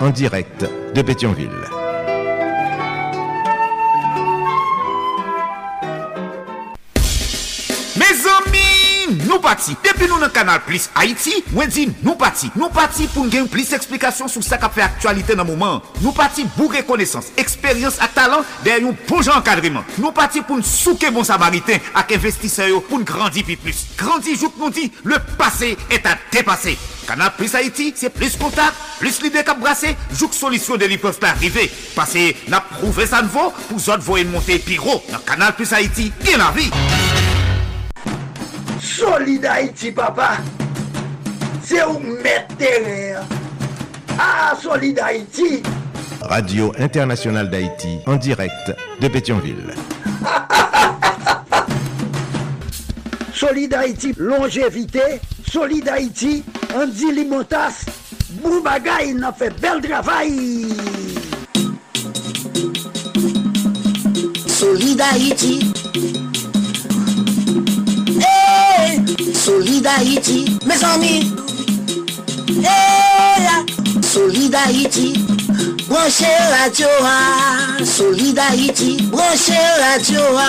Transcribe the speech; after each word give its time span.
en 0.00 0.10
direct 0.10 0.64
de 0.94 1.02
Pétionville. 1.02 1.50
Mes 7.96 8.26
amis, 8.38 9.18
nous 9.28 9.38
partis. 9.40 9.75
nou 10.16 10.24
nan 10.24 10.32
kanal 10.32 10.62
Plus 10.64 10.88
Haiti, 10.96 11.42
mwen 11.52 11.70
di 11.72 11.86
nou 12.00 12.16
pati. 12.18 12.48
Nou 12.56 12.72
pati 12.74 13.06
pou 13.12 13.28
gen 13.32 13.48
plis 13.52 13.72
eksplikasyon 13.76 14.30
sou 14.32 14.44
sa 14.44 14.58
ka 14.60 14.70
fe 14.72 14.84
aktualite 14.84 15.36
nan 15.36 15.48
mouman. 15.48 15.82
Nou 16.00 16.14
pati 16.16 16.46
bou 16.56 16.72
rekonesans, 16.72 17.30
eksperyans 17.40 18.00
ak 18.04 18.16
talan 18.16 18.44
der 18.64 18.82
yon 18.84 18.96
poujan 19.06 19.36
ankadriman. 19.36 19.84
Nou 20.00 20.14
pati 20.16 20.42
pou 20.46 20.58
n 20.58 20.64
souke 20.66 21.10
bon 21.14 21.26
samariten 21.26 21.82
ak 21.96 22.16
investiseyo 22.16 22.80
pou 22.88 23.00
n 23.00 23.06
grandi 23.06 23.44
pi 23.46 23.58
plus. 23.60 23.86
Grandi 24.00 24.36
jouk 24.38 24.56
nou 24.60 24.72
di, 24.72 24.88
le 25.04 25.20
pase 25.36 25.74
et 25.90 26.08
a 26.08 26.16
depase. 26.32 26.76
Kanal 27.06 27.36
Plus 27.36 27.52
Haiti, 27.54 27.92
se 27.94 28.10
plis 28.10 28.34
kontak, 28.40 28.74
plis 28.98 29.20
lide 29.22 29.44
kap 29.46 29.60
brase, 29.62 29.92
jouk 30.16 30.34
solisyon 30.34 30.80
de 30.82 30.88
li 30.90 30.98
pov 30.98 31.20
pa 31.22 31.36
arrive. 31.36 31.68
Pase, 31.94 32.32
na 32.50 32.64
prouve 32.72 33.06
san 33.06 33.30
vo, 33.30 33.52
pou 33.68 33.78
zot 33.82 34.02
vo 34.02 34.18
en 34.18 34.32
monte 34.34 34.58
pi 34.66 34.80
ro. 34.80 34.98
Nan 35.12 35.22
Kanal 35.28 35.54
Plus 35.54 35.76
Haiti, 35.76 36.10
gen 36.24 36.42
la 36.42 36.50
vi. 36.56 36.66
Solid 38.86 39.44
Haïti, 39.44 39.90
papa. 39.90 40.36
C'est 41.60 41.84
où 41.84 41.98
mettre 41.98 42.56
terrain. 42.56 43.24
Ah, 44.16 44.54
Solid 44.62 44.98
Haïti. 45.00 45.60
Radio 46.22 46.72
Internationale 46.78 47.50
d'Haïti 47.50 47.98
en 48.06 48.14
direct 48.14 48.74
de 49.00 49.08
Pétionville. 49.08 49.74
Solid 53.34 53.74
Haïti, 53.74 54.14
longévité. 54.16 55.20
Solid 55.50 55.88
Haïti, 55.88 56.44
Andy 56.74 57.12
Limotas. 57.12 57.84
Boubagaï, 58.40 59.14
n'a 59.14 59.32
fait 59.32 59.52
bel 59.60 59.80
travail. 59.80 60.68
Solid 64.46 65.00
Haïti. 65.00 65.72
Hey, 69.18 69.34
Solid 69.34 69.86
Haïti, 69.86 70.58
mes 70.66 70.84
amis. 70.84 71.32
Hey, 72.48 74.02
Solid 74.02 74.54
Haïti. 74.54 75.26
Branchez 75.88 76.26
la 76.50 76.72
Joa, 76.72 77.84
Solid 77.84 78.38
Haïti, 78.38 78.96
branchez 79.10 79.54
la 79.78 80.02
Joa. 80.02 80.42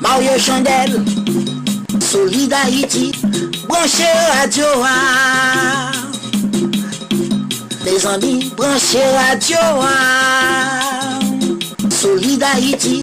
Mario 0.00 0.38
Chandel, 0.38 1.04
Solid 2.00 2.52
Haïti, 2.52 3.12
branchez 3.68 4.04
la 4.32 4.48
Joa. 4.48 4.88
Les 7.84 8.06
amis, 8.06 8.52
branchez 8.56 8.98
la 9.12 9.38
Joa. 9.38 9.90
Solid 11.90 12.42
Haïti, 12.42 13.02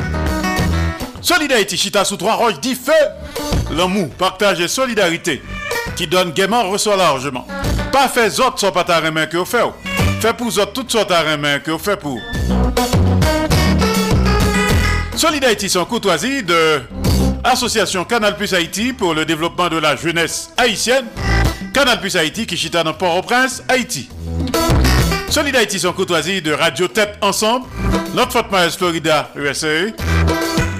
Solid 1.21 1.51
Haïti, 1.51 1.77
chita 1.77 2.03
sous 2.03 2.17
trois 2.17 2.33
roches, 2.33 2.59
dit 2.59 2.75
feu. 2.75 2.91
L'amour, 3.71 4.09
partage 4.09 4.59
et 4.59 4.67
solidarité 4.67 5.41
qui 5.95 6.07
donne 6.07 6.31
gaiement 6.31 6.69
reçoit 6.69 6.97
largement. 6.97 7.47
Pas 7.91 8.07
fait 8.07 8.39
autres 8.39 8.59
sont 8.59 8.71
pas 8.71 8.83
ta 8.83 8.99
main 9.11 9.27
que 9.27 9.37
vous 9.37 9.45
faites. 9.45 9.65
Fait 10.19 10.33
pour 10.33 10.47
autres 10.47 10.73
toutes 10.73 10.91
sortes 10.91 11.09
de 11.09 11.35
main 11.35 11.59
que 11.59 11.71
vous 11.71 11.77
faites 11.77 11.99
pour. 11.99 12.19
Solid 15.15 15.43
Haïti, 15.43 15.69
son 15.69 15.85
courtoisie 15.85 16.41
de 16.41 16.81
Association 17.43 18.03
Canal 18.05 18.35
Plus 18.35 18.53
Haïti 18.53 18.93
pour 18.93 19.13
le 19.13 19.25
développement 19.25 19.69
de 19.69 19.77
la 19.77 19.95
jeunesse 19.95 20.49
haïtienne. 20.57 21.05
Canal 21.73 21.99
Plus 21.99 22.15
Haïti 22.15 22.45
qui 22.47 22.57
chita 22.57 22.83
dans 22.83 22.93
Port-au-Prince, 22.93 23.63
Haïti. 23.67 24.09
Solid 25.29 25.55
Haïti, 25.55 25.79
son 25.79 25.93
courtoisie 25.93 26.41
de 26.41 26.51
Radio 26.51 26.87
Tête 26.87 27.17
Ensemble, 27.21 27.67
notre 28.15 28.31
Fort 28.31 28.47
Myers, 28.51 28.71
Florida, 28.77 29.29
USA. 29.35 29.67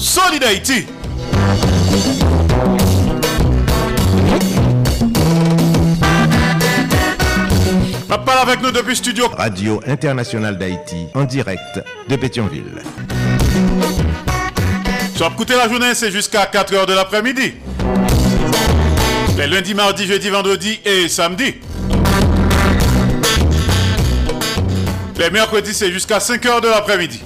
Solid 0.00 0.42
Haïti. 0.42 0.86
Ma 8.08 8.16
parle 8.16 8.48
avec 8.48 8.62
nous 8.62 8.70
depuis 8.70 8.96
studio. 8.96 9.28
Radio 9.36 9.82
Internationale 9.86 10.56
d'Haïti, 10.56 11.06
en 11.14 11.24
direct 11.24 11.84
de 12.08 12.16
Pétionville. 12.16 12.82
Sur 15.14 15.26
écouter 15.26 15.54
la 15.54 15.68
journée, 15.68 15.94
c'est 15.94 16.10
jusqu'à 16.10 16.46
4h 16.46 16.86
de 16.86 16.94
l'après-midi. 16.94 17.52
Les 19.36 19.46
lundis, 19.46 19.74
mardis, 19.74 20.06
jeudi, 20.06 20.30
vendredi 20.30 20.80
et 20.86 21.08
samedi. 21.08 21.56
Les 25.18 25.28
mercredis, 25.28 25.74
c'est 25.74 25.92
jusqu'à 25.92 26.18
5h 26.18 26.62
de 26.62 26.68
l'après-midi. 26.68 27.20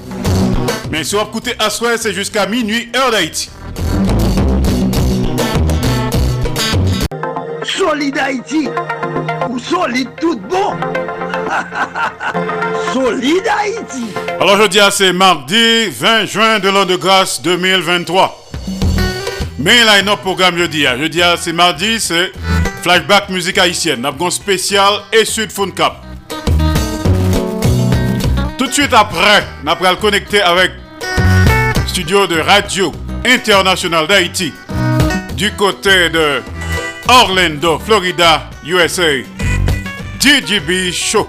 Mais 0.94 1.02
sur 1.02 1.20
écouter 1.23 1.55
à 1.58 1.70
soir, 1.70 1.94
c'est 1.99 2.14
jusqu'à 2.14 2.46
minuit, 2.46 2.88
heure 2.94 3.11
d'Haïti. 3.11 3.50
Solid 7.64 8.17
Haïti 8.17 8.69
ou 9.50 9.58
solide 9.58 10.11
tout 10.20 10.38
bon 10.49 10.76
Solid 12.93 13.43
Haïti 13.58 14.05
Alors 14.41 14.56
je 14.56 14.69
dis 14.69 14.79
à 14.79 14.93
c'est 14.93 15.12
mardi 15.12 15.88
20 15.88 16.26
juin 16.26 16.58
de 16.61 16.69
l'an 16.69 16.85
de 16.85 16.94
grâce 16.94 17.43
2023. 17.43 18.50
Mais 19.58 19.82
là, 19.82 19.99
il 19.99 20.06
y 20.06 20.08
a 20.08 20.12
un 20.12 20.17
programme 20.17 20.56
jeudi. 20.56 20.87
hein. 20.87 20.96
Jeudi, 20.96 21.20
c'est 21.38 21.52
mardi, 21.52 21.99
c'est 21.99 22.31
Flashback 22.82 23.31
musique 23.31 23.58
haïtienne. 23.58 24.08
Nous 24.20 24.31
spécial 24.31 24.93
et 25.12 25.25
Sud 25.25 25.50
Phone 25.50 25.75
Cap. 25.75 26.05
Tout 28.56 28.69
de 28.69 28.73
suite 28.73 28.93
après, 28.93 29.44
nous 29.64 29.73
allons 29.85 29.96
connecter 29.96 30.41
avec 30.41 30.84
studio 31.94 32.26
de 32.26 32.41
radio 32.41 32.93
international 33.25 34.08
d'Haïti 34.08 34.52
du 35.37 35.52
côté 35.52 36.11
de 36.11 36.43
Orlando, 37.06 37.79
Florida, 37.79 38.50
USA. 38.67 39.23
DJB 40.19 40.91
Show 40.93 41.29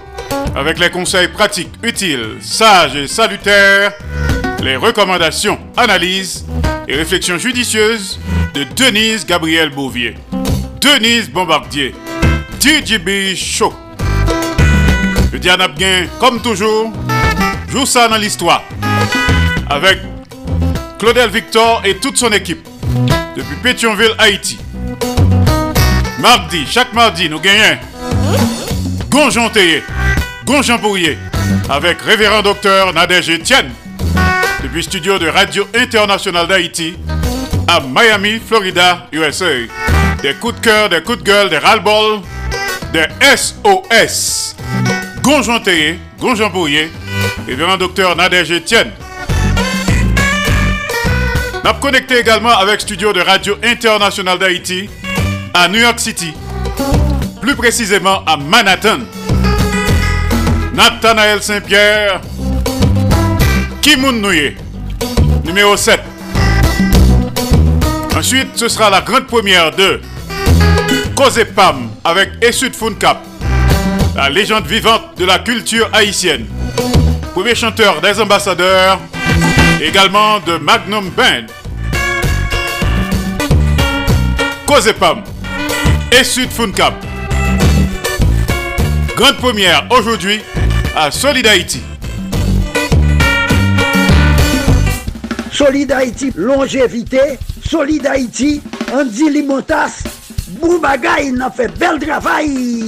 avec 0.56 0.80
les 0.80 0.90
conseils 0.90 1.28
pratiques, 1.28 1.70
utiles, 1.84 2.38
sages 2.42 2.96
et 2.96 3.08
salutaires, 3.08 3.94
les 4.64 4.76
recommandations, 4.76 5.60
analyses 5.78 6.48
et 6.88 6.96
réflexions 6.96 7.38
judicieuses 7.38 8.20
de 8.56 8.64
Denise 8.76 9.24
Gabriel 9.24 9.70
Bouvier. 9.70 10.16
Denise 10.82 11.30
Bombardier. 11.30 11.94
DJB 12.60 13.36
Show. 13.36 13.72
Je 15.32 15.38
dis 15.38 15.50
à 15.52 15.58
comme 16.20 16.42
toujours, 16.42 16.92
joue 17.70 17.86
ça 17.86 18.08
dans 18.08 18.18
l'histoire. 18.18 18.64
Avec 19.70 20.00
Claudel 20.98 21.30
Victor 21.30 21.82
et 21.84 21.98
toute 21.98 22.18
son 22.18 22.32
équipe. 22.32 22.68
Depuis 23.36 23.56
Pétionville, 23.62 24.16
Haïti. 24.18 24.58
Mardi, 26.20 26.66
chaque 26.66 26.94
mardi, 26.94 27.30
nous 27.30 27.40
gagnons 27.40 27.78
Gonjon 29.10 29.50
Théier, 29.50 29.84
Gonjon 30.46 30.80
avec 31.70 32.02
révérend 32.02 32.42
docteur 32.42 32.94
Nadège 32.94 33.30
Etienne, 33.30 33.72
depuis 34.64 34.84
studio 34.84 35.20
de 35.20 35.28
Radio 35.28 35.68
Internationale 35.76 36.48
d'Haïti, 36.48 36.96
à 37.68 37.82
Miami, 37.82 38.40
Florida, 38.46 39.08
USA. 39.12 39.46
Des 40.22 40.34
coups 40.36 40.56
de 40.56 40.60
cœur, 40.62 40.90
des 40.90 41.02
coups 41.02 41.20
de 41.20 41.24
gueule, 41.24 41.50
des 41.50 41.58
ras-le-bol, 41.58 42.22
des 42.94 43.06
SOS. 43.36 44.56
Gonjon 45.22 45.60
Théier, 45.60 46.00
Gonjon 46.20 46.52
révérend 47.48 47.78
docteur 47.78 48.16
Nadège 48.16 48.52
Etienne. 48.54 48.92
Avons 51.68 51.80
connecté 51.80 52.20
également 52.20 52.56
avec 52.56 52.80
studio 52.82 53.12
de 53.12 53.22
Radio 53.22 53.56
Internationale 53.64 54.38
d'Haïti 54.38 54.88
à 55.52 55.68
New 55.68 55.80
York 55.80 56.00
City, 56.00 56.32
plus 57.42 57.56
précisément 57.56 58.24
à 58.24 58.38
Manhattan. 58.38 59.00
Nathanaël 60.76 61.42
Saint-Pierre, 61.42 62.22
Kimoun 63.82 64.22
Nouye, 64.22 64.56
numéro 65.44 65.76
7. 65.76 66.02
Ensuite, 68.16 68.50
ce 68.56 68.68
sera 68.68 68.92
la 68.92 69.02
grande 69.02 69.26
première 69.26 69.72
de 69.72 70.02
Cause 71.16 71.44
Pam 71.56 71.90
avec 72.04 72.34
Essud 72.44 72.76
Funcap, 72.76 73.18
la 74.16 74.30
légende 74.30 74.68
vivante 74.68 75.18
de 75.18 75.26
la 75.26 75.40
culture 75.40 75.90
haïtienne. 75.94 76.46
Premier 77.34 77.56
chanteur 77.56 78.02
des 78.02 78.20
ambassadeurs, 78.22 79.00
également 79.82 80.40
de 80.40 80.58
Magnum 80.58 81.10
Band. 81.10 81.46
Cause 84.66 84.94
Pam 85.00 85.24
et 86.12 86.24
Sud 86.24 86.50
Funcap. 86.50 86.94
Grande 89.16 89.38
première 89.38 89.88
aujourd'hui 89.92 90.42
à 90.96 91.12
Solid 91.12 91.46
Haïti. 91.48 91.82
Solid 95.52 95.92
Haïti, 95.92 96.32
longévité. 96.36 97.40
Solid 97.66 98.06
Haïti, 98.06 98.62
Andy 98.94 99.30
Limotas. 99.30 100.04
Boubagaï, 100.60 101.30
il 101.34 101.42
a 101.42 101.50
fait 101.50 101.68
bel 101.80 102.00
travail. 102.00 102.86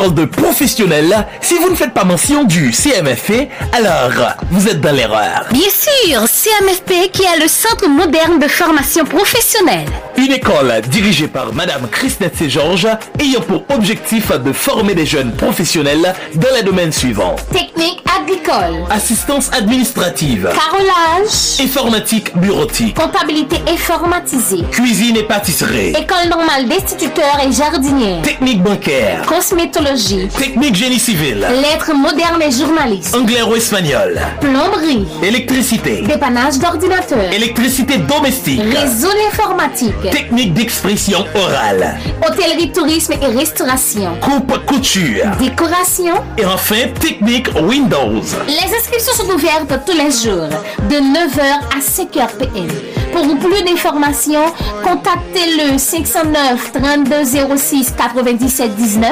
Parle 0.00 0.14
de 0.14 0.24
professionnel, 0.24 1.26
si 1.42 1.56
vous 1.58 1.68
ne 1.68 1.74
faites 1.74 1.92
pas 1.92 2.04
mention 2.04 2.44
du 2.44 2.72
CMFP, 2.72 3.50
alors 3.74 4.32
vous 4.50 4.66
êtes 4.66 4.80
dans 4.80 4.92
l'erreur. 4.92 5.44
Bien 5.50 5.68
sûr, 5.68 6.22
CMFP 6.26 7.10
qui 7.12 7.22
est 7.22 7.38
le 7.38 7.48
Centre 7.48 7.86
moderne 7.86 8.38
de 8.38 8.48
formation 8.48 9.04
professionnelle. 9.04 9.88
Une 10.16 10.32
école 10.32 10.80
dirigée 10.88 11.28
par 11.28 11.52
Madame 11.52 11.86
Christette 11.90 12.34
Ségeorges 12.36 12.88
ayant 13.18 13.42
pour 13.42 13.64
objectif 13.68 14.32
de 14.32 14.52
former 14.52 14.94
des 14.94 15.04
jeunes 15.04 15.32
professionnels 15.32 16.14
dans 16.34 16.54
les 16.56 16.62
domaines 16.62 16.92
suivants. 16.92 17.36
Technique 17.52 18.02
agricole, 18.18 18.84
Assistance 18.90 19.50
administrative, 19.52 20.50
carrelage, 20.54 21.60
informatique 21.60 22.36
bureautique, 22.38 22.96
comptabilité 22.96 23.56
informatisée, 23.68 24.64
cuisine 24.70 25.16
et 25.16 25.22
pâtisserie, 25.24 25.90
école 25.90 26.28
normale 26.28 26.68
d'instituteurs 26.68 27.38
et 27.46 27.52
jardiniers, 27.52 28.22
technique 28.22 28.62
bancaire, 28.62 29.24
cosmétologie, 29.26 29.89
technique 29.94 30.76
génie 30.76 31.00
civil, 31.00 31.38
lettres 31.62 31.92
modernes 31.94 32.40
et 32.42 32.50
journalistes, 32.52 33.12
anglais 33.14 33.42
ou 33.42 33.56
espagnol, 33.56 34.20
plomberie, 34.40 35.04
électricité, 35.22 36.02
dépannage 36.02 36.58
d'ordinateurs, 36.60 37.32
électricité 37.32 37.96
domestique, 37.98 38.60
réseau 38.62 39.08
informatique, 39.32 40.00
technique 40.12 40.54
d'expression 40.54 41.24
orale, 41.34 41.98
hôtellerie, 42.24 42.70
tourisme 42.70 43.14
et 43.20 43.26
restauration, 43.36 44.16
coupe 44.20 44.64
couture, 44.66 45.24
décoration. 45.40 46.14
et 46.38 46.44
enfin 46.46 46.86
technique 47.00 47.48
Windows. 47.60 48.22
Les 48.46 48.72
inscriptions 48.76 49.14
sont 49.14 49.30
ouvertes 49.32 49.72
tous 49.84 49.92
les 49.96 50.10
jours 50.12 50.48
de 50.88 50.96
9h 50.96 51.42
à 51.74 51.80
5h 51.80 52.28
PM. 52.38 52.68
Pour 53.12 53.22
plus 53.38 53.62
d'informations, 53.64 54.44
contactez 54.84 55.56
le 55.72 55.78
509 55.78 56.70
32 56.72 57.56
06 57.56 57.92
97 57.96 58.76
19 58.76 59.08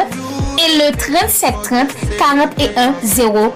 et 0.59 0.91
le 0.91 0.97
37 0.97 1.55
30 1.63 1.89
41 2.19 2.95
00. 3.03 3.53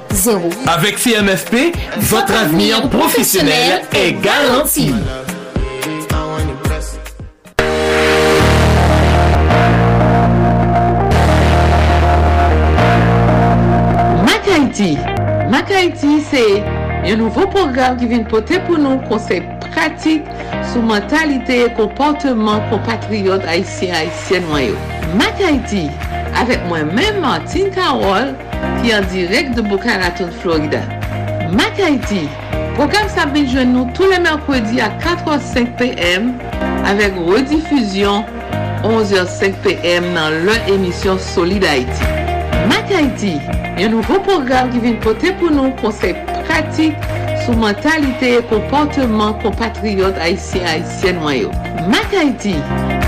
Avec 0.67 0.97
CMFP, 0.99 1.75
votre 1.99 2.35
avenir 2.35 2.89
professionnel 2.89 3.83
est 3.93 4.13
garanti. 4.23 4.95
Mac 14.25 14.47
Haiti. 14.49 14.97
Mac 15.51 15.67
c'est 16.31 16.63
un 17.05 17.17
nouveau 17.17 17.47
programme 17.49 17.97
qui 17.97 18.07
vient 18.07 18.23
porter 18.23 18.61
pour 18.61 18.79
nous 18.79 18.99
conseils 19.09 19.43
pratiques 19.73 20.23
sur 20.73 20.83
mentalité 20.83 21.65
et 21.65 21.73
comportement 21.75 22.61
compatriotes 22.71 23.45
haïtiens 23.47 23.95
haïtiennes. 23.95 24.45
Mac 25.17 25.35
Haiti, 25.41 25.89
avèk 26.41 26.65
mwen 26.69 26.91
men 26.97 27.21
Martin 27.23 27.71
Karol 27.75 28.33
ki 28.81 28.93
an 28.97 29.07
direk 29.13 29.53
de 29.57 29.63
Boca 29.67 29.99
Raton, 30.01 30.31
Florida. 30.43 30.83
Mac 31.53 31.77
Haiti, 31.77 32.25
program 32.77 33.09
sa 33.13 33.27
binjwen 33.29 33.75
nou 33.75 33.91
tou 33.97 34.09
le 34.09 34.21
mèrkwèdi 34.25 34.81
a 34.81 34.89
4h05 35.03 35.75
pm 35.81 36.31
avèk 36.89 37.19
redifuzyon 37.29 38.25
11h05 38.89 39.59
pm 39.67 40.09
nan 40.17 40.41
lè 40.49 40.57
emisyon 40.73 41.21
Solid 41.33 41.67
Haiti. 41.69 42.13
Mac 42.71 42.89
Haiti, 42.93 43.37
yon 43.81 43.97
nouvo 43.97 44.21
program 44.27 44.73
ki 44.73 44.81
vin 44.87 44.97
pote 45.05 45.35
pou 45.41 45.53
nou 45.53 45.75
konsey 45.83 46.17
pratik 46.49 46.97
sou 47.43 47.59
mentalite 47.59 48.37
e 48.39 48.43
komporteman 48.51 49.37
kompatriot 49.43 50.19
Haitien 50.23 50.67
Haitien 50.69 51.21
mwayo. 51.21 51.53
Mac 51.93 52.15
Haiti, 52.15 52.57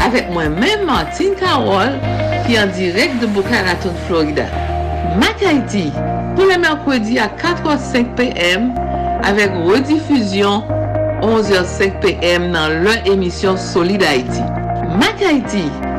avèk 0.05 0.31
mwen 0.35 0.59
men 0.61 0.85
Martin 0.89 1.35
Karol 1.41 1.97
qui 2.47 2.55
est 2.55 2.61
en 2.61 2.67
direct 2.67 3.21
de 3.21 3.27
Boca 3.27 3.63
Raton, 3.67 3.93
Florida. 4.07 4.45
Mac 5.19 5.43
Haiti, 5.43 5.93
tous 6.37 6.49
les 6.49 6.59
mercredis 6.59 7.19
à 7.19 7.29
4h05 7.29 8.15
p.m. 8.15 8.75
avec 9.23 9.51
rediffusion 9.65 10.65
11h05 11.23 12.01
p.m. 12.01 12.53
dans 12.53 12.69
leur 12.69 13.07
émission 13.07 13.57
Solid 13.57 14.03
Haïti. 14.03 14.43
Mac 14.99 15.15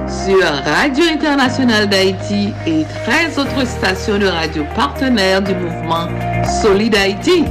sur 0.08 0.44
Radio 0.66 1.04
Internationale 1.12 1.90
d'Haïti 1.90 2.54
et 2.68 2.86
13 3.06 3.40
autres 3.40 3.66
stations 3.66 4.20
de 4.20 4.28
radio 4.28 4.64
partenaires 4.76 5.42
du 5.42 5.56
mouvement 5.56 6.08
Solid 6.62 6.96
Haïti. 6.96 7.46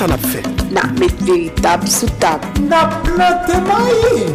sa 0.00 0.06
nap 0.08 0.22
fe? 0.24 0.40
Nap 0.72 0.96
met 0.96 1.12
veritab 1.26 1.84
sou 1.90 2.08
tab. 2.22 2.44
Nap 2.70 2.94
plante 3.04 3.58
maye. 3.66 4.30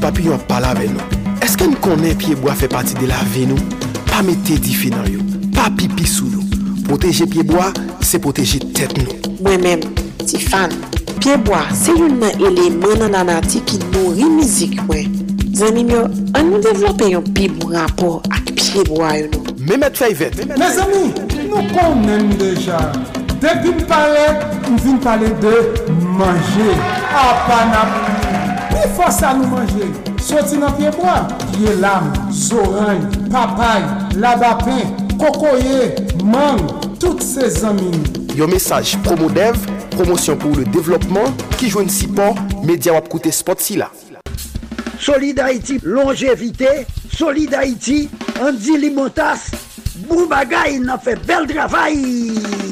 papi 0.00 0.24
yon 0.30 0.40
pala 0.48 0.72
ve 0.78 0.88
nou. 0.88 1.04
Eske 1.44 1.66
nou 1.68 1.80
konen 1.84 2.16
piyeboa 2.16 2.54
fe 2.56 2.68
pati 2.72 2.96
de 2.96 3.10
la 3.10 3.20
ve 3.34 3.44
nou? 3.50 3.60
Pa 4.08 4.22
mette 4.24 4.56
di 4.64 4.72
fe 4.72 4.88
nan 4.94 5.04
yo. 5.12 5.20
Pa 5.52 5.68
pipi 5.76 6.08
sou 6.08 6.30
nou. 6.32 6.40
Proteje 6.88 7.28
piyeboa, 7.28 7.68
se 8.00 8.22
proteje 8.24 8.62
tet 8.72 8.96
nou. 8.96 9.20
Mwen 9.42 9.60
men, 9.66 9.84
ti 10.24 10.40
fan. 10.40 10.72
Piyeboa, 11.18 11.66
se 11.76 11.92
yon 11.92 12.16
nan 12.22 12.40
eleman 12.40 13.04
nan 13.04 13.20
anati 13.20 13.60
ki 13.68 13.82
nou 13.90 14.16
rimizik 14.16 14.80
mwen. 14.86 15.12
Zanim 15.52 15.92
yo, 15.92 16.06
an 16.38 16.48
nou 16.48 16.64
devlope 16.64 17.12
yon 17.12 17.26
pi 17.36 17.50
bon 17.52 17.76
rapor 17.76 18.22
ak 18.32 18.54
piyeboa 18.56 19.18
yo 19.20 19.32
nou. 19.34 19.58
Memet 19.68 19.98
fay 20.00 20.16
vet. 20.16 20.40
Me 20.56 20.72
zami, 20.72 21.10
nou 21.50 21.66
konen 21.76 22.32
deja. 22.40 22.80
Depi 23.42 23.72
m 23.74 23.80
pale, 23.90 24.22
m 24.70 24.76
vin 24.78 24.98
pale 25.02 25.32
de 25.42 25.52
manje. 26.14 26.68
A 27.10 27.22
ah, 27.22 27.40
pa 27.48 27.56
nan 27.66 27.88
pi 28.68 28.84
fosa 28.94 29.32
nou 29.34 29.50
manje. 29.50 29.88
Soti 30.22 30.60
nan 30.60 30.70
piye 30.76 30.92
mwa, 30.94 31.16
piye 31.50 31.72
lam, 31.82 32.06
zoran, 32.30 33.02
papay, 33.32 33.82
labapen, 34.22 34.92
kokoye, 35.18 35.90
mang, 36.22 36.62
tout 37.02 37.18
se 37.26 37.48
zanmini. 37.56 38.04
Yo 38.38 38.46
mesaj 38.46 38.94
Promodev, 39.02 39.58
promosyon 39.96 40.38
pou 40.38 40.54
le 40.60 40.68
devlopman, 40.70 41.34
ki 41.58 41.72
jwen 41.72 41.90
si 41.90 42.06
pon, 42.14 42.38
media 42.62 42.94
wap 42.94 43.10
koute 43.10 43.34
spot 43.34 43.64
si 43.64 43.80
la. 43.80 43.90
Solid 45.02 45.42
Haïti, 45.42 45.80
longevite, 45.82 46.86
Solid 47.10 47.58
Haïti, 47.58 48.04
Andy 48.38 48.78
Limotas, 48.86 49.50
bou 50.06 50.30
bagay 50.30 50.78
nan 50.78 51.02
fe 51.02 51.18
bel 51.26 51.50
travay. 51.50 52.71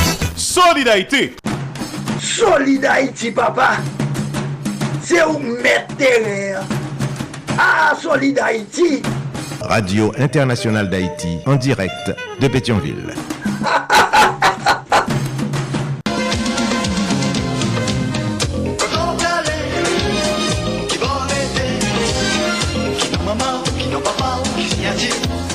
Solidarité 0.51 1.33
Solid 2.19 2.83
Haïti, 2.83 3.31
papa. 3.31 3.77
C'est 5.01 5.23
où 5.23 5.39
mettre 5.39 5.95
terrain. 5.95 6.59
Ah, 7.57 7.93
Solid 7.97 8.37
Haïti. 8.37 9.01
Radio 9.61 10.11
Internationale 10.17 10.89
d'Haïti 10.89 11.37
en 11.45 11.55
direct 11.55 12.13
de 12.41 12.47
Pétionville. 12.49 13.15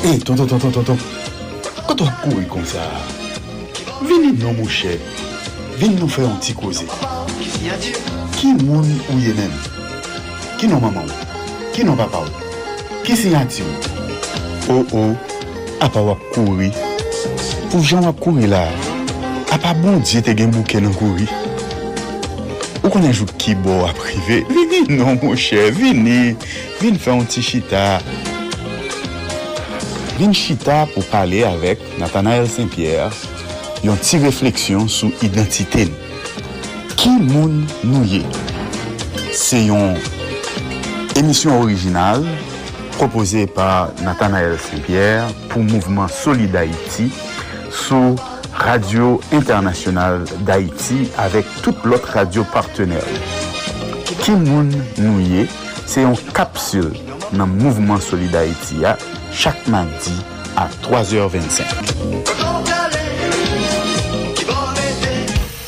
Hey, 0.03 0.19
tonton, 0.21 0.47
tonton, 0.47 0.71
tonton. 0.71 0.97
Quand 1.87 2.01
on 2.01 2.07
court 2.07 2.49
comme 2.49 2.65
ça, 2.65 2.81
Vini 4.03 4.33
nou 4.37 4.53
mouche, 4.53 4.99
vini 5.79 5.97
nou 5.97 6.09
fè 6.13 6.21
yon 6.21 6.35
ti 6.45 6.53
koze. 6.53 6.85
Ki 8.37 8.51
moun 8.59 8.91
ou 9.09 9.21
ye 9.23 9.33
men? 9.39 9.53
Ki 10.61 10.69
nou 10.69 10.83
maman 10.83 11.07
ou? 11.09 11.29
Ki 11.73 11.87
nou 11.87 11.97
papa 11.97 12.21
ou? 12.27 12.43
Ki 13.07 13.17
sinyati 13.17 13.65
ou? 13.65 13.95
Ou 14.67 14.83
oh 14.83 14.99
ou, 14.99 15.15
oh, 15.15 15.79
apa 15.81 16.03
wap 16.11 16.27
kouri. 16.35 16.69
Pou 17.73 17.81
jan 17.81 18.05
wap 18.05 18.21
kouri 18.21 18.51
la, 18.53 18.67
apa 19.57 19.73
bon 19.81 20.03
diye 20.05 20.21
te 20.27 20.35
gen 20.37 20.53
bouke 20.53 20.83
nan 20.85 20.93
kouri. 21.01 21.25
Ou 22.83 22.93
konen 22.93 23.15
jou 23.15 23.25
ki 23.41 23.57
bo 23.65 23.79
wap 23.87 24.03
rive, 24.11 24.43
vini 24.53 24.83
nou 24.91 25.17
mouche, 25.23 25.71
vini. 25.79 26.35
Vini 26.83 27.01
fè 27.01 27.17
yon 27.17 27.25
ti 27.33 27.41
chita. 27.41 27.87
Vini 30.19 30.37
chita 30.37 30.83
pou 30.93 31.07
pale 31.09 31.47
avèk 31.49 31.81
Nathanael 31.97 32.45
Saint-Pierre. 32.53 33.36
yon 33.87 33.99
ti 34.03 34.19
refleksyon 34.19 34.89
sou 34.91 35.15
identite 35.23 35.85
nou. 35.87 35.97
Ki 36.99 37.13
moun 37.23 37.61
nou 37.87 38.03
ye? 38.09 38.23
Se 39.37 39.61
yon 39.69 39.95
emisyon 41.15 41.61
orijinal 41.61 42.25
propose 42.97 43.45
par 43.55 43.93
Nathanael 44.03 44.57
Saint-Pierre 44.59 45.29
pou 45.53 45.63
Mouvement 45.63 46.09
Soli 46.11 46.49
d'Haïti 46.51 47.13
sou 47.71 48.17
Radio 48.57 49.21
Internationale 49.37 50.25
d'Haïti 50.49 51.07
avek 51.21 51.47
tout 51.63 51.87
lot 51.87 52.03
radio 52.11 52.43
partenèl. 52.55 53.21
Ki 54.25 54.35
moun 54.35 54.73
nou 54.99 55.21
ye? 55.23 55.45
Se 55.87 56.03
yon 56.03 56.19
kapsul 56.35 56.91
nan 57.37 57.55
Mouvement 57.61 58.03
Soli 58.03 58.33
d'Haïti 58.35 58.83
ya 58.83 58.97
chak 59.31 59.63
mandi 59.71 60.17
a 60.57 60.67
3h25. 60.89 62.86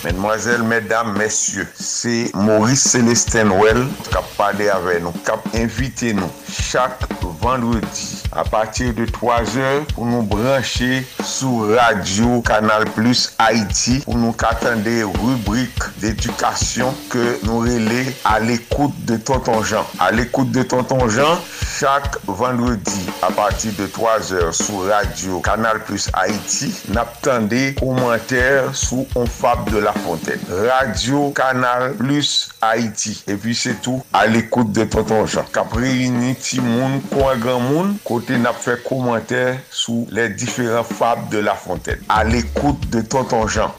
Mesdemoiselles, 0.09 0.63
mesdames, 0.63 1.19
messieurs, 1.19 1.69
c'est 1.79 2.31
Maurice 2.35 2.81
Célestin 2.81 3.51
Well 3.51 3.87
qui 4.09 4.17
a 4.17 4.23
parlé 4.39 4.71
avec 4.71 5.03
nous, 5.03 5.13
qui 5.13 5.31
a 5.31 5.63
invité 5.63 6.15
nous 6.15 6.31
chaque 6.51 7.01
vendredi. 7.43 8.23
a 8.33 8.45
patir 8.45 8.93
de 8.93 9.07
3 9.07 9.57
or 9.57 9.87
pou 9.95 10.07
nou 10.07 10.23
branche 10.23 11.05
sou 11.25 11.69
radio 11.73 12.43
Kanal 12.47 12.85
Plus 12.97 13.29
Haiti 13.41 13.99
pou 14.05 14.19
nou 14.21 14.37
katande 14.37 14.93
rubrik 15.17 15.89
d'edukasyon 16.03 16.93
ke 17.13 17.25
nou 17.47 17.65
rele 17.65 18.05
al 18.29 18.51
ekoute 18.53 19.07
de 19.09 19.17
Tonton 19.17 19.63
Jean. 19.65 19.89
Al 20.05 20.21
ekoute 20.23 20.53
de 20.53 20.65
Tonton 20.69 21.09
Jean, 21.09 21.41
chak 21.79 22.19
vendredi 22.29 23.07
a 23.25 23.31
patir 23.33 23.73
de 23.79 23.89
3 23.97 24.33
or 24.43 24.53
sou 24.57 24.85
radio 24.89 25.41
Kanal 25.47 25.81
Plus 25.89 26.11
Haiti 26.13 26.73
nap 26.93 27.17
tande 27.25 27.73
komenter 27.81 28.69
sou 28.77 29.07
On 29.17 29.27
Fab 29.27 29.71
de 29.71 29.79
la 29.81 29.95
Fontaine. 30.05 30.43
Radio 30.69 31.31
Kanal 31.37 31.95
Plus 31.97 32.51
Haiti. 32.61 33.17
E 33.29 33.39
pi 33.41 33.57
se 33.57 33.73
tou 33.85 34.05
al 34.13 34.37
ekoute 34.37 34.77
de 34.77 34.85
Tonton 34.91 35.25
Jean. 35.27 35.49
Kapre 35.55 35.89
yini 35.89 36.35
ti 36.37 36.61
moun, 36.61 37.01
kwa 37.09 37.35
gran 37.41 37.65
moun, 37.71 37.97
kwa 38.05 38.18
côté 38.19 38.37
n'a 38.37 38.53
fait 38.53 38.83
commentaire 38.83 39.59
sous 39.71 40.09
les 40.11 40.29
différents 40.31 40.83
fables 40.83 41.29
de 41.31 41.39
la 41.39 41.55
Fontaine. 41.55 42.01
À 42.09 42.25
l'écoute 42.25 42.91
de 42.91 43.01
Tonton 43.01 43.47
Jean. 43.47 43.73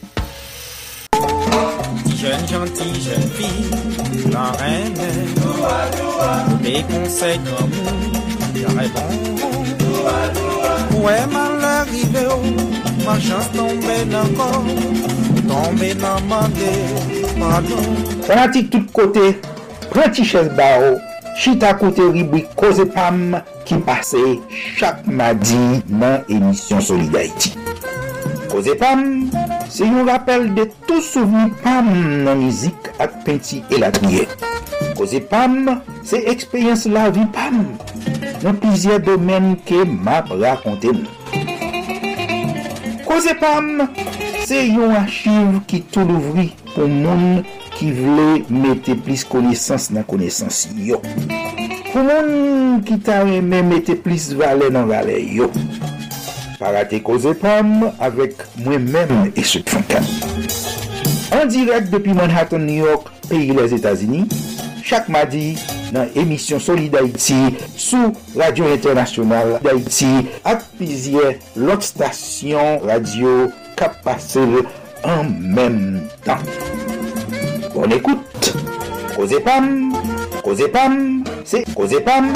Jeune 2.16 2.48
gentille, 2.48 3.02
jeune 3.02 3.30
fille, 3.32 3.70
la 4.32 4.52
reine, 4.52 4.94
des 6.62 6.84
conseils 6.84 7.40
comme 7.40 7.70
vous, 7.70 8.14
j'aurais 8.56 8.88
bon. 8.90 9.08
Ouais, 11.02 11.26
mal 11.28 11.64
arrivé, 11.64 12.28
oh, 12.30 12.42
ma 13.06 13.20
chance 13.20 13.52
tombée 13.54 14.16
encore, 14.16 14.64
tombée 15.48 15.96
dans 15.96 16.22
ma 16.28 16.48
pardon. 17.40 17.78
Fanatik 18.26 18.70
tout 18.70 18.86
kote, 18.94 19.36
pranti 19.90 20.24
ches 20.24 20.50
ba 20.56 20.80
o, 20.80 21.09
chita 21.38 21.74
kote 21.74 22.02
ribwi 22.12 22.42
Koze 22.56 22.86
Pam 22.86 23.36
ki 23.66 23.78
pase 23.86 24.40
chak 24.78 25.08
madi 25.08 25.82
nan 25.90 26.24
emisyon 26.30 26.82
Solidarity. 26.82 27.54
Koze 28.50 28.76
Pam, 28.80 29.30
se 29.70 29.86
yon 29.86 30.08
rappel 30.10 30.48
de 30.58 30.66
tou 30.88 31.04
souveni 31.06 31.54
Pam 31.64 31.90
nan 32.26 32.42
mizik 32.42 32.90
ak 33.00 33.22
penti 33.26 33.62
elatmiye. 33.76 34.26
Koze 34.98 35.22
Pam, 35.30 35.82
se 36.04 36.22
ekspeyens 36.32 36.88
la 36.90 37.10
vi 37.14 37.28
Pam 37.36 37.62
nan 38.44 38.60
pizye 38.62 39.00
domen 39.04 39.54
ke 39.68 39.84
map 39.86 40.32
rakonte 40.42 40.96
nou. 40.96 41.18
Koze 43.06 43.36
Pam, 43.40 43.88
se 44.48 44.64
yon 44.70 44.96
achiv 44.98 45.62
ki 45.70 45.84
tou 45.94 46.08
louvri 46.10 46.50
pou 46.74 46.88
moun 46.90 47.44
ki 47.80 47.94
vle 47.96 48.42
mette 48.52 48.92
plis 49.06 49.22
konesans 49.28 49.88
nan 49.96 50.04
konesans 50.08 50.66
yo. 50.76 51.00
Pou 51.94 52.04
moun 52.04 52.82
ki 52.86 52.98
ta 53.06 53.22
reme 53.24 53.62
mette 53.64 53.96
plis 54.04 54.30
vale 54.36 54.68
nan 54.74 54.90
vale 54.90 55.16
yo. 55.24 55.48
Parate 56.60 57.00
koze 57.08 57.32
pam 57.40 57.88
avek 58.04 58.44
mwen 58.66 58.90
men 58.92 59.32
e 59.32 59.46
sot 59.48 59.72
fankan. 59.72 60.04
An 61.40 61.48
direk 61.48 61.88
depi 61.94 62.12
Manhattan, 62.18 62.66
New 62.68 62.84
York, 62.84 63.08
peyi 63.30 63.56
les 63.56 63.72
Etasini, 63.78 64.26
chak 64.84 65.08
madi 65.14 65.54
nan 65.96 66.12
emisyon 66.20 66.60
Solid 66.60 66.92
d'Haïti 66.92 67.40
sou 67.80 68.12
Radio 68.36 68.68
Internasyonal 68.76 69.56
d'Haïti 69.64 70.12
ak 70.44 70.68
pizye 70.82 71.38
lot 71.56 71.86
stasyon 71.86 72.84
radio 72.90 73.54
kap 73.80 74.02
pase 74.04 74.44
an 75.08 75.32
menm 75.40 76.02
tan. 76.28 76.44
Bonne 77.74 77.94
écoute. 77.94 78.54
Causez 79.16 79.40
Pam, 79.40 79.94
Causez 80.44 80.68
Pam, 80.68 81.24
c'est 81.44 81.64
Causez 81.74 82.00
Pam. 82.02 82.32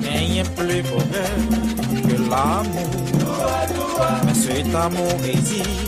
Gagné 0.00 0.42
plus 0.56 0.82
bonheur 0.82 1.36
que 2.02 2.30
l'amour. 2.30 2.90
Mais 4.26 4.34
cet 4.34 4.74
amour 4.74 5.14
exige 5.26 5.86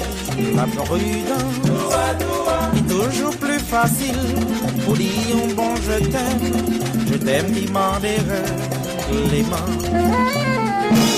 la 0.55 0.65
prudence. 0.65 1.59
Et 2.77 2.83
toujours 2.83 3.37
plus 3.37 3.61
facile 3.61 4.19
pour 4.85 4.95
dire 4.95 5.37
un 5.45 5.55
bon 5.55 5.75
je 5.77 6.05
t'aime. 6.05 6.41
Je 7.11 7.15
t'aime, 7.17 7.53
demander 7.53 8.19
les 9.31 9.43
mains. 9.43 11.18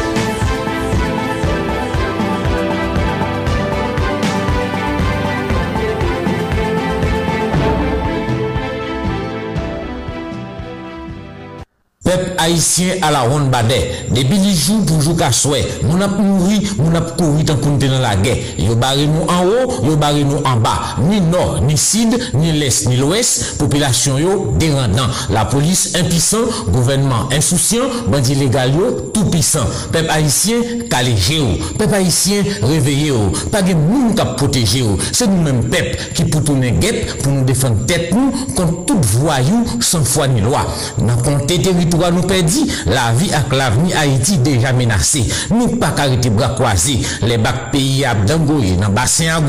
Peuple 12.11 12.33
haïtien 12.37 12.95
à 13.01 13.09
la 13.09 13.21
ronde 13.21 13.49
badet. 13.49 14.05
Depuis 14.09 14.37
les 14.37 14.53
jours 14.53 14.85
pour 14.85 14.99
jouer 15.01 15.15
qu'à 15.15 15.31
souhait. 15.31 15.65
Mon 15.83 16.01
ap 16.01 16.19
mouri, 16.19 16.61
mon 16.77 16.93
ap 16.93 17.15
couru 17.15 17.41
dans 17.43 17.55
la 18.01 18.17
guerre. 18.17 18.35
Yo 18.57 18.75
barré 18.75 19.07
nous 19.07 19.23
en 19.29 19.45
haut, 19.45 19.85
yo 19.85 19.95
barré 19.95 20.25
nous 20.25 20.39
en 20.43 20.57
bas. 20.57 20.97
Ni 21.09 21.21
nord, 21.21 21.61
ni 21.65 21.77
sud, 21.77 22.19
ni 22.33 22.51
l'est, 22.51 22.89
ni 22.89 22.97
l'ouest. 22.97 23.57
Population 23.57 24.17
yo 24.17 24.53
dérendant. 24.59 25.07
La 25.29 25.45
police 25.45 25.93
impuissant, 25.95 26.49
gouvernement 26.67 27.29
insouciant, 27.31 27.85
bandit 28.09 28.35
légal 28.35 28.75
yo 28.75 29.11
tout 29.13 29.23
puissant. 29.25 29.65
Peuple 29.93 30.09
haïtien 30.09 30.57
calégé 30.89 31.37
yo. 31.37 31.45
Peuple 31.79 31.95
haïtien 31.95 32.43
réveillé 32.61 33.07
yo. 33.07 33.31
Pas 33.53 33.61
de 33.61 33.73
monde 33.73 34.15
qui 34.15 34.25
protéger 34.35 34.79
yo. 34.79 34.97
C'est 35.13 35.27
nous-mêmes 35.27 35.63
peuple 35.69 35.97
qui 36.13 36.25
pour 36.25 36.43
tourner 36.43 36.71
guette 36.71 37.23
pour 37.23 37.31
nous 37.31 37.45
défendre 37.45 37.85
tête 37.85 38.13
nous 38.13 38.31
contre 38.53 38.85
tout 38.85 38.99
voyou 39.01 39.65
sans 39.79 40.03
foi 40.03 40.27
ni 40.27 40.41
loi. 40.41 40.67
Dans 40.97 41.15
compter 41.15 41.61
territoire 41.61 42.00
nous 42.09 42.23
perdit, 42.23 42.71
la 42.87 43.11
vie 43.13 43.31
avec 43.31 43.53
l'avenir 43.53 43.95
Haïti 43.97 44.37
déjà 44.39 44.73
menacée. 44.73 45.25
Nous 45.51 45.67
pas 45.77 45.93
arrêter 45.97 46.29
bras 46.31 46.49
croisés. 46.55 47.01
Les 47.21 47.37
bacs 47.37 47.71
pays 47.71 48.03
à 48.05 48.15
Dangoye, 48.15 48.77
dans 48.77 48.89
bassin 48.89 49.25
à 49.35 49.41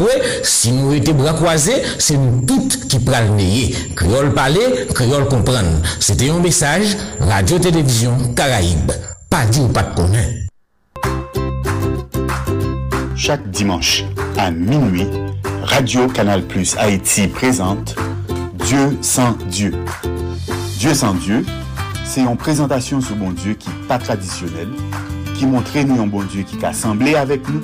si 0.43 0.73
nous 0.73 0.93
étions 0.93 1.15
bras 1.15 1.33
croisés, 1.33 1.83
c'est 1.99 2.17
nous 2.17 2.45
toutes 2.47 2.89
qui 2.89 2.99
prenons 2.99 3.37
le 3.37 3.95
Créole 3.95 4.35
parler, 4.35 4.87
créole 4.95 5.29
comprendre. 5.29 5.81
C'était 6.01 6.31
un 6.31 6.41
message, 6.41 6.97
Radio-Télévision 7.21 8.35
Caraïbe. 8.35 8.93
Pas 9.31 9.47
dit 9.47 9.61
ou 9.61 9.69
pas 9.69 9.83
de 9.83 9.95
connaître. 9.95 10.43
Chaque 13.17 13.49
dimanche 13.51 14.05
à 14.37 14.51
minuit, 14.51 15.07
Radio 15.63 16.09
Canal 16.09 16.43
Plus 16.43 16.77
Haïti 16.77 17.29
présente 17.29 17.95
Dieu 18.67 18.99
sans 19.01 19.37
Dieu. 19.49 19.73
Dieu 20.79 20.95
sans 20.95 21.15
Dieu, 21.15 21.45
c'est 22.05 22.21
une 22.21 22.37
présentation 22.37 23.01
sur 23.01 23.17
bon 23.17 23.31
Dieu 23.31 23.55
qui 23.55 23.69
n'est 23.69 23.87
pas 23.87 23.99
traditionnelle, 23.99 24.69
qui 25.35 25.47
montre 25.47 25.77
nous 25.79 26.03
un 26.03 26.07
bon 26.07 26.23
Dieu 26.23 26.43
qui 26.43 26.63
a 26.65 26.69
assemblé 26.69 27.15
avec 27.15 27.49
nous, 27.49 27.61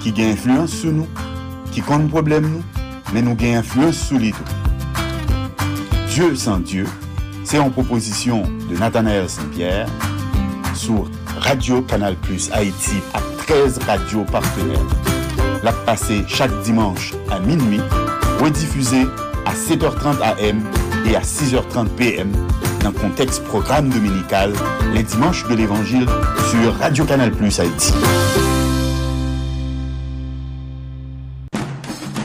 qui 0.00 0.12
a 0.20 0.26
influence 0.26 0.70
sur 0.70 0.92
nous, 0.92 1.06
qui 1.70 1.80
compte 1.80 2.08
problème 2.08 2.48
nous, 2.48 2.62
mais 3.12 3.22
nous 3.22 3.36
a 3.40 3.58
influence 3.58 3.96
sur 3.96 4.18
les 4.18 4.32
tout. 4.32 4.38
Dieu 6.08 6.34
sans 6.36 6.58
Dieu, 6.58 6.86
c'est 7.44 7.58
une 7.58 7.70
proposition 7.70 8.42
de 8.70 8.76
Nathanaël 8.76 9.28
Saint-Pierre 9.28 9.88
sur 10.74 11.10
Radio 11.38 11.82
Canal 11.82 12.16
Plus 12.16 12.50
Haïti 12.52 12.96
à 13.12 13.20
13 13.46 13.78
radios 13.86 14.24
partenaires. 14.24 14.78
La 15.62 15.72
passée 15.72 16.24
chaque 16.26 16.62
dimanche 16.62 17.12
à 17.30 17.38
minuit, 17.40 17.80
rediffusée 18.40 19.06
à 19.46 19.52
7h30 19.52 20.20
AM 20.22 20.62
et 21.06 21.16
à 21.16 21.20
6h30 21.20 21.88
PM 21.96 22.32
dans 22.84 22.90
le 22.90 22.98
contexte 22.98 23.42
programme 23.44 23.88
dominical 23.88 24.52
les 24.92 25.02
dimanches 25.02 25.48
de 25.48 25.54
l'Évangile 25.54 26.06
sur 26.50 26.76
Radio 26.78 27.06
Canal 27.06 27.32
Plus 27.32 27.58
Haïti. 27.58 27.94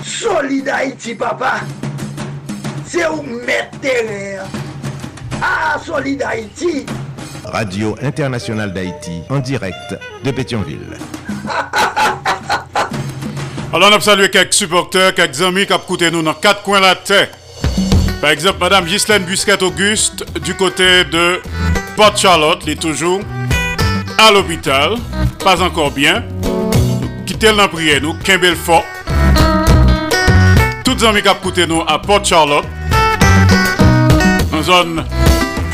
Solid 0.03 0.67
Haïti, 0.67 1.15
papa. 1.15 1.61
C'est 2.85 3.07
où 3.07 3.23
mettre 3.23 3.77
Ah, 5.41 5.77
Solid 5.81 6.21
Haïti. 6.23 6.85
Radio 7.45 7.95
Internationale 8.01 8.73
d'Haïti, 8.73 9.21
en 9.29 9.39
direct 9.39 9.97
de 10.25 10.31
Pétionville. 10.31 10.97
Alors, 13.73 13.91
on 13.91 13.95
a 13.95 14.01
salué 14.01 14.29
quelques 14.29 14.53
supporters, 14.55 15.15
quelques 15.15 15.41
amis 15.41 15.65
qui 15.65 15.71
ont 15.71 15.77
écouté 15.77 16.11
nous 16.11 16.21
dans 16.21 16.33
quatre 16.33 16.63
coins 16.63 16.81
de 16.81 16.85
la 16.85 16.95
tête. 16.95 17.31
Par 18.21 18.31
exemple, 18.31 18.57
Madame 18.59 18.85
Ghislaine 18.85 19.23
Busquet-Auguste, 19.23 20.25
du 20.41 20.53
côté 20.53 21.05
de 21.05 21.41
Port 21.95 22.17
Charlotte, 22.17 22.59
elle 22.63 22.73
est 22.73 22.81
toujours 22.81 23.21
à 24.17 24.31
l'hôpital, 24.31 24.95
pas 25.41 25.61
encore 25.61 25.91
bien. 25.91 26.23
Quittez 27.25 27.51
le 27.53 27.67
prière 27.69 28.01
nous, 28.01 28.13
Kimbel 28.15 28.57
Fort. 28.57 28.83
Toutes 30.83 31.01
les 31.01 31.07
amis 31.07 31.21
qui 31.21 31.67
nous 31.67 31.81
à 31.87 31.97
Port 31.99 32.25
Charlotte. 32.25 32.65
En 34.51 34.63
zone 34.63 35.05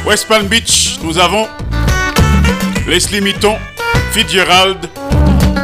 West 0.06 0.28
Palm 0.28 0.46
Beach, 0.46 1.00
nous 1.02 1.18
avons 1.18 1.48
Leslie 2.88 3.22
Mitton, 3.22 3.56
Fitzgerald, 4.12 4.88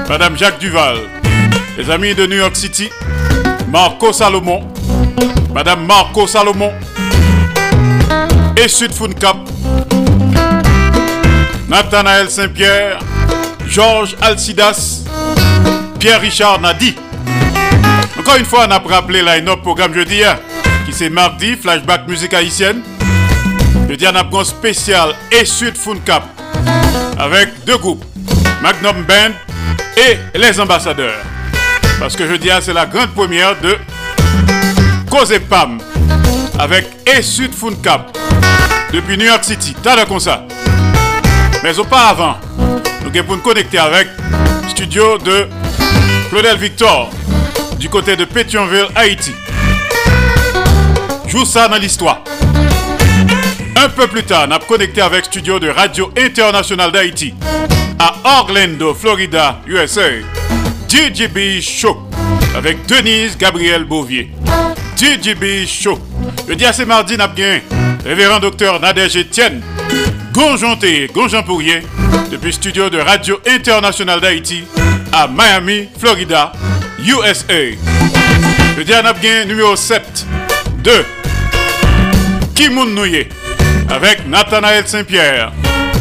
Madame 0.09 0.35
Jacques 0.35 0.57
Duval, 0.57 0.97
les 1.77 1.91
amis 1.91 2.15
de 2.15 2.25
New 2.25 2.37
York 2.37 2.55
City, 2.55 2.89
Marco 3.71 4.11
Salomon, 4.11 4.67
Madame 5.53 5.85
Marco 5.85 6.27
Salomon 6.27 6.71
et 8.55 8.67
Sud 8.67 8.93
Cap, 9.19 9.37
Nathanaël 11.67 12.29
Saint-Pierre, 12.29 12.99
Georges 13.67 14.15
Alcidas, 14.21 15.03
Pierre-Richard 15.99 16.61
Nadi. 16.61 16.95
Encore 18.17 18.37
une 18.37 18.45
fois, 18.45 18.65
on 18.67 18.71
a 18.71 18.79
rappelé 18.79 19.21
line-up 19.21 19.61
programme 19.61 19.93
jeudi, 19.93 20.23
hein, 20.23 20.37
qui 20.85 20.93
c'est 20.93 21.09
mardi, 21.09 21.55
flashback 21.55 22.07
musique 22.07 22.33
haïtienne. 22.33 22.81
Jeudi, 23.89 24.05
on 24.07 24.15
a 24.15 24.23
un 24.23 24.43
spécial 24.43 25.13
et 25.31 25.43
Sud 25.43 25.73
Cap 26.05 26.23
avec 27.19 27.49
deux 27.65 27.77
groupes, 27.77 28.05
Magnum 28.61 29.03
Band 29.03 29.33
et 29.97 30.17
les 30.37 30.59
ambassadeurs. 30.59 31.19
Parce 31.99 32.15
que 32.15 32.25
jeudi, 32.27 32.49
c'est 32.61 32.73
la 32.73 32.85
grande 32.85 33.11
première 33.11 33.59
de 33.59 33.77
Cause 35.11 35.37
Pam 35.49 35.77
avec 36.57 36.87
et 37.05 37.21
Sud 37.21 37.51
Cap 37.83 38.17
depuis 38.93 39.17
New 39.17 39.25
York 39.25 39.43
City. 39.43 39.75
T'as 39.83 40.05
comme 40.05 40.21
ça. 40.21 40.45
Mais 41.63 41.77
auparavant, 41.77 42.37
nous 43.03 43.09
allons 43.13 43.35
nous 43.35 43.37
connecter 43.41 43.77
avec 43.77 44.07
studio 44.69 45.17
de 45.17 45.49
Claudel 46.29 46.57
Victor 46.57 47.09
du 47.77 47.89
côté 47.89 48.15
de 48.15 48.23
Pétionville, 48.23 48.87
Haïti. 48.95 49.33
Joue 51.27 51.43
ça 51.43 51.67
dans 51.67 51.77
l'histoire. 51.77 52.23
Un 53.75 53.89
peu 53.89 54.07
plus 54.07 54.23
tard, 54.23 54.47
nous 54.47 54.55
avons 54.55 54.65
connecté 54.65 55.01
avec 55.01 55.25
studio 55.25 55.59
de 55.59 55.67
Radio 55.67 56.09
Internationale 56.17 56.91
d'Haïti 56.93 57.33
à 57.99 58.13
Orlando, 58.39 58.93
Florida, 58.93 59.59
USA. 59.67 60.09
DJB 60.87 61.59
Show 61.61 61.97
avec 62.55 62.85
Denise 62.85 63.37
Gabriel 63.37 63.83
Bouvier. 63.83 64.31
DJB 65.01 65.65
Show. 65.65 65.97
Le 66.47 66.55
dis 66.55 66.63
à 66.63 66.73
ce 66.73 66.83
mardi, 66.83 67.15
avons 67.15 67.33
révérend 68.05 68.39
docteur 68.39 68.79
Nadège 68.79 69.17
Etienne, 69.17 69.63
Gonjonté, 70.31 71.09
Gonjon 71.11 71.41
Pourrier, 71.41 71.81
depuis 72.29 72.53
studio 72.53 72.87
de 72.87 72.99
Radio 72.99 73.39
Internationale 73.47 74.21
d'Haïti 74.21 74.63
à 75.11 75.27
Miami, 75.27 75.89
Florida, 75.97 76.51
USA. 76.99 77.71
Le 78.77 78.83
dis 78.83 78.93
à 78.93 79.01
numéro 79.45 79.75
7 79.75 80.27
de 80.83 81.03
Kimoun 82.53 82.93
Nouye 82.93 83.27
avec 83.89 84.27
Nathanaël 84.27 84.87
Saint-Pierre 84.87 85.51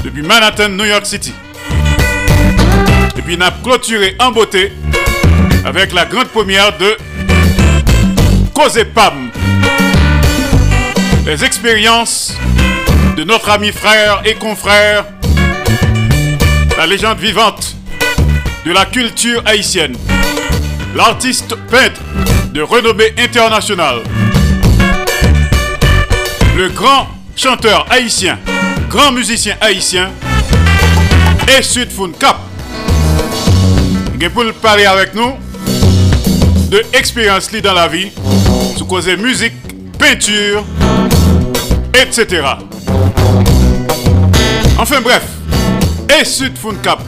depuis 0.04 0.20
Manhattan, 0.20 0.68
New 0.68 0.84
York 0.84 1.06
City. 1.06 1.32
Et 3.16 3.22
puis, 3.22 3.38
n'a 3.38 3.50
clôturé 3.50 4.14
en 4.18 4.30
beauté 4.30 4.74
avec 5.64 5.94
la 5.94 6.04
grande 6.04 6.28
première 6.28 6.76
de 6.76 6.98
Les 11.24 11.44
expériences 11.44 12.34
de 13.16 13.24
notre 13.24 13.48
ami 13.48 13.72
frère 13.72 14.20
et 14.26 14.34
confrère, 14.34 15.06
la 16.76 16.86
légende 16.86 17.18
vivante 17.18 17.74
de 18.66 18.72
la 18.72 18.84
culture 18.84 19.42
haïtienne, 19.46 19.96
l'artiste 20.94 21.54
peintre 21.70 22.02
de 22.52 22.60
renommée 22.60 23.14
internationale, 23.16 24.02
le 26.54 26.68
grand 26.68 27.08
chanteur 27.34 27.86
haïtien, 27.88 28.38
grand 28.90 29.10
musicien 29.10 29.56
haïtien, 29.62 30.10
et 31.48 31.62
Sud 31.62 31.88
Cap. 32.18 32.36
Pour 34.34 34.44
parler 34.60 34.84
avec 34.84 35.14
nous 35.14 35.32
de 36.70 36.84
expérience 36.92 37.50
dans 37.50 37.72
la 37.72 37.88
vie, 37.88 38.12
sous 38.76 38.84
cause 38.84 39.08
musique, 39.18 39.52
peinture, 39.98 40.64
etc. 41.94 42.42
Enfin 44.78 45.00
bref, 45.00 45.22
et 46.20 46.24
Sud 46.24 46.52
Cap 46.82 47.00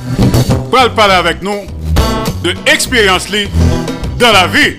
pour 0.71 0.91
parler 0.95 1.15
avec 1.15 1.43
nous 1.43 1.67
de 2.43 2.55
expérience 2.67 3.29
dans 4.19 4.33
la 4.33 4.47
vie. 4.47 4.77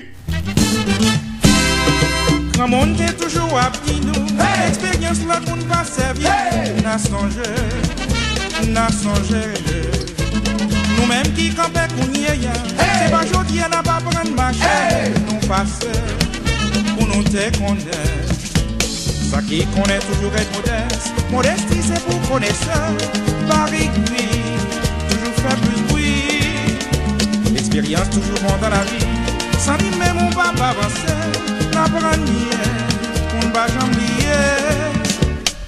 Quand 2.56 2.68
monde 2.68 3.00
est 3.00 3.12
toujours 3.12 3.58
appris 3.58 4.00
nous, 4.00 4.24
expérience 4.68 5.18
là 5.28 5.40
qu'on 5.44 5.56
va 5.66 5.84
servir, 5.84 6.30
n'a 6.82 6.98
songé, 6.98 7.50
n'a 8.68 8.88
songé. 8.88 9.42
Nous-mêmes 10.98 11.32
qui 11.34 11.50
campons 11.50 11.80
qu'on 11.96 12.12
y 12.12 12.24
est, 12.24 12.38
c'est 12.78 13.10
pas 13.10 13.24
aujourd'hui, 13.24 13.60
on 13.64 13.68
n'a 13.68 13.82
pas 13.82 14.00
prendre 14.00 14.34
marché, 14.36 15.12
nous 15.28 15.48
passer, 15.48 15.88
te 17.34 17.58
connaître. 17.58 18.34
Ça 19.30 19.42
qui 19.42 19.66
connaît 19.66 19.98
toujours 19.98 20.32
être 20.36 20.52
modeste, 20.54 21.12
modestie 21.32 21.82
c'est 21.82 22.04
pour 22.04 22.20
connaisseur, 22.30 22.92
Paris 23.48 23.90
oui, 24.12 24.28
toujours 25.10 25.34
faire 25.42 25.56
plus 25.56 25.82
bruit, 25.88 26.78
l'expérience 27.52 28.08
toujours 28.10 28.38
bon 28.40 28.54
dans 28.60 28.68
la 28.68 28.84
lui 28.84 29.98
même 29.98 30.18
on 30.18 30.30
va 30.30 30.52
pas 30.52 30.68
avancer, 30.68 31.18
n'apprendre 31.72 32.16
mieux, 32.18 32.62
on 33.42 33.48
ne 33.48 33.52
va 33.52 33.66
jamais 33.66 33.90
oublier, 33.90 34.44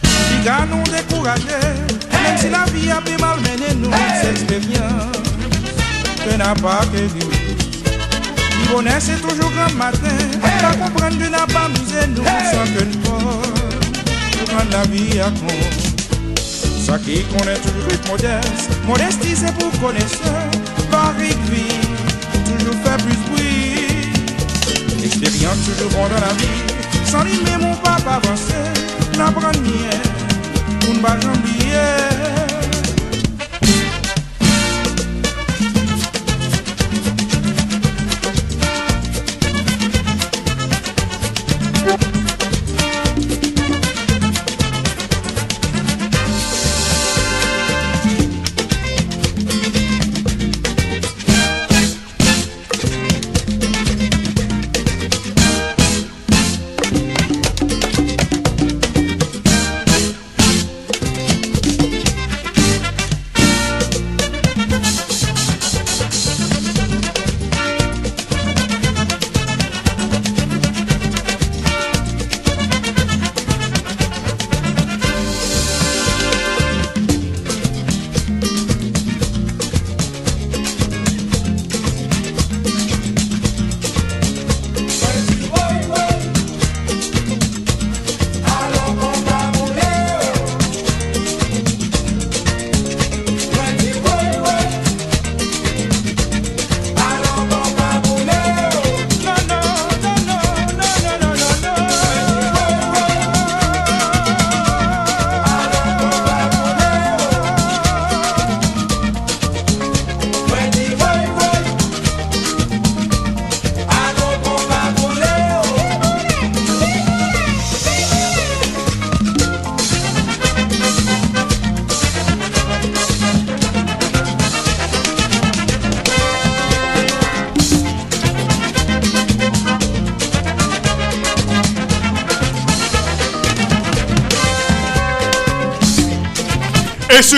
qui 0.02 0.38
nous 0.70 0.84
décourager, 0.84 1.66
même 2.12 2.38
si 2.38 2.48
la 2.48 2.64
vie 2.66 2.90
a 2.90 3.00
bien 3.00 3.16
malmené 3.18 3.74
nous, 3.82 3.90
cette 4.22 4.30
expérience, 4.32 5.16
que 6.24 6.36
n'a 6.36 6.54
que 6.54 7.24
nous. 7.24 7.65
Bonheur 8.70 8.94
c'est 8.98 9.20
toujours 9.20 9.50
grand 9.52 9.72
matin, 9.74 10.16
la 10.62 10.70
comprendre 10.76 11.18
que 11.18 11.28
n'a 11.30 11.46
pas 11.46 11.68
nous 11.68 12.14
nous 12.14 12.24
sans 12.24 12.66
que 12.74 12.84
nous 12.84 13.00
prendre 13.02 14.70
la 14.70 14.82
vie 14.84 15.20
à 15.20 15.30
compte. 15.30 15.86
Ça 16.84 16.98
qui 16.98 17.24
connaît 17.24 17.56
toujours 17.56 17.88
être 17.90 18.08
modeste, 18.10 18.70
modestie 18.86 19.34
c'est 19.36 19.52
pour 19.58 19.70
connaisseur, 19.80 20.50
Paris 20.90 21.34
vie, 21.50 21.80
toujours 22.44 22.74
faire 22.84 22.96
plus 22.98 23.16
bruit. 23.30 25.04
Expérience 25.04 25.58
toujours 25.66 25.90
bon 25.90 26.08
dans 26.08 26.20
la 26.26 26.32
vie, 26.34 26.64
sans 27.04 27.24
lui 27.24 27.38
mon 27.60 27.74
papa 27.76 28.20
avancer, 28.22 28.54
n'apprendre 29.16 29.58
rien, 29.64 30.00
pour 30.80 30.94
ne 30.94 31.00
pas 31.00 31.16
oublier. 31.16 32.45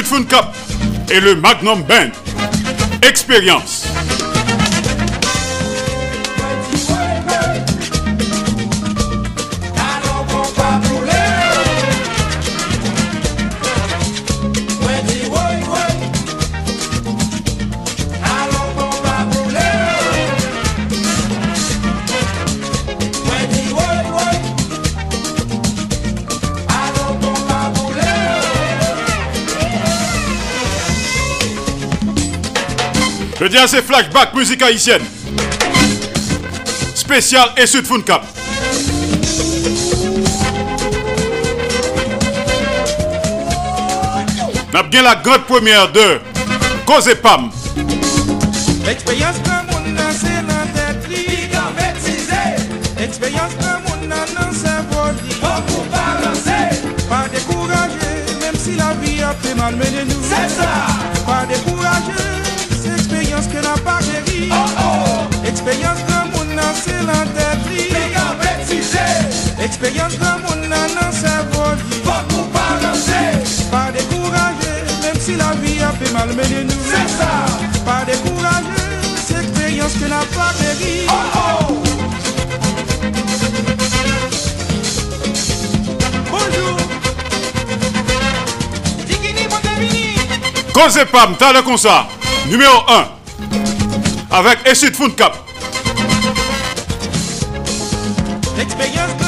Sud 0.06 0.28
Cup 0.28 0.46
et 1.10 1.20
le 1.20 1.34
Magnum 1.34 1.82
Band. 1.82 2.10
Expérience. 3.02 3.77
Je 33.48 33.52
dis 33.52 33.58
à 33.58 33.66
ces 33.66 33.80
flashbacks 33.80 34.34
musique 34.34 34.60
haïtienne. 34.60 35.00
Spécial 36.94 37.48
et 37.56 37.66
Sud 37.66 37.86
Cap. 38.04 38.22
N'a 44.70 44.82
bien 44.82 45.00
la 45.00 45.14
grande 45.14 45.44
première 45.44 45.90
de 45.90 46.20
Cause 46.84 47.08
Pam. 47.22 47.50
L'expérience 48.84 49.36
Cause 90.78 91.04
Pam, 91.10 91.34
t'as 91.36 91.52
le 91.52 91.62
concert. 91.62 92.06
Numéro 92.48 92.84
1. 92.88 93.08
Avec 94.30 94.58
Essud 94.64 94.94
Fun 94.94 95.10
Cap. 95.10 95.36
L'expérience 98.56 99.16
de 99.18 99.27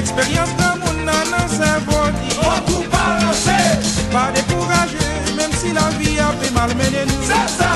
Expérience 0.00 0.48
de 0.56 0.68
mon 0.80 1.04
nan 1.04 1.24
nan 1.30 1.46
cerveau 1.48 2.04
li 2.16 2.30
Oh 2.40 2.58
pour 2.66 2.84
balancer 2.92 3.66
Pas 4.10 4.30
décourager 4.34 5.10
Même 5.36 5.52
si 5.52 5.72
la 5.72 5.88
vie 5.98 6.18
a 6.18 6.32
fait 6.40 6.50
malmener 6.54 7.04
nous 7.06 7.22
C'est 7.22 7.50
ça. 7.58 7.72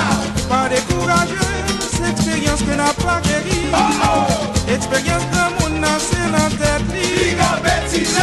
Pas 0.48 0.66
décourager 0.70 1.48
C'est 1.92 2.10
expérience 2.10 2.62
que 2.62 2.74
n'a 2.80 2.92
pas 3.04 3.20
guéri. 3.26 3.68
Oh 3.74 3.76
oh. 4.08 4.72
Expérience 4.72 5.26
de 5.34 5.44
mon 5.58 5.78
nan 5.80 5.98
c'est 6.00 6.30
la 6.36 6.46
tête 6.58 6.86
Li 6.94 7.36
ka 7.36 7.60
bêtise 7.64 8.16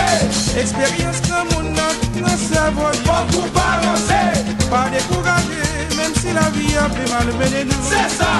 Expérience 0.58 1.22
de 1.30 1.40
mon 1.54 1.64
nan 1.78 1.94
nan 2.24 2.38
cerveau 2.50 2.90
li 2.98 3.06
Oh 3.06 3.24
pour 3.32 3.48
balancer 3.54 4.34
Pas 4.74 4.90
décourager 4.90 5.68
Même 5.96 6.16
si 6.20 6.34
la 6.34 6.50
vie 6.58 6.76
a 6.76 6.90
fait 6.90 7.08
malmener 7.14 7.66
nous 7.66 7.84
C'est 7.88 8.10
ça. 8.18 8.34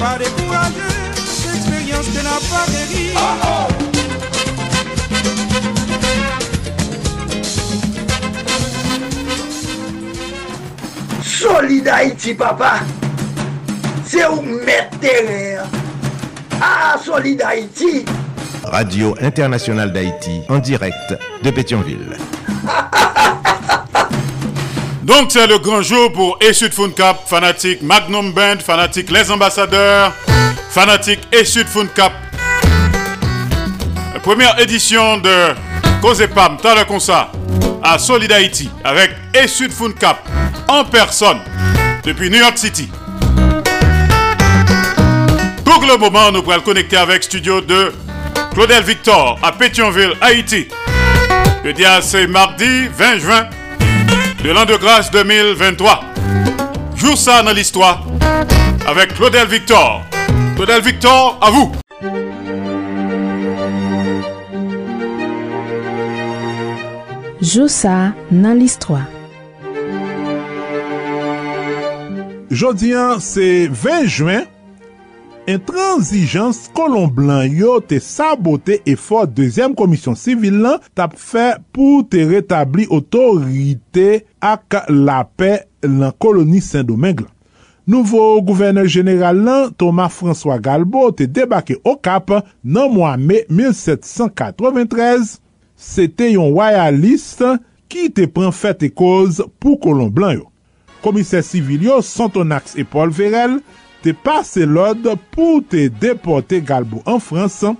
Pas 0.00 0.16
décourager 0.16 0.92
C'est 1.36 1.54
expérience 1.58 2.06
que 2.06 2.22
n'a 2.24 2.38
pas 2.50 2.64
guéri. 2.72 3.12
Oh 3.16 3.20
oh 3.44 3.91
Solid 11.22 11.88
Haïti, 11.88 12.34
papa. 12.34 12.80
C'est 14.04 14.26
où 14.26 14.42
mettre 14.42 14.98
terrain. 15.00 15.64
Ah, 16.60 16.96
Solid 17.02 17.40
Haïti. 17.42 18.04
Radio 18.64 19.14
Internationale 19.20 19.92
d'Haïti 19.92 20.42
en 20.48 20.58
direct 20.58 21.14
de 21.42 21.50
Pétionville. 21.50 22.16
Donc 25.02 25.30
c'est 25.30 25.46
le 25.46 25.58
grand 25.58 25.82
jour 25.82 26.12
pour 26.12 26.38
Essud 26.40 26.72
Fun 26.72 26.90
Cap, 26.90 27.16
fanatique 27.26 27.82
Magnum 27.82 28.32
Band, 28.32 28.58
fanatique 28.64 29.10
Les 29.10 29.30
Ambassadeurs, 29.30 30.12
fanatique 30.70 31.20
Essud 31.32 31.66
Fun 31.66 31.86
Cap. 31.94 32.12
Première 34.22 34.58
édition 34.60 35.18
de 35.18 35.48
Cause 36.00 36.24
Pam, 36.32 36.56
t'as 36.62 36.76
le 36.76 36.84
concert 36.84 37.28
à 37.82 37.98
Solid 37.98 38.30
Haïti 38.30 38.70
avec 38.84 39.10
Essud 39.34 39.72
Fun 39.72 39.90
Cap 39.98 40.28
en 40.68 40.84
personne 40.84 41.38
depuis 42.04 42.30
New 42.30 42.38
York 42.38 42.56
City. 42.56 42.88
Pour 45.64 45.84
le 45.84 45.96
moment, 45.96 46.30
nous 46.30 46.40
pourrons 46.42 46.54
le 46.54 46.62
connecter 46.62 46.98
avec 46.98 47.24
studio 47.24 47.60
de 47.60 47.92
Claudel 48.54 48.84
Victor 48.84 49.40
à 49.42 49.50
Pétionville, 49.50 50.14
Haïti. 50.20 50.68
Le 51.64 51.72
dia 51.72 52.00
c'est 52.00 52.28
mardi 52.28 52.86
20 52.96 53.18
juin 53.18 53.46
de 54.44 54.50
l'an 54.52 54.64
de 54.64 54.76
grâce 54.76 55.10
2023. 55.10 56.00
Jour 56.94 57.18
ça 57.18 57.42
dans 57.42 57.52
l'histoire 57.52 58.04
avec 58.86 59.16
Claudel 59.16 59.48
Victor. 59.48 60.02
Claudel 60.54 60.80
Victor, 60.80 61.38
à 61.40 61.50
vous. 61.50 61.72
Joussa 67.42 68.12
nan 68.30 68.54
listwa 68.54 69.00
Jodi 72.54 72.92
an, 72.94 73.18
se 73.18 73.66
20 73.66 74.06
juen, 74.06 74.44
intranzijans 75.50 76.60
kolon 76.76 77.10
blan 77.10 77.50
yo 77.50 77.80
te 77.82 77.98
sabote 77.98 78.78
e 78.86 78.94
for 78.94 79.26
dezem 79.26 79.74
komisyon 79.74 80.14
sivil 80.14 80.60
lan 80.62 80.86
tap 80.94 81.18
fe 81.18 81.48
pou 81.74 82.06
te 82.06 82.22
retabli 82.30 82.86
otorite 82.94 84.22
ak 84.38 84.84
la 84.94 85.24
pe 85.26 85.64
lan 85.82 86.14
koloni 86.22 86.62
Saint-Domingue 86.62 87.26
lan. 87.26 87.34
Nouvo 87.90 88.38
gouverneur 88.46 88.86
general 88.86 89.42
lan, 89.42 89.72
Thomas 89.74 90.14
François 90.14 90.62
Galbo, 90.62 91.08
te 91.10 91.26
debake 91.26 91.80
o 91.82 91.96
kap 91.98 92.30
nan 92.62 92.92
mwa 92.94 93.16
me 93.18 93.42
1793 93.50 95.41
se 95.82 96.06
te 96.06 96.30
yon 96.32 96.54
royalist 96.54 97.42
ki 97.92 98.08
te 98.14 98.28
pren 98.30 98.54
fèt 98.54 98.86
e 98.86 98.90
koz 98.94 99.42
pou 99.60 99.78
kolon 99.82 100.12
blan 100.14 100.38
yo. 100.38 100.48
Komise 101.02 101.42
sivil 101.42 101.88
yo 101.88 101.98
Santonax 102.06 102.76
e 102.78 102.86
Paul 102.86 103.10
Verel 103.14 103.58
te 104.02 104.14
pase 104.14 104.66
lod 104.66 105.06
pou 105.34 105.60
te 105.66 105.88
depote 105.90 106.62
Galbo 106.66 107.02
an 107.10 107.18
Fransan, 107.22 107.76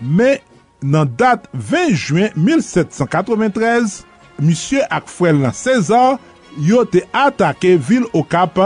me 0.00 0.36
nan 0.84 1.08
dat 1.18 1.48
20 1.52 1.96
juen 1.96 2.36
1793, 2.36 4.02
misye 4.44 4.84
ak 4.92 5.08
nan 5.08 5.44
lan 5.46 5.56
César 5.56 6.18
yo 6.60 6.84
te 6.84 7.04
atake 7.16 7.74
vil 7.80 8.04
o 8.12 8.22
kap 8.22 8.60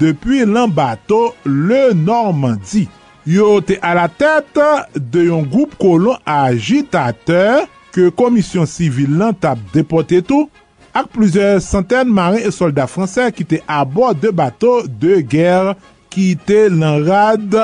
depi 0.00 0.44
lan 0.48 0.72
bato 0.72 1.34
le 1.44 1.92
Normandie. 1.92 2.88
Yo 3.28 3.58
te 3.60 3.76
a 3.84 3.92
la 3.92 4.06
tèt 4.08 4.56
de 4.96 5.26
yon 5.26 5.44
goup 5.44 5.74
kolon 5.76 6.16
agitateur 6.24 7.66
ke 7.94 8.08
komisyon 8.18 8.68
sivil 8.68 9.16
lan 9.20 9.36
tap 9.36 9.60
depote 9.74 10.20
tou 10.26 10.48
ak 10.96 11.10
plizèr 11.14 11.58
santen 11.62 12.10
marin 12.14 12.46
e 12.48 12.52
soldat 12.54 12.90
fransè 12.90 13.28
ki 13.34 13.46
te 13.48 13.60
abor 13.70 14.16
de 14.18 14.32
bato 14.34 14.80
de 14.86 15.20
ger 15.22 15.74
ki 16.12 16.32
te 16.48 16.66
lan 16.72 17.04
rad 17.06 17.54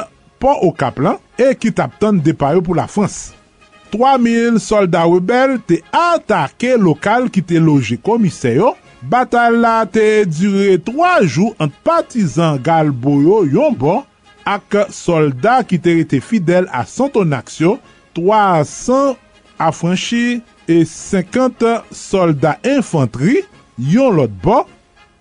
pa 0.42 0.58
o 0.62 0.70
kap 0.76 1.00
lan 1.02 1.18
e 1.40 1.50
ki 1.58 1.72
tap 1.74 1.96
ton 2.00 2.20
depayo 2.22 2.62
pou 2.64 2.76
la 2.76 2.86
Frans. 2.90 3.32
3000 3.94 4.58
soldat 4.62 5.06
rebel 5.10 5.58
te 5.66 5.80
atake 5.94 6.74
lokal 6.80 7.28
ki 7.32 7.44
te 7.46 7.60
loje 7.62 7.98
komiseyo. 8.02 8.74
Batal 9.04 9.58
la 9.60 9.82
te 9.90 10.24
dure 10.28 10.78
3 10.86 11.10
jou 11.26 11.52
ant 11.60 11.72
patizan 11.84 12.60
galboyo 12.64 13.42
yon 13.44 13.76
bon 13.76 14.04
ak 14.48 14.78
soldat 14.92 15.68
ki 15.68 15.80
te 15.80 15.98
rete 16.00 16.20
fidel 16.24 16.68
a 16.72 16.84
Santonaksyo 16.88 17.76
300 18.16 19.23
afranchi 19.60 20.40
e 20.68 20.82
50 20.88 21.82
soldat 21.94 22.64
infantri 22.68 23.42
yon 23.78 24.16
lot 24.18 24.32
bo, 24.42 24.62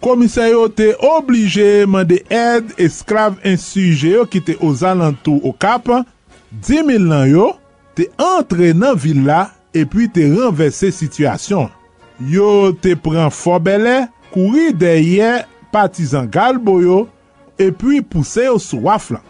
komisaryo 0.03 0.67
te 0.75 0.91
oblije 1.07 1.85
mande 1.89 2.19
ed 2.29 2.73
esklav 2.81 3.39
insuje 3.47 4.13
yo 4.17 4.25
ki 4.29 4.43
te 4.43 4.57
ozan 4.63 5.01
lantou 5.03 5.39
o 5.43 5.53
kap, 5.55 5.87
10.000 6.53 7.07
lan 7.09 7.27
yo 7.31 7.47
te 7.97 8.09
entre 8.21 8.73
nan 8.77 8.97
villa 8.99 9.47
epi 9.73 10.09
te 10.11 10.27
renvesse 10.29 10.91
situasyon. 10.93 11.69
Yo 12.29 12.71
te 12.83 12.93
pren 12.99 13.31
fobele, 13.33 14.03
kouri 14.33 14.71
deye 14.77 15.43
patizan 15.73 16.29
galbo 16.31 16.77
yo, 16.83 16.99
epi 17.57 18.01
pousse 18.05 18.45
yo 18.45 18.59
sou 18.61 18.85
waflan. 18.87 19.23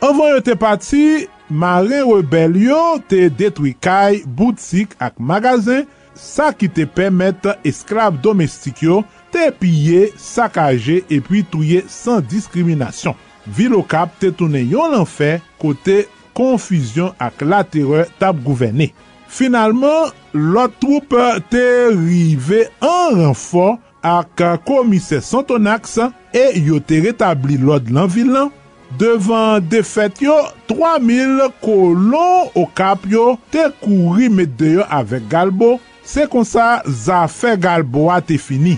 Anvan 0.00 0.36
yo 0.36 0.44
te 0.44 0.54
pati, 0.58 1.26
Marin 1.50 2.06
rebel 2.06 2.54
yo 2.62 2.78
te 3.10 3.24
detwi 3.34 3.72
kay, 3.74 4.20
boutik 4.24 4.94
ak 5.02 5.18
magazen, 5.18 5.88
sa 6.14 6.50
ki 6.54 6.68
te 6.70 6.86
pemet 6.86 7.48
esklav 7.66 8.20
domestik 8.22 8.84
yo 8.84 9.00
te 9.34 9.48
pye, 9.58 10.08
sakaje 10.14 11.00
epi 11.10 11.42
touye 11.50 11.82
san 11.90 12.22
diskriminasyon. 12.30 13.18
Vilokap 13.50 14.14
te 14.22 14.30
toune 14.30 14.62
yon 14.62 14.94
lanfe 14.94 15.38
kote 15.58 16.04
konfisyon 16.38 17.16
ak 17.18 17.42
la 17.42 17.64
teror 17.66 18.06
tab 18.22 18.38
gouvene. 18.46 18.92
Finalman, 19.30 20.14
lot 20.34 20.74
troupe 20.82 21.26
te 21.50 21.64
rive 21.90 22.66
an 22.84 23.18
renfor 23.18 23.78
ak 24.06 24.42
komise 24.66 25.20
Santonax 25.24 25.98
e 26.34 26.46
yo 26.62 26.78
te 26.78 27.02
retabli 27.04 27.58
lot 27.60 27.90
lan 27.90 28.10
vilan 28.10 28.54
Devan 28.98 29.62
defet 29.70 30.18
yo, 30.24 30.34
3000 30.66 31.52
kolon 31.62 32.50
o 32.58 32.64
kap 32.74 33.04
yo 33.06 33.36
te 33.54 33.68
kouri 33.84 34.26
mede 34.32 34.72
yo 34.80 34.86
avek 34.90 35.28
Galbo, 35.30 35.76
se 36.02 36.26
kon 36.30 36.46
sa 36.46 36.80
zafè 36.82 37.54
Galbo 37.60 38.08
a 38.10 38.18
te 38.24 38.40
fini. 38.40 38.74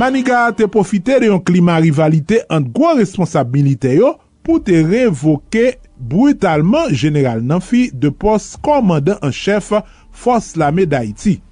Maniga 0.00 0.46
te 0.56 0.68
profite 0.68 1.20
de 1.20 1.28
yon 1.28 1.42
klima 1.44 1.76
rivalite 1.84 2.42
ant 2.52 2.68
gwo 2.72 2.94
responsabilite 2.96 3.92
yo 3.96 4.14
pou 4.46 4.60
te 4.62 4.80
revoke 4.80 5.74
brutalman 5.96 6.92
General 6.96 7.44
Nanfi 7.44 7.90
de 7.92 8.08
pos 8.08 8.54
komandant 8.64 9.20
an 9.24 9.32
chef 9.36 9.72
Fos 10.16 10.54
Lame 10.56 10.88
d'Haïti. 10.88 11.42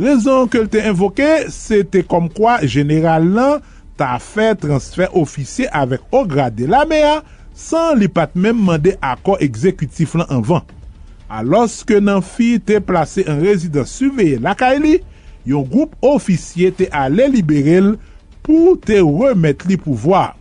Rezon 0.00 0.48
ke 0.50 0.64
te 0.72 0.80
invoke, 0.88 1.28
se 1.52 1.84
te 1.86 2.02
kom 2.02 2.26
kwa 2.32 2.58
General 2.66 3.22
Nanfi 3.22 3.78
ta 4.00 4.16
fè 4.22 4.54
transfer 4.58 5.12
ofisye 5.20 5.68
avèk 5.76 6.08
o 6.16 6.24
grade 6.28 6.66
la 6.70 6.82
a 6.88 7.20
san 7.54 7.98
li 8.00 8.08
pat 8.08 8.32
mèm 8.34 8.56
mande 8.66 8.96
akor 9.04 9.40
ekzekutif 9.44 10.16
lan 10.16 10.30
anvan. 10.32 10.64
Aloske 11.30 12.00
nan 12.02 12.24
fi 12.24 12.58
te 12.58 12.80
plase 12.80 13.22
an 13.28 13.42
rezidans 13.44 13.92
suveye 14.00 14.40
lakay 14.42 14.80
li, 14.82 14.96
yon 15.46 15.66
goup 15.68 15.92
ofisye 16.02 16.72
te 16.74 16.88
ale 16.90 17.28
liberel 17.28 17.94
pou 18.42 18.74
te 18.76 18.98
remet 18.98 19.66
li 19.68 19.76
pouvoar. 19.76 20.34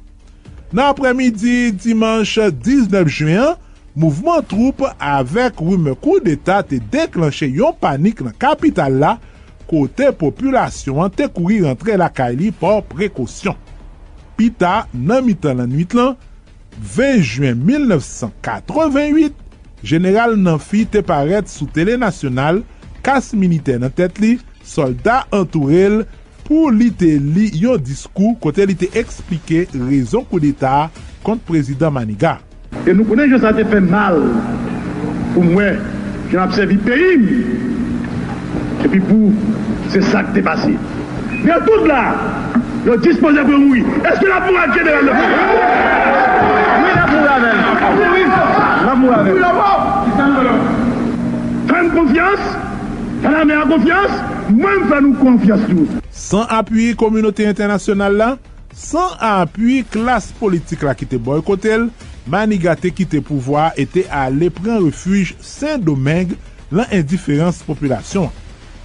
Nan 0.72 0.91
apremidi 0.93 1.72
dimanche 1.74 2.50
19 2.52 3.10
juyen, 3.10 3.58
mouvment 4.00 4.45
troupe 4.45 4.88
avèk 5.02 5.60
wime 5.65 5.95
kou 6.00 6.22
d'Etat 6.24 6.72
te 6.72 6.80
deklanche 6.93 7.50
yon 7.50 7.76
panik 7.82 8.22
nan 8.24 8.36
kapital 8.39 9.00
la 9.02 9.17
kote 9.69 10.10
populasyon 10.17 11.03
an 11.05 11.13
te 11.13 11.27
kouri 11.32 11.62
rentre 11.65 11.97
lakay 11.99 12.36
li 12.39 12.49
por 12.55 12.82
prekosyon. 12.89 13.58
Pita 14.39 14.88
nan 14.93 15.25
mitan 15.27 15.60
lan 15.60 15.69
nwit 15.71 15.93
lan, 15.97 16.15
20 16.79 17.23
juen 17.25 17.60
1988, 17.67 19.34
General 19.84 20.36
Nanfi 20.39 20.86
te 20.91 21.01
paret 21.05 21.49
sou 21.51 21.67
tele 21.75 21.97
nasyonal, 21.99 22.63
kas 23.03 23.34
milite 23.36 23.77
nan 23.79 23.91
tet 23.95 24.19
li, 24.23 24.38
soldat 24.63 25.29
antourel 25.36 26.03
pou 26.47 26.71
li 26.73 26.89
te 26.95 27.15
li 27.21 27.49
yon 27.62 27.82
diskou 27.84 28.36
kote 28.41 28.65
li 28.69 28.75
te 28.79 28.89
eksplike 28.99 29.67
rezon 29.75 30.25
kou 30.27 30.41
d'Etat 30.41 30.95
kont 31.25 31.41
prezident 31.47 31.93
Maniga. 31.93 32.39
E 32.86 32.93
nou 32.93 33.05
konen 33.08 33.32
je 33.32 33.39
sa 33.41 33.53
te 33.55 33.65
fe 33.69 33.82
mal 33.84 34.17
pou 35.36 35.45
mwen 35.45 35.79
ki 36.29 36.38
nan 36.38 36.47
apsevi 36.47 36.79
peyi 36.86 37.17
mi. 37.21 37.39
epi 38.88 39.02
pou 39.04 39.32
se 39.94 40.02
sak 40.10 40.32
te 40.36 40.44
pase. 40.46 40.74
Men 41.44 41.63
tout 41.68 41.86
la, 41.89 42.02
yo 42.88 42.98
dispose 43.04 43.46
pou 43.48 43.60
moui. 43.62 43.84
Eske 44.04 44.28
la 44.30 44.42
pou 44.46 44.60
adje 44.63 44.84
de 44.88 44.96
la 44.96 45.02
lopou? 45.08 45.30
Oui, 46.80 46.92
la 46.96 47.06
pou 47.12 47.30
avèl. 47.36 47.58
Oui, 48.13 48.24
la 48.84 48.98
pou 49.00 49.08
avèl. 49.20 50.52
Fèm 51.70 51.89
konfians, 51.96 52.52
fèm 53.24 53.34
la 53.38 53.48
mè 53.48 53.58
an 53.62 53.74
konfians, 53.74 54.20
mèm 54.50 54.86
fèm 54.92 55.10
nou 55.10 55.24
konfians 55.24 55.65
tou. 55.70 56.04
San 56.20 56.46
apuy 56.60 56.94
komunote 57.00 57.48
internasyonal 57.48 58.20
la, 58.20 58.30
san 58.76 59.18
apuy 59.24 59.84
klas 59.94 60.32
politik 60.39 60.84
la 60.88 60.96
ki 60.98 61.08
te 61.10 61.20
boykotel, 61.22 61.89
Manigate 62.30 62.92
ki 62.94 63.08
te 63.10 63.24
pouvoi 63.26 63.72
ete 63.82 64.04
ale 64.13 64.52
pren 64.54 64.84
refuj 64.84 65.32
Saint-Domingue 65.42 66.38
lan 66.70 66.92
indiferens 66.94 67.63
populasyon. 67.65 68.30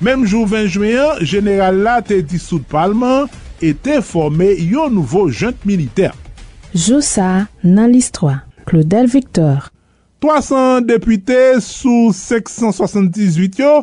Mem 0.02 0.24
jou 0.26 0.42
20 0.50 0.72
juyen, 0.74 1.20
general 1.22 1.78
la 1.84 2.00
te 2.02 2.18
disout 2.26 2.64
palman 2.70 3.28
e 3.62 3.70
te 3.78 4.00
formé 4.02 4.50
yon 4.58 4.90
nouvo 4.96 5.28
jant 5.30 5.60
militer. 5.68 6.14
Joussa 6.74 7.46
nan 7.62 7.92
list 7.92 8.16
3, 8.18 8.40
Claudel 8.66 9.06
Victor. 9.06 9.70
300 10.24 10.80
depute 10.88 11.38
sou 11.62 12.10
678 12.16 13.60
yo 13.62 13.74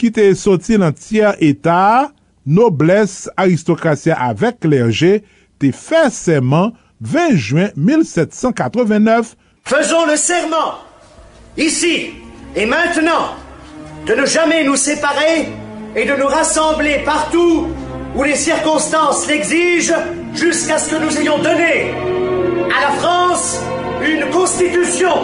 ki 0.00 0.10
te 0.16 0.24
soti 0.34 0.78
nan 0.80 0.96
tiyer 0.96 1.38
etat, 1.44 2.10
nobles, 2.42 3.28
aristokrasya 3.38 4.16
avek 4.30 4.58
klerje, 4.64 5.20
te 5.60 5.70
fè 5.76 6.08
seman 6.10 6.72
20 7.04 7.36
juen 7.36 7.70
1789. 7.76 9.36
Faisons 9.68 10.08
le 10.08 10.16
serman, 10.16 10.80
isi, 11.56 12.10
et 12.56 12.66
maintenant, 12.66 13.36
de 14.10 14.16
ne 14.16 14.26
jamais 14.26 14.64
nous 14.64 14.74
séparer 14.74 15.48
et 15.94 16.04
de 16.04 16.16
nous 16.20 16.26
rassembler 16.26 16.98
partout 17.04 17.68
où 18.16 18.24
les 18.24 18.34
circonstances 18.34 19.28
l'exigent 19.28 19.94
jusqu'à 20.34 20.78
ce 20.78 20.90
que 20.90 21.04
nous 21.04 21.16
ayons 21.20 21.38
donné 21.38 21.92
à 22.76 22.80
la 22.88 22.90
France 22.98 23.60
une 24.02 24.28
constitution. 24.32 25.14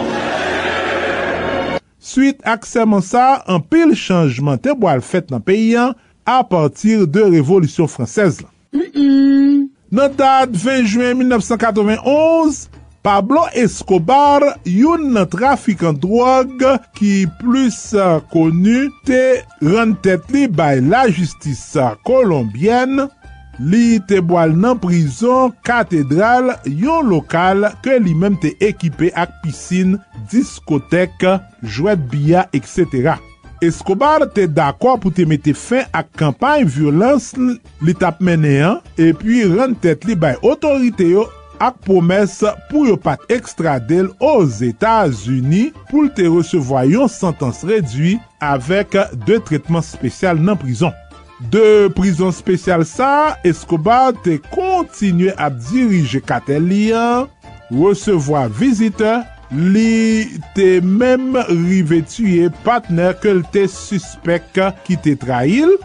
Suite 1.99 2.39
ak 2.47 2.63
seman 2.63 3.03
sa, 3.03 3.43
an 3.51 3.59
pil 3.59 3.91
chanjman 3.99 4.55
te 4.63 4.71
boal 4.71 5.03
fèt 5.03 5.33
nan 5.33 5.43
peyan 5.43 5.91
a 6.23 6.39
partir 6.47 7.03
de 7.11 7.25
Révolution 7.27 7.91
Française 7.91 8.39
la. 8.39 8.49
Mm 8.71 8.87
-mm. 8.95 9.67
Nan 9.91 10.15
date 10.15 10.55
20 10.55 10.85
juen 10.87 11.13
1991, 11.19 12.69
Pablo 13.05 13.45
Escobar, 13.55 14.43
yon 14.67 15.11
nan 15.15 15.27
trafikant 15.31 15.99
drog 16.01 16.63
ki 16.97 17.27
plus 17.39 17.77
konu 18.33 18.87
te 19.07 19.21
rentet 19.63 20.27
li 20.33 20.47
bay 20.51 20.81
la 20.83 21.05
justisa 21.07 21.93
kolombyen, 22.07 23.05
li 23.57 23.97
te 24.09 24.19
boal 24.21 24.53
nan 24.57 24.77
prizon 24.81 25.53
katedral 25.65 26.51
yon 26.65 27.07
lokal 27.13 27.69
ke 27.85 27.97
li 28.01 28.13
menm 28.17 28.37
te 28.41 28.53
ekipe 28.65 29.13
ak 29.17 29.39
pisin, 29.45 29.95
diskotek, 30.31 31.25
jwet 31.63 32.03
biya, 32.11 32.45
etc. 32.53 33.15
Escobar 33.63 34.27
te 34.35 34.45
dakwa 34.45 34.99
pou 35.01 35.09
te 35.09 35.25
mette 35.25 35.55
fin 35.57 35.87
ak 35.97 36.11
kampany 36.19 36.67
violans 36.69 37.31
li 37.37 37.95
tap 37.97 38.21
mene 38.21 38.53
an, 38.67 38.83
e 39.01 39.09
pi 39.17 39.41
rentet 39.49 40.05
li 40.05 40.17
bay 40.19 40.37
otorite 40.45 41.07
yo 41.09 41.25
ak 41.63 41.79
promes 41.85 42.39
pou 42.69 42.87
yo 42.87 42.97
pat 43.01 43.21
ekstradel 43.33 44.09
os 44.23 44.61
Etats-Unis 44.65 45.75
pou 45.89 46.09
te 46.13 46.27
resevoy 46.29 46.93
yon 46.95 47.11
sentans 47.11 47.63
redwi 47.67 48.15
avek 48.43 48.97
de 49.27 49.39
tretman 49.47 49.85
spesyal 49.85 50.39
nan 50.41 50.59
prizon. 50.59 50.93
De 51.53 51.89
prizon 51.93 52.33
spesyal 52.33 52.81
sa, 52.87 53.37
Escobar 53.45 54.15
te 54.25 54.39
kontinye 54.49 55.35
ap 55.37 55.57
dirije 55.69 56.21
katel 56.25 56.65
li 56.69 56.85
an, 56.97 57.27
resevoy 57.69 58.47
vizite, 58.57 59.19
li 59.51 60.39
te 60.57 60.79
mem 60.83 61.37
rive 61.49 62.01
tuye 62.09 62.49
patner 62.65 63.13
ke 63.21 63.37
lte 63.37 63.67
suspek 63.71 64.49
ki 64.87 64.97
te 65.03 65.13
trail, 65.19 65.77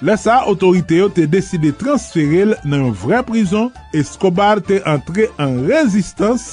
Lè 0.00 0.14
sa, 0.16 0.38
otorite 0.48 0.96
yo 0.96 1.10
te 1.12 1.26
deside 1.28 1.74
transferil 1.76 2.54
nan 2.64 2.86
yon 2.86 2.94
vre 3.02 3.18
prizon, 3.28 3.68
Escobar 3.92 4.62
te 4.64 4.78
entre 4.88 5.26
en 5.36 5.58
rezistans, 5.66 6.46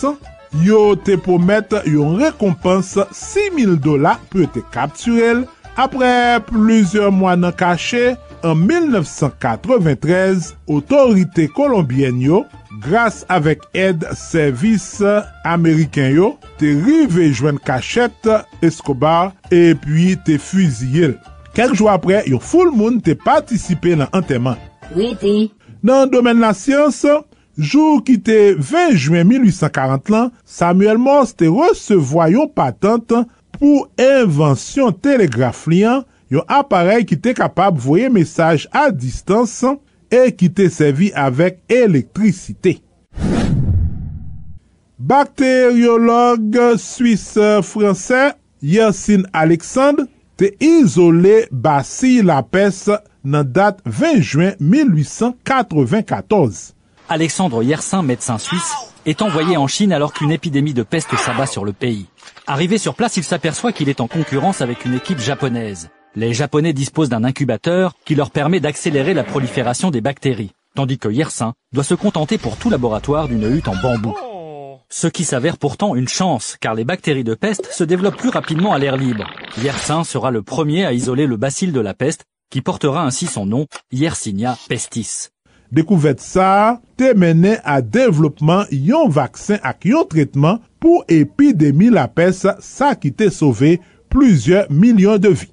yo 0.65 0.81
te 0.99 1.15
pomet 1.15 1.71
yon 1.87 2.17
rekompans 2.19 2.97
6.000 3.07 3.77
dola 3.83 4.17
pou 4.27 4.43
te 4.51 4.59
kapturel. 4.73 5.45
Apre 5.79 6.09
plizye 6.49 7.07
mwa 7.13 7.37
nan 7.39 7.53
kache, 7.55 8.17
an 8.43 8.59
1993, 8.67 10.51
otorite 10.67 11.47
kolombien 11.55 12.19
yo, 12.19 12.43
gras 12.83 13.23
avèk 13.31 13.63
ed 13.77 14.03
servis 14.17 14.99
Ameriken 15.47 16.11
yo, 16.17 16.33
te 16.59 16.75
rive 16.83 17.31
jwen 17.31 17.63
kachet 17.63 18.27
Escobar 18.59 19.31
e 19.53 19.71
pi 19.87 20.17
te 20.27 20.35
fuzye 20.41 21.13
l. 21.13 21.17
Kek 21.57 21.71
jou 21.73 21.87
apre, 21.89 22.19
yo 22.29 22.37
foul 22.37 22.67
moun 22.69 22.99
te 23.01 23.15
patisipe 23.17 23.95
nan 23.97 24.11
anteman. 24.13 24.59
Oui, 24.93 25.15
ti. 25.17 25.47
Nan 25.81 26.11
domen 26.11 26.37
la 26.43 26.51
siyans, 26.53 26.99
jou 27.57 28.01
ki 28.05 28.19
te 28.21 28.35
20 28.53 28.93
juen 28.93 29.25
1840 29.25 30.11
lan, 30.13 30.27
Samuel 30.45 30.99
Morse 31.01 31.33
te 31.39 31.49
resevoy 31.49 32.35
yo 32.35 32.45
patante 32.53 33.23
pou 33.55 33.87
invensyon 33.97 34.93
telegraf 35.01 35.63
liyan, 35.71 36.03
yon 36.29 36.45
aparel 36.45 37.01
ki 37.09 37.17
te 37.17 37.33
kapab 37.33 37.79
voye 37.81 38.11
mesaj 38.13 38.67
a 38.69 38.91
distans 38.93 39.63
e 40.13 40.27
ki 40.37 40.51
te 40.53 40.67
servi 40.69 41.09
avek 41.17 41.57
elektrisite. 41.73 42.75
Bakteriolog 44.97 46.53
Suisse-Fransè 46.77 48.35
Yersin 48.61 49.25
Alexandre 49.33 50.05
te 50.37 50.53
izole 50.63 51.47
basi 51.51 52.21
la 52.21 52.43
pes 52.45 52.85
nan 53.25 53.51
dat 53.51 53.79
20 53.85 54.21
juin 54.21 54.53
1894. 54.59 56.73
Alexandre 57.09 57.63
Yersin, 57.63 58.03
médecin 58.03 58.37
suisse, 58.37 58.73
est 59.05 59.21
envoyé 59.21 59.57
en 59.57 59.67
Chine 59.67 59.93
alors 59.93 60.13
qu'une 60.13 60.31
épidémie 60.31 60.73
de 60.73 60.83
peste 60.83 61.15
s'abat 61.15 61.47
sur 61.47 61.65
le 61.65 61.73
pays. 61.73 62.05
Arrivé 62.45 62.77
sur 62.77 62.93
place, 62.93 63.17
il 63.17 63.23
s'aperçoit 63.23 63.71
qu'il 63.71 63.89
est 63.89 64.01
en 64.01 64.07
concurrence 64.07 64.61
avec 64.61 64.85
une 64.85 64.93
équipe 64.93 65.19
japonaise. 65.19 65.89
Les 66.15 66.33
Japonais 66.33 66.73
disposent 66.73 67.09
d'un 67.09 67.23
incubateur 67.23 67.93
qui 68.05 68.15
leur 68.15 68.31
permet 68.31 68.59
d'accélérer 68.59 69.13
la 69.13 69.23
prolifération 69.23 69.91
des 69.91 70.01
bactéries, 70.01 70.53
tandis 70.75 70.97
que 70.97 71.09
Yersin 71.09 71.53
doit 71.73 71.83
se 71.83 71.93
contenter 71.93 72.37
pour 72.37 72.57
tout 72.57 72.69
laboratoire 72.69 73.27
d'une 73.27 73.55
hutte 73.55 73.67
en 73.67 73.75
bambou. 73.75 74.15
Ce 74.89 75.07
qui 75.07 75.25
s'avère 75.25 75.57
pourtant 75.57 75.95
une 75.95 76.07
chance, 76.07 76.55
car 76.61 76.73
les 76.73 76.85
bactéries 76.85 77.25
de 77.25 77.35
peste 77.35 77.67
se 77.71 77.83
développent 77.83 78.17
plus 78.17 78.29
rapidement 78.29 78.73
à 78.73 78.79
l'air 78.79 78.95
libre. 78.95 79.27
Yersin 79.61 80.03
sera 80.03 80.31
le 80.31 80.41
premier 80.41 80.85
à 80.85 80.93
isoler 80.93 81.27
le 81.27 81.35
bacille 81.35 81.73
de 81.73 81.81
la 81.81 81.93
peste, 81.93 82.23
qui 82.49 82.61
portera 82.61 83.03
ainsi 83.03 83.27
son 83.27 83.45
nom, 83.45 83.67
Yersinia 83.91 84.57
pestis. 84.69 85.29
Dekouvet 85.71 86.21
sa, 86.23 86.79
te 86.95 87.09
mene 87.19 87.57
a 87.67 87.81
devlopman 87.83 88.69
yon 88.71 89.09
vaksen 89.11 89.59
ak 89.67 89.83
yon 89.89 90.07
tretman 90.07 90.61
pou 90.79 91.03
epidemi 91.11 91.89
la 91.91 92.05
peste 92.07 92.53
sa 92.63 92.93
ki 92.95 93.11
te 93.11 93.27
sove 93.33 93.73
plusieurs 94.07 94.71
milyon 94.71 95.19
de 95.19 95.33
vi. 95.35 95.49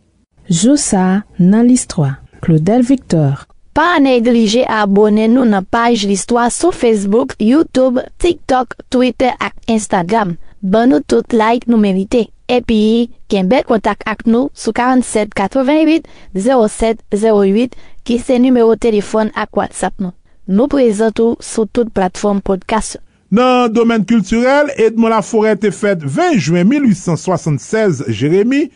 Joussa 0.47 1.25
nan 1.41 1.67
list 1.67 1.91
3. 1.91 2.13
Claudel 2.45 2.87
Victor 2.87 3.49
pa 3.75 3.99
neglije 3.99 4.63
abone 4.71 5.27
nou 5.33 5.45
nan 5.49 5.67
paj 5.67 6.05
listwa 6.07 6.47
sou 6.55 6.71
Facebook, 6.73 7.35
YouTube, 7.43 8.03
TikTok, 8.23 8.77
Twitter 8.89 9.35
ak 9.43 9.59
Instagram. 9.67 10.37
Ban 10.63 10.93
nou 10.95 11.03
tout 11.03 11.35
like 11.35 11.69
nou 11.69 11.81
merite. 11.83 12.29
Epi, 12.49 13.09
ken 13.33 13.49
bel 13.51 13.65
kontak 13.67 14.05
ak 14.09 14.27
nou 14.29 14.51
sou 14.55 14.75
4788 14.77 16.07
0708 16.37 17.75
ki 18.07 18.19
se 18.21 18.37
numero 18.39 18.77
telefon 18.79 19.33
ak 19.35 19.59
WhatsApp 19.59 19.99
nou. 19.99 20.15
Nou 20.47 20.69
prezentou 20.69 21.39
sou 21.41 21.67
tout 21.67 21.91
platform 21.97 22.43
podcast. 22.45 23.01
Nan 23.35 23.73
domen 23.73 24.05
kulturel, 24.07 24.71
Edmond 24.79 25.17
Laforêt 25.17 25.59
te 25.59 25.73
fet 25.75 26.05
20 26.05 26.39
juen 26.39 26.69
1876, 26.71 28.05
Jérémy, 28.13 28.69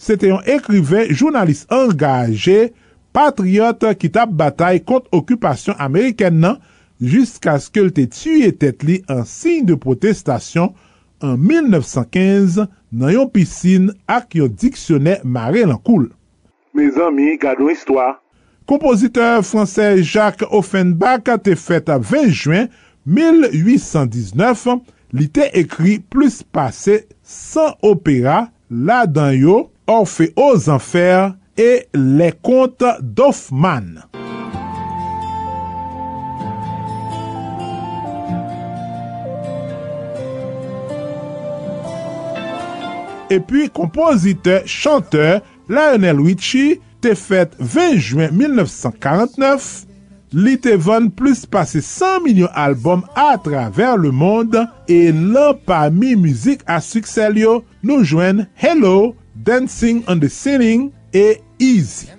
se 0.00 0.16
te 0.16 0.30
yon 0.30 0.46
ekrive 0.48 1.08
jounalist 1.10 1.68
engaje, 1.74 2.70
patriote 3.16 3.94
ki 3.96 4.10
tap 4.12 4.32
batay 4.36 4.82
kont 4.84 5.08
okupasyon 5.16 5.78
Ameriken 5.82 6.42
nan 6.42 6.58
jisk 7.00 7.48
aske 7.50 7.80
l 7.80 7.92
te 7.96 8.04
tue 8.12 8.52
tet 8.60 8.84
li 8.86 9.00
an 9.12 9.24
sign 9.28 9.64
de 9.68 9.76
protestasyon 9.80 10.74
an 11.24 11.36
1915 11.40 12.66
nan 12.92 13.14
yon 13.14 13.30
pisin 13.32 13.90
ak 14.10 14.36
yon 14.36 14.52
diksyonè 14.52 15.20
mare 15.24 15.64
lankoul. 15.68 16.10
Me 16.76 16.90
zanmi, 16.92 17.38
gado 17.40 17.70
istwa. 17.72 18.18
Kompoziteur 18.68 19.40
fransè 19.46 19.94
Jacques 20.02 20.48
Offenbach 20.52 21.30
te 21.46 21.54
fèt 21.56 21.88
a 21.88 21.96
20 22.02 22.34
juen 22.34 22.68
1819, 23.06 24.82
li 25.16 25.28
te 25.30 25.46
ekri 25.56 26.00
plus 26.12 26.42
pase 26.42 27.04
100 27.22 27.86
opera 27.86 28.48
la 28.68 29.06
dan 29.06 29.32
yo 29.38 29.64
Orfe 29.86 30.32
aux 30.34 30.68
enfers 30.68 31.36
et 31.56 31.88
les 31.94 32.32
contes 32.32 32.84
d'Hoffmann. 33.00 34.04
Et 43.28 43.40
puis, 43.40 43.68
compositeur, 43.70 44.62
chanteur, 44.66 45.40
Lionel 45.68 46.20
Richie 46.20 46.80
te 47.00 47.14
fète 47.14 47.56
20 47.58 47.96
juen 47.98 48.30
1949, 48.32 49.86
li 50.36 50.56
te 50.62 50.74
von 50.78 51.08
plus 51.10 51.44
pase 51.50 51.82
100 51.82 52.22
milyon 52.24 52.52
albom 52.54 53.02
a 53.18 53.36
traver 53.42 53.96
le 53.98 54.12
monde, 54.14 54.62
e 54.88 55.10
lan 55.10 55.58
pa 55.66 55.86
mi 55.90 56.14
muzik 56.18 56.62
a 56.70 56.78
suksel 56.84 57.40
yo 57.40 57.56
nou 57.82 58.06
jwen 58.06 58.44
Hello, 58.54 59.14
Dancing 59.34 60.04
on 60.06 60.22
the 60.22 60.30
Ceiling, 60.30 60.90
e 61.10 61.42
Easy. 61.58 62.10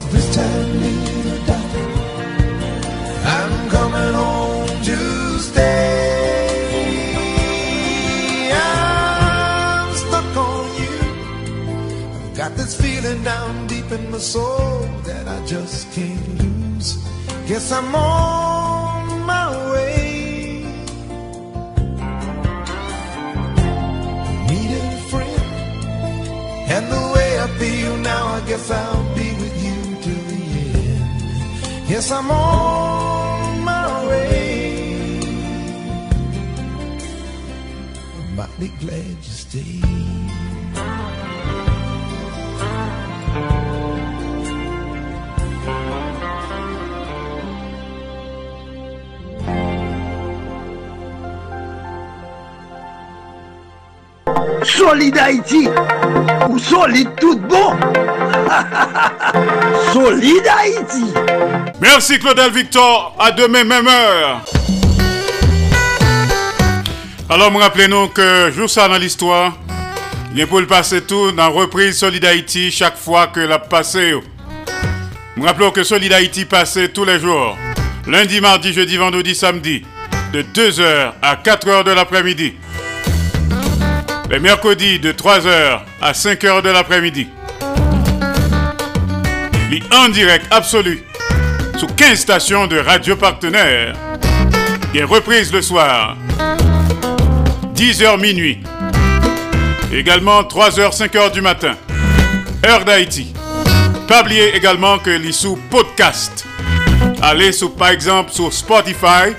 This 12.56 12.82
feeling 12.82 13.24
down 13.24 13.68
deep 13.68 13.92
in 13.92 14.10
my 14.10 14.18
soul 14.18 14.88
that 15.04 15.28
I 15.28 15.46
just 15.46 15.92
can't 15.92 16.42
lose. 16.42 16.98
Guess 17.48 17.72
I'm 17.72 17.94
on 17.94 19.22
my 19.28 19.72
way. 19.74 20.64
Needed 24.50 24.84
a 24.84 25.02
friend, 25.12 25.42
and 26.76 26.86
the 26.92 27.04
way 27.14 27.40
I 27.40 27.48
feel 27.60 27.98
now, 27.98 28.26
I 28.28 28.40
guess 28.48 28.72
I'll 28.72 28.97
Yes, 31.88 32.12
I'm 32.12 32.30
on 32.30 33.64
my 33.64 34.08
way. 34.08 35.20
Mighty 38.36 38.68
glad 38.80 39.17
Solid 54.68 55.18
Haïti 55.18 55.70
ou 56.50 56.60
solide 56.60 57.10
tout 57.20 57.40
bon 57.40 57.74
Solid 59.94 60.44
Haïti 60.46 61.14
Merci 61.80 62.20
Claudel 62.20 62.52
Victor, 62.52 63.16
à 63.18 63.32
demain 63.32 63.64
même 63.64 63.88
heure. 63.88 64.42
Alors, 67.30 67.52
me 67.52 67.60
rappelez-nous 67.60 68.10
que 68.10 68.52
jour 68.52 68.70
ça 68.70 68.90
dans 68.90 68.98
l'histoire, 68.98 69.58
bien 70.32 70.46
pour 70.46 70.60
le 70.60 70.68
passer 70.68 71.02
tout 71.02 71.32
dans 71.32 71.52
reprise 71.52 71.98
Solid 71.98 72.26
Haïti 72.26 72.70
chaque 72.70 72.98
fois 72.98 73.28
que 73.28 73.40
la 73.40 73.60
passé. 73.60 74.16
Me 75.38 75.46
rappelons 75.46 75.72
que 75.72 75.84
Solid 75.84 76.12
Haïti 76.12 76.46
passait 76.46 76.90
tous 76.90 77.06
les 77.06 77.20
jours, 77.20 77.58
lundi, 78.06 78.42
mardi, 78.42 78.74
jeudi, 78.74 78.98
vendredi, 78.98 79.34
samedi, 79.34 79.84
de 80.34 80.42
2h 80.42 81.14
à 81.22 81.36
4h 81.36 81.86
de 81.86 81.92
l'après-midi. 81.92 82.56
Les 84.30 84.40
mercredis 84.40 85.00
de 85.00 85.14
3h 85.14 85.80
à 86.02 86.12
5h 86.12 86.62
de 86.62 86.70
l'après-midi. 86.70 87.28
Les 89.72 89.82
en 89.96 90.10
direct 90.10 90.46
absolu 90.52 91.02
sous 91.78 91.88
15 91.88 92.20
stations 92.20 92.68
de 92.68 92.78
radio 92.78 93.16
partenaires. 93.16 93.96
Et 94.94 95.04
reprise 95.04 95.54
le 95.54 95.62
soir. 95.62 96.18
10h 97.74 98.20
minuit. 98.20 98.60
Également 99.94 100.42
3h, 100.42 100.98
5h 100.98 101.32
du 101.32 101.40
matin. 101.40 101.76
Heure 102.66 102.84
d'Haïti. 102.84 103.34
Pas 104.10 104.24
oublier 104.24 104.54
également 104.56 104.98
que 105.00 105.10
les 105.10 105.32
sous 105.32 105.58
podcast. 105.70 106.46
Allez 107.22 107.54
sous, 107.54 107.70
par 107.70 107.90
exemple 107.90 108.32
sur 108.32 108.52
Spotify, 108.52 109.34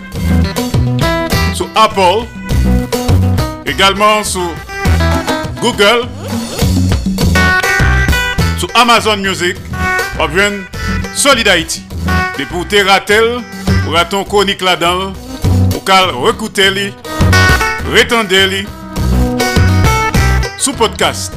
sur 1.53 1.69
Apple, 1.75 2.27
également 3.67 4.25
sur 4.25 4.51
Google, 5.61 6.09
sur 8.59 8.69
Amazon 8.75 9.17
Music, 9.17 9.57
ou 10.23 10.29
bien 10.29 10.53
Solid 11.15 11.49
Haïti. 11.49 11.83
Et 12.39 12.45
pour 12.45 12.67
te 12.69 12.77
rater, 12.87 13.39
ou 13.87 13.91
raton 13.91 14.25
chronique 14.25 14.63
là-dedans, 14.63 15.13
ou 15.75 15.81
qu'à 15.81 16.07
recouter 16.07 16.71
li, 16.71 16.95
retendre 17.93 18.47
li, 18.47 18.67
sous 20.59 20.73
podcast. 20.73 21.33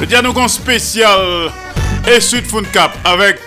Le 0.00 0.06
dialogue 0.06 0.46
spécial 0.48 1.50
et 2.06 2.20
Sud 2.20 2.44
Cap 2.72 2.96
avec 3.04 3.40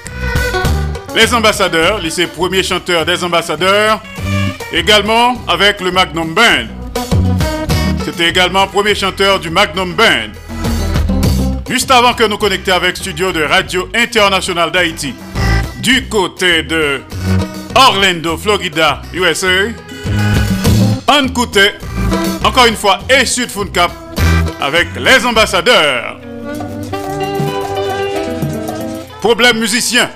les 1.16 1.34
ambassadeurs, 1.34 2.00
lycée 2.00 2.28
premier 2.28 2.64
chanteur 2.64 3.06
des 3.06 3.24
ambassadeurs, 3.24 4.02
également 4.72 5.36
avec 5.48 5.82
le 5.82 5.92
Magnum 5.92 6.34
Band. 6.34 6.68
C'est 8.04 8.10
était 8.10 8.30
également 8.30 8.68
premier 8.68 8.96
chanteur 8.96 9.40
du 9.40 9.50
Magnum 9.50 9.94
Band. 9.94 10.32
Juste 11.70 11.92
avant 11.92 12.14
que 12.14 12.24
nous 12.24 12.38
connections 12.38 12.76
avec 12.76 12.98
studio 12.98 13.32
de 13.32 13.44
Radio 13.44 13.90
International 13.94 14.72
d'Haïti, 14.72 15.14
du 15.80 16.08
côté 16.08 16.64
de 16.64 17.02
Orlando, 17.76 18.38
Florida, 18.38 19.02
USA, 19.14 19.48
on 21.10 21.26
écoutait 21.26 21.76
encore 22.44 22.66
une 22.66 22.76
fois 22.76 23.00
et 23.10 23.26
Sud 23.26 23.50
Cap 23.74 23.92
avec 24.62 24.88
les 24.98 25.26
ambassadeurs. 25.26 26.20
Problème 29.22 29.60
musicien. 29.60 30.10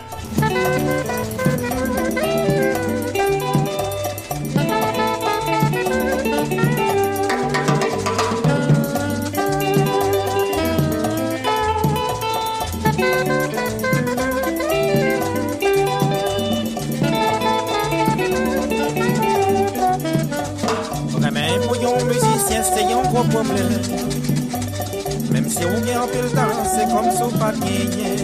Même 25.32 25.50
si 25.50 25.66
on 25.66 25.82
vient 25.82 26.02
en 26.02 26.06
le 26.06 26.30
temps, 26.30 26.64
c'est 26.64 26.88
comme 26.94 27.12
ça 27.12 27.38
pas 27.40 27.52
gagné. 27.54 28.16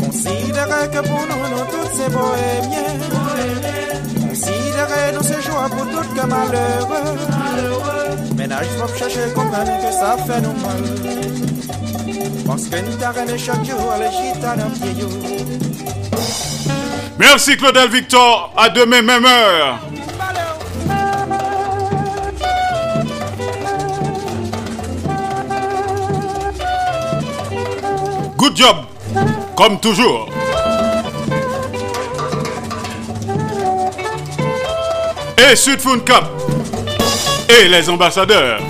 Considérez 0.00 0.88
que 0.92 1.00
pour 1.00 1.22
nous, 1.30 1.44
nous 1.50 1.64
tous 1.72 1.90
c'est 1.96 2.12
bohémien. 2.12 2.90
Considérez 4.28 5.12
nous 5.14 5.22
c'est 5.22 5.42
joie 5.42 5.68
pour 5.68 5.86
tout 5.90 6.08
que 6.14 6.26
malheureux. 6.26 7.16
Ménage, 8.36 8.66
je 8.72 8.98
chercher 8.98 9.32
comprendre 9.34 9.72
que 9.78 9.92
ça 9.92 10.16
fait 10.26 10.40
nous 10.42 10.52
mal. 10.62 10.84
Parce 12.46 12.66
que 12.66 12.76
nous 12.76 12.96
t'arrêtons 12.96 13.36
chaque 13.36 13.64
jour, 13.64 13.94
les 13.98 14.10
chita 14.10 14.54
dans 14.56 14.70
pied. 14.70 15.04
Merci 17.18 17.56
Claudel 17.56 17.90
Victor, 17.90 18.52
à 18.56 18.68
demain 18.68 19.02
même 19.02 19.24
heure. 19.24 19.87
Job, 28.58 28.76
comme 29.56 29.78
toujours. 29.78 30.28
Et 35.38 35.54
Sud 35.54 35.80
Cup. 36.04 36.24
Et 37.48 37.68
les 37.68 37.88
ambassadeurs. 37.88 38.60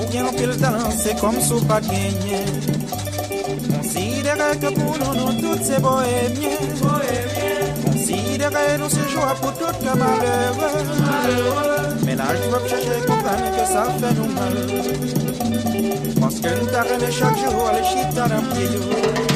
Ou 0.00 0.06
bien 0.10 0.24
pil 0.32 0.56
talan, 0.56 0.90
se 0.96 1.14
kom 1.20 1.36
sou 1.44 1.60
pa 1.68 1.80
genyen 1.84 2.48
Konsidere 3.68 4.50
ke 4.62 4.72
pou 4.78 4.96
nou 4.96 5.12
nou 5.18 5.36
tout 5.42 5.60
se 5.68 5.76
bohemyen 5.84 6.58
nous 8.40 8.78
nou 8.78 8.88
se 8.88 9.04
pour 9.40 9.52
toutes 9.54 9.68
tout 9.68 9.84
ke 9.84 9.98
malheure 9.98 11.80
Menaj 12.04 12.40
wap 12.52 12.64
chache 12.68 12.96
kompane 13.06 13.50
ke 13.56 13.64
sa 13.72 13.84
fè 14.00 14.10
nou 14.16 14.28
mal. 14.34 14.56
Paske 16.20 16.54
nou 16.56 16.70
ta 16.72 16.82
reme 16.88 17.10
chak 17.18 17.42
jou 17.42 17.66
ale 17.68 17.82
chita 17.90 18.28
nan 18.34 18.48
piye 18.52 18.72
jou 18.72 19.29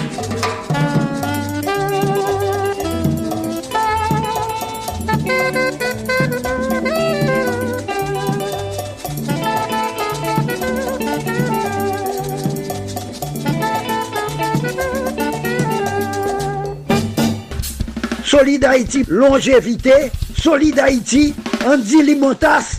Solid 18.44 18.64
Haïti, 18.66 19.04
longévité, 19.08 20.12
Solid 20.38 20.78
Haïti, 20.78 21.34
Andy 21.64 22.02
Limotas, 22.02 22.76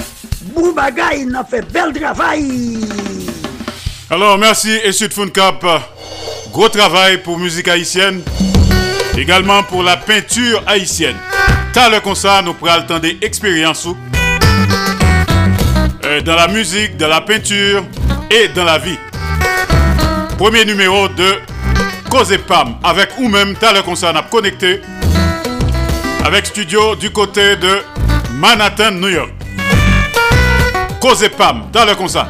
Boubagaï, 0.54 1.26
il 1.28 1.36
a 1.36 1.44
fait 1.44 1.64
bel 1.74 1.92
travail. 1.92 2.82
Alors, 4.12 4.38
merci 4.38 4.70
et 4.84 4.92
Sud 4.92 5.32
Cap. 5.32 5.66
Gros 6.52 6.70
travail 6.70 7.18
pour 7.24 7.40
musique 7.40 7.68
haïtienne, 7.68 8.22
également 9.18 9.64
pour 9.64 9.82
la 9.82 9.98
peinture 9.98 10.62
haïtienne. 10.68 11.16
T'as 11.74 11.90
le 11.90 12.00
concert, 12.00 12.44
nous 12.44 12.54
prenons 12.54 12.82
le 12.82 12.86
temps 12.86 13.00
d'expérience 13.00 13.88
euh, 16.04 16.22
dans 16.22 16.36
la 16.36 16.48
musique, 16.48 16.96
dans 16.96 17.08
la 17.08 17.22
peinture 17.22 17.84
et 18.30 18.50
dans 18.50 18.66
la 18.66 18.78
vie. 18.78 19.00
Premier 20.38 20.64
numéro 20.64 21.08
de 21.08 21.40
Cause 22.12 22.38
Pam. 22.48 22.76
Avec 22.84 23.18
ou 23.18 23.28
même, 23.28 23.56
t'as 23.60 23.74
le 23.74 23.82
concert, 23.82 24.14
connecté 24.30 24.80
avec 26.26 26.48
studio 26.48 26.96
du 26.96 27.12
côté 27.12 27.56
de 27.56 27.84
Manhattan, 28.34 28.92
New 28.94 29.10
York. 29.10 29.30
Cause 31.00 31.30
Pam, 31.38 31.66
dans 31.72 31.86
le 31.86 31.94
concert. 31.94 32.26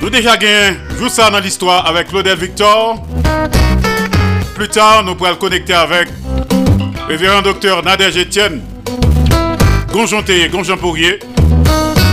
Nous 0.00 0.08
déjà 0.08 0.38
gagné 0.38 0.78
juste 0.98 1.16
ça 1.16 1.28
dans 1.28 1.40
l'histoire 1.40 1.86
avec 1.86 2.08
Claudel 2.08 2.38
Victor. 2.38 3.04
Plus 4.54 4.68
tard, 4.68 5.04
nous 5.04 5.14
pourrons 5.14 5.30
le 5.30 5.36
connecter 5.36 5.74
avec 5.74 6.08
le 6.30 7.04
révérend 7.06 7.42
docteur 7.42 7.84
Nadège 7.84 8.16
Etienne, 8.16 8.62
Gonjon 9.92 10.22
Théier, 10.22 10.48
Gonjon 10.48 10.78
Pourrier. 10.78 11.18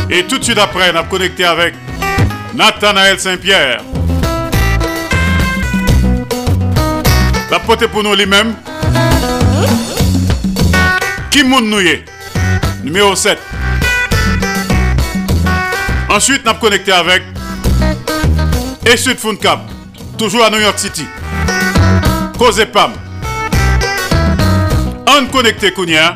Et 0.10 0.24
tout 0.24 0.38
de 0.38 0.44
suite 0.44 0.58
après, 0.58 0.92
nous 0.92 1.00
allons 1.00 1.08
connecter 1.08 1.46
avec 1.46 1.76
Nathanaël 2.54 3.18
Saint-Pierre. 3.18 3.82
La 7.50 7.60
pote 7.60 7.88
pour 7.88 8.04
nous 8.04 8.16
lui-même. 8.16 8.54
Kim 11.32 11.50
Nouye, 11.50 12.04
numéro 12.84 13.16
7. 13.16 13.40
Ensuite, 16.10 16.46
nous 16.46 16.54
connecté 16.60 16.92
avec 16.92 17.24
Esud 18.86 19.18
Cap, 19.40 19.62
toujours 20.18 20.44
à 20.44 20.50
New 20.50 20.60
York 20.60 20.78
City. 20.78 21.06
Cause 22.38 22.66
Pam. 22.74 22.92
On 25.08 25.26
connecté 25.28 25.72
Kounia 25.72 26.16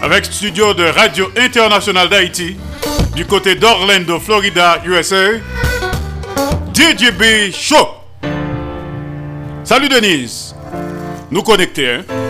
avec 0.00 0.26
studio 0.26 0.74
de 0.74 0.84
Radio 0.84 1.32
Internationale 1.36 2.08
d'Haïti 2.08 2.56
du 3.16 3.26
côté 3.26 3.56
d'Orlando, 3.56 4.20
Florida, 4.20 4.80
USA. 4.86 5.38
DJB 6.72 7.52
Show. 7.52 7.88
Salut 9.64 9.88
Denise. 9.88 10.54
Nous 11.32 11.42
connecter. 11.42 11.94
Hein? 11.94 12.29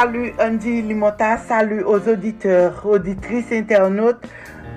Salut, 0.00 0.32
Andy 0.40 0.80
Limota, 0.80 1.36
salut 1.36 1.82
aux 1.82 2.08
auditeurs, 2.08 2.86
auditrices, 2.86 3.52
internautes 3.52 4.26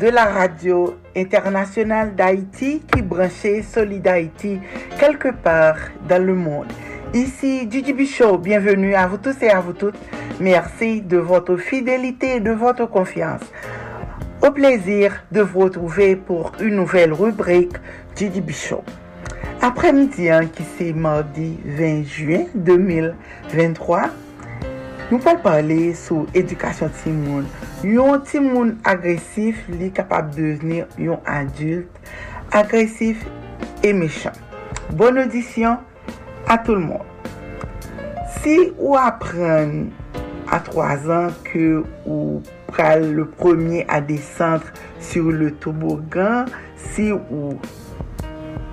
de 0.02 0.10
la 0.10 0.26
radio 0.26 0.96
international 1.16 2.14
d'Haïti 2.14 2.82
qui 2.92 3.02
branchait 3.02 3.62
Solid 3.62 4.06
Haïti 4.06 4.60
quelque 5.00 5.30
part 5.30 5.78
dans 6.10 6.22
le 6.22 6.36
monde. 6.36 6.68
Ici 7.14 7.70
Gigi 7.72 8.06
Show, 8.06 8.38
bienvenue 8.38 8.96
à 8.96 9.08
vous 9.08 9.16
tous 9.16 9.42
et 9.42 9.50
à 9.50 9.62
vous 9.62 9.72
toutes. 9.72 9.96
Merci 10.42 11.00
de 11.00 11.20
votre 11.20 11.56
fidélité 11.56 12.36
et 12.36 12.40
de 12.42 12.52
votre 12.52 12.86
confiance. 12.88 13.44
Au 14.46 14.52
plaisir 14.52 15.24
de 15.32 15.40
vous 15.40 15.62
retrouver 15.62 16.18
pour 16.18 16.52
une 16.60 16.76
nouvelle 16.76 17.14
rubrique 17.14 17.78
Gigi 18.18 18.44
Show. 18.50 18.84
Après-midi, 19.62 20.30
hein, 20.30 20.48
qui 20.54 20.64
c'est 20.78 20.92
mardi 20.92 21.58
20 21.64 22.04
juin 22.04 22.44
2023, 22.56 24.10
Nou 25.10 25.20
pal 25.24 25.40
pale 25.44 25.78
sou 26.00 26.28
edukasyon 26.38 26.94
timoun. 27.02 27.48
Yon 27.84 28.22
timoun 28.28 28.76
agresif 28.88 29.66
li 29.72 29.90
kapab 29.96 30.32
deveni 30.36 30.84
yon 31.02 31.20
adult, 31.28 31.90
agresif 32.56 33.26
e 33.84 33.92
mecham. 33.98 34.38
Bon 34.96 35.18
audisyon 35.20 35.80
a 36.48 36.58
tout 36.60 36.78
l 36.78 36.84
moun. 36.84 37.04
Si 38.40 38.56
ou 38.78 38.96
apren 39.00 39.92
a 40.52 40.60
3 40.64 41.08
an 41.16 41.32
ke 41.48 41.82
ou 42.06 42.42
pral 42.72 43.06
le 43.16 43.26
premier 43.28 43.86
a 43.88 44.02
descendre 44.02 44.72
sur 45.00 45.32
le 45.32 45.52
tobogan, 45.52 46.46
si 46.76 47.12
ou 47.12 47.58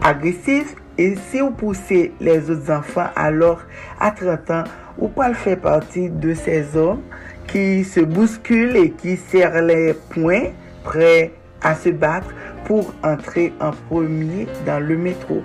agresif, 0.03 0.75
e 0.99 1.15
si 1.31 1.41
ou 1.41 1.51
pousse 1.51 2.11
les 2.21 2.51
autres 2.51 2.71
enfants, 2.71 3.09
alors 3.17 3.63
a 3.99 4.11
30 4.11 4.51
an, 4.51 4.65
vous 5.01 5.09
pouvez 5.09 5.35
faire 5.35 5.59
partie 5.59 6.11
de 6.11 6.35
ces 6.35 6.77
hommes 6.77 7.01
qui 7.49 7.83
se 7.85 8.01
bousculent 8.01 8.77
et 8.77 8.91
qui 8.91 9.17
serrent 9.17 9.63
les 9.63 9.95
poings, 10.11 10.51
prêts 10.85 11.33
à 11.63 11.75
se 11.75 11.89
battre 11.89 12.29
pour 12.67 12.95
entrer 13.03 13.53
en 13.61 13.73
premier 13.89 14.47
dans 14.67 14.79
le 14.79 14.97
métro. 14.97 15.43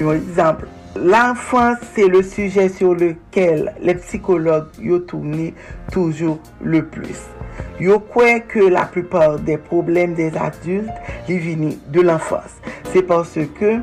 Un 0.00 0.12
exemple, 0.12 0.66
l'enfance, 0.96 1.78
c'est 1.94 2.08
le 2.08 2.22
sujet 2.22 2.68
sur 2.68 2.94
lequel 2.94 3.74
les 3.80 3.94
psychologues 3.96 4.68
ont 4.84 5.00
tourné 5.00 5.54
toujours 5.92 6.38
le 6.62 6.84
plus. 6.84 7.20
Yo 7.80 7.98
croient 7.98 8.40
que 8.40 8.60
la 8.60 8.84
plupart 8.84 9.38
des 9.38 9.58
problèmes 9.58 10.14
des 10.14 10.36
adultes 10.36 10.90
viennent 11.28 11.76
de 11.88 12.00
l'enfance. 12.00 12.56
C'est 12.92 13.02
parce 13.02 13.38
que 13.58 13.80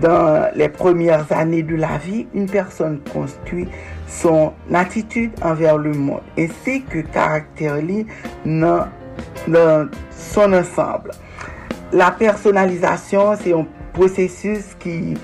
dans 0.00 0.50
les 0.54 0.68
premières 0.68 1.30
années 1.32 1.62
de 1.62 1.76
la 1.76 1.98
vie, 1.98 2.26
une 2.34 2.46
personne 2.46 3.00
construit 3.12 3.68
son 4.08 4.52
attitude 4.72 5.30
envers 5.42 5.78
le 5.78 5.92
monde 5.92 6.22
ainsi 6.38 6.82
que 6.82 6.98
caractérise 7.00 8.06
dans, 8.44 8.86
dans 9.46 9.88
son 10.10 10.52
ensemble. 10.52 11.12
La 11.92 12.10
personnalisation, 12.10 13.34
c'est 13.40 13.52
un 13.52 13.66
processus 13.92 14.74
qui 14.78 15.14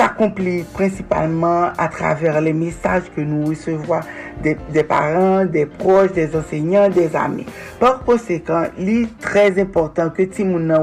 s'accomplit 0.00 0.62
principalement 0.72 1.72
à 1.76 1.88
travers 1.88 2.40
les 2.40 2.54
messages 2.54 3.02
que 3.14 3.20
nous 3.20 3.44
recevons 3.44 4.00
des, 4.42 4.82
parents, 4.82 5.44
des 5.44 5.66
proches, 5.66 6.12
des 6.12 6.34
enseignants, 6.34 6.88
des 6.88 7.14
amis. 7.14 7.44
Par 7.78 8.02
conséquent, 8.02 8.62
il 8.78 9.02
est 9.02 9.18
très 9.20 9.60
important 9.60 10.08
que 10.08 10.22
Timouna 10.22 10.80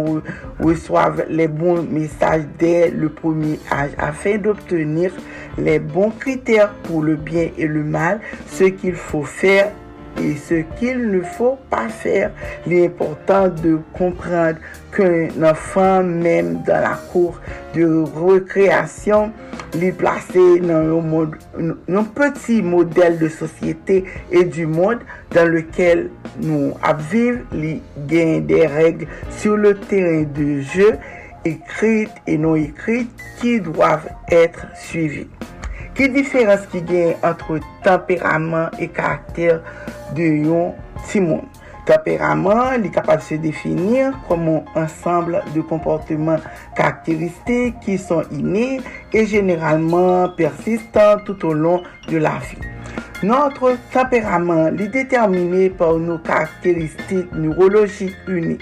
reçoive 0.60 1.26
les 1.30 1.48
bons 1.48 1.82
messages 1.82 2.44
dès 2.60 2.92
le 2.92 3.10
premier 3.10 3.58
âge 3.72 3.90
afin 3.98 4.38
d'obtenir 4.38 5.12
les 5.58 5.80
bons 5.80 6.12
critères 6.12 6.72
pour 6.84 7.02
le 7.02 7.16
bien 7.16 7.50
et 7.58 7.66
le 7.66 7.84
mal, 7.84 8.20
ce 8.46 8.66
qu'il 8.66 8.94
faut 8.94 9.24
faire 9.24 9.72
et 10.22 10.36
ce 10.36 10.56
qu'il 10.78 11.10
ne 11.12 11.22
faut 11.22 11.58
pas 11.70 11.90
faire. 11.90 12.32
Il 12.66 12.74
est 12.74 12.86
important 12.88 13.48
de 13.48 13.80
comprendre 13.94 14.58
qu'un 14.96 15.30
enfant, 15.44 16.04
même 16.04 16.62
dans 16.66 16.82
la 16.82 17.00
cour 17.12 17.40
de 17.76 18.04
récréation, 18.16 19.32
est 19.82 19.92
placé 19.92 20.60
dans 20.60 20.98
un, 20.98 21.02
mode, 21.02 21.36
un 21.90 22.04
petit 22.04 22.62
modèle 22.62 23.20
de 23.20 23.28
société 23.28 24.06
et 24.32 24.44
du 24.44 24.66
monde 24.66 25.00
dans 25.34 25.48
lequel 25.48 26.10
nous 26.42 26.74
vivons. 27.12 27.42
Il 27.54 27.82
a 28.20 28.40
des 28.40 28.68
règles 28.68 29.08
sur 29.30 29.58
le 29.58 29.76
terrain 29.76 30.24
de 30.24 30.62
jeu, 30.62 30.98
écrites 31.46 32.12
et 32.26 32.38
non 32.38 32.56
écrites, 32.56 33.12
qui 33.40 33.60
doivent 33.60 34.10
être 34.30 34.66
suivies. 34.76 35.28
Quelle 35.98 36.14
différence 36.14 36.68
qu'il 36.68 36.92
y 36.92 37.12
a 37.12 37.32
entre 37.32 37.60
tempérament 37.84 38.70
et 38.78 38.88
caractère 38.88 39.62
de 40.16 40.22
yon 40.22 40.76
il 41.90 42.86
est 42.86 42.90
capable 42.90 43.22
de 43.22 43.28
se 43.28 43.36
définir 43.36 44.14
comme 44.28 44.62
un 44.76 44.84
ensemble 44.84 45.42
de 45.56 45.62
comportements 45.62 46.38
caractéristiques 46.76 47.80
qui 47.82 47.98
sont 47.98 48.24
innés 48.32 48.82
et 49.14 49.26
généralement 49.26 50.30
persistants 50.30 51.18
tout 51.26 51.46
au 51.46 51.54
long 51.54 51.82
de 52.10 52.18
la 52.18 52.40
vie. 52.40 52.77
Notre 53.24 53.76
tempérament 53.92 54.68
est 54.68 54.90
déterminé 54.90 55.72
par 55.72 55.98
nos 55.98 56.20
caractéristiques 56.20 57.32
neurologiques 57.34 58.16
uniques. 58.28 58.62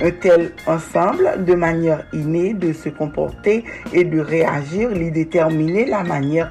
Un 0.00 0.10
tel 0.10 0.52
ensemble 0.66 1.44
de 1.44 1.54
manière 1.54 2.06
innée 2.14 2.54
de 2.54 2.72
se 2.72 2.88
comporter 2.88 3.62
et 3.92 4.04
de 4.04 4.18
réagir 4.18 4.90
est 4.92 5.10
déterminé 5.10 5.84
la 5.84 6.02
manière 6.02 6.50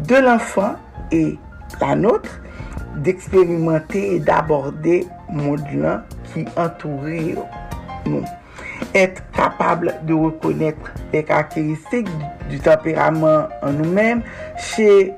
de 0.00 0.16
l'enfant 0.16 0.74
et 1.12 1.38
la 1.80 1.94
nôtre 1.94 2.40
d'expérimenter 2.96 4.16
et 4.16 4.18
d'aborder 4.18 5.06
monde 5.28 5.60
là 5.72 6.04
qui 6.34 6.44
entourait 6.56 7.36
nous. 8.04 8.24
être 8.94 9.22
capable 9.32 9.94
de 10.04 10.14
reconnaître 10.14 10.92
les 11.12 11.22
caractéristiques 11.22 12.08
du 12.48 12.58
tempérament 12.58 13.48
en 13.62 13.72
nous-mêmes 13.72 14.22
chez 14.56 15.14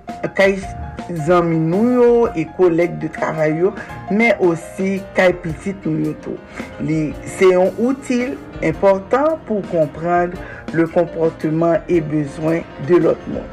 zanmi 1.11 1.57
nou 1.59 1.91
yo 1.97 2.11
e 2.39 2.45
kolek 2.57 2.95
de 3.03 3.11
travay 3.13 3.57
yo 3.61 3.73
men 4.11 4.39
osi 4.45 5.01
kay 5.17 5.35
pitit 5.43 5.87
nou 5.87 5.99
yo 6.07 6.15
tou. 6.25 6.39
Li 6.85 7.13
seyon 7.39 7.73
outil 7.83 8.37
important 8.63 9.41
pou 9.49 9.65
komprende 9.73 10.39
le 10.77 10.87
komportman 10.95 11.81
e 11.91 12.01
bezwen 12.13 12.63
de 12.89 13.01
lot 13.03 13.29
moun. 13.31 13.49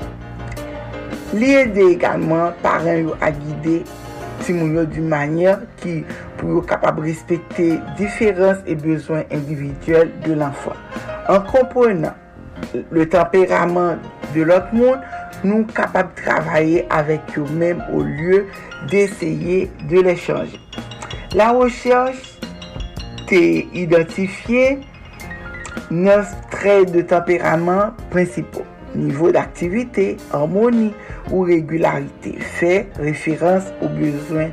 Li 1.38 1.53
ede 1.60 1.91
egalman 1.95 2.55
paran 2.64 3.03
yo 3.03 3.18
a 3.22 3.32
guide 3.36 3.82
à 4.39 4.43
guider 4.43 4.45
Timoun 4.45 4.85
d'une 4.85 5.07
manière 5.07 5.59
qui 5.77 6.03
pour 6.37 6.65
capable 6.65 7.01
respecter 7.01 7.79
différences 7.97 8.57
et 8.65 8.75
besoins 8.75 9.23
individuels 9.31 10.11
de 10.25 10.33
l'enfant. 10.33 10.73
En 11.27 11.41
comprenant 11.41 12.13
le 12.91 13.07
tempérament 13.07 13.95
de 14.35 14.41
l'autre 14.41 14.73
monde, 14.73 14.99
nous 15.43 15.57
sommes 15.57 15.67
capables 15.67 16.09
de 16.15 16.21
travailler 16.21 16.87
avec 16.89 17.21
eux-mêmes 17.37 17.83
au 17.93 18.01
lieu 18.01 18.47
d'essayer 18.89 19.71
de 19.89 20.01
les 20.01 20.15
changer. 20.15 20.59
La 21.35 21.51
recherche 21.51 22.39
t'est 23.27 23.67
identifié 23.73 24.79
neuf 25.91 26.33
traits 26.49 26.91
de 26.91 27.01
tempérament 27.01 27.91
principaux. 28.09 28.65
Niveau 28.95 29.31
d'activité, 29.31 30.17
harmonie 30.31 30.93
ou 31.32 31.41
régularité. 31.41 32.36
Fait 32.39 32.88
référence 32.99 33.63
aux 33.82 33.88
besoins 33.88 34.49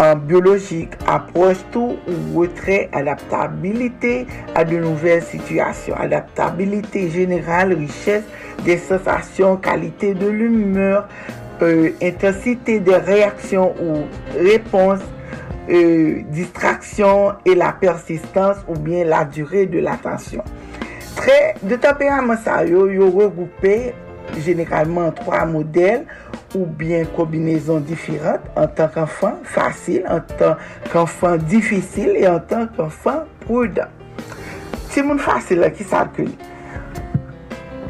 en 0.00 0.16
biologique, 0.16 0.90
approche 1.06 1.58
tout 1.70 1.96
ou 2.08 2.40
retrait, 2.40 2.88
adaptabilité 2.92 4.26
à 4.54 4.64
de 4.64 4.76
nouvelles 4.76 5.22
situations, 5.22 5.94
adaptabilité 5.94 7.08
générale, 7.10 7.74
richesse 7.74 8.24
des 8.64 8.78
sensations, 8.78 9.56
qualité 9.56 10.14
de 10.14 10.26
l'humeur, 10.26 11.08
euh, 11.62 11.90
intensité 12.02 12.80
des 12.80 12.96
réactions 12.96 13.74
ou 13.80 14.04
réponses, 14.36 15.00
euh, 15.70 16.22
distraction 16.30 17.32
et 17.46 17.54
la 17.54 17.72
persistance 17.72 18.56
ou 18.68 18.74
bien 18.74 19.04
la 19.04 19.24
durée 19.24 19.66
de 19.66 19.78
l'attention. 19.78 20.42
Traits 21.16 21.56
de 21.62 21.76
tempérament 21.76 22.34
yo 22.66 23.10
regroupé 23.10 23.94
généralement 24.38 25.10
trois 25.12 25.44
modèles 25.44 26.04
ou 26.54 26.66
bien 26.66 27.04
combinaisons 27.04 27.80
différentes 27.80 28.40
en 28.56 28.66
tant 28.66 28.88
qu'enfant 28.88 29.34
facile, 29.42 30.04
en 30.08 30.20
tant 30.20 30.56
qu'enfant 30.92 31.36
difficile 31.36 32.12
et 32.16 32.28
en 32.28 32.40
tant 32.40 32.66
qu'enfant 32.66 33.24
prudent. 33.40 33.88
C'est 34.90 35.02
mon 35.02 35.18
facile 35.18 35.72
qui 35.76 35.84
s'accule. 35.84 36.30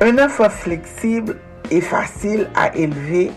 Un 0.01 0.19
enfant 0.19 0.49
flexible 0.49 1.37
et 1.71 1.81
facile 1.81 2.49
à 2.55 2.75
élever 2.75 3.31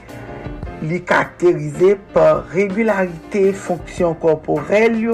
li 0.82 1.04
caractérisé 1.04 1.98
par 2.14 2.46
régularité 2.46 3.52
fonction 3.52 4.14
corporelle 4.14 5.10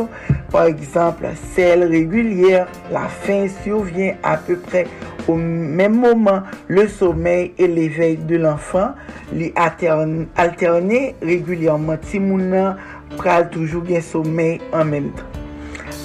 par 0.52 0.66
exemple 0.66 1.28
celle 1.56 1.86
régulière 1.86 2.68
la 2.92 3.08
faim 3.08 3.48
survient 3.64 4.16
à 4.24 4.38
peu 4.38 4.58
près 4.58 4.86
au 5.28 5.36
même 5.36 6.00
moment 6.00 6.44
le 6.68 6.88
sommeil 6.88 7.54
et 7.58 7.68
l'éveil 7.68 8.18
de 8.18 8.38
l'enfant 8.38 8.92
li 9.34 9.54
alterner 9.56 11.16
régulièrement 11.22 11.98
si 12.02 12.20
moun 12.20 12.76
pral 13.18 13.50
toujours 13.50 13.82
bien 13.82 14.02
sommeil 14.02 14.60
en 14.72 14.86
même 14.86 15.12
temps 15.12 15.34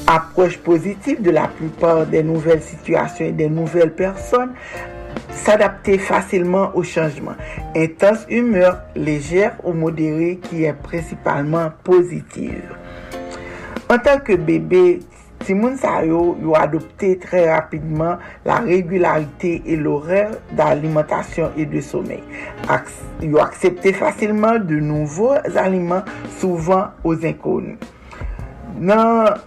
approche 0.08 0.56
positive 0.58 1.20
de 1.20 1.30
la 1.30 1.48
plupart 1.48 2.06
des 2.06 2.22
nouvelles 2.22 2.62
situations 2.62 3.26
et 3.26 3.32
des 3.32 3.48
nouvelles 3.48 3.92
personnes, 3.92 4.52
s'adapter 5.30 5.98
facilement 5.98 6.70
au 6.74 6.82
changement. 6.82 7.34
Intense 7.76 8.24
humeur 8.30 8.80
légère 8.96 9.56
ou 9.64 9.72
modérée 9.72 10.40
qui 10.42 10.64
est 10.64 10.72
principalement 10.72 11.70
positive. 11.84 12.62
En 13.90 13.98
tant 13.98 14.18
que 14.18 14.34
bébé, 14.34 15.00
Si 15.46 15.54
moun 15.54 15.76
sa 15.78 16.00
yo 16.04 16.34
yo 16.42 16.54
adopte 16.58 17.12
tre 17.22 17.44
rapidman 17.48 18.18
la 18.46 18.58
regularite 18.64 19.54
e 19.64 19.76
l'orer 19.78 20.34
da 20.58 20.72
alimentasyon 20.74 21.54
e 21.56 21.66
de 21.70 21.82
somey. 21.84 22.22
Ak, 22.68 22.90
yo 23.22 23.40
aksepte 23.42 23.94
fasilman 23.96 24.66
de 24.68 24.80
nouvo 24.82 25.34
aliman 25.38 26.08
souvan 26.40 26.90
o 27.06 27.14
zinkon. 27.14 27.76
Nan 28.78 29.38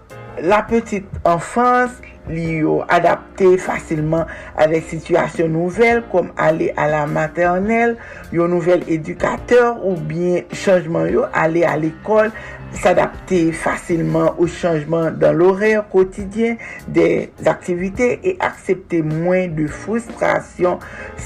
la 0.41 0.61
petite 0.67 1.21
enfans, 1.27 1.99
li 2.29 2.61
yo 2.61 2.81
adapte 2.91 3.55
fasilman 3.61 4.29
avek 4.61 4.85
situasyon 4.91 5.53
nouvel 5.55 6.03
kom 6.11 6.29
ale 6.37 6.69
a 6.77 6.87
la 6.91 7.05
maternel, 7.09 7.97
yo 8.35 8.47
nouvel 8.51 8.85
edukateur 8.91 9.81
ou 9.81 9.95
bien 9.95 10.45
chanjman 10.53 11.09
yo 11.11 11.27
ale 11.33 11.65
a 11.67 11.77
l'ekol, 11.79 12.29
s'adapte 12.71 13.39
fasilman 13.57 14.31
ou 14.37 14.47
chanjman 14.47 15.17
dan 15.19 15.35
l'horer 15.39 15.81
kotidyen 15.91 16.59
de 16.87 17.07
aktivite 17.49 18.13
e 18.23 18.37
aksepte 18.43 19.01
mwen 19.05 19.57
de 19.57 19.67
frustrasyon 19.81 20.79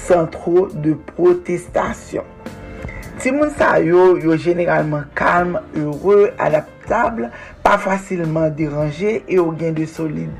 san 0.05 0.29
tro 0.33 0.67
de 0.73 0.95
protestasyon. 1.13 2.25
Ti 3.21 3.31
moun 3.31 3.49
sa 3.55 3.77
yo, 3.79 4.15
yo 4.19 4.35
generalman 4.37 5.05
kalm, 5.17 5.55
heureux, 5.73 6.33
adaptable, 6.37 7.29
pa 7.65 7.79
fasilman 7.81 8.53
deranje 8.53 9.17
e 9.25 9.39
ou 9.41 9.55
gen 9.57 9.73
de 9.73 9.89
solide 9.89 10.31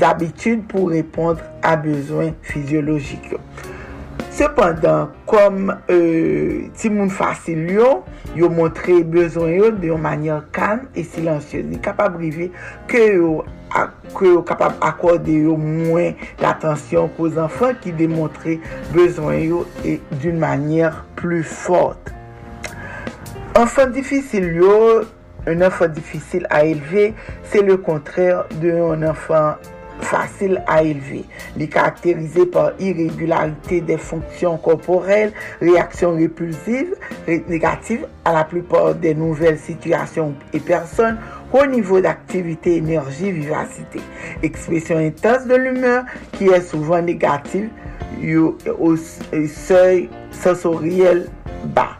zabitude 0.00 0.66
pou 0.70 0.90
repondre 0.90 1.46
a 1.62 1.76
bezwen 1.78 2.34
fizyologik 2.50 3.30
yo. 3.36 3.40
Sependan, 4.34 5.12
kom 5.30 5.68
euh, 5.70 6.64
ti 6.74 6.88
moun 6.90 7.12
fasil 7.14 7.68
yo, 7.70 7.90
yo 8.34 8.48
montre 8.50 8.96
bezon 9.06 9.52
yo 9.52 9.68
de 9.70 9.92
yon 9.92 10.02
manyer 10.02 10.40
kan 10.54 10.88
e 10.90 11.04
silansyon. 11.06 11.68
Ni 11.70 11.78
kapab 11.82 12.16
rive 12.18 12.48
ke 12.90 13.04
yo, 13.14 13.44
ke 14.16 14.32
yo 14.32 14.42
kapab 14.46 14.82
akorde 14.82 15.36
yo 15.44 15.54
mwen 15.60 16.18
l'atensyon 16.42 17.12
ko 17.14 17.30
zanfan 17.36 17.78
ki 17.84 17.94
demontre 17.94 18.58
bezon 18.90 19.30
yo 19.38 19.62
e 19.86 20.00
d'un 20.16 20.42
manyer 20.42 20.98
plu 21.14 21.44
fote. 21.46 22.10
Anfan 23.54 23.94
difisil 23.94 24.50
yo, 24.58 24.74
un 25.46 25.62
enfant 25.62 25.88
difficile 25.88 26.46
à 26.50 26.64
élever, 26.64 27.14
c'est 27.44 27.62
le 27.62 27.76
contraire 27.76 28.44
d'un 28.60 29.02
enfant 29.08 29.54
facile 30.00 30.62
à 30.66 30.82
élever. 30.82 31.24
Les 31.56 31.68
caractérisé 31.68 32.46
par 32.46 32.72
irrégularité 32.80 33.80
des 33.80 33.96
fonctions 33.96 34.56
corporelles, 34.58 35.32
réactions 35.60 36.14
répulsives, 36.14 36.94
ré- 37.26 37.44
négatives 37.48 38.06
à 38.24 38.32
la 38.32 38.44
plupart 38.44 38.94
des 38.96 39.14
nouvelles 39.14 39.58
situations 39.58 40.34
et 40.52 40.60
personnes, 40.60 41.18
haut 41.52 41.66
niveau 41.66 42.00
d'activité, 42.00 42.76
énergie, 42.76 43.30
vivacité. 43.30 44.00
Expression 44.42 44.98
intense 44.98 45.46
de 45.46 45.54
l'humeur 45.54 46.04
qui 46.32 46.46
est 46.48 46.60
souvent 46.60 47.00
négative 47.00 47.68
au 48.80 48.96
seuil 48.96 50.10
sensoriel 50.32 51.28
bas. 51.66 51.98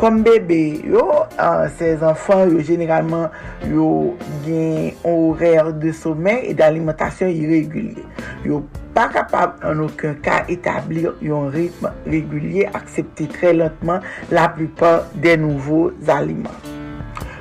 Kom 0.00 0.22
bebe 0.24 0.80
yo, 0.80 1.02
an, 1.36 1.66
se 1.76 1.90
zanfan 2.00 2.54
yo 2.54 2.62
generalman 2.64 3.28
yo 3.68 4.16
gen 4.46 4.96
orèr 5.04 5.74
de 5.82 5.92
somen 5.92 6.40
e 6.48 6.54
d'alimentasyon 6.56 7.36
iregulye. 7.36 8.06
Yo 8.48 8.62
pa 8.96 9.10
kapab 9.12 9.60
an 9.60 9.84
okun 9.84 10.16
ka 10.24 10.40
etablir 10.48 11.12
yon 11.20 11.52
ritm 11.52 11.92
regulye 12.08 12.64
aksepte 12.72 13.28
tre 13.36 13.52
lentman 13.60 14.00
la 14.32 14.48
plupart 14.56 15.12
de 15.20 15.36
nouvo 15.44 15.90
zaliman. 16.00 16.79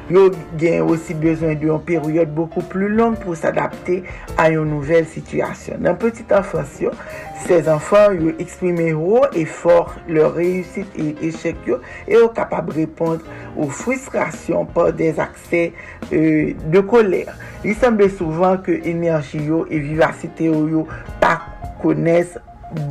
yo 0.10 0.28
gen 0.60 0.88
osi 0.90 1.16
bezwen 1.18 1.58
de 1.60 1.70
yon 1.70 1.82
peryode 1.86 2.34
beaucoup 2.36 2.66
plus 2.72 2.90
long 2.90 3.18
pou 3.20 3.38
s'adapte 3.38 4.00
a 4.40 4.50
yon 4.52 4.70
nouvel 4.74 5.06
situasyon. 5.10 5.84
Nan 5.86 5.98
petit 6.02 6.34
enfansyon, 6.36 6.98
sez 7.46 7.70
anfan 7.72 8.18
yo 8.18 8.34
eksprime 8.42 8.90
yo 8.92 9.24
efor, 9.38 9.94
lor 10.10 10.36
reyusit 10.40 10.98
e 11.00 11.14
echek 11.30 11.62
yo, 11.70 11.80
e 12.10 12.18
yo 12.18 12.32
kapab 12.36 12.74
repond 12.76 13.24
ou 13.56 13.70
frustrasyon 13.70 14.68
por 14.74 14.92
des 14.98 15.22
akse 15.22 15.70
euh, 16.12 16.56
de 16.74 16.84
kolèr. 16.84 17.32
Li 17.64 17.76
semble 17.78 18.10
souvan 18.12 18.60
ke 18.66 18.82
enerji 18.90 19.46
yo 19.50 19.66
e 19.70 19.82
vivasite 19.84 20.50
yo 20.50 20.66
yo 20.72 20.86
pa 21.22 21.38
kones 21.84 22.38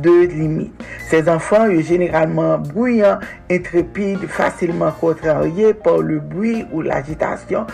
de 0.01 0.27
limite. 0.27 0.73
Ces 1.09 1.29
enfants 1.29 1.67
sont 1.67 1.81
généralement 1.81 2.57
bruyants, 2.57 3.19
intrépides, 3.49 4.27
facilement 4.27 4.91
contrariés 4.91 5.73
par 5.73 5.99
le 5.99 6.19
bruit 6.19 6.65
ou 6.71 6.81
l'agitation. 6.81 7.65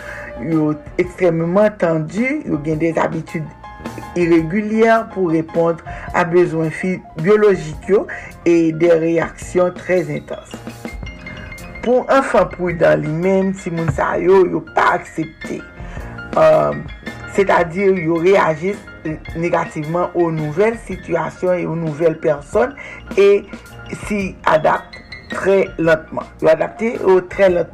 Ils 0.42 0.52
sont 0.52 0.76
extrêmement 0.98 1.68
tendus, 1.70 2.42
ils 2.44 2.52
ont 2.52 2.76
des 2.76 2.94
habitudes 2.98 3.44
irrégulières 4.16 5.08
pour 5.10 5.30
répondre 5.30 5.78
à 6.14 6.24
besoins 6.24 6.70
biologiques 7.18 7.92
et 8.44 8.72
des 8.72 8.92
réactions 8.92 9.70
très 9.72 10.02
intenses. 10.14 10.52
Pour 11.82 12.10
un 12.10 12.18
enfant 12.18 12.46
prudent 12.46 12.96
lui-même, 12.96 13.54
si 13.54 13.70
Mounsayo 13.70 14.46
n'a 14.46 14.72
pas 14.74 14.90
accepté, 14.94 15.62
euh, 16.36 16.72
c'est-à-dire 17.32 17.92
ils 17.96 18.10
réagissent 18.10 18.84
négativement 19.36 20.10
aux 20.14 20.30
nouvelles 20.30 20.78
situations 20.86 21.52
et 21.52 21.66
aux 21.66 21.76
nouvelles 21.76 22.18
personnes 22.18 22.74
et 23.16 23.44
s'y 24.06 24.34
adaptent 24.44 24.96
très 25.28 25.68
lentement. 25.78 26.22
Très. 27.28 27.66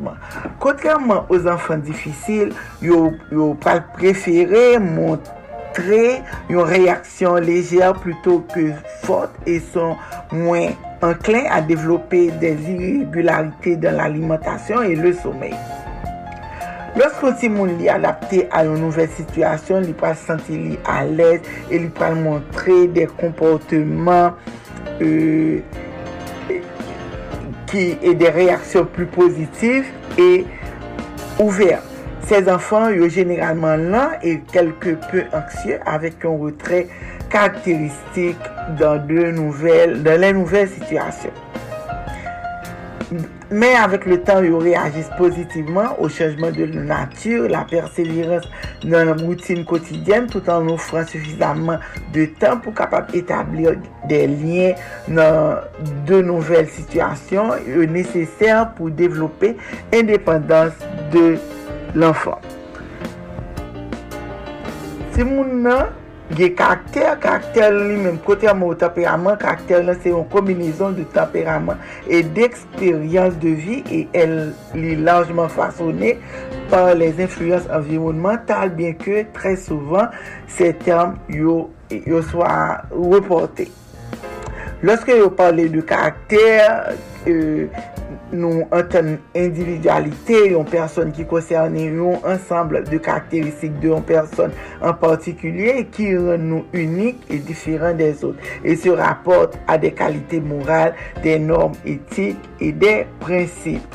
Contrairement 0.59 1.27
aux 1.29 1.47
enfants 1.47 1.79
difficiles, 1.79 2.53
ils 2.81 2.93
ont 2.93 3.57
préféré 3.95 4.79
montrer 4.79 6.23
une 6.49 6.59
réaction 6.59 7.37
légère 7.37 7.95
plutôt 7.95 8.41
que 8.55 8.73
forte 9.03 9.33
et 9.47 9.61
sont 9.61 9.97
moins 10.31 10.69
enclins 11.03 11.47
à 11.51 11.61
développer 11.61 12.31
des 12.33 12.57
irrégularités 12.71 13.77
dans 13.77 13.97
l'alimentation 13.97 14.83
et 14.83 14.95
le 14.95 15.13
sommeil. 15.13 15.55
Lorsqu'on 16.95 17.35
si 17.35 17.49
moun 17.49 17.79
li 17.79 17.89
adapté 17.89 18.49
à 18.51 18.67
une 18.67 18.77
nouvelle 18.77 19.09
situation, 19.09 19.81
li 19.81 19.95
pral 19.97 20.17
sentir 20.17 20.59
li 20.61 20.79
à 20.85 21.07
l'aise 21.07 21.41
et 21.71 21.79
li 21.79 21.89
pral 21.89 22.17
montrer 22.21 22.87
des 22.89 23.07
comportements 23.07 24.33
euh, 25.01 25.61
qui 27.67 27.97
et 28.03 28.15
des 28.15 28.29
réactions 28.29 28.85
plus 28.85 29.07
positives 29.07 29.87
et 30.19 30.45
ouvertes. 31.39 31.89
Ces 32.27 32.49
enfants 32.51 32.91
yo 32.91 33.09
généralement 33.09 33.77
lents 33.77 34.13
et 34.23 34.41
quelque 34.53 34.91
peu 35.11 35.25
anxieux 35.33 35.81
avec 35.87 36.25
un 36.27 36.37
retrait 36.37 36.89
caractéristique 37.31 38.37
dans, 38.79 39.05
de 39.05 39.33
nouvelles, 39.33 40.03
dans 40.03 40.21
les 40.21 40.35
nouvelles 40.35 40.69
situations. 40.69 41.33
Mais 43.51 43.75
avec 43.75 44.07
le 44.07 44.21
temps, 44.23 44.43
ils 44.43 44.55
réagissent 44.55 45.11
positivement 45.19 45.99
au 45.99 46.09
changement 46.09 46.51
de 46.51 46.65
nature, 46.67 47.49
la 47.49 47.65
persévérance 47.65 48.49
dans 48.85 49.05
la 49.05 49.13
routine 49.15 49.65
quotidienne 49.65 50.27
tout 50.27 50.49
en 50.49 50.67
offrant 50.69 51.05
suffisamment 51.07 51.79
de 52.13 52.27
temps 52.27 52.59
pour 52.59 52.75
capable 52.75 53.15
établir 53.15 53.75
des 54.09 54.27
liens 54.27 54.73
dans 55.09 55.59
de 56.07 56.23
nouvelles 56.23 56.69
situations 56.69 57.51
nécessaires 57.89 58.73
pour 58.75 58.91
développer 58.91 59.57
l'indépendance 59.93 60.73
de 61.13 61.37
l'enfant. 61.95 62.41
Si 65.13 65.25
moun 65.29 65.61
nan 65.61 65.91
gen 66.37 66.55
karakter, 66.57 67.17
karakter 67.23 67.73
li 67.75 67.99
menm 68.01 68.19
kontrèman 68.27 68.69
ou 68.69 68.79
temperament, 68.79 69.39
karakter 69.41 69.85
lan 69.85 69.99
se 70.01 70.13
yon 70.13 70.25
kombinezon 70.33 70.97
de 70.97 71.05
temperament 71.15 71.81
et 72.09 72.27
d'eksperyans 72.37 73.37
de 73.43 73.53
vi 73.65 73.83
et 73.91 74.17
el 74.23 74.53
li 74.75 74.97
largement 74.97 75.49
façonné 75.53 76.19
par 76.71 76.95
les 76.95 77.21
influences 77.21 77.69
environnementales 77.73 78.75
bien 78.75 78.93
que 78.93 79.25
très 79.33 79.57
souvent 79.57 80.09
ces 80.49 80.73
termes 80.75 81.19
yo, 81.29 81.71
yo 81.91 82.23
soient 82.23 82.83
reportés. 82.91 83.71
Lorske 84.83 85.15
yo 85.15 85.31
parle 85.31 85.69
de 85.71 85.81
karakter, 85.81 86.97
euh, 87.29 87.67
nou 88.33 88.67
entend 88.73 89.19
individualité 89.37 90.53
yon 90.53 90.65
personne 90.65 91.13
qui 91.13 91.25
concerne 91.27 91.79
yon 91.79 92.21
ensemble 92.25 92.85
de 92.85 92.99
caractéristiques 92.99 93.79
de 93.81 93.89
yon 93.89 94.01
personne 94.01 94.53
en 94.81 94.95
particulier 94.95 95.87
qui 95.93 96.17
rend 96.17 96.39
nous 96.39 96.65
uniques 96.73 97.23
et 97.31 97.39
différents 97.39 97.95
des 97.95 98.25
autres 98.25 98.41
et 98.65 98.77
se 98.77 98.89
rapporte 98.89 99.59
à 99.69 99.79
des 99.79 99.93
qualités 99.93 100.41
morales, 100.41 100.95
des 101.23 101.39
normes 101.39 101.75
éthiques 101.85 102.49
et 102.61 102.73
des 102.73 103.07
principes. 103.21 103.95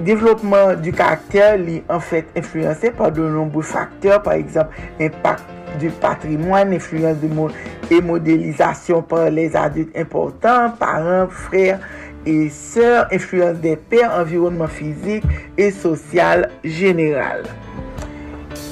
développement 0.00 0.74
du 0.74 0.92
caractère 0.92 1.54
est 1.54 1.82
en 1.88 2.00
fait 2.00 2.26
influencé 2.36 2.90
par 2.90 3.12
de 3.12 3.20
nombreux 3.20 3.62
facteurs, 3.62 4.22
par 4.22 4.34
exemple 4.34 4.74
impact 5.00 5.44
du 5.78 5.90
patrimoine, 5.90 6.72
influence 6.72 7.18
de 7.18 7.28
mo 7.28 7.48
et 7.90 8.00
modélisation 8.00 9.02
par 9.02 9.30
les 9.30 9.54
adultes 9.56 9.96
importants, 9.96 10.70
parents, 10.78 11.28
frères 11.28 11.80
et 12.26 12.48
sœurs, 12.50 13.06
influence 13.12 13.56
des 13.58 13.76
pères, 13.76 14.12
environnement 14.14 14.68
physique 14.68 15.24
et 15.56 15.70
social 15.70 16.50
général. 16.64 17.44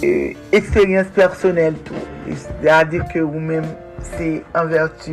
Euh, 0.05 0.33
expérience 0.53 1.07
personnelle 1.07 1.75
tout. 1.85 1.95
C'est-à-dire 2.35 3.05
que 3.13 3.21
vous-même, 3.21 3.65
c'est 4.01 4.43
en 4.55 4.67
vertu 4.67 5.13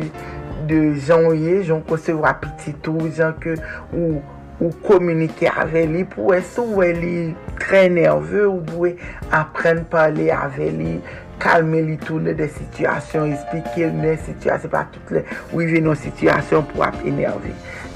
de 0.68 0.94
jan 0.94 1.26
ouye, 1.28 1.62
jan 1.66 1.82
konsevwa 1.88 2.34
pititou, 2.40 3.08
jan 3.14 3.34
ke 3.40 3.56
ou, 3.92 4.20
ou 4.62 4.70
komunike 4.86 5.48
ave 5.50 5.84
li, 5.90 6.04
pou 6.08 6.34
e 6.34 6.40
sou 6.54 6.80
we 6.80 6.90
li 6.96 7.14
tre 7.60 7.84
nerve, 7.92 8.46
ou 8.48 8.62
pou 8.64 8.88
e 8.88 8.94
apren 9.34 9.82
pale 9.92 10.30
ave 10.34 10.70
li, 10.74 10.94
kalme 11.42 11.80
li 11.86 11.96
toune 12.02 12.34
de 12.38 12.48
sityasyon, 12.56 13.34
espike 13.36 13.88
mnen 13.92 14.18
sityasyon, 14.26 14.72
pa 14.72 14.84
tout 14.94 15.14
le 15.16 15.24
ou 15.50 15.62
wive 15.62 15.82
nou 15.84 15.98
sityasyon 15.98 16.66
pou 16.72 16.84
ap 16.86 16.98
enerve. 17.06 17.54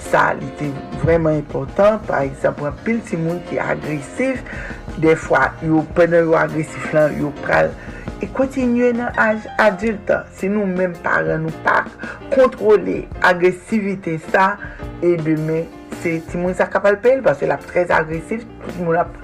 Sa 0.09 0.31
li 0.39 0.49
te 0.61 0.71
vreman 1.03 1.39
important, 1.41 2.01
par 2.09 2.25
exemple, 2.27 2.69
an 2.71 2.77
pil 2.87 3.01
ti 3.07 3.19
moun 3.21 3.41
ki 3.49 3.61
agresif, 3.63 4.43
defwa 5.03 5.49
yo 5.65 5.85
pene 5.97 6.23
yo 6.25 6.37
agresif 6.39 6.91
lan, 6.97 7.17
yo 7.21 7.33
pral, 7.43 7.73
e 8.19 8.29
kontinye 8.35 8.93
nan 8.99 9.19
aj 9.21 9.45
adulta. 9.69 10.23
Se 10.39 10.51
nou 10.51 10.67
men 10.69 10.97
paran 11.05 11.45
nou 11.47 11.65
pa 11.67 11.83
kontrole 12.35 13.03
agresivite 13.27 14.17
sa, 14.31 14.55
e 15.05 15.15
demen 15.21 15.69
se 16.03 16.19
ti 16.31 16.39
moun 16.41 16.57
sa 16.57 16.69
kapal 16.71 16.99
pel, 17.03 17.23
parce 17.27 17.47
la 17.47 17.59
prez 17.61 17.91
agresif, 17.95 18.47
tout 18.65 18.83
moun 18.83 18.99
ap 18.99 19.15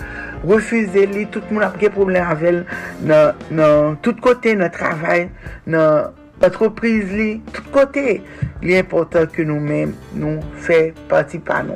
refuze 0.49 1.07
li, 1.13 1.27
tout 1.33 1.47
moun 1.51 1.65
ap 1.67 1.79
ge 1.81 1.91
problem 1.95 2.29
avel 2.35 2.63
nan, 3.03 3.35
nan 3.51 3.99
tout 4.05 4.21
kote 4.25 4.57
nan 4.59 4.73
travay, 4.75 5.29
nan 5.67 6.15
entreprise 6.45 7.13
li, 7.15 7.31
tout 7.55 7.71
kote. 7.75 8.21
Li 8.65 8.79
important 8.79 9.27
que 9.27 9.43
nous-mêmes 9.43 9.93
nous 10.15 10.41
fait 10.57 10.95
partie 11.07 11.39
par 11.39 11.65
nous. 11.65 11.75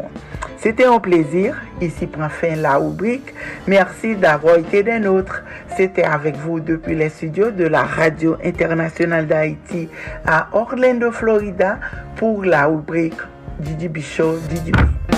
C'était 0.56 0.86
un 0.86 0.98
plaisir. 0.98 1.54
Ici 1.82 2.06
prend 2.06 2.30
fin 2.30 2.56
la 2.56 2.76
rubrique. 2.76 3.34
Merci 3.66 4.16
d'avoir 4.16 4.56
été 4.56 4.82
des 4.82 4.98
nôtres. 4.98 5.42
C'était 5.76 6.04
avec 6.04 6.36
vous 6.36 6.60
depuis 6.60 6.94
les 6.94 7.10
studios 7.10 7.50
de 7.50 7.64
la 7.64 7.82
Radio 7.82 8.36
Internationale 8.42 9.26
d'Haïti 9.26 9.90
à 10.26 10.48
Orlando, 10.52 11.12
Florida 11.12 11.78
pour 12.16 12.42
la 12.42 12.64
rubrique 12.64 13.20
Didi 13.60 13.88
Bichot, 13.88 14.38
Didi 14.48 14.72
B. 14.72 15.17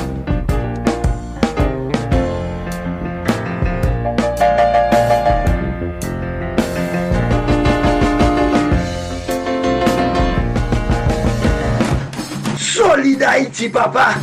Solid 13.21 13.33
Haïti, 13.35 13.69
papa. 13.69 14.15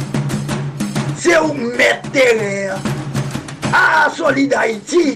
C'est 1.15 1.37
où 1.37 1.53
mettre 1.53 2.09
terrain. 2.11 2.75
Ah, 3.71 4.07
Solid 4.15 4.51
Haïti. 4.55 5.15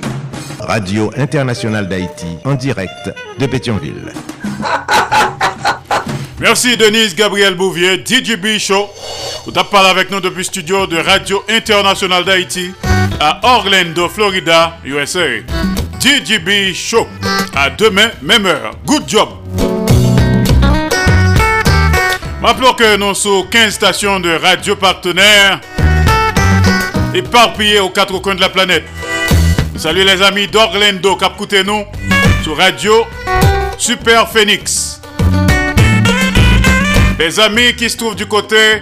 Radio 0.60 1.12
Internationale 1.18 1.90
d'Haïti, 1.90 2.38
en 2.46 2.54
direct 2.54 3.12
de 3.40 3.46
Pétionville. 3.48 4.14
Merci 6.40 6.78
Denise 6.78 7.16
Gabriel 7.16 7.56
Bouvier, 7.56 8.04
DJB 8.06 8.60
Show. 8.60 8.88
Vous 9.48 9.58
avez 9.58 9.68
parlé 9.70 9.90
avec 9.90 10.12
nous 10.12 10.20
depuis 10.20 10.38
le 10.38 10.44
studio 10.44 10.86
de 10.86 10.98
Radio 10.98 11.44
Internationale 11.50 12.24
d'Haïti 12.24 12.72
à 13.20 13.40
Orlando, 13.42 14.08
Florida, 14.10 14.78
USA. 14.86 15.40
DJB 16.00 16.72
Show. 16.76 17.08
À 17.56 17.72
demain, 17.72 18.12
même 18.22 18.46
heure. 18.46 18.74
Good 18.86 19.08
job. 19.08 19.30
Rappelons 22.42 22.74
que 22.74 22.98
nous 22.98 23.14
sommes 23.14 23.48
15 23.50 23.72
stations 23.72 24.20
de 24.20 24.32
radio 24.32 24.76
partenaires 24.76 25.62
éparpillées 27.14 27.80
aux 27.80 27.92
quatre 27.92 28.18
coins 28.18 28.34
de 28.34 28.42
la 28.42 28.50
planète. 28.50 28.84
Salut 29.78 30.04
les 30.04 30.24
amis 30.24 30.48
d'Orlando, 30.48 31.16
cap 31.18 31.34
nous 31.40 31.86
sur 32.42 32.58
Radio 32.58 33.06
Super 33.78 34.28
Phoenix. 34.28 35.00
Les 37.20 37.40
amis 37.40 37.76
qui 37.76 37.88
se 37.88 37.98
trouvent 37.98 38.16
du 38.16 38.26
côté 38.26 38.82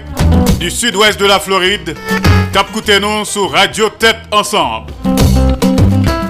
du 0.57 0.71
sud-ouest 0.71 1.19
de 1.19 1.25
la 1.25 1.41
Floride, 1.41 1.97
cap 2.53 2.67
nous 3.01 3.25
sur 3.25 3.51
Radio 3.51 3.89
Tête 3.89 4.19
Ensemble. 4.31 4.93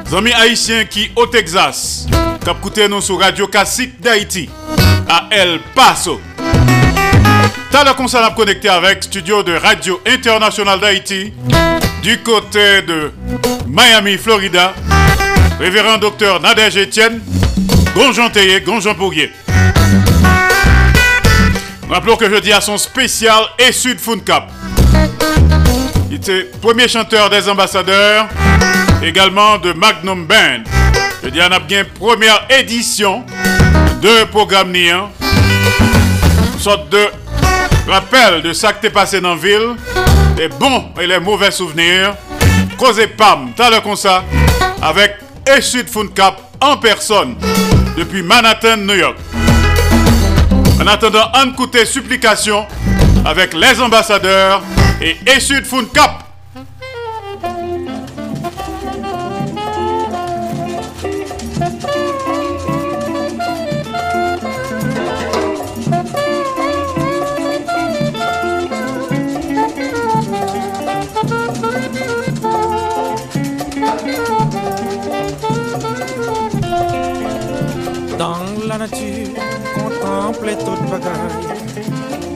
Les 0.07 0.17
amis 0.17 0.33
haïtiens 0.33 0.85
qui 0.85 1.11
au 1.15 1.27
Texas, 1.27 2.07
cap 2.43 2.57
nous 2.89 3.01
sur 3.01 3.19
Radio 3.19 3.45
Classique 3.45 4.01
d'Haïti 4.01 4.49
à 5.07 5.27
El 5.29 5.59
Paso. 5.75 6.19
T'as 7.71 7.83
le 7.83 7.93
concert 7.93 8.23
à 8.23 8.31
connecter 8.31 8.69
avec 8.69 9.03
studio 9.03 9.43
de 9.43 9.53
Radio 9.53 10.01
Internationale 10.05 10.79
d'Haïti 10.79 11.31
du 12.01 12.17
côté 12.19 12.81
de 12.81 13.11
Miami, 13.67 14.17
Florida. 14.17 14.73
Révérend 15.59 15.97
docteur 15.97 16.41
Nadège 16.41 16.77
Etienne, 16.77 17.21
Gonjon 17.95 18.29
Théier, 18.29 18.61
Gonjon 18.61 18.93
Bourguier. 18.93 19.31
Rappelons 21.89 22.15
que 22.15 22.29
jeudi 22.29 22.51
à 22.51 22.61
son 22.61 22.77
spécial 22.77 23.43
et 23.59 23.71
Sud 23.71 23.99
Cap. 24.25 24.49
Il 26.09 26.15
était 26.15 26.49
premier 26.61 26.87
chanteur 26.87 27.29
des 27.29 27.47
ambassadeurs, 27.47 28.27
également 29.03 29.57
de 29.59 29.73
Magnum 29.73 30.25
Band. 30.25 30.63
Jeudi 31.23 31.39
on 31.47 31.51
a 31.51 31.59
bien 31.59 31.83
première 31.99 32.47
édition 32.49 33.23
de 34.01 34.23
programme 34.25 34.71
Nian. 34.71 35.11
Sorte 36.57 36.89
de 36.89 37.07
rappel 38.11 38.41
de 38.41 38.53
ça 38.53 38.73
qui 38.73 38.81
t'est 38.81 38.89
passé 38.89 39.21
dans 39.21 39.35
la 39.35 39.41
ville, 39.41 39.75
les 40.37 40.47
bons 40.47 40.85
et 40.99 41.07
les 41.07 41.19
mauvais 41.19 41.51
souvenirs. 41.51 42.15
Causez 42.77 43.07
PAM, 43.07 43.51
t'as 43.55 43.69
le 43.69 43.95
ça, 43.95 44.23
avec 44.81 45.17
Esud 45.45 45.87
Cap 46.13 46.39
en 46.61 46.77
personne, 46.77 47.35
depuis 47.97 48.21
Manhattan, 48.21 48.77
New 48.77 48.95
York. 48.95 49.17
En 50.81 50.87
attendant, 50.87 51.29
un 51.33 51.51
côté 51.51 51.85
supplication 51.85 52.65
avec 53.25 53.53
les 53.53 53.79
ambassadeurs 53.81 54.61
et 55.01 55.17
Esud 55.27 55.65
Cap. 55.93 56.28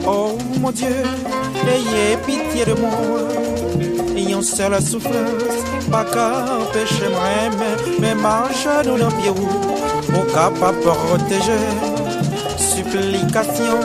Oh 0.06 0.38
mon 0.60 0.70
Dieu, 0.70 1.02
ayez 1.66 2.16
pitié 2.24 2.64
de 2.66 2.74
moi. 2.80 2.90
Ayant 4.16 4.42
seule 4.42 4.80
souffrance, 4.80 5.12
pas 5.90 6.04
qu'à 6.04 6.56
empêcher 6.60 7.08
moi, 7.10 7.50
mais, 8.00 8.14
marche 8.14 8.66
nous 8.86 8.98
dans 8.98 9.10
pied 9.10 9.30
où, 9.30 10.12
mon 10.12 10.24
capable 10.32 10.78
protéger. 10.80 11.64
Supplication, 12.56 13.80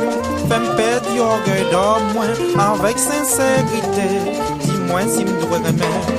fais-moi 0.47 0.75
perdre 0.75 1.09
l'orgueil 1.15 1.65
moi, 2.13 2.73
avec 2.73 2.99
sincérité. 2.99 4.07
Dis-moi 4.61 5.01
si 5.07 5.25
me 5.25 5.41
dois. 5.41 6.18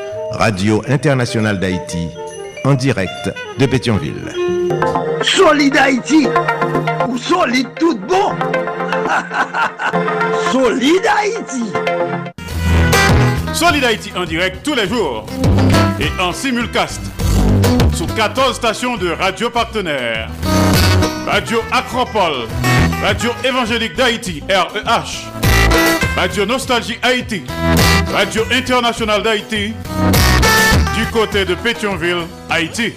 Radio 0.31 0.81
Internationale 0.87 1.59
d'Haïti 1.59 2.07
en 2.63 2.73
direct 2.73 3.31
de 3.59 3.65
Pétionville. 3.65 4.33
Solid 5.21 5.75
Haïti 5.77 6.27
ou 7.07 7.17
solide 7.17 7.67
tout 7.79 7.97
bon 7.97 8.31
Solid 10.51 11.01
Haïti 11.17 11.71
Solid 13.53 13.83
Haïti 13.83 14.11
en 14.15 14.25
direct 14.25 14.63
tous 14.63 14.73
les 14.73 14.87
jours 14.87 15.25
et 15.99 16.09
en 16.21 16.31
simulcast 16.31 17.01
sous 17.93 18.07
14 18.07 18.55
stations 18.55 18.97
de 18.97 19.11
radio 19.11 19.49
partenaires. 19.49 20.29
Radio 21.27 21.59
Acropole, 21.71 22.47
Radio 23.03 23.29
Évangélique 23.43 23.95
d'Haïti, 23.95 24.41
REH, 24.49 25.30
Radio 26.15 26.45
Nostalgie 26.45 26.99
Haïti, 27.01 27.43
Radio 28.13 28.43
Internationale 28.51 29.23
d'Haïti, 29.23 29.73
du 30.95 31.05
côté 31.11 31.45
de 31.45 31.55
Pétionville, 31.55 32.27
Haïti. 32.49 32.93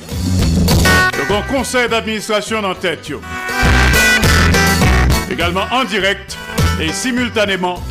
Le 1.16 1.24
grand 1.26 1.42
conseil 1.42 1.88
d'administration 1.88 2.58
en 2.64 2.74
tête. 2.74 3.10
Également 5.30 5.64
en 5.70 5.84
direct 5.84 6.36
et 6.80 6.92
simultanément 6.92 7.82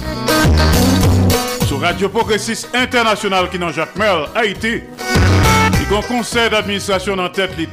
sur 1.68 1.80
Radio 1.80 2.10
Progressiste 2.10 2.70
International 2.74 3.50
qui 3.50 3.58
dans 3.58 3.72
Jacques 3.72 3.96
Merle, 3.96 4.28
Haïti. 4.36 4.82
Le 5.80 5.90
grand 5.90 6.02
conseil 6.02 6.50
d'administration 6.50 7.18
en 7.18 7.30
tête 7.30 7.56
les. 7.58 7.68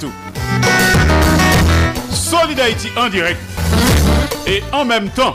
Solid 2.11 2.59
Haïti 2.61 2.89
en 2.97 3.09
direct 3.09 3.41
et 4.47 4.63
en 4.73 4.85
même 4.85 5.09
temps 5.11 5.35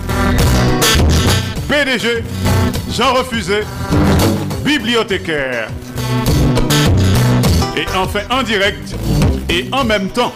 PDG 1.71 2.21
Jean 2.91 3.13
Refusé, 3.13 3.61
bibliothécaire. 4.61 5.69
Et 7.77 7.85
enfin 7.95 8.19
en 8.29 8.43
direct 8.43 8.93
et 9.49 9.69
en 9.71 9.85
même 9.85 10.09
temps 10.09 10.33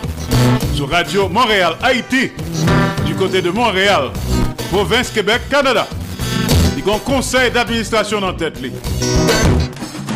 sur 0.74 0.90
Radio 0.90 1.28
Montréal 1.28 1.74
Haïti 1.84 2.32
du 3.06 3.16
côté 3.16 3.42
de 3.42 3.50
Montréal, 3.50 4.12
province 4.72 5.10
Québec, 5.10 5.42
Canada. 5.50 5.86
Il 6.78 6.88
y 6.88 6.90
a 6.90 6.96
un 6.96 7.00
conseil 7.00 7.52
d'administration 7.52 8.20
en 8.24 8.34
tête. 8.34 8.62
li. 8.62 8.72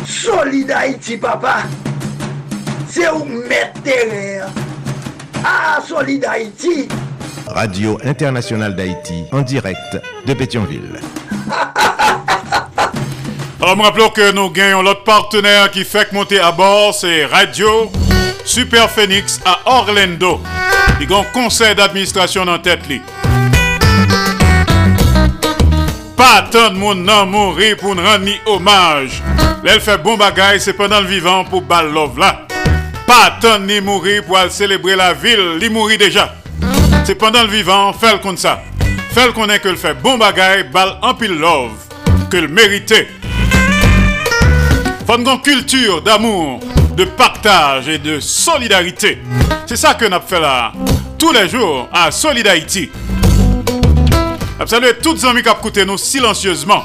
Solid 0.06 0.70
Haïti, 0.70 1.18
papa. 1.18 1.64
C'est 2.88 3.10
où 3.10 3.26
mettre 3.26 3.82
terre. 3.82 4.48
Ah, 5.44 5.80
Solid 5.86 6.24
Haïti. 6.24 6.88
Radio 7.54 7.98
Internationale 8.04 8.74
d'Haïti 8.74 9.24
en 9.32 9.42
direct 9.42 10.00
de 10.26 10.34
Pétionville. 10.34 11.00
Alors, 13.60 13.76
me 13.76 13.82
rappelons 13.82 14.08
que 14.08 14.32
nous 14.32 14.50
gagnons 14.50 14.82
l'autre 14.82 15.04
partenaire 15.04 15.70
qui 15.70 15.84
fait 15.84 16.10
monter 16.12 16.40
à 16.40 16.52
bord, 16.52 16.94
c'est 16.94 17.26
Radio 17.26 17.90
Super 18.44 18.88
Phoenix 18.88 19.40
à 19.44 19.60
Orlando. 19.66 20.40
Il 21.00 21.10
y 21.10 21.14
a 21.14 21.18
un 21.18 21.24
conseil 21.24 21.74
d'administration 21.74 22.42
en 22.42 22.58
tête. 22.58 22.80
Pas 26.16 26.46
tant 26.50 26.70
de 26.70 26.76
monde 26.76 27.04
nan 27.04 27.28
mourir 27.28 27.76
pour 27.76 27.94
nous 27.94 28.02
rendre 28.02 28.26
hommage. 28.46 29.22
L'elle 29.62 29.80
fait 29.80 29.98
bon 29.98 30.16
bagay, 30.16 30.58
c'est 30.58 30.74
pendant 30.74 31.00
le 31.00 31.06
vivant 31.06 31.44
pour 31.44 31.62
bal 31.62 31.90
love. 31.90 32.18
Pas 33.06 33.38
tant 33.40 33.58
ni 33.58 33.80
mourir 33.80 34.24
pour 34.24 34.38
aller 34.38 34.50
célébrer 34.50 34.96
la 34.96 35.12
ville, 35.12 35.56
li 35.58 35.68
mourir 35.68 35.98
déjà. 35.98 36.39
C'est 37.04 37.14
pendant 37.14 37.42
le 37.42 37.48
vivant, 37.48 37.92
fait 37.92 38.12
le 38.12 38.18
comme 38.18 38.36
ça. 38.36 38.62
Fait 39.12 39.26
le 39.26 39.32
connaît 39.32 39.58
que 39.58 39.68
le 39.68 39.76
fait 39.76 39.94
bon 39.94 40.18
bagay, 40.18 40.64
bal 40.64 40.96
en 41.02 41.14
pile 41.14 41.38
love, 41.38 41.72
que 42.30 42.36
le 42.36 42.48
mérité. 42.48 43.08
une 45.08 45.42
culture 45.42 46.02
d'amour, 46.02 46.60
de 46.96 47.04
partage 47.04 47.88
et 47.88 47.98
de 47.98 48.20
solidarité. 48.20 49.18
C'est 49.66 49.76
ça 49.76 49.94
que 49.94 50.04
nous 50.04 50.20
fait 50.26 50.40
là, 50.40 50.72
tous 51.18 51.32
les 51.32 51.48
jours, 51.48 51.88
à 51.92 52.10
Solid 52.10 52.46
Haïti. 52.46 52.90
Saluer 54.66 54.92
toutes 55.02 55.16
les 55.22 55.24
amis 55.24 55.42
qui 55.42 55.86
nous 55.86 55.98
silencieusement. 55.98 56.84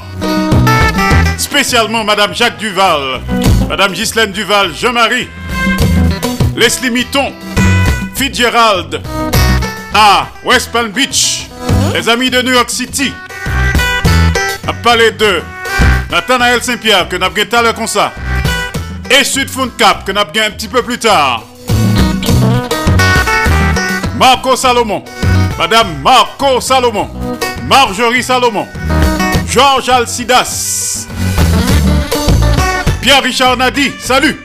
Spécialement 1.36 2.02
Madame 2.02 2.34
Jacques 2.34 2.56
Duval, 2.56 3.20
Madame 3.68 3.92
Ghislaine 3.92 4.32
Duval, 4.32 4.74
Jean-Marie, 4.74 5.28
Leslie 6.56 6.90
Mitton, 6.90 7.32
Fitzgerald, 8.14 9.02
à 9.98 10.28
West 10.44 10.70
Palm 10.72 10.90
Beach, 10.90 11.46
les 11.94 12.06
amis 12.06 12.28
de 12.28 12.42
New 12.42 12.52
York 12.52 12.68
City. 12.68 13.10
A 14.68 14.72
parlé 14.74 15.10
de 15.12 15.40
Nathanaël 16.10 16.62
Saint-Pierre 16.62 17.08
que 17.08 17.16
nous 17.16 17.24
avons 17.24 17.34
tout 17.34 17.56
à 17.56 17.62
l'heure 17.62 17.74
comme 17.74 17.86
ça. 17.86 18.12
Et 19.10 19.24
Sud 19.24 19.48
Cap 19.78 20.04
que 20.04 20.12
avons 20.12 20.20
un 20.20 20.50
petit 20.50 20.68
peu 20.68 20.82
plus 20.82 20.98
tard. 20.98 21.44
Marco 24.18 24.54
Salomon, 24.54 25.02
Madame 25.56 25.98
Marco 26.02 26.60
Salomon, 26.60 27.08
Marjorie 27.66 28.22
Salomon, 28.22 28.66
Georges 29.48 29.88
Alcidas, 29.88 31.06
Pierre-Richard 33.00 33.56
Nadi, 33.56 33.92
salut. 33.98 34.44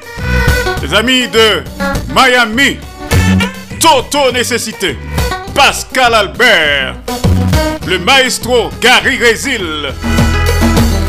Les 0.82 0.94
amis 0.94 1.28
de 1.28 1.64
Miami, 2.16 2.78
Toto 3.80 4.32
Nécessité, 4.32 4.98
Pascal 5.54 6.14
Albert, 6.14 6.96
le 7.88 8.00
maestro 8.00 8.70
Gary 8.82 9.18
Résil, 9.18 9.90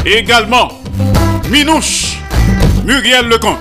également 0.05 0.69
Minouche, 1.51 2.19
Muriel 2.85 3.29
Lecomte. 3.29 3.59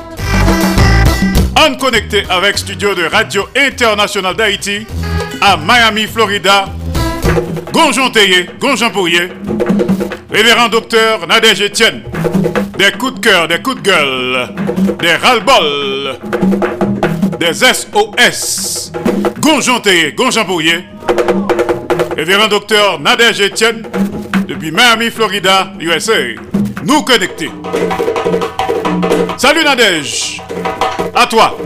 En 1.57 1.75
connecté 1.75 2.23
avec 2.29 2.57
studio 2.57 2.95
de 2.95 3.03
Radio 3.03 3.47
Internationale 3.55 4.35
d'Haïti 4.35 4.85
à 5.41 5.57
Miami, 5.57 6.07
Florida. 6.07 6.65
Gonjon 7.71 8.09
Théier, 8.09 8.49
Gonjon 8.59 8.91
révérend 10.31 10.69
docteur 10.69 11.27
Nadège 11.27 11.61
Etienne, 11.61 12.03
des 12.77 12.91
coups 12.91 13.15
de 13.15 13.19
cœur, 13.19 13.47
des 13.47 13.61
coups 13.61 13.77
de 13.77 13.81
gueule, 13.81 14.49
des 14.99 15.15
ras-le-bol, 15.15 16.17
des 17.41 17.53
SOS, 17.55 18.91
Gonjon 19.39 19.79
Théier, 19.79 20.13
Gonjon 20.13 20.45
Pourrier, 20.45 20.85
révérend 22.15 22.47
docteur 22.47 22.99
Nadège 22.99 23.41
Etienne, 23.41 23.81
depuis 24.47 24.71
Miami, 24.71 25.09
Florida, 25.09 25.73
USA. 25.79 26.13
Nous 26.83 27.01
connectés. 27.01 27.49
Salut 29.37 29.63
Nadège, 29.63 30.39
à 31.15 31.25
toi. 31.25 31.57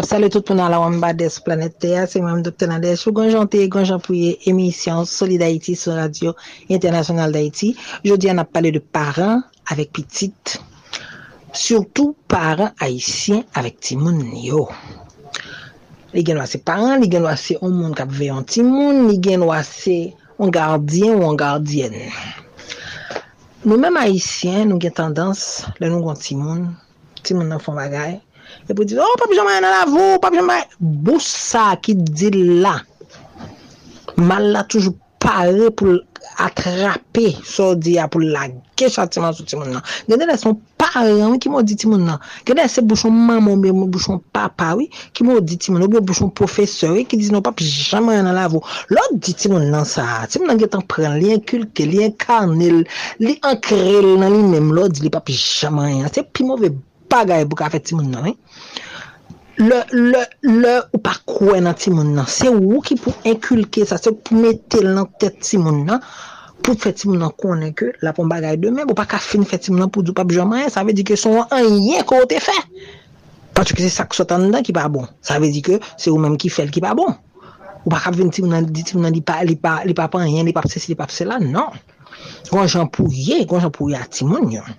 Map 0.00 0.08
sale 0.08 0.30
tout 0.32 0.40
pou 0.40 0.56
nan 0.56 0.70
la 0.72 0.78
wambade 0.80 1.26
sou 1.28 1.44
planete 1.44 1.76
Teya, 1.82 2.06
se 2.08 2.22
mwen 2.24 2.38
Dr. 2.40 2.70
Nadej 2.70 3.02
ou 3.04 3.12
Gonjante, 3.12 3.58
Gonjanpouye, 3.68 4.30
emisyon 4.48 5.04
Solid 5.04 5.42
Haiti 5.44 5.74
sou 5.76 5.92
Radio 5.92 6.30
Internasyonal 6.72 7.34
d'Haiti. 7.34 7.74
Jodi 8.08 8.30
an 8.32 8.40
ap 8.40 8.48
pale 8.48 8.70
de 8.72 8.80
paran 8.80 9.42
avek 9.68 9.90
pitit, 9.98 10.54
surtout 11.52 12.16
paran 12.32 12.72
Haitien 12.80 13.44
avek 13.60 13.76
timoun 13.90 14.22
yo. 14.40 14.62
Li 16.16 16.24
gen 16.24 16.40
wase 16.40 16.62
paran, 16.64 16.96
li 17.04 17.12
gen 17.12 17.28
wase 17.28 17.58
ou 17.60 17.68
moun 17.68 17.92
kap 17.92 18.08
veyon 18.08 18.48
timoun, 18.48 19.02
li 19.10 19.18
gen 19.20 19.44
wase 19.50 20.14
ou 20.38 20.48
gardien 20.48 21.12
ou 21.18 21.28
ou 21.28 21.36
gardien. 21.36 21.92
Nou 23.68 23.76
menm 23.76 24.00
Haitien 24.00 24.64
nou 24.72 24.80
gen 24.80 24.96
tendans 24.96 25.44
le 25.76 25.92
nou 25.92 26.00
gon 26.08 26.16
timoun, 26.16 26.70
timoun 27.20 27.52
nan 27.52 27.60
fon 27.60 27.76
bagay, 27.76 28.16
E 28.70 28.74
pou 28.74 28.86
di, 28.86 28.94
oh, 28.94 29.16
papi 29.18 29.34
jaman 29.34 29.64
nan 29.64 29.72
la 29.74 29.86
vou, 29.90 30.20
papi 30.22 30.38
Jean-Marie. 30.38 30.68
Boussa 30.78 31.72
ki 31.82 31.96
di 31.98 32.30
la. 32.62 32.76
Mal 34.14 34.52
la 34.54 34.62
toujou 34.62 34.94
pare 35.18 35.72
pou 35.74 35.98
atrape 36.40 37.24
so 37.44 37.74
di 37.74 37.96
ya 37.96 38.06
pou 38.08 38.22
lage 38.22 38.86
chatiman 38.94 39.34
sou 39.34 39.42
ti 39.42 39.58
moun 39.58 39.74
nan. 39.74 39.82
Gede 40.06 40.28
la 40.28 40.36
son 40.38 40.54
pare, 40.78 41.16
an 41.18 41.34
ki 41.42 41.50
mou 41.50 41.66
di 41.66 41.74
ti 41.74 41.90
moun 41.90 42.06
nan. 42.06 42.22
Gede 42.46 42.62
la 42.62 42.68
se 42.70 42.84
bouchon 42.86 43.10
maman, 43.10 43.58
bouchon 43.90 44.20
papa, 44.32 44.76
oui, 44.78 44.86
ki 45.18 45.26
mou 45.26 45.42
di 45.42 45.58
ti 45.58 45.72
moun 45.74 45.82
nan. 45.82 45.90
Ou 45.90 46.06
bouchon 46.06 46.30
profeseur, 46.30 46.94
oui, 46.94 47.02
ki 47.10 47.18
di 47.18 47.32
nou 47.34 47.42
papi 47.42 47.66
jaman 47.66 48.22
nan 48.28 48.38
la 48.38 48.46
vou. 48.52 48.62
Lò 48.94 49.02
di 49.12 49.34
ti 49.34 49.50
moun 49.50 49.66
nan 49.74 49.82
sa. 49.84 50.28
Ti 50.30 50.38
moun 50.38 50.54
nan 50.54 50.62
getan 50.62 50.86
pren 50.86 51.18
li 51.18 51.34
enkulte, 51.34 51.88
li 51.90 52.04
enkarnel, 52.06 52.84
li 53.18 53.34
ankrel 53.50 54.14
nan 54.22 54.30
li 54.30 54.46
mem. 54.54 54.70
Lò 54.78 54.86
di 54.86 55.08
li 55.08 55.10
papi 55.10 55.34
jaman 55.34 56.04
nan. 56.04 56.14
Se 56.14 56.22
pi 56.22 56.46
mou 56.46 56.54
ve 56.54 56.70
bouchon. 56.70 56.89
bagay 57.10 57.46
pou 57.48 57.58
ka 57.58 57.70
fet 57.72 57.88
ti 57.90 57.98
moun 57.98 58.10
nan. 58.12 58.30
Eh? 58.30 58.36
Le, 59.60 59.82
le, 59.92 60.22
le 60.46 60.74
ou 60.94 61.00
pa 61.04 61.12
kwen 61.28 61.66
nan 61.68 61.76
ti 61.76 61.92
moun 61.92 62.14
nan. 62.16 62.28
Se 62.30 62.48
ou 62.48 62.80
ki 62.84 62.96
pou 63.00 63.12
inkulke 63.28 63.84
sa, 63.88 63.98
se 64.00 64.12
pou 64.14 64.38
metel 64.40 64.88
nan 64.96 65.10
tet 65.20 65.42
ti 65.44 65.60
moun 65.60 65.82
nan, 65.88 66.00
pou 66.64 66.78
fet 66.80 67.00
ti 67.00 67.10
moun 67.10 67.20
nan 67.20 67.34
konen 67.40 67.74
ke 67.76 67.90
la 68.04 68.14
pou 68.16 68.28
bagay 68.30 68.56
demen, 68.60 68.86
pou 68.88 68.96
pa 68.96 69.04
ka 69.10 69.20
fin 69.20 69.44
fet 69.48 69.66
ti 69.66 69.74
moun 69.74 69.84
nan 69.84 69.92
pou 69.92 70.06
djou 70.06 70.16
pa 70.16 70.24
bijaman, 70.28 70.70
sa 70.72 70.86
ve 70.86 70.96
di 70.96 71.04
ke 71.04 71.18
son 71.20 71.42
an 71.44 71.66
yen 71.84 72.06
kote 72.08 72.40
fe. 72.40 72.56
Patou 73.56 73.76
ki 73.76 73.84
se 73.84 73.92
sak 73.98 74.16
sotan 74.16 74.48
nan 74.48 74.64
ki 74.64 74.72
pa 74.76 74.86
bon. 74.88 75.04
Sa 75.20 75.36
ve 75.42 75.50
di 75.52 75.60
ke 75.66 75.80
se 75.96 76.08
ou 76.08 76.20
menm 76.22 76.38
ki 76.40 76.48
fel 76.52 76.72
ki 76.72 76.80
pa 76.84 76.94
bon. 76.96 77.12
Ou 77.84 77.92
pa 77.92 78.00
ka 78.04 78.12
ven 78.16 78.32
ti 78.32 78.44
moun 78.44 78.56
nan 78.56 78.68
di, 78.68 78.84
ti 78.84 78.96
moun 78.96 79.08
nan 79.08 79.16
li 79.16 79.20
pa, 79.24 79.40
li 79.44 79.56
pa, 79.60 79.80
li 79.88 79.96
pa 79.96 80.08
pan 80.12 80.28
yen, 80.28 80.46
li 80.48 80.56
pa 80.56 80.64
pse 80.64 80.80
si, 80.80 80.92
li 80.92 80.96
pa 80.96 81.08
pse 81.10 81.28
la, 81.28 81.40
nan. 81.40 81.76
Gon 82.50 82.68
jan 82.68 82.88
pou 82.92 83.12
ye, 83.12 83.42
gon 83.48 83.60
jan 83.60 83.72
pou 83.72 83.92
ye 83.92 84.00
ti 84.12 84.24
moun 84.28 84.52
yon. 84.52 84.76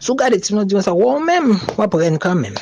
Sou 0.00 0.16
gade 0.18 0.38
ti 0.42 0.54
nou 0.54 0.66
diwen 0.68 0.84
sa, 0.84 0.94
wou 0.96 1.20
mèm, 1.22 1.52
wap 1.78 1.94
ren 1.98 2.18
kanmèm. 2.22 2.56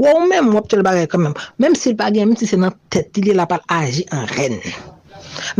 Wou 0.00 0.24
mèm, 0.28 0.52
wap 0.54 0.68
chèl 0.70 0.84
bagay 0.86 1.08
kanmèm. 1.10 1.34
Mèm 1.62 1.76
si 1.78 1.92
l 1.92 1.98
bagay, 1.98 2.26
mèm 2.26 2.38
si 2.38 2.48
se 2.50 2.58
nan 2.60 2.74
tèt, 2.92 3.16
li 3.22 3.34
la 3.36 3.46
pal 3.50 3.62
aji 3.72 4.06
an 4.14 4.26
ren. 4.36 4.58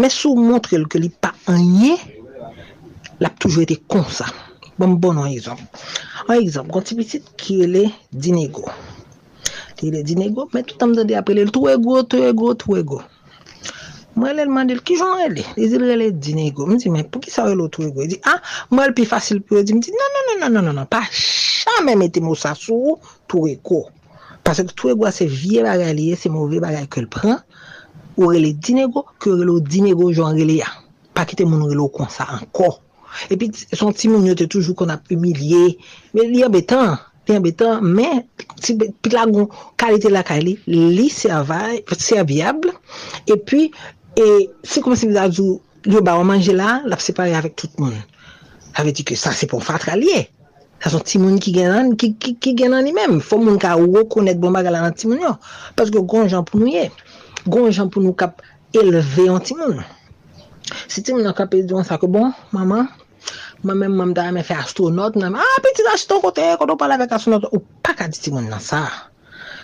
Mè 0.00 0.10
sou 0.12 0.36
montre 0.36 0.80
l 0.80 0.88
ke 0.90 1.00
li 1.02 1.10
pa 1.22 1.32
anye, 1.52 1.96
l 3.20 3.28
ap 3.28 3.38
toujou 3.42 3.64
ete 3.64 3.78
kon 3.90 4.04
sa. 4.08 4.28
Bon 4.80 4.96
bon 4.98 5.20
an 5.20 5.30
exemple. 5.30 5.68
An 6.28 6.38
exemple, 6.38 6.72
kon 6.74 6.86
ti 6.86 6.98
pitit 6.98 7.28
ki 7.40 7.62
ele 7.66 7.86
dinego. 8.12 8.66
Ki 9.76 9.90
ele 9.90 10.02
dinego, 10.06 10.48
mè 10.54 10.64
tout 10.66 10.84
am 10.84 10.94
zade 10.98 11.16
apre 11.18 11.36
le 11.38 11.48
touwe 11.52 11.76
go, 11.82 12.02
touwe 12.02 12.32
go, 12.36 12.54
touwe 12.58 12.84
go. 12.86 13.02
Mwen 14.12 14.36
lè 14.36 14.44
lman 14.44 14.68
dil, 14.68 14.82
ki 14.84 14.98
joun 15.00 15.22
lè 15.22 15.28
lè? 15.32 15.44
Lè 15.56 15.68
zil 15.72 15.86
lè 15.88 15.96
lè 15.96 16.10
dine 16.12 16.50
go. 16.52 16.66
Mwen 16.68 16.80
di, 16.82 16.90
men, 16.92 17.06
pou 17.08 17.22
ki 17.24 17.32
sa 17.32 17.46
wè 17.48 17.54
lò 17.56 17.68
tou 17.72 17.88
go? 17.94 18.04
Di, 18.08 18.18
ah, 18.28 18.38
mwen 18.70 18.90
lè 18.90 18.96
pi 18.98 19.06
fasil 19.08 19.40
pi 19.40 19.56
yo. 19.56 19.62
Di, 19.64 19.72
non, 19.78 19.80
non, 19.88 20.12
non, 20.12 20.26
mwen 20.26 20.36
di, 20.36 20.40
nan, 20.42 20.52
nan, 20.52 20.52
nan, 20.52 20.52
nan, 20.52 20.68
nan, 20.68 20.78
nan, 20.82 20.90
pa 20.92 21.00
chanmè 21.08 21.96
mette 21.96 22.20
mousa 22.20 22.52
sou 22.58 22.98
tou 23.30 23.48
e 23.48 23.56
go. 23.64 23.86
Pase 24.44 24.66
ki 24.68 24.76
tou 24.76 24.92
e 24.92 24.96
go 24.98 25.08
a 25.08 25.14
se 25.14 25.24
vie 25.30 25.64
bagay 25.64 25.94
liye, 25.96 26.18
se 26.20 26.28
mouve 26.32 26.60
bagay 26.60 26.84
ke 26.92 27.06
l'pren, 27.06 27.40
ou 28.18 28.32
lè 28.34 28.42
lè 28.42 28.52
dine 28.52 28.84
go, 28.92 29.06
ke 29.22 29.32
lè 29.32 29.48
lò 29.48 29.56
dine 29.64 29.94
go 29.96 30.10
joun 30.12 30.36
lè 30.36 30.48
lè 30.50 30.58
ya. 30.60 30.68
Pa 31.16 31.24
ki 31.28 31.38
te 31.40 31.48
moun 31.48 31.64
lè 31.70 31.78
lò 31.78 31.88
kon 31.94 32.10
sa 32.12 32.28
anko. 32.36 32.74
E 33.32 33.38
pi, 33.40 33.48
son 33.72 33.96
ti 33.96 34.12
moun 34.12 34.28
yo 34.28 34.36
te 34.36 34.44
toujou 34.50 34.76
kon 34.76 34.92
ap 34.92 35.08
umilye. 35.12 35.78
Men 36.16 36.30
li 36.32 36.44
an 36.44 36.52
betan, 36.52 36.98
li 37.28 37.36
an 37.38 37.44
betan, 37.44 37.80
men, 37.96 38.22
ti 38.60 38.76
pit 38.76 39.12
la 39.16 39.24
gon, 39.30 39.48
kalite 39.80 40.12
la 40.12 40.24
kali, 40.26 40.58
li 40.68 41.08
se 41.12 41.32
avay, 41.32 41.80
se 41.96 42.20
avyable, 42.20 42.72
e 43.28 43.36
pi, 43.40 43.68
E 44.18 44.50
se 44.66 44.82
kom 44.84 44.96
se 44.98 45.08
li 45.08 45.16
da 45.16 45.28
yo 45.32 46.02
ba 46.04 46.16
wamanje 46.18 46.52
la, 46.52 46.82
la 46.84 46.98
se 46.98 47.10
separe 47.10 47.34
avèk 47.36 47.56
tout 47.56 47.72
moun. 47.80 47.96
Avè 48.78 48.92
di 48.92 49.04
ke 49.04 49.16
sa 49.16 49.32
se 49.32 49.48
pou 49.50 49.60
fatra 49.60 49.96
liye. 49.96 50.28
Sa 50.82 50.90
son 50.90 51.04
ti 51.06 51.18
moun 51.22 51.38
ki 51.42 51.54
genan, 51.54 51.94
ki, 51.96 52.14
ki, 52.18 52.36
ki 52.42 52.54
genan 52.58 52.84
li 52.84 52.92
mèm. 52.96 53.20
Fò 53.20 53.38
moun 53.38 53.58
ka 53.62 53.76
wò 53.78 54.04
konèt 54.10 54.40
bon 54.42 54.54
bagala 54.54 54.82
nan 54.82 54.94
ti 54.94 55.08
moun 55.10 55.22
yo. 55.22 55.36
Paske 55.76 56.00
goun 56.00 56.28
jan 56.28 56.44
pou 56.48 56.60
nou 56.60 56.70
ye. 56.70 56.88
Goun 57.46 57.72
jan 57.72 57.90
pou 57.90 58.02
nou 58.02 58.14
kap 58.14 58.42
eleve 58.74 59.28
yon 59.28 59.40
ti 59.40 59.56
moun. 59.58 59.80
Si 60.88 61.02
ti 61.02 61.14
moun 61.14 61.26
an 61.26 61.36
kap 61.36 61.54
eleve 61.54 61.70
diwan 61.70 61.86
sa 61.86 62.00
ke 62.02 62.10
bon, 62.10 62.32
maman, 62.52 62.88
Mwen 63.62 63.78
men 63.78 63.92
mwen 63.94 64.12
da 64.16 64.24
mwen 64.34 64.42
fè 64.42 64.56
astronaut 64.58 65.14
nan 65.14 65.30
mwen, 65.30 65.38
a, 65.38 65.46
ah, 65.46 65.60
peti 65.62 65.84
la 65.86 65.94
chiton 65.94 66.18
kote, 66.24 66.42
koto 66.58 66.74
pala 66.80 66.96
vek 66.98 67.12
astronaut, 67.14 67.46
ou 67.54 67.62
pa 67.86 67.94
ka 67.94 68.08
di 68.10 68.18
ti 68.18 68.32
moun 68.34 68.48
nan 68.50 68.58
sa. 68.58 68.80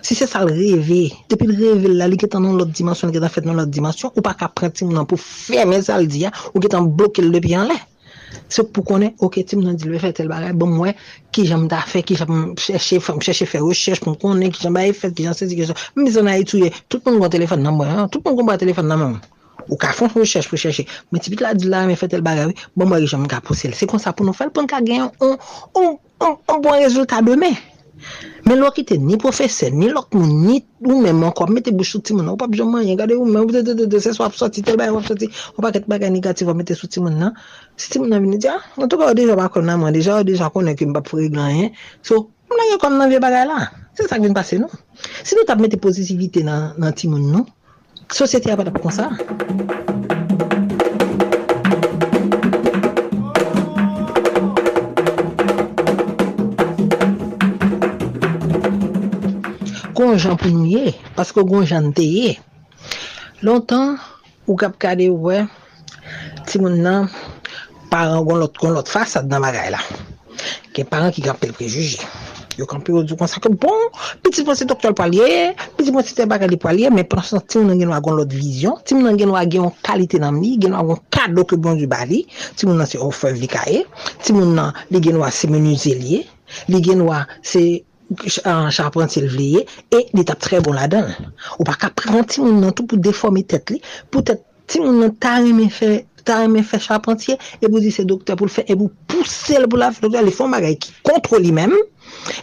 Si 0.02 0.14
se 0.14 0.26
sa 0.30 0.44
l 0.44 0.52
revè, 0.54 1.02
depi 1.30 1.48
l 1.48 1.54
revè 1.58 1.92
la 1.96 2.06
li 2.10 2.18
ketan 2.20 2.44
nan 2.46 2.58
lot 2.58 2.70
dimansyon, 2.74 3.10
li 3.10 3.18
ketan 3.18 3.32
fèt 3.34 3.46
nan 3.48 3.58
lot 3.58 3.70
dimansyon, 3.72 4.12
ou 4.14 4.24
pa 4.24 4.34
ka 4.38 4.50
prentim 4.54 4.92
nan 4.94 5.06
pou 5.08 5.18
fèmè 5.18 5.80
sa 5.82 5.98
l 5.98 6.06
diya, 6.10 6.30
ou 6.54 6.62
ketan 6.62 6.92
blokè 6.98 7.24
l 7.24 7.32
depi 7.34 7.56
an 7.58 7.72
lè. 7.72 7.78
Se 8.48 8.62
pou 8.62 8.84
konen, 8.84 9.14
ok, 9.24 9.40
tim 9.48 9.62
nan 9.64 9.76
di 9.78 9.88
lè 9.88 10.00
fè 10.02 10.12
tel 10.16 10.28
bagay, 10.30 10.52
bon 10.56 10.70
mwen, 10.76 10.96
ki 11.34 11.46
jan 11.48 11.66
da 11.70 11.80
fè, 11.88 12.02
ki 12.06 12.16
jan 12.20 12.30
mchèche, 12.30 13.00
fè, 13.04 13.16
chèche 13.24 13.48
fè, 13.48 13.62
rechèche, 13.64 14.04
pou 14.04 14.16
konen, 14.20 14.52
ki 14.52 14.66
jan 14.66 14.76
ba 14.76 14.84
e 14.88 14.92
fèt, 14.96 15.16
ki 15.16 15.26
jan 15.28 15.36
sè 15.36 15.48
di 15.48 15.58
kè 15.58 15.68
jam, 15.70 15.80
mè 15.96 16.12
zon 16.12 16.30
a 16.30 16.36
etouye, 16.40 16.70
tout 16.88 17.04
moun 17.08 17.20
kon 17.22 17.32
telefon 17.32 17.64
nan 17.64 17.76
mwen, 17.76 18.04
tout 18.12 18.24
moun 18.24 18.38
kon 18.38 18.48
ba 18.48 18.58
telefon 18.60 18.88
nan 18.88 19.02
mwen. 19.02 19.18
Ou 19.68 19.76
ka 19.80 19.92
fon 19.96 20.12
rechèche 20.14 20.48
pou 20.48 20.60
chèche. 20.60 20.86
Mwen 21.10 21.24
tipit 21.24 21.42
la 21.44 21.54
di 21.56 21.68
la, 21.68 21.84
mwen 21.88 21.98
fè 22.00 22.08
tel 22.12 22.24
bagay, 22.24 22.52
bon 22.76 22.88
mwen, 22.88 23.04
jan 23.04 23.26
jam 23.28 23.44
pou 23.44 23.56
sel. 23.56 23.74
Se 23.76 23.88
kon 23.88 24.00
sa 24.00 24.14
pou 24.16 24.28
nou 24.28 24.36
fèl, 24.36 24.52
pou 24.52 24.64
nou 24.64 24.70
ka 24.70 24.80
genyon, 24.84 25.12
yon, 25.20 25.36
on, 25.74 25.98
on, 26.20 26.38
on 26.48 26.64
bon 26.64 26.80
rezultat 26.80 27.24
demè. 27.26 27.52
Men 28.46 28.60
lò 28.62 28.70
ki 28.74 28.84
te 28.88 28.96
ni 28.98 29.18
profese, 29.20 29.68
ni 29.74 29.88
lòk 29.92 30.14
moun, 30.16 30.30
ni 30.46 30.58
ou 30.86 31.00
men 31.02 31.16
man 31.18 31.32
kwa 31.36 31.48
mette 31.50 31.72
bouch 31.74 31.90
sou 31.92 32.02
ti 32.04 32.14
moun 32.14 32.26
nan, 32.26 32.34
ou 32.34 32.40
pa 32.40 32.48
pap 32.48 32.70
man, 32.70 32.84
yon 32.86 32.98
gade 32.98 33.16
ou 33.16 33.26
men, 33.26 33.42
ou 33.42 33.52
de 33.52 33.62
de 33.66 33.74
de 33.74 33.86
de 33.90 34.00
se 34.02 34.12
swap 34.16 34.36
soti, 34.38 34.62
tel 34.62 34.78
bay 34.80 34.90
wap 34.94 35.06
soti, 35.08 35.28
ou 35.56 35.64
pa 35.64 35.72
ket 35.74 35.88
bagay 35.90 36.10
negatif 36.14 36.48
wap 36.48 36.58
mette 36.60 36.76
sou 36.78 36.88
ti 36.88 37.02
moun 37.04 37.18
nan, 37.18 37.36
si 37.76 37.90
ti 37.92 38.02
moun 38.02 38.10
nan 38.14 38.24
vini 38.24 38.38
di, 38.38 38.48
ah, 38.48 38.62
an 38.78 38.88
tou 38.88 39.00
ka 39.00 39.10
ou 39.10 39.18
deja 39.18 39.36
bakon 39.38 39.66
nan 39.68 39.82
man, 39.82 39.92
deja 39.96 40.20
ou 40.20 40.26
deja 40.26 40.50
konen 40.54 40.78
ki 40.78 40.90
mbap 40.92 41.10
fure 41.10 41.28
glan 41.32 41.54
yon, 41.56 41.72
so, 42.02 42.28
moun 42.48 42.62
nan 42.62 42.72
yon 42.72 42.82
kon 42.82 42.98
nan 42.98 43.12
vie 43.12 43.22
bagay 43.22 43.46
la, 43.50 43.68
se 43.98 44.08
sa 44.08 44.20
vin 44.22 44.36
pase 44.36 44.60
nou. 44.62 44.70
Si 45.22 45.36
nou 45.36 45.48
tap 45.48 45.60
mette 45.62 45.80
pozitivite 45.82 46.44
nan, 46.46 46.72
nan 46.78 46.94
ti 46.96 47.10
moun 47.10 47.30
nou, 47.32 47.46
sosyete 48.12 48.54
apat 48.54 48.72
ap 48.72 48.80
kon 48.82 48.94
sa. 48.94 49.10
gonjan 59.98 60.38
pou 60.38 60.54
nou 60.54 60.68
ye, 60.70 60.94
paske 61.18 61.42
gonjan 61.42 61.90
te 61.96 62.06
ye. 62.06 62.36
Lontan, 63.42 63.96
ou 64.46 64.54
kap 64.58 64.78
kade 64.82 65.10
wè, 65.10 65.42
ti 66.46 66.62
moun 66.62 66.78
nan, 66.86 67.10
paran 67.90 68.22
gon 68.26 68.38
lot, 68.44 68.54
gon 68.62 68.78
lot 68.78 68.90
fasad 68.90 69.26
nan 69.30 69.42
bagay 69.42 69.74
la. 69.74 69.82
Ke 70.74 70.86
paran 70.86 71.10
ki 71.14 71.26
kap 71.26 71.42
pel 71.42 71.56
prejuji. 71.58 71.98
Yo 72.58 72.66
kampi 72.66 72.90
yo 72.90 73.04
djou 73.06 73.14
konsa 73.14 73.38
ke 73.38 73.52
bon, 73.54 73.84
piti 74.18 74.42
pon 74.42 74.56
se 74.58 74.66
doktor 74.66 74.90
palye, 74.98 75.54
piti 75.78 75.92
pon 75.94 76.02
se 76.02 76.16
te 76.18 76.24
baga 76.26 76.48
li 76.50 76.56
palye, 76.58 76.90
men 76.90 77.06
pronsan 77.06 77.44
ti 77.46 77.60
moun 77.60 77.70
an 77.70 77.78
gen 77.78 77.92
wagon 77.94 78.16
lot 78.18 78.32
vizyon, 78.34 78.80
ti 78.82 78.96
moun 78.98 79.12
an 79.12 79.18
gen 79.20 79.30
wagon 79.30 79.70
kalite 79.86 80.18
nan 80.18 80.34
mi, 80.34 80.56
gen 80.58 80.74
wagon 80.74 80.98
kado 81.14 81.44
ke 81.46 81.54
bon 81.54 81.78
du 81.78 81.86
bali, 81.86 82.24
ti 82.58 82.66
moun 82.66 82.82
an 82.82 82.90
se 82.90 82.98
ofev 82.98 83.38
li 83.38 83.46
kae, 83.46 83.84
ti 84.26 84.34
moun 84.34 84.58
an 84.58 84.74
li 84.90 85.02
gen 85.04 85.20
wagon 85.22 85.38
se 85.38 85.50
menuze 85.52 85.94
liye, 86.00 86.24
li 86.66 86.82
gen 86.82 87.06
wagon 87.06 87.30
se 87.46 87.62
an 88.44 88.70
charpentier 88.70 89.26
vliye, 89.28 89.64
e 89.92 90.04
li 90.14 90.24
tap 90.24 90.40
tre 90.44 90.60
bon 90.64 90.76
la 90.76 90.88
dan. 90.90 91.10
Ou 91.58 91.66
pa 91.68 91.76
ka 91.80 91.90
pran 91.94 92.24
ti 92.28 92.42
moun 92.42 92.60
nan 92.62 92.74
tou 92.76 92.88
pou 92.88 93.00
deforme 93.00 93.44
tet 93.46 93.72
li, 93.74 93.82
pou 94.12 94.24
tet 94.24 94.44
ti 94.68 94.80
moun 94.82 95.00
nan 95.02 95.16
ta 95.20 95.38
reme 95.42 95.68
fe, 95.72 96.04
fe 96.28 96.78
charpentier, 96.78 97.38
e 97.60 97.66
pou 97.66 97.80
di 97.80 97.90
se 97.90 98.04
doktor 98.04 98.36
pou 98.36 98.48
l 98.48 98.52
fe, 98.52 98.64
e 98.68 98.76
pou 98.76 98.92
pousse 99.08 99.56
l 99.56 99.68
pou 99.68 99.80
la 99.80 99.92
fe, 99.92 100.04
doktor 100.04 100.26
li 100.26 100.34
fon 100.34 100.52
bagay 100.52 100.76
ki 100.76 100.92
kontro 101.06 101.40
li 101.40 101.52
men, 101.52 101.72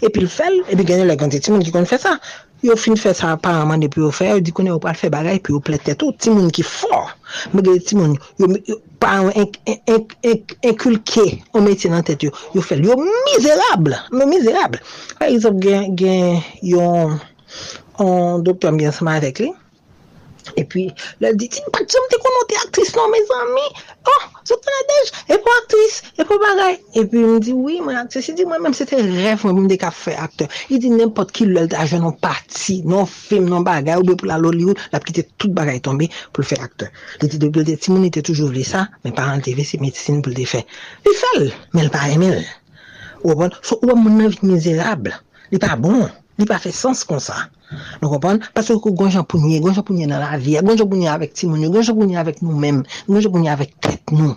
e 0.01 0.09
pi 0.09 0.23
l 0.23 0.29
fel, 0.29 0.61
e 0.69 0.77
pi 0.77 0.85
gane 0.85 1.05
la 1.05 1.17
kante 1.19 1.41
ti 1.41 1.53
moun 1.53 1.65
ki 1.65 1.73
kon 1.75 1.85
fè 1.85 2.01
sa. 2.01 2.17
Yo 2.63 2.75
fin 2.79 2.95
fè 2.95 3.11
sa 3.13 3.33
aparamant 3.35 3.81
depi 3.83 3.99
yo 3.99 4.11
fè, 4.15 4.29
yo 4.31 4.39
di 4.43 4.53
konen 4.55 4.73
yo 4.73 4.79
pal 4.81 4.95
fè 4.97 5.09
bagay, 5.13 5.41
pi 5.43 5.53
yo 5.53 5.59
ple 5.63 5.77
tèt. 5.81 6.03
Ou 6.05 6.15
ti 6.15 6.31
moun 6.33 6.47
ki 6.55 6.63
fò, 6.65 7.01
mè 7.53 7.63
gè 7.65 7.75
ti 7.83 7.97
moun, 7.99 8.15
yo, 8.39 8.47
yo 8.69 8.77
inkulke 10.69 11.25
o 11.53 11.61
metye 11.65 11.91
nan 11.91 12.05
tèt 12.07 12.25
yo. 12.25 12.31
Yo 12.55 12.63
fè, 12.65 12.79
yo 12.81 12.95
mizerable, 13.01 13.99
mè 14.15 14.29
mizerable. 14.31 14.81
Par 15.19 15.27
exemple, 15.29 15.61
gen, 15.65 15.95
gen 15.99 16.41
yon, 16.63 17.19
yon 17.99 18.45
doktor 18.47 18.73
mwen 18.75 18.95
seman 18.95 19.19
avèk 19.19 19.43
li, 19.43 19.51
E 20.53 20.63
pi, 20.69 20.85
lè 21.23 21.33
di, 21.33 21.49
ti 21.49 21.63
mpa 21.65 21.81
jom 21.89 22.09
te 22.11 22.21
konon 22.21 22.49
te 22.49 22.61
aktris 22.61 22.93
nan, 22.97 23.09
me 23.13 23.21
zami. 23.31 23.67
oh, 24.05 24.23
sotan 24.47 24.75
adej, 24.81 25.11
e 25.33 25.37
pou 25.41 25.53
aktris, 25.61 25.95
e 26.19 26.25
pou 26.27 26.41
bagay. 26.41 26.77
E 26.99 27.03
pi, 27.09 27.23
m 27.25 27.39
di, 27.43 27.53
oui, 27.55 27.79
mwen 27.83 27.97
aktris, 28.03 28.29
e 28.29 28.35
di, 28.37 28.45
mwen 28.47 28.61
mèm 28.63 28.75
se 28.77 28.87
te 28.89 28.99
ref, 29.01 29.45
mwen 29.45 29.57
mwen 29.57 29.69
de 29.71 29.77
ka 29.81 29.91
fè 29.93 30.15
akteur. 30.21 30.51
E 30.69 30.79
di, 30.81 30.91
nèmpot 30.93 31.33
ki 31.35 31.47
lèl 31.49 31.69
ta 31.71 31.85
jè 31.89 31.99
nan 32.01 32.15
pati, 32.21 32.79
nan 32.87 33.09
film, 33.09 33.49
nan 33.51 33.65
bagay, 33.67 33.97
ou 33.99 34.07
be 34.07 34.17
pou 34.19 34.29
la 34.29 34.37
Hollywood, 34.41 34.81
la 34.93 35.01
pkite 35.03 35.25
tout 35.41 35.53
bagay 35.57 35.81
tombe 35.85 36.09
pou 36.31 36.45
l'fè 36.45 36.59
akteur. 36.61 36.93
Li 37.23 37.31
di, 37.31 37.41
de 37.41 37.49
bil 37.49 37.65
de, 37.67 37.77
ti 37.79 37.93
moun 37.93 38.05
ite 38.07 38.23
toujou 38.25 38.51
vle 38.53 38.65
sa, 38.67 38.85
men 39.05 39.15
paran 39.17 39.43
TV 39.45 39.65
se 39.65 39.81
metisine 39.81 40.21
pou 40.21 40.33
l'de 40.33 40.45
fè. 40.49 40.61
Li 41.07 41.17
fèl, 41.23 41.49
men 41.73 41.89
l'pa 41.89 42.05
emel. 42.13 42.43
Ou 43.25 43.33
bon, 43.33 43.53
sou 43.65 43.81
ou 43.81 43.97
moun 43.97 44.19
nan 44.21 44.29
vit 44.33 44.45
mizérable, 44.45 45.15
li 45.49 45.61
pa 45.61 45.73
bon, 45.79 46.05
li 46.37 46.45
pa 46.49 46.61
fè 46.61 46.73
sens 46.75 47.01
kon 47.07 47.23
sa. 47.23 47.47
Nou 48.01 48.11
kompon? 48.11 48.39
Pase 48.53 48.75
kou 48.81 48.93
gonjan 48.97 49.25
pounye, 49.27 49.59
gonjan 49.63 49.85
pounye 49.85 50.07
nan 50.09 50.21
la 50.21 50.37
vi, 50.41 50.57
gonjan 50.61 50.89
pounye 50.89 51.09
avèk 51.09 51.33
timoun, 51.37 51.63
gonjan 51.73 51.97
pounye 51.97 52.19
avèk 52.21 52.41
nou 52.43 52.57
mèm, 52.61 52.83
gonjan 53.09 53.33
pounye 53.33 53.51
avèk 53.53 53.73
tèt 53.81 54.13
nou. 54.13 54.35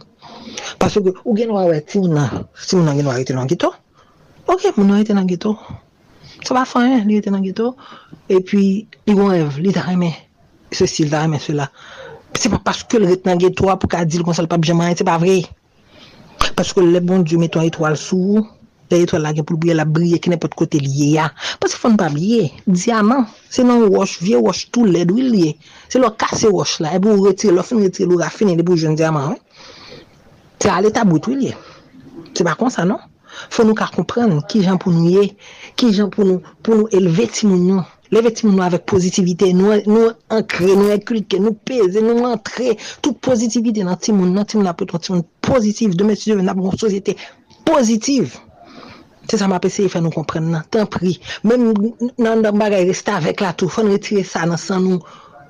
Pase 0.80 1.02
kou 1.04 1.14
ou 1.24 1.36
gen 1.36 1.52
wawè 1.54 1.82
timoun 1.90 2.16
nan, 2.16 2.46
timoun 2.64 2.88
nan 2.88 2.98
gen 2.98 3.10
wawè 3.10 3.24
ite 3.24 3.36
nan 3.36 3.50
gito, 3.50 3.72
ok, 4.46 4.70
moun 4.76 4.92
nan 4.92 5.04
ite 5.04 5.16
nan 5.16 5.28
gito. 5.28 5.54
Sa 6.46 6.54
pa 6.54 6.64
fanyen, 6.68 7.04
li 7.08 7.18
ite 7.20 7.32
nan 7.34 7.44
gito, 7.44 7.74
e 8.30 8.40
pi 8.40 8.62
li 8.88 9.14
gon 9.14 9.34
ev, 9.36 9.58
li 9.60 9.74
tarèmè, 9.76 10.12
se 10.72 10.88
sil 10.88 11.12
tarèmè 11.12 11.40
se 11.42 11.56
la. 11.56 11.68
Se 12.38 12.50
pa 12.52 12.62
paske 12.64 13.00
li 13.02 13.12
ite 13.12 13.28
nan 13.28 13.40
gito 13.42 13.68
wap 13.68 13.82
pou 13.84 13.92
ka 13.92 14.04
dil 14.08 14.24
kon 14.24 14.36
sal 14.36 14.48
pa 14.48 14.60
bijaman, 14.60 14.96
se 14.96 15.04
pa 15.04 15.18
vre. 15.20 15.42
Paske 16.56 16.82
le 16.82 17.02
bon 17.04 17.26
diyo 17.26 17.40
meton 17.42 17.66
etwal 17.66 17.98
sou 18.00 18.38
ou, 18.38 18.46
La 18.90 18.98
etwal 19.02 19.24
la 19.26 19.34
gen 19.36 19.44
pou 19.44 19.60
bouye 19.60 19.74
la 19.76 19.84
briye 19.84 20.18
ki 20.22 20.32
ne 20.32 20.38
pot 20.40 20.54
kote 20.56 20.80
liye 20.80 21.10
ya. 21.16 21.28
Pas 21.60 21.68
se 21.72 21.76
fon 21.76 21.96
pa 22.00 22.08
liye. 22.12 22.48
Diamant. 22.66 23.28
Se 23.52 23.64
nan 23.66 23.84
wosh, 23.92 24.18
vie 24.24 24.38
wosh 24.40 24.68
tou 24.72 24.88
led 24.88 25.12
wil 25.12 25.28
liye. 25.34 25.56
Se 25.92 26.00
lo 26.00 26.10
kase 26.16 26.48
wosh 26.52 26.78
la. 26.84 26.94
E 26.96 27.02
pou 27.02 27.26
retire 27.26 27.52
lo 27.56 27.64
fin 27.66 27.82
retire 27.84 28.08
lo 28.08 28.20
rafine 28.22 28.56
de 28.56 28.64
pou 28.64 28.80
jen 28.80 28.96
diamant. 28.96 29.36
Se 30.62 30.72
ale 30.72 30.92
tabout 30.94 31.28
wil 31.28 31.44
liye. 31.44 31.58
Se 32.32 32.46
pa 32.46 32.56
kon 32.58 32.72
sa 32.72 32.86
non. 32.88 33.02
Fon 33.52 33.68
nou 33.68 33.76
ka 33.76 33.90
kompren 33.92 34.38
ki 34.48 34.64
jan 34.64 34.80
pou 34.80 34.94
nou 34.94 35.12
ye. 35.12 35.34
Ki 35.78 35.92
jan 35.92 36.08
pou 36.14 36.24
nou, 36.24 36.42
pou 36.64 36.80
nou 36.80 36.90
elve 36.96 37.28
ti 37.32 37.46
moun 37.50 37.68
nou. 37.68 37.84
Leve 38.10 38.32
ti 38.32 38.46
moun 38.46 38.56
nou 38.56 38.64
avek 38.64 38.86
pozitivite. 38.88 39.50
Nou, 39.56 39.76
nou 39.84 40.12
ankre, 40.32 40.72
nou 40.72 40.94
ekulke, 40.94 41.40
nou 41.42 41.52
peze, 41.68 42.00
nou 42.04 42.24
antre. 42.30 42.78
Tout 43.04 43.20
pozitivite 43.24 43.84
nan 43.84 44.00
ti 44.00 44.16
moun. 44.16 44.32
Nan 44.36 44.48
ti 44.48 44.56
moun 44.56 44.70
apotron 44.70 45.04
ti 45.04 45.12
moun 45.12 45.26
pozitiv. 45.44 45.96
Deme 45.98 46.16
si 46.16 46.32
je 46.32 46.38
ven 46.38 46.48
ap 46.48 46.56
moun 46.56 46.76
sosyete 46.80 47.18
pozitiv. 47.68 48.38
Se 49.28 49.36
sa 49.36 49.44
m 49.44 49.52
apese 49.52 49.84
e 49.84 49.90
fè 49.92 50.00
nou 50.00 50.14
kompren 50.14 50.46
nan, 50.54 50.62
tan 50.72 50.86
pri. 50.88 51.18
Mèm 51.44 51.66
nan 52.16 52.40
dan 52.44 52.56
bagay 52.56 52.86
resta 52.88 53.18
avèk 53.18 53.42
la 53.44 53.50
tou, 53.52 53.68
fè 53.68 53.82
nou 53.84 53.92
retire 53.92 54.22
sa 54.24 54.46
nan 54.48 54.56
san 54.56 54.86
nou. 54.86 55.02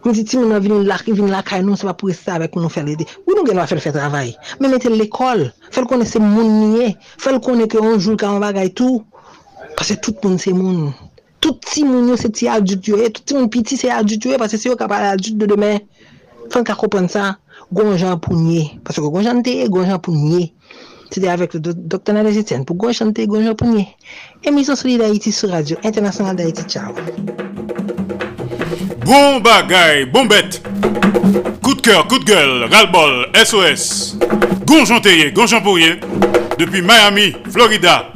Mwen 0.02 0.16
di 0.16 0.24
ti 0.26 0.38
mè 0.40 0.48
nan 0.50 0.64
vin 0.64 0.82
lakay 0.88 1.14
lak, 1.30 1.52
nou, 1.62 1.78
se 1.78 1.86
pa 1.86 1.94
pou 1.94 2.10
resta 2.10 2.34
avèk 2.34 2.56
pou 2.56 2.64
nou 2.64 2.74
fè 2.74 2.82
lede. 2.82 3.06
Ou 3.22 3.36
nou 3.36 3.46
gen 3.46 3.60
wè 3.60 3.66
fè 3.70 3.78
l 3.78 3.82
fè 3.84 3.92
travay? 3.94 4.32
Mèm 4.58 4.74
ete 4.74 4.90
l'ekol, 4.90 5.44
fè 5.70 5.84
l 5.84 5.86
konè 5.86 6.08
se 6.10 6.18
moun 6.18 6.50
niye, 6.58 6.90
fè 7.22 7.30
l 7.30 7.38
konè 7.44 7.68
ke 7.70 7.78
anjoul 7.78 8.18
ka 8.18 8.32
an 8.32 8.42
bagay 8.42 8.74
tou. 8.74 9.04
Pase 9.78 9.94
tout 10.02 10.26
moun 10.26 10.42
se 10.42 10.50
moun. 10.50 10.90
Tout 11.38 11.62
ti 11.62 11.86
moun 11.86 12.10
yo 12.10 12.18
se 12.18 12.32
ti 12.34 12.50
adjut 12.50 12.82
yo, 12.90 12.98
tout 13.14 13.22
ti 13.30 13.38
moun 13.38 13.46
piti 13.46 13.78
se 13.78 13.94
adjut 13.94 14.26
yo, 14.26 14.42
pase 14.42 14.58
se 14.58 14.72
yo 14.72 14.74
ka 14.80 14.90
pale 14.90 15.12
adjut 15.14 15.38
de 15.38 15.46
demè. 15.54 15.76
Fè 16.50 16.58
l 16.58 16.66
ka 16.66 16.74
kompren 16.74 17.06
sa, 17.06 17.36
gonjan 17.70 18.18
pou 18.18 18.34
nye. 18.34 18.72
Pase 18.82 19.06
gonjan 19.06 19.46
te, 19.46 19.54
gonjan 19.70 20.02
pou 20.02 20.18
nye. 20.18 20.48
C'était 21.10 21.28
avec 21.28 21.54
le 21.54 21.60
docteur 21.60 22.14
Nadège 22.14 22.38
Etienne 22.38 22.64
pour 22.64 22.76
Gouin 22.76 22.92
Chanté, 22.92 23.26
Gouin 23.26 23.54
Pogné. 23.54 23.88
Émission 24.44 24.76
Solide 24.76 25.02
Haïti 25.02 25.32
sur 25.32 25.50
Radio 25.50 25.76
Internationale 25.82 26.36
d'Haïti. 26.36 26.62
Ciao. 26.64 26.92
Bon 29.04 29.40
bagaille, 29.40 30.04
bon 30.04 30.26
bête. 30.26 30.62
Coup 31.62 31.74
de 31.74 31.80
cœur, 31.80 32.06
coup 32.06 32.18
de 32.18 32.24
gueule, 32.24 32.68
ras-le-bol, 32.70 33.26
SOS. 33.34 34.18
Gonjon 34.66 35.00
Théier, 35.00 35.32
Gonjon 35.32 35.62
Pourrier. 35.62 35.98
Depuis 36.58 36.82
Miami, 36.82 37.34
Florida, 37.50 38.12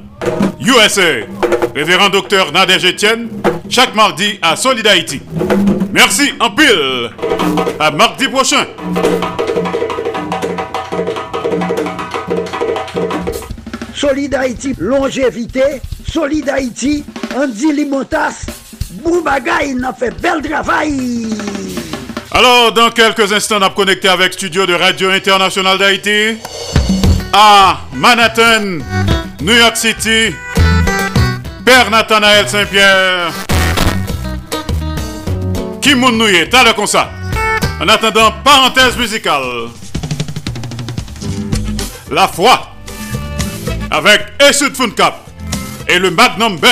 USA. 0.60 1.27
Révérend 1.74 2.10
docteur 2.10 2.52
Nadège 2.52 2.85
Etienne. 2.85 3.28
Chaque 3.70 3.94
mardi 3.94 4.39
à 4.43 4.55
Solid 4.55 4.86
Haïti. 4.86 5.23
Merci 5.93 6.32
en 6.40 6.51
pile. 6.51 7.10
À 7.81 7.90
mardi 7.90 8.28
prochain. 8.28 8.66
Solid 14.02 14.34
Haïti, 14.34 14.74
longévité. 14.80 15.80
Solid 16.10 16.48
Haïti, 16.48 17.04
Andy 17.36 17.72
Limotas. 17.72 18.46
Boubagaï, 18.94 19.76
il 19.76 19.84
a 19.84 19.92
fait 19.92 20.10
bel 20.20 20.42
travail. 20.42 21.28
Alors, 22.32 22.72
dans 22.72 22.90
quelques 22.90 23.32
instants, 23.32 23.58
on 23.60 23.62
a 23.62 23.70
connecté 23.70 24.08
avec 24.08 24.32
Studio 24.32 24.66
de 24.66 24.74
Radio 24.74 25.08
Internationale 25.08 25.78
d'Haïti 25.78 26.36
à 27.32 27.78
Manhattan, 27.92 28.80
New 29.40 29.54
York 29.54 29.76
City. 29.76 30.34
Père 31.64 31.88
Nathanaël 31.88 32.48
Saint-Pierre. 32.48 33.30
Qui 35.80 35.94
nouye, 35.94 36.48
t'as 36.50 36.64
le 36.64 36.86
ça. 36.88 37.08
En 37.80 37.86
attendant, 37.86 38.32
parenthèse 38.42 38.96
musicale. 38.96 39.68
La 42.10 42.26
foi 42.26 42.72
avec 43.93 44.23
Essud 44.40 44.74
Funcap 44.74 45.14
et 45.86 45.98
le 45.98 46.10
Magnum 46.10 46.56
Band. 46.59 46.69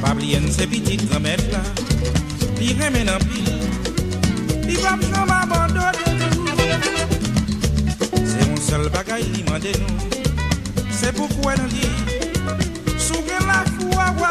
Pablienne, 0.00 0.48
c'est 0.48 0.68
petite 0.68 1.10
grand-mère 1.10 1.38
là, 1.50 1.58
il 2.60 2.80
remet 2.80 3.10
en 3.10 3.18
pile, 3.18 3.52
il 4.68 4.78
va 4.78 4.96
me 4.96 5.04
abandonner. 5.12 5.98
C'est 8.24 8.48
mon 8.48 8.56
seul 8.56 8.88
bagage, 8.90 9.24
il 9.36 9.50
m'a 9.50 9.58
dit 9.58 9.72
non, 9.80 10.08
c'est 10.92 11.12
pourquoi 11.12 11.54
elle 11.54 11.66
dit. 11.66 12.17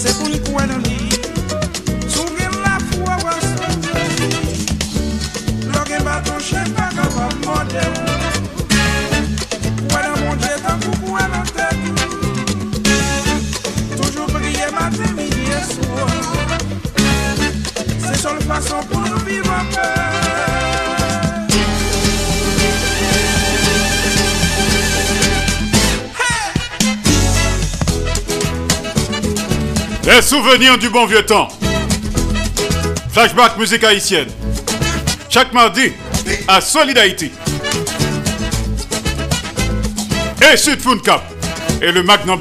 Se 0.00 0.08
pou 0.16 0.30
li 0.32 0.38
kwen 0.46 0.70
an 0.72 0.80
li. 0.86 1.10
Sou 2.08 2.24
gen 2.38 2.54
la 2.64 2.78
fwa 2.88 3.18
wansan 3.20 3.74
li 3.84 4.04
Lo 5.74 5.82
gen 5.90 6.06
baton 6.06 6.40
chen 6.40 6.70
pa 6.78 6.86
kapa 6.96 7.26
mwande 7.42 7.84
Kwen 9.90 10.08
an 10.08 10.16
mwande 10.22 10.54
tan 10.64 10.80
pou 10.86 10.96
kwen 11.02 11.36
an 11.40 11.52
te 11.52 11.68
Toujou 13.98 14.30
priye 14.32 14.70
maten 14.78 15.12
mi 15.20 15.28
yesou 15.50 16.08
Se 18.06 18.16
sol 18.24 18.40
fason 18.48 18.88
pou 18.88 19.04
nou 19.04 19.20
vivan 19.28 19.68
pe. 19.76 20.19
Les 30.10 30.22
souvenirs 30.22 30.76
du 30.76 30.90
bon 30.90 31.06
vieux 31.06 31.24
temps. 31.24 31.46
Flashback 33.12 33.56
musique 33.56 33.84
haïtienne. 33.84 34.26
Chaque 35.28 35.52
mardi 35.52 35.92
à 36.48 36.60
Solid 36.60 36.98
Haïti. 36.98 37.30
Et 40.52 40.56
Sud 40.56 40.80
Cap. 41.04 41.22
Et 41.80 41.92
le 41.92 42.02
Magnum. 42.02 42.40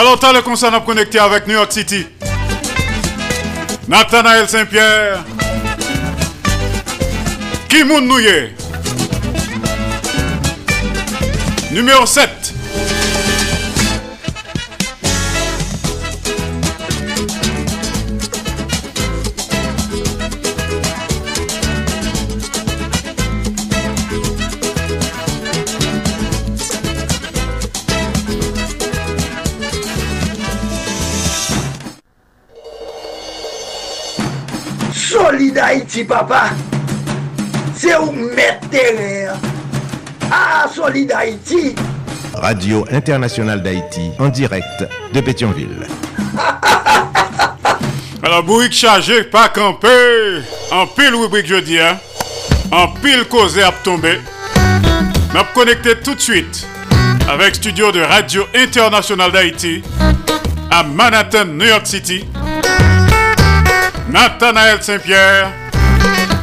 Alors, 0.00 0.18
t'as 0.18 0.32
le 0.32 0.40
concert 0.40 0.72
à 0.72 0.80
connecté 0.80 1.18
avec 1.18 1.46
New 1.46 1.52
York 1.52 1.70
City. 1.70 2.06
Nathanaël 3.86 4.48
Saint-Pierre. 4.48 5.22
Kimoun 7.68 8.06
Nouye. 8.08 8.54
Numéro 11.70 12.06
7. 12.06 12.39
Haïti, 35.90 36.04
papa. 36.04 36.50
C'est 37.74 37.96
où 37.96 38.12
mettre 38.12 38.68
terre. 38.70 39.34
Ah, 40.30 40.68
Solid 40.72 41.10
Haïti. 41.10 41.74
Radio 42.32 42.86
Internationale 42.92 43.60
d'Haïti, 43.60 44.12
en 44.20 44.28
direct 44.28 44.86
de 45.12 45.20
Pétionville. 45.20 45.88
Alors, 48.22 48.44
bourrique 48.44 48.72
chargé, 48.72 49.24
pas 49.24 49.48
campé. 49.48 49.88
En 50.70 50.86
pile 50.86 51.16
rubrique 51.16 51.46
jeudi, 51.46 51.80
hein. 51.80 51.98
En 52.70 52.86
pile 52.86 53.24
causé 53.28 53.64
à 53.64 53.72
tomber. 53.72 54.20
M'a 55.34 55.42
connecté 55.54 55.96
tout 55.98 56.14
de 56.14 56.20
suite 56.20 56.68
avec 57.28 57.56
studio 57.56 57.90
de 57.90 58.00
Radio 58.00 58.44
Internationale 58.54 59.32
d'Haïti 59.32 59.82
à 60.70 60.84
Manhattan, 60.84 61.46
New 61.46 61.66
York 61.66 61.86
City. 61.86 62.24
Nathanaël 64.08 64.82
Saint-Pierre, 64.82 65.52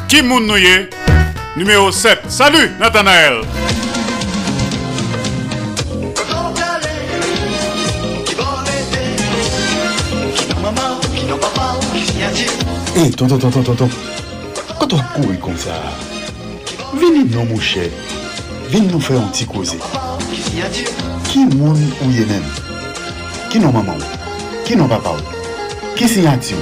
Ki 0.08 0.22
moun 0.24 0.46
nou 0.48 0.56
ye? 0.56 0.88
Numéro 1.58 1.92
7. 1.92 2.30
Salut 2.30 2.72
Nathanaël. 2.80 3.42
Hé, 12.96 13.00
eh, 13.00 13.00
hey, 13.02 13.12
tonton, 13.12 13.38
tonton, 13.38 13.64
tonton. 13.64 13.90
Quand 14.80 14.94
on 14.94 14.98
court 14.98 15.40
comme 15.44 15.58
ça, 15.58 15.72
venez 16.94 17.26
nous, 17.26 17.44
mon 17.44 17.60
cher. 17.60 17.90
Venez 18.70 18.88
nous 18.88 19.02
faire 19.02 19.20
un 19.20 19.28
petit 19.28 19.46
causé. 19.46 19.78
Qui 21.26 21.46
moun 21.46 21.78
ou 22.02 22.12
ye 22.12 22.26
même? 22.26 22.44
Qui 23.50 23.60
non 23.60 23.74
maman? 23.74 23.98
Qui 24.64 24.78
non 24.78 24.88
papa? 24.88 25.18
Qui 25.98 26.08
signature? 26.08 26.56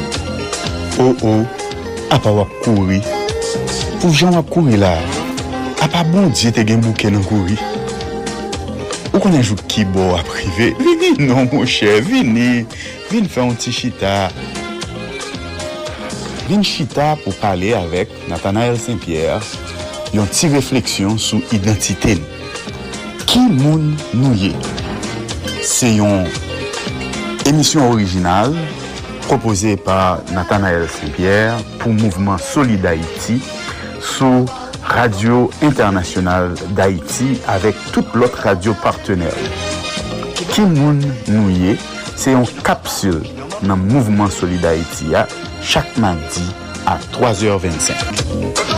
Oh 1.00 1.16
oh, 1.22 1.44
ah, 2.10 2.16
a 2.16 2.16
à 2.16 2.20
pas 2.20 2.48
courir. 2.64 3.04
pou 4.06 4.14
jan 4.14 4.36
wap 4.38 4.52
kouri 4.54 4.78
la, 4.78 4.92
a 5.82 5.88
pa 5.90 6.04
bon 6.06 6.28
diye 6.30 6.52
te 6.54 6.62
gen 6.70 6.84
bouke 6.84 7.10
nan 7.10 7.24
kouri. 7.26 7.56
Ou 9.10 9.22
konen 9.24 9.42
jou 9.42 9.58
ki 9.72 9.82
bo 9.96 10.12
ap 10.14 10.30
rive, 10.30 10.68
vini 10.86 11.26
non 11.26 11.48
mou 11.50 11.66
chè, 11.66 11.96
vini, 12.06 12.68
vini 13.10 13.32
fè 13.34 13.42
an 13.42 13.58
ti 13.58 13.74
chita. 13.74 14.28
Vini 16.46 16.62
chita 16.62 17.16
pou 17.24 17.34
pale 17.42 17.74
avèk 17.80 18.14
Nathanael 18.30 18.78
Saint-Pierre 18.78 19.42
yon 20.14 20.30
ti 20.30 20.54
refleksyon 20.54 21.18
sou 21.18 21.42
identite 21.50 22.20
nou. 22.22 22.62
Ki 23.26 23.42
moun 23.58 23.96
nou 24.14 24.38
ye? 24.38 24.54
Se 25.66 25.90
yon 25.96 26.30
emisyon 27.50 27.90
orijinal 27.90 28.54
proposé 29.26 29.74
par 29.82 30.22
Nathanael 30.38 30.92
Saint-Pierre 30.94 31.58
pou 31.82 31.90
Mouvement 31.90 32.38
Solid 32.38 32.86
Haïti 32.86 33.42
sou 34.06 34.46
Radio 34.86 35.50
Internasyonal 35.62 36.54
d'Haïti 36.78 37.40
avèk 37.48 37.76
tout 37.92 38.06
lot 38.14 38.34
radio 38.44 38.74
partenèl. 38.84 39.34
Kimoun 40.54 41.02
Nouye 41.28 41.76
se 42.16 42.36
yon 42.36 42.46
kapsul 42.64 43.20
nan 43.66 43.82
Mouvement 43.90 44.30
Solid 44.30 44.66
Haïti 44.66 45.12
ya 45.16 45.26
chak 45.66 45.98
mandi 45.98 46.46
a 46.86 47.00
3h25. 47.18 48.75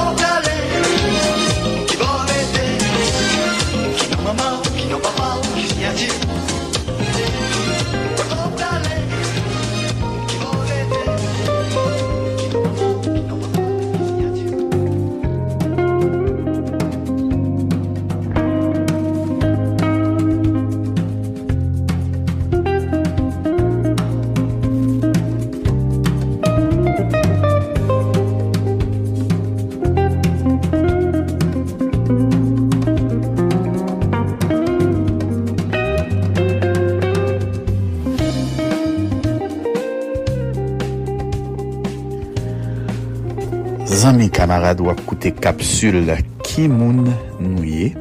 wap 44.87 45.01
koute 45.07 45.33
kapsul 45.35 46.07
ki 46.47 46.67
moun 46.71 47.09
nouye. 47.43 47.91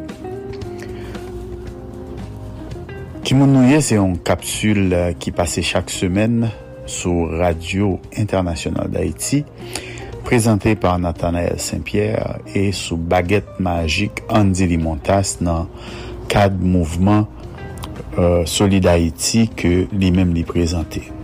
Ki 3.26 3.34
moun 3.34 3.50
nouye 3.56 3.80
se 3.82 3.98
yon 3.98 4.14
kapsul 4.22 4.94
ki 5.18 5.34
pase 5.34 5.64
chak 5.66 5.90
semen 5.90 6.46
sou 6.86 7.26
Radio 7.40 7.96
Internationale 8.14 8.92
d'Haïti 8.94 9.42
prezante 10.26 10.74
par 10.74 10.98
Nathanael 10.98 11.58
Saint-Pierre 11.58 12.38
e 12.54 12.70
sou 12.74 12.98
baguette 12.98 13.60
magik 13.62 14.24
Andy 14.28 14.66
Limontas 14.70 15.36
nan 15.38 15.68
kad 16.30 16.54
mouvman 16.58 17.28
euh, 18.18 18.42
Solid 18.46 18.86
Haïti 18.90 19.46
ke 19.54 19.86
li 19.90 20.10
men 20.14 20.34
li 20.34 20.42
prezante. 20.46 21.15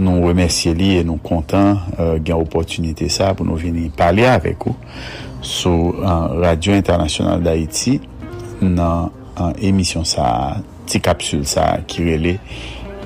nou 0.00 0.26
remersye 0.28 0.74
li 0.76 0.94
e 0.98 1.06
nou 1.06 1.20
kontan 1.22 1.76
euh, 1.98 2.16
gen 2.18 2.40
opotunite 2.40 3.08
sa 3.12 3.34
pou 3.36 3.46
nou 3.48 3.60
vini 3.60 3.88
pale 3.94 4.26
avek 4.28 4.70
ou 4.70 4.76
sou 5.44 5.94
an 6.04 6.40
Radio 6.40 6.76
Internasyonal 6.76 7.44
d'Haïti 7.44 7.98
nan 8.60 9.08
euh, 9.08 9.16
an 9.40 9.56
emisyon 9.62 10.04
sa 10.04 10.60
ti 10.90 11.00
kapsul 11.02 11.46
sa 11.48 11.78
ki 11.88 12.04
rele 12.08 12.36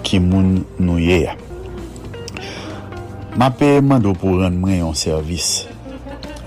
ki 0.05 0.21
moun 0.23 0.63
nou 0.81 1.01
ye 1.01 1.23
ya. 1.25 1.35
Ma 3.39 3.51
pe 3.51 3.81
mando 3.83 4.15
pou 4.19 4.39
ren 4.43 4.55
mwen 4.61 4.81
yon 4.81 4.99
servis. 4.99 5.65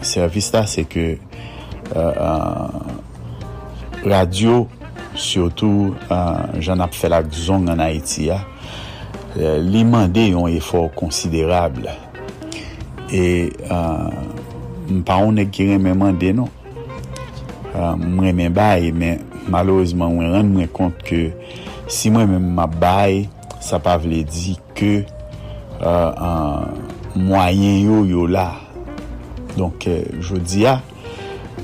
Servis 0.05 0.51
la 0.53 0.63
se 0.69 0.85
ke 0.87 1.17
euh, 1.95 2.13
euh 2.13 2.93
radio, 4.07 4.67
syotou 5.17 5.91
euh, 6.13 6.59
jan 6.63 6.79
ap 6.85 6.93
felak 6.95 7.31
zon 7.33 7.65
an 7.73 7.81
Haïti 7.83 8.29
ya, 8.29 8.37
Euh, 9.35 9.57
li 9.59 9.83
mande 9.85 10.23
yon 10.29 10.47
efor 10.49 10.87
konsiderable. 10.95 11.91
E 13.13 13.51
euh, 13.67 14.13
mpa 14.89 15.19
ou 15.25 15.33
ne 15.35 15.45
kire 15.51 15.77
men 15.81 15.97
mande 15.99 16.31
nou. 16.37 16.49
Euh, 17.75 17.93
mwen 17.99 18.33
men 18.37 18.55
baye, 18.55 18.93
men 18.95 19.21
malouzman 19.51 20.15
mwen 20.15 20.33
rende 20.33 20.55
mwen 20.55 20.71
kont 20.73 21.03
ke 21.05 21.27
si 21.91 22.09
mwen 22.13 22.31
men 22.31 22.47
mma 22.49 22.65
baye, 22.71 23.27
sa 23.61 23.81
pa 23.83 23.97
vle 24.01 24.23
di 24.25 24.55
ke 24.77 24.93
euh, 25.83 26.65
mwayen 27.17 27.83
yo 27.83 28.03
yo 28.07 28.25
la. 28.31 28.49
Donk 29.57 29.85
jodi 30.21 30.63
ya, 30.63 30.79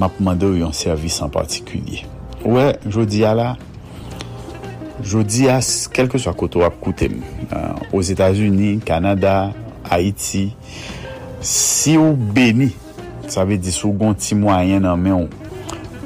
map 0.01 0.19
mande 0.21 0.51
yon 0.59 0.75
servis 0.75 1.21
an 1.23 1.31
partikulye. 1.33 2.03
Ouè, 2.43 2.53
ouais, 2.53 2.91
jodi 2.91 3.23
ya 3.23 3.33
la, 3.37 3.53
Jodi 5.03 5.49
a, 5.51 5.59
kelke 5.91 6.19
swa 6.21 6.31
koto 6.37 6.63
ap 6.63 6.79
koutem, 6.81 7.19
uh, 7.49 7.95
os 7.95 8.09
Etats-Unis, 8.13 8.79
Kanada, 8.87 9.51
Haiti, 9.89 10.45
si 11.43 11.97
ou 11.99 12.15
beni, 12.15 12.69
sa 13.27 13.43
ve 13.47 13.57
di 13.59 13.73
sou 13.75 13.91
gon 13.99 14.15
ti 14.15 14.37
mwayen 14.39 14.85
nan 14.87 15.01
men 15.03 15.17
ou, 15.25 15.41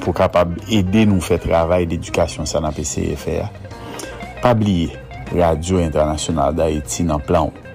pou 0.01 0.15
kapab 0.17 0.55
ede 0.65 1.05
nou 1.05 1.21
fe 1.21 1.37
travay 1.41 1.85
d'edukasyon 1.89 2.49
sa 2.49 2.61
nan 2.63 2.73
PCFA, 2.73 3.51
pabliye 4.41 4.97
Radio 5.31 5.81
Internasyonal 5.83 6.55
d'Haiti 6.55 7.05
nan 7.05 7.21
plan 7.21 7.51
ou. 7.51 7.65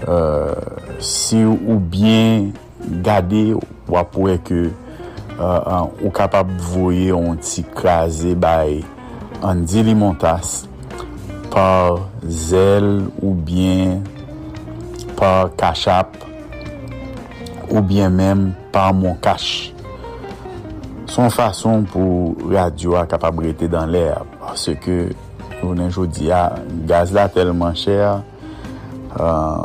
Uh, 0.00 0.56
si 1.04 1.42
ou 1.44 1.76
bien 1.76 2.48
gade 3.04 3.50
wapwe 3.90 4.38
ke 4.46 4.62
uh, 5.36 5.90
ou 6.00 6.08
kapab 6.14 6.48
voye 6.70 7.10
ou 7.12 7.34
ti 7.36 7.66
kaze 7.76 8.32
bay 8.38 8.80
Andy 9.42 9.82
Limontas 9.82 10.68
par 11.50 12.10
zel 12.22 13.08
ou 13.22 13.32
bien 13.34 14.02
par 15.16 15.54
kachap 15.56 16.16
ou 17.70 17.80
bien 17.80 18.10
men 18.10 18.52
par 18.72 18.92
Mon 18.94 19.14
kach. 19.14 19.72
Son 21.10 21.30
fason 21.32 21.86
pou 21.88 22.36
radio 22.52 22.98
a 23.00 23.06
kapabrete 23.08 23.66
dan 23.70 23.90
lèr 23.90 24.20
parce 24.38 24.76
ke 24.84 25.10
jounen 25.60 25.90
jodi 25.90 26.30
a 26.30 26.52
gaz 26.86 27.14
la 27.16 27.28
telman 27.32 27.74
chèr 27.74 28.20
euh, 29.18 29.64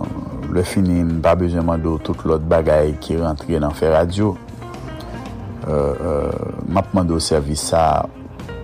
le 0.56 0.64
finin 0.64 1.20
pa 1.22 1.36
bezèman 1.36 1.84
do 1.84 1.98
tout 2.00 2.24
lot 2.26 2.42
bagay 2.42 2.96
ki 3.04 3.20
rentre 3.20 3.60
nan 3.60 3.76
fè 3.76 3.92
radio. 3.92 4.38
Euh, 5.68 5.94
euh, 6.00 6.32
mapman 6.70 7.04
do 7.04 7.20
servis 7.20 7.58
sa 7.72 8.06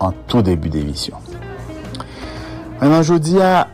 an 0.01 0.15
tou 0.29 0.43
debu 0.45 0.71
demisyon. 0.73 1.31
Mwen 2.81 3.03
jodi 3.05 3.35
diya 3.35 3.67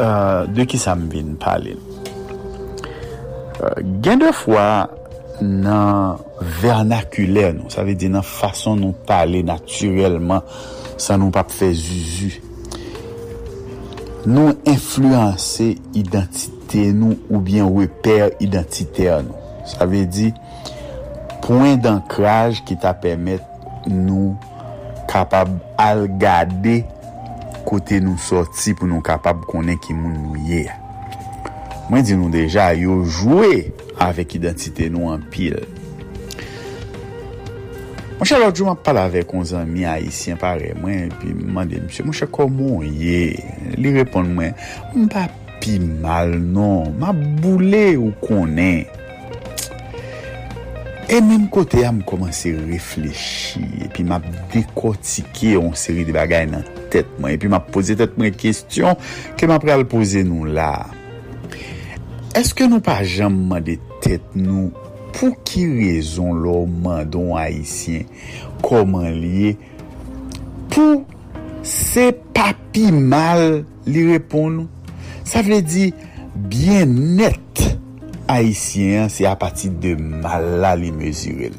euh, 0.00 0.46
de 0.50 0.66
ki 0.66 0.78
sa 0.82 0.96
m 0.98 1.06
vin 1.12 1.34
pale. 1.40 1.76
Euh, 3.62 3.78
gen 4.02 4.18
de 4.24 4.32
fwa 4.34 4.66
nan 5.40 6.18
vernakulè 6.60 7.52
nou, 7.54 7.70
sa 7.72 7.84
ve 7.86 7.94
di 7.98 8.10
nan 8.10 8.24
fason 8.26 8.80
nou 8.82 8.96
pale 9.06 9.44
naturelman 9.46 10.42
sa 10.98 11.18
nou 11.20 11.30
pa 11.34 11.44
pfe 11.46 11.70
zuzu. 11.78 12.32
Nou 14.26 14.56
influanse 14.66 15.76
identite 15.94 16.88
nou 16.96 17.14
ou 17.30 17.38
bien 17.38 17.68
weper 17.70 18.34
identite 18.42 19.06
nou. 19.22 19.38
Sa 19.70 19.86
ve 19.86 20.02
di, 20.10 20.32
poin 21.46 21.78
d'ankraj 21.78 22.64
ki 22.66 22.74
ta 22.82 22.96
pemet 22.98 23.86
nou 23.86 24.34
kapab 25.10 25.54
al 25.80 26.06
gade 26.20 26.80
kote 27.66 27.98
nou 28.02 28.18
soti 28.22 28.74
pou 28.76 28.88
nou 28.90 29.04
kapab 29.04 29.44
konen 29.48 29.78
ki 29.82 29.94
moun 29.96 30.18
nou 30.22 30.42
ye. 30.48 30.66
Mwen 31.90 32.02
di 32.06 32.16
nou 32.18 32.30
deja 32.32 32.72
yo 32.74 33.00
jwe 33.04 33.70
avèk 34.02 34.36
identite 34.38 34.88
nou 34.90 35.12
an 35.12 35.22
pil. 35.32 35.58
Mwen 38.16 38.28
chè 38.28 38.38
lò 38.40 38.50
djou 38.50 38.66
mwen 38.66 38.78
pala 38.82 39.06
avèk 39.10 39.34
on 39.36 39.46
zan 39.46 39.68
mi 39.70 39.84
a 39.86 39.98
isyen 40.02 40.38
pare 40.40 40.72
mwen, 40.80 41.10
pi 41.20 41.34
mwen 41.36 41.70
de 41.70 41.82
msè, 41.84 42.02
mwen 42.06 42.16
chè 42.16 42.30
komon 42.32 42.86
ye, 42.86 43.36
li 43.76 43.92
repon 43.98 44.30
mwen, 44.38 44.54
mwen 44.94 45.10
pa 45.12 45.26
pi 45.62 45.76
mal 45.78 46.32
non, 46.32 46.94
mwen 46.96 47.26
boule 47.42 47.84
ou 48.00 48.14
konen. 48.24 48.86
E 51.06 51.20
menm 51.22 51.46
kote 51.54 51.78
ya 51.84 51.92
m 51.94 52.00
komanse 52.02 52.50
reflechi, 52.66 53.60
e 53.84 53.86
pi 53.94 54.02
ap 54.10 54.24
dekotike 54.50 55.52
yon 55.52 55.70
seri 55.78 56.02
de 56.02 56.10
bagay 56.16 56.48
nan 56.50 56.64
tet 56.90 57.06
mwen, 57.20 57.36
e 57.36 57.38
pi 57.38 57.50
ap 57.54 57.68
pose 57.70 57.94
tet 57.94 58.16
mwen 58.18 58.34
kestyon 58.34 58.98
ke 59.38 59.46
m 59.46 59.54
ap 59.54 59.62
pral 59.62 59.84
pose 59.86 60.24
nou 60.26 60.50
la. 60.50 60.72
Eske 62.34 62.66
nou 62.66 62.82
pa 62.82 62.98
jam 63.06 63.38
mande 63.52 63.78
tet 64.02 64.34
nou 64.34 64.72
pou 65.14 65.30
ki 65.46 65.62
rezon 65.76 66.42
lò 66.42 66.64
mandon 66.66 67.36
haisyen 67.38 68.10
koman 68.66 69.06
liye 69.14 69.54
pou 70.74 71.04
se 71.62 72.10
papi 72.34 72.90
mal 72.90 73.62
li 73.86 74.08
repon 74.10 74.58
nou? 74.58 74.90
Sa 75.22 75.46
vle 75.46 75.62
di, 75.62 75.92
bien 76.50 76.90
net. 77.14 77.62
haisyen, 78.28 79.10
se 79.12 79.26
apati 79.28 79.70
de 79.82 79.94
mal 79.98 80.44
la 80.62 80.74
li 80.78 80.92
mezurel. 80.94 81.56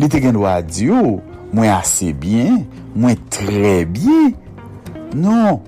Li 0.00 0.08
te 0.10 0.20
gen 0.22 0.36
do 0.36 0.46
a 0.48 0.58
diyo, 0.64 1.18
mwen 1.52 1.72
ase 1.74 2.12
bien, 2.16 2.62
mwen 2.96 3.20
tre 3.32 3.82
bien. 3.88 4.32
Non, 5.12 5.60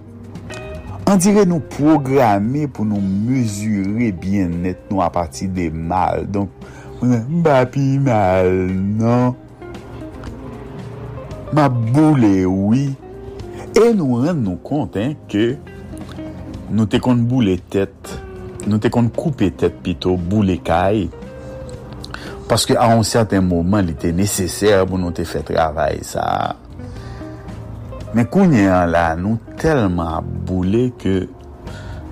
an 1.05 1.21
dire 1.21 1.45
nou 1.49 1.61
programe 1.75 2.65
pou 2.73 2.89
nou 2.89 3.01
mezure 3.05 4.09
bien 4.21 4.53
net 4.65 4.87
nou 4.89 5.05
apati 5.05 5.51
de 5.53 5.69
mal. 5.75 6.25
Donk, 6.33 6.65
mwen 7.03 7.45
bapi 7.45 7.87
mal, 8.03 8.53
non. 9.01 9.35
Ma 11.55 11.69
boule 11.69 12.47
oui. 12.49 12.89
E 13.75 13.91
nou 13.95 14.23
ren 14.25 14.41
nou 14.43 14.57
konten 14.65 15.13
ke 15.31 15.53
nou 16.73 16.89
te 16.91 16.99
kon 17.03 17.21
boule 17.29 17.59
tete. 17.71 18.24
nou 18.69 18.81
te 18.83 18.91
kon 18.93 19.11
koupe 19.13 19.51
tet 19.61 19.77
pito 19.85 20.15
boule 20.17 20.57
kay. 20.65 21.07
Paske 22.49 22.77
a 22.77 22.91
an 22.93 23.05
certain 23.09 23.45
mouman 23.47 23.87
li 23.89 23.95
te 23.97 24.11
neseser 24.15 24.85
pou 24.89 25.01
nou 25.01 25.15
te 25.17 25.25
fe 25.29 25.41
travay 25.47 26.03
sa. 26.05 26.25
Men 28.15 28.29
kounye 28.31 28.67
an 28.71 28.93
la 28.93 29.07
nou 29.19 29.41
telman 29.61 30.27
boule 30.47 30.89
ke 31.01 31.25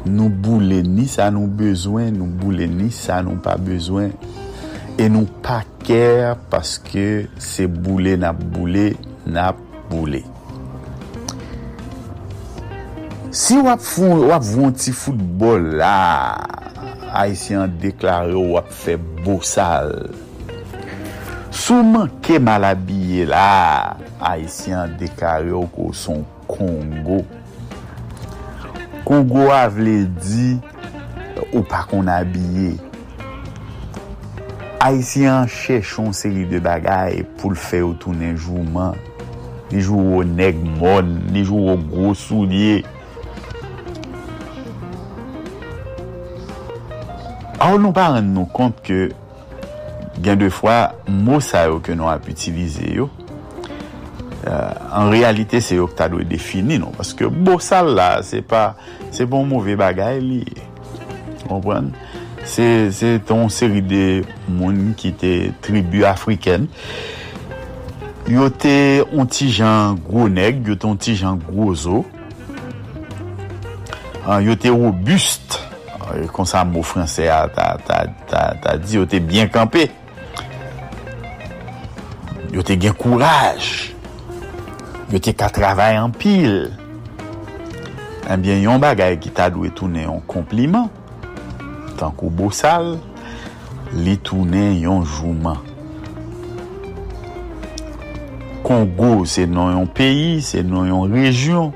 nou 0.09 0.33
boule 0.33 0.81
ni 0.87 1.07
sa 1.11 1.29
nou 1.31 1.47
bezwen 1.47 2.17
nou 2.19 2.27
boule 2.41 2.67
ni 2.71 2.91
sa 2.95 3.21
nou 3.23 3.39
pa 3.45 3.59
bezwen. 3.61 4.15
E 4.99 5.09
nou 5.09 5.29
pa 5.45 5.63
kèr 5.87 6.35
paske 6.53 7.27
se 7.41 7.69
boule 7.71 8.17
nap 8.21 8.41
boule 8.55 8.93
nap 9.29 9.61
boule. 9.91 10.25
Si 13.33 13.57
wap 13.57 13.81
foun, 13.81 14.27
wap 14.29 14.43
voun 14.45 14.75
ti 14.77 14.93
foutbol 14.93 15.71
la, 15.81 16.37
Haitien 17.15 17.73
deklare 17.81 18.37
wap 18.37 18.69
fe 18.77 18.99
bousal. 19.23 20.11
Souman 21.49 22.13
ke 22.21 22.37
malabye 22.37 23.25
la, 23.31 23.97
Haitien 24.21 24.93
deklare 25.01 25.49
wap 25.57 25.73
ko 25.73 25.89
son 25.97 26.27
Kongo. 26.45 27.23
Kongo 29.09 29.49
avle 29.57 30.03
di, 30.21 30.53
ou 31.55 31.65
pa 31.65 31.87
kon 31.89 32.13
abye. 32.13 32.75
Haitien 34.85 35.49
chèchon 35.49 36.13
seri 36.13 36.45
de 36.53 36.61
bagay 36.61 37.25
pou 37.41 37.57
l 37.57 37.57
fè 37.57 37.81
ou 37.81 37.97
tounen 37.97 38.37
jouman. 38.37 38.93
Li 39.73 39.81
jou 39.81 40.19
ou 40.19 40.33
neg 40.37 40.61
mon, 40.83 41.17
li 41.33 41.49
jou 41.49 41.73
ou 41.73 41.81
gros 41.81 42.29
soulier. 42.29 42.85
Ou 47.63 47.79
nou 47.79 47.95
pa 47.95 48.09
rend 48.11 48.27
nou 48.35 48.49
kont 48.51 48.81
ke 48.83 49.13
gen 50.23 50.41
de 50.41 50.49
fwa 50.51 50.93
mou 51.07 51.39
sa 51.45 51.69
yo 51.69 51.79
ke 51.85 51.95
nou 51.95 52.11
ap 52.11 52.27
utilize 52.31 52.83
yo 52.91 53.07
an 54.43 55.07
euh, 55.07 55.13
realite 55.13 55.61
se 55.63 55.79
yo 55.79 55.87
k 55.87 55.95
ta 56.01 56.09
do 56.11 56.19
defini 56.27 56.81
nou 56.83 56.91
paske 56.97 57.31
bo 57.31 57.61
sal 57.63 57.93
la 57.95 58.09
se 58.27 58.43
pa 58.43 58.73
se 59.15 59.29
bon 59.31 59.47
mouve 59.47 59.77
bagay 59.79 60.19
li 60.25 60.43
kompran 61.47 61.93
se, 62.43 62.91
se 62.91 63.15
ton 63.29 63.47
seri 63.53 63.85
de 63.87 64.05
moun 64.51 64.97
ki 64.99 65.15
te 65.23 65.33
tribu 65.63 66.03
afriken 66.09 66.67
yo 68.27 68.51
te 68.51 68.77
onti 69.15 69.53
jan 69.55 70.03
gro 70.03 70.27
neg 70.27 70.67
yo 70.67 70.75
te 70.75 70.91
onti 70.91 71.15
jan 71.15 71.39
gro 71.47 71.71
zo 71.79 72.03
yo 74.43 74.55
te 74.59 74.71
robuste. 74.71 75.72
Euh, 76.13 76.27
kon 76.33 76.45
sa 76.49 76.65
mou 76.69 76.83
franse 76.85 77.25
a 77.29 77.47
ta, 77.49 77.77
ta, 77.87 78.05
ta, 78.29 78.45
ta 78.61 78.77
di 78.77 78.99
yo 78.99 79.07
te 79.09 79.21
bien 79.23 79.49
kampe 79.53 79.87
yo 82.53 82.65
te 82.67 82.77
gen 82.77 82.97
kouraj 82.99 83.93
yo 85.13 85.21
te 85.23 85.33
ka 85.37 85.49
travay 85.53 85.97
an 86.01 86.13
pil 86.13 86.67
enbyen 88.29 88.59
eh 88.61 88.67
yon 88.67 88.83
bagay 88.83 89.17
ki 89.23 89.33
ta 89.37 89.49
dwe 89.53 89.73
toune 89.73 90.05
yon 90.05 90.21
kompliment 90.29 90.91
tankou 92.03 92.33
bousal, 92.35 92.97
li 93.95 94.17
toune 94.25 94.65
yon 94.81 95.05
jouman. 95.07 95.61
Kongo 98.67 99.25
se 99.29 99.47
nan 99.51 99.77
yon 99.77 99.89
peyi 99.91 100.41
se 100.45 100.63
nan 100.67 100.89
yon 100.91 101.15
rejyon 101.15 101.73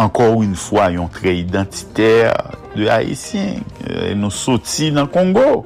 ankor 0.00 0.40
yon 0.44 0.56
fwa 0.58 0.90
yon 0.94 1.10
tre 1.14 1.36
identiter 1.40 2.34
de 2.76 2.86
Haitien, 2.88 3.60
euh, 3.88 4.14
nou 4.18 4.30
soti 4.34 4.90
nan 4.94 5.08
Kongo, 5.10 5.64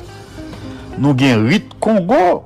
nou 0.97 1.15
gen 1.19 1.47
rit 1.49 1.73
Kongo. 1.83 2.43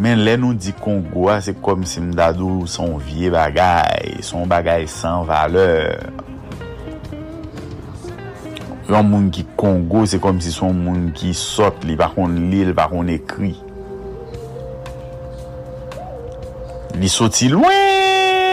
Men 0.00 0.22
lè 0.24 0.38
nou 0.40 0.56
di 0.56 0.72
Kongo 0.80 1.28
a, 1.28 1.38
se 1.44 1.52
kom 1.60 1.84
si 1.88 2.00
mdadou 2.00 2.64
son 2.70 2.96
vie 3.04 3.28
bagay, 3.32 4.20
son 4.24 4.48
bagay 4.48 4.86
san 4.88 5.26
valeur. 5.28 6.00
Yon 8.90 9.06
moun 9.06 9.28
ki 9.30 9.44
Kongo, 9.60 10.06
se 10.08 10.18
kom 10.22 10.40
si 10.42 10.50
son 10.54 10.74
moun 10.74 11.10
ki 11.16 11.34
sot 11.36 11.84
li, 11.86 11.98
bakon 12.00 12.32
kon 12.32 12.48
li, 12.50 12.64
bakon 12.74 13.12
ekri. 13.12 13.52
Li 16.98 17.12
soti 17.12 17.52
lwen. 17.52 18.49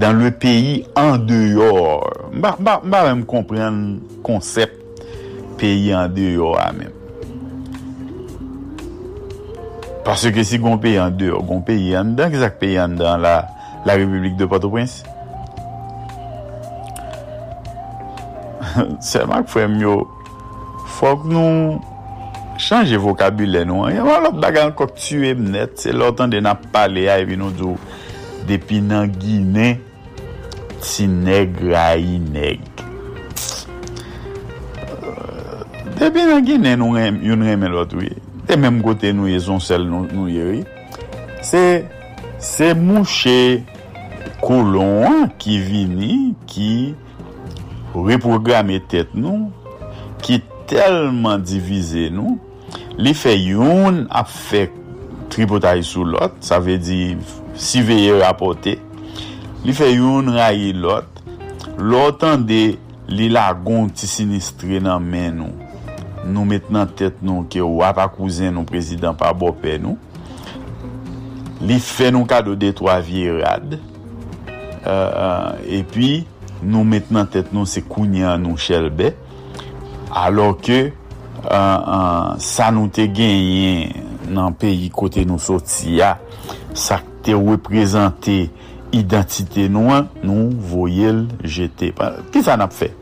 dan 0.00 0.20
le 0.20 0.30
peyi 0.30 0.84
an 0.98 1.18
deyor. 1.26 2.30
Mba, 2.32 2.56
mba, 2.60 2.80
mba 2.84 3.02
mwen 3.06 3.24
kompren 3.28 3.80
konsept 4.26 5.02
peyi 5.60 5.94
an 5.96 6.12
deyor 6.14 6.58
a 6.60 6.70
men. 6.76 6.92
Parce 10.06 10.30
ke 10.30 10.44
si 10.46 10.60
goun 10.62 10.78
peyi 10.82 11.00
an 11.02 11.16
deyor, 11.16 11.42
goun 11.46 11.64
peyi 11.66 11.96
an 11.98 12.14
dan, 12.18 12.30
kizak 12.34 12.60
peyi 12.60 12.78
an 12.82 12.96
dan 12.98 13.24
la, 13.24 13.40
la 13.86 13.98
Republik 13.98 14.36
de 14.36 14.46
Port-au-Prince. 14.46 15.02
Selman 19.10 19.44
k 19.44 19.52
fwem 19.56 19.80
yo, 19.82 20.00
fwok 20.98 21.28
nou... 21.30 21.76
chanje 22.56 22.96
vokabule 22.96 23.66
nou 23.68 23.84
an. 23.84 23.92
Yaman 23.92 24.22
lop 24.24 24.38
bagan 24.40 24.70
kok 24.76 24.94
tue 24.96 25.34
mnet, 25.36 25.74
se 25.82 25.92
lotan 25.92 26.32
de 26.32 26.40
nap 26.40 26.62
pale 26.72 27.04
a 27.12 27.18
evi 27.20 27.36
nou 27.36 27.52
djou. 27.52 27.76
depi 28.46 28.80
nan 28.80 29.10
Gine 29.20 29.78
ti 30.82 31.06
neg 31.10 31.56
rayi 31.70 32.18
neg. 32.22 32.62
Euh, 34.86 35.62
depi 35.98 36.26
nan 36.28 36.46
genen 36.46 36.80
nou 36.82 36.96
rem, 36.98 37.20
yon 37.24 37.44
reme 37.46 37.70
lot 37.72 37.94
wye. 37.96 38.16
Te 38.46 38.58
menm 38.60 38.82
kote 38.84 39.10
nou 39.16 39.30
ye 39.30 39.38
zon 39.42 39.62
sel 39.62 39.86
nou, 39.88 40.06
nou 40.10 40.30
ye 40.30 40.44
wè. 40.46 40.60
Se, 41.46 41.62
se 42.42 42.72
mouche 42.78 43.62
kolon 44.42 45.26
ki 45.40 45.58
vini, 45.64 46.14
ki 46.50 46.94
reprograme 47.96 48.78
tet 48.90 49.14
nou, 49.16 49.50
ki 50.22 50.40
telman 50.70 51.44
divize 51.46 52.08
nou, 52.14 52.36
li 52.98 53.12
fe 53.16 53.34
yon 53.36 54.04
ap 54.14 54.28
fe 54.30 54.66
tripotay 55.32 55.82
sou 55.86 56.06
lot, 56.08 56.36
sa 56.44 56.60
ve 56.62 56.78
di 56.80 57.00
si 57.56 57.82
veye 57.84 58.14
rapote, 58.20 58.76
Li 59.66 59.72
fe 59.74 59.88
yon 59.90 60.28
raye 60.30 60.68
lot, 60.78 61.16
lot 61.82 62.20
an 62.22 62.44
de 62.46 62.76
li 63.10 63.24
lagon 63.32 63.88
ti 63.90 64.06
sinistre 64.06 64.78
nan 64.78 65.02
men 65.02 65.40
nou. 65.40 65.70
Nou 66.22 66.44
met 66.46 66.68
nan 66.70 66.86
tet 66.94 67.16
nou 67.26 67.42
ke 67.50 67.64
wap 67.66 67.98
akouzen 68.04 68.54
nou 68.54 68.62
prezident 68.68 69.18
pa 69.18 69.32
bopè 69.34 69.74
nou. 69.82 69.96
Li 71.66 71.80
fe 71.82 72.12
nou 72.14 72.28
kado 72.30 72.54
de 72.54 72.70
3 72.78 72.94
vie 73.08 73.32
rad. 73.40 73.74
Uh, 73.74 74.86
uh, 74.86 75.50
e 75.66 75.80
pi 75.90 76.10
nou 76.62 76.84
met 76.86 77.10
nan 77.10 77.26
tet 77.32 77.50
nou 77.54 77.66
se 77.66 77.82
kounyan 77.90 78.46
nou 78.46 78.54
chelbe. 78.62 79.10
Alo 80.14 80.52
ke 80.62 80.78
uh, 80.86 82.36
sa 82.38 82.70
nou 82.70 82.86
te 82.86 83.08
genyen 83.10 84.30
nan 84.30 84.54
peyi 84.54 84.92
kote 84.94 85.26
nou 85.26 85.42
soti 85.42 85.98
ya. 85.98 86.12
Sa 86.70 87.00
te 87.26 87.34
reprezentè 87.34 88.44
identite 88.94 89.66
nou 89.72 89.90
an, 89.94 90.10
nou 90.22 90.50
voyel 90.70 91.24
jete. 91.42 91.92
Ki 92.34 92.42
sa 92.44 92.58
nap 92.60 92.74
fe? 92.76 92.92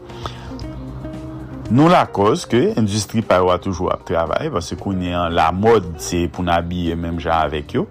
Nou 1.72 1.88
la 1.88 2.02
koz 2.12 2.44
ke 2.48 2.60
industri 2.76 3.22
parwa 3.24 3.56
toujou 3.62 3.88
ap 3.92 4.02
travay, 4.08 4.50
vase 4.52 4.76
kounyen 4.76 5.32
la 5.32 5.48
mod 5.56 5.86
se 6.04 6.26
pou 6.28 6.44
nabye 6.44 6.96
menm 6.98 7.20
jan 7.22 7.38
avek 7.46 7.78
yo. 7.78 7.86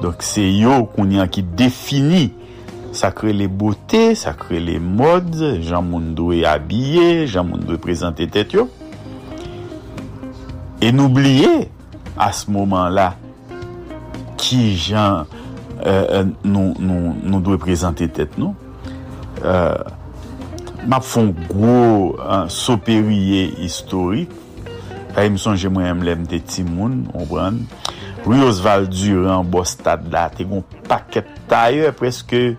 Donk 0.00 0.24
se 0.26 0.42
yo 0.42 0.80
kounyen 0.96 1.30
ki 1.30 1.44
defini 1.54 2.26
sa 2.94 3.12
kre 3.14 3.34
le 3.34 3.46
bote, 3.46 4.14
sa 4.18 4.34
kre 4.38 4.58
le 4.62 4.80
mod, 4.82 5.30
jan 5.62 5.86
moun 5.86 6.12
dwe 6.18 6.42
abye, 6.50 7.28
jan 7.30 7.46
moun 7.48 7.62
dwe 7.62 7.78
prezante 7.82 8.26
tet 8.30 8.54
yo. 8.54 8.66
E 10.82 10.90
noubliye 10.94 11.68
a 12.18 12.32
se 12.34 12.50
moman 12.50 12.90
la 12.94 13.12
ki 14.40 14.74
jan 14.74 15.30
Euh, 15.84 16.04
euh, 16.08 16.24
nou, 16.44 16.72
nou, 16.80 17.12
nou 17.20 17.42
dwe 17.44 17.58
prezante 17.60 18.06
tet 18.16 18.38
nou. 18.40 18.54
Euh, 19.44 19.76
map 20.88 21.04
fon 21.04 21.34
gwo 21.50 22.14
euh, 22.16 22.46
soperiye 22.52 23.50
historik. 23.58 24.32
Kaya 25.14 25.30
mson 25.30 25.58
jè 25.60 25.68
mwen 25.70 26.00
mlem 26.00 26.24
te 26.30 26.40
timoun, 26.40 27.02
oubran. 27.12 27.60
Louis 28.24 28.40
Oswald 28.46 28.88
Durand 28.88 29.50
bo 29.52 29.60
stad 29.68 30.08
la, 30.12 30.30
te 30.32 30.46
kon 30.48 30.64
paket 30.88 31.28
taye, 31.50 31.92
preske 31.94 32.54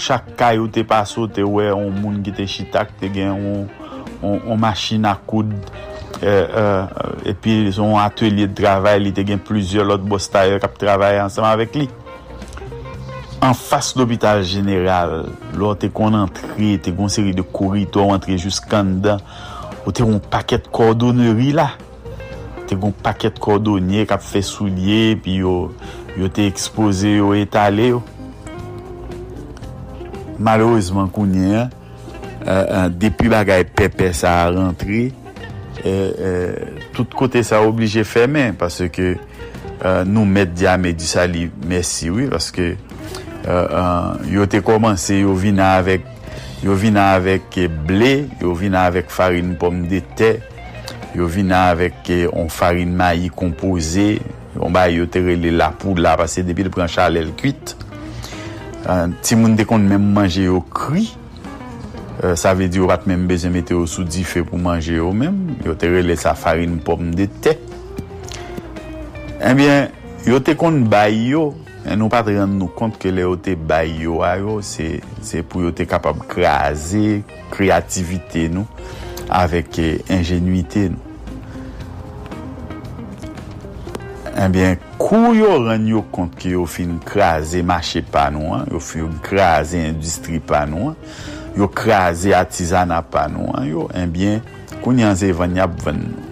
chak 0.00 0.32
kay 0.40 0.56
ou 0.62 0.70
te 0.72 0.80
paso, 0.88 1.26
te 1.28 1.44
we, 1.44 1.68
on 1.74 1.92
moun 2.00 2.22
ki 2.24 2.32
te 2.38 2.46
chitak, 2.48 2.94
te 2.96 3.10
gen, 3.12 3.36
on, 3.36 3.66
on, 4.24 4.40
on 4.54 4.60
machina 4.62 5.12
koud, 5.28 5.52
e, 6.22 6.32
e, 6.32 6.64
epi 7.34 7.58
son 7.76 7.98
atelier 8.00 8.48
de 8.48 8.56
travay, 8.62 9.02
li 9.04 9.12
te 9.12 9.26
gen 9.28 9.42
plizye 9.44 9.84
lot 9.84 10.00
bo 10.08 10.16
staye 10.22 10.56
kap 10.62 10.80
travay 10.80 11.20
ansama 11.20 11.52
vek 11.60 11.76
li. 11.82 11.90
an 13.40 13.56
fas 13.56 13.92
l'Hopital 13.96 14.42
General, 14.48 15.24
lò 15.58 15.72
te 15.78 15.90
kon 15.94 16.16
antre, 16.18 16.76
te 16.82 16.92
kon 16.96 17.12
seri 17.12 17.34
de 17.36 17.44
korito 17.44 18.04
antre 18.12 18.36
juskan 18.40 18.98
dan, 19.04 19.24
ou 19.84 19.94
te 19.96 20.04
kon 20.04 20.20
paket 20.32 20.68
kordoneri 20.74 21.50
la. 21.56 21.70
Te 22.70 22.78
kon 22.78 22.94
paket 23.04 23.40
kordonye 23.42 24.06
kap 24.08 24.22
fe 24.22 24.44
soulye, 24.46 25.16
pi 25.24 25.40
yo, 25.40 25.56
yo 26.18 26.30
te 26.30 26.46
expose 26.50 27.16
yo 27.16 27.34
etale 27.38 27.90
yo. 27.94 28.04
Malouzman 30.40 31.10
kounye, 31.12 31.68
Uh, 32.40 32.64
uh, 32.72 32.86
depi 32.88 33.28
bagay 33.28 33.66
pepe 33.68 34.14
sa 34.16 34.30
a 34.40 34.44
rentre, 34.48 35.10
uh, 35.12 35.84
euh, 35.84 36.54
tout 36.96 37.12
kote 37.12 37.42
sa 37.44 37.58
oblije 37.68 38.00
femen 38.08 38.54
pase 38.56 38.86
ke 38.88 39.10
euh, 39.12 40.06
nou 40.08 40.24
met 40.24 40.48
diame 40.48 40.94
di 40.96 41.04
sali 41.04 41.50
mersi 41.68 42.08
wè 42.08 42.24
oui, 42.24 42.30
paske 42.32 42.70
Euh, 43.48 43.66
euh, 43.72 44.14
yo 44.28 44.44
te 44.50 44.60
komanse 44.60 45.16
yo 45.22 45.32
vina 45.32 45.70
avèk 45.78 46.04
yo 46.60 46.74
vina 46.76 47.06
avèk 47.14 47.56
ble, 47.88 48.26
yo 48.42 48.52
vina 48.58 48.82
avèk 48.90 49.08
farin 49.08 49.54
pom 49.60 49.78
de 49.88 50.02
te, 50.18 50.34
yo 51.16 51.24
vina 51.30 51.62
avèk 51.70 52.10
eh, 52.12 52.26
on 52.36 52.50
farin 52.52 52.92
mayi 52.98 53.30
kompoze, 53.32 54.18
yon 54.58 54.74
ba 54.76 54.90
yo 54.92 55.06
te 55.08 55.22
rele 55.24 55.54
la 55.56 55.70
poud 55.72 56.02
la 56.04 56.18
pase 56.20 56.44
depi 56.44 56.66
de 56.66 56.74
pran 56.74 56.90
chalel 56.90 57.32
kuit. 57.40 57.76
Uh, 58.80 59.12
ti 59.24 59.36
moun 59.36 59.56
de 59.56 59.64
kon 59.68 59.82
mèm 59.88 60.04
manje 60.16 60.44
yo 60.44 60.60
kri, 60.72 61.06
uh, 62.20 62.32
sa 62.36 62.52
ve 62.56 62.68
di 62.72 62.80
yo 62.80 62.88
pat 62.88 63.04
mèm 63.08 63.26
beze 63.28 63.48
mette 63.52 63.72
yo 63.76 63.86
sou 63.88 64.04
di 64.08 64.24
fe 64.24 64.40
pou 64.44 64.60
manje 64.60 64.96
yo 64.96 65.10
mèm, 65.16 65.40
yo 65.64 65.76
te 65.80 65.88
rele 65.88 66.16
sa 66.20 66.36
farin 66.36 66.76
pom 66.84 67.08
de 67.16 67.28
te. 67.44 67.56
Enbyen, 69.40 69.88
eh 69.88 70.28
yo 70.28 70.40
te 70.44 70.52
kon 70.60 70.82
bay 70.92 71.30
yo, 71.32 71.54
nou 71.84 72.10
pat 72.12 72.28
ren 72.28 72.56
nou 72.60 72.70
kont 72.76 72.96
ke 73.00 73.12
le 73.12 73.24
yo 73.24 73.36
te 73.40 73.54
bay 73.56 73.92
yo 74.02 74.20
a 74.26 74.34
yo, 74.40 74.58
se, 74.64 74.98
se 75.24 75.40
pou 75.42 75.64
yo 75.64 75.72
te 75.76 75.86
kapab 75.88 76.20
kreaze, 76.30 77.20
kreativite 77.52 78.46
nou, 78.52 78.66
avek 79.32 79.80
eh, 79.82 80.12
ingenuite 80.18 80.88
nou. 80.92 81.06
Enbyen, 84.40 84.76
eh 84.76 84.86
kou 85.00 85.34
yo 85.34 85.56
ren 85.64 85.88
yo 85.90 86.04
kont 86.14 86.36
ki 86.38 86.54
yo 86.54 86.66
fin 86.70 86.98
kreaze 87.04 87.64
mache 87.66 88.04
pa 88.06 88.28
nou 88.32 88.54
an, 88.56 88.68
yo 88.70 88.80
fin 88.84 89.10
kreaze 89.24 89.80
industri 89.90 90.38
pa 90.44 90.62
nou 90.68 90.92
an, 90.92 90.98
yo 91.58 91.66
kreaze 91.72 92.36
atizana 92.36 93.00
pa 93.02 93.26
nou 93.32 93.50
an, 93.56 93.66
yo 93.68 93.88
eh 93.90 94.04
enbyen, 94.04 94.44
kou 94.80 94.94
nyanze 94.96 95.32
ven 95.36 95.58
yap 95.58 95.80
ven 95.84 96.04
nou. 96.06 96.29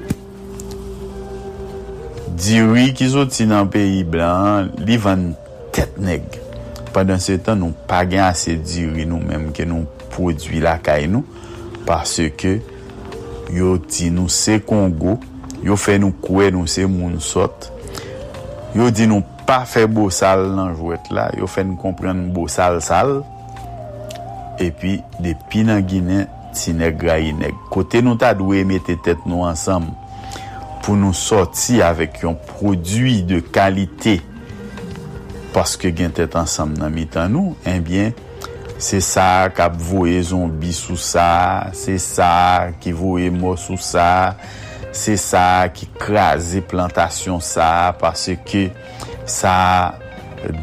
diri 2.39 2.93
ki 2.95 3.09
soti 3.11 3.47
nan 3.49 3.69
peyi 3.73 4.05
blan, 4.07 4.71
li 4.87 4.99
van 5.03 5.33
tet 5.75 5.97
neg. 6.03 6.23
Padan 6.95 7.21
se 7.23 7.37
tan 7.43 7.59
nou 7.63 7.75
pa 7.91 8.05
gen 8.09 8.23
ase 8.29 8.55
diri 8.63 9.07
nou 9.09 9.19
menm 9.23 9.51
ke 9.55 9.67
nou 9.69 9.87
prodwi 10.15 10.63
la 10.63 10.77
kay 10.83 11.09
nou, 11.11 11.27
parce 11.89 12.29
ke 12.39 12.59
yo 13.55 13.77
di 13.83 14.13
nou 14.15 14.31
se 14.31 14.59
Kongo, 14.63 15.17
yo 15.65 15.77
fe 15.81 15.99
nou 15.99 16.15
kwe 16.23 16.53
nou 16.55 16.71
se 16.71 16.87
moun 16.89 17.19
sot, 17.23 17.69
yo 18.77 18.89
di 18.95 19.09
nou 19.11 19.25
pa 19.49 19.65
fe 19.67 19.87
bo 19.91 20.07
sal 20.15 20.47
nan 20.55 20.75
jwet 20.77 21.11
la, 21.15 21.29
yo 21.39 21.49
fe 21.51 21.65
nou 21.67 21.81
kompren 21.81 22.29
bo 22.35 22.47
sal 22.53 22.79
sal, 22.85 23.19
epi 24.63 24.99
depi 25.23 25.65
nan 25.67 25.83
Gine, 25.89 26.27
ti 26.55 26.75
neg 26.77 27.03
rayi 27.05 27.35
neg. 27.37 27.57
Kote 27.73 28.03
nou 28.05 28.19
ta 28.21 28.33
dwe 28.37 28.63
mette 28.69 28.97
tet 29.05 29.27
nou 29.29 29.47
ansam, 29.49 29.91
pou 30.89 30.97
nou 30.97 31.13
soti 31.13 31.83
avèk 31.85 32.23
yon 32.23 32.39
prodwi 32.49 33.19
de 33.29 33.43
kalite 33.53 34.15
paske 35.53 35.91
gen 35.93 36.15
tèt 36.17 36.33
ansam 36.41 36.71
nan 36.81 36.95
mitan 36.95 37.29
nou, 37.35 37.53
eh 37.61 37.75
enbyen, 37.77 38.15
se 38.81 39.03
sa 39.05 39.51
kap 39.53 39.75
voe 39.77 40.15
zombi 40.25 40.73
sou 40.73 40.97
sa, 40.97 41.69
se 41.77 41.99
sa 42.01 42.71
ki 42.81 42.95
voe 42.97 43.29
mò 43.35 43.53
sou 43.61 43.77
sa, 43.77 44.39
se 44.97 45.19
sa 45.21 45.67
ki 45.69 45.91
krasi 46.01 46.63
plantasyon 46.65 47.45
sa, 47.45 47.93
paske 48.01 48.71
sa 49.29 49.59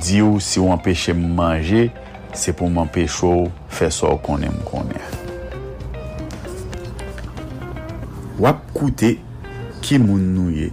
di 0.01 0.23
ou 0.25 0.41
si 0.41 0.57
ou 0.57 0.73
empèche 0.73 1.13
m 1.13 1.21
manje, 1.37 1.85
se 2.33 2.49
pou 2.49 2.65
m 2.65 2.81
empèche 2.81 3.21
ou 3.29 3.51
fè 3.69 3.91
so 3.93 4.09
konen 4.25 4.57
m 4.57 4.65
konen. 4.65 5.21
Wap 8.41 8.65
koute 8.73 9.13
ki 9.85 9.99
moun 10.01 10.23
nouye 10.33 10.71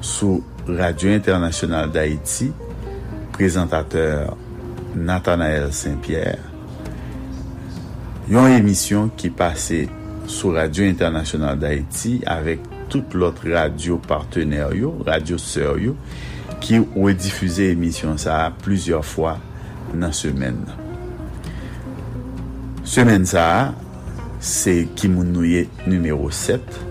sou 0.00 0.40
Radio 0.64 1.10
Internationale 1.12 1.90
d'Haïti, 1.92 2.46
prezentateur 3.34 4.32
Nathanael 4.96 5.74
Saint-Pierre, 5.76 6.40
yon 8.32 8.48
emisyon 8.56 9.12
ki 9.20 9.28
pase 9.36 9.82
sou 10.24 10.54
Radio 10.56 10.88
Internationale 10.88 11.60
d'Haïti 11.60 12.16
avek 12.24 12.64
tout 12.88 13.12
lot 13.12 13.44
radio 13.44 14.00
partener 14.08 14.72
yo, 14.78 14.96
radio 15.04 15.36
ser 15.36 15.76
yo, 15.84 15.92
ki 16.64 16.80
ou 16.86 17.10
e 17.12 17.16
difuze 17.16 17.68
emisyon 17.74 18.16
sa 18.20 18.46
plusieurs 18.64 19.04
fwa 19.04 19.36
nan 19.92 20.16
semen. 20.16 20.62
Semen 22.88 23.28
sa 23.28 23.50
a, 23.52 23.64
se 24.40 24.86
Kimounuye 24.96 25.66
numero 25.84 26.32
7, 26.32 26.88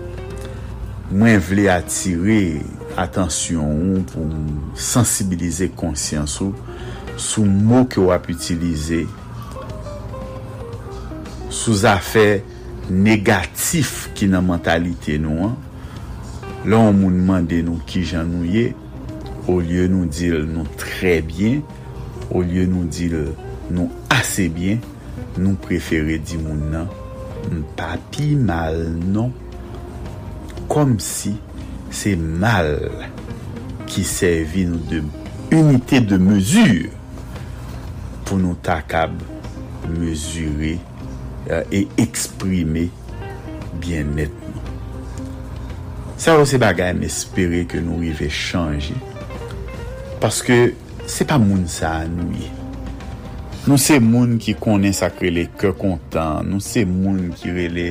Mwen 1.10 1.40
vle 1.42 1.66
atire 1.72 2.60
atensyon 3.00 3.66
ou 3.66 4.02
pou 4.12 4.76
sensibilize 4.78 5.66
konsyans 5.78 6.36
ou 6.44 6.54
sou 7.18 7.42
mou 7.46 7.88
ke 7.90 7.98
wap 8.02 8.28
utilize 8.30 9.02
sou 11.50 11.74
zafè 11.82 12.44
negatif 12.90 14.06
ki 14.14 14.30
nan 14.30 14.46
mentalite 14.46 15.18
nou 15.22 15.50
an. 15.50 15.58
La 16.70 16.76
ou 16.76 16.92
moun 16.92 17.18
mande 17.24 17.58
nou 17.64 17.80
ki 17.88 18.04
jan 18.04 18.30
nou 18.30 18.44
ye 18.44 18.70
ou 19.46 19.58
lye 19.64 19.86
nou 19.90 20.06
dil 20.06 20.44
nou 20.46 20.68
tre 20.78 21.18
bien 21.24 21.62
ou 22.28 22.42
lye 22.44 22.66
nou 22.68 22.84
dil 22.86 23.16
nou 23.72 23.88
ase 24.12 24.46
bien 24.52 24.78
nou 25.38 25.58
prefere 25.64 26.18
di 26.22 26.36
moun 26.38 26.66
nan 26.74 26.90
mpa 27.48 27.96
pi 28.12 28.34
mal 28.36 28.76
non 29.08 29.32
kom 30.70 30.94
si 31.02 31.34
se 31.90 32.14
mal 32.14 32.76
ki 33.90 34.04
servi 34.06 34.68
nou 34.70 34.78
de 34.86 35.02
unité 35.50 35.98
de 35.98 36.18
mesur 36.22 36.86
pou 38.28 38.38
nou 38.38 38.54
takab 38.62 39.16
mesure 39.90 40.76
euh, 41.50 41.64
e 41.74 41.88
eksprime 41.98 42.86
bien 43.82 44.14
net 44.14 44.30
nou. 44.46 44.62
Sa 46.20 46.36
ou 46.38 46.46
se 46.46 46.60
bagay 46.62 46.94
m 46.94 47.02
espere 47.08 47.64
ke 47.66 47.82
nou 47.82 48.04
rive 48.04 48.30
chanji 48.30 48.94
paske 50.22 50.62
se 51.10 51.26
pa 51.26 51.40
moun 51.42 51.66
sa 51.66 51.96
anouye. 52.04 52.59
Nou 53.66 53.76
se 53.76 53.98
moun 54.00 54.38
ki 54.40 54.54
konen 54.56 54.94
sakre 54.96 55.28
le 55.34 55.46
ke 55.60 55.74
kontan, 55.76 56.46
nou 56.48 56.64
se 56.64 56.86
moun 56.88 57.28
ki, 57.36 57.50
rele, 57.52 57.88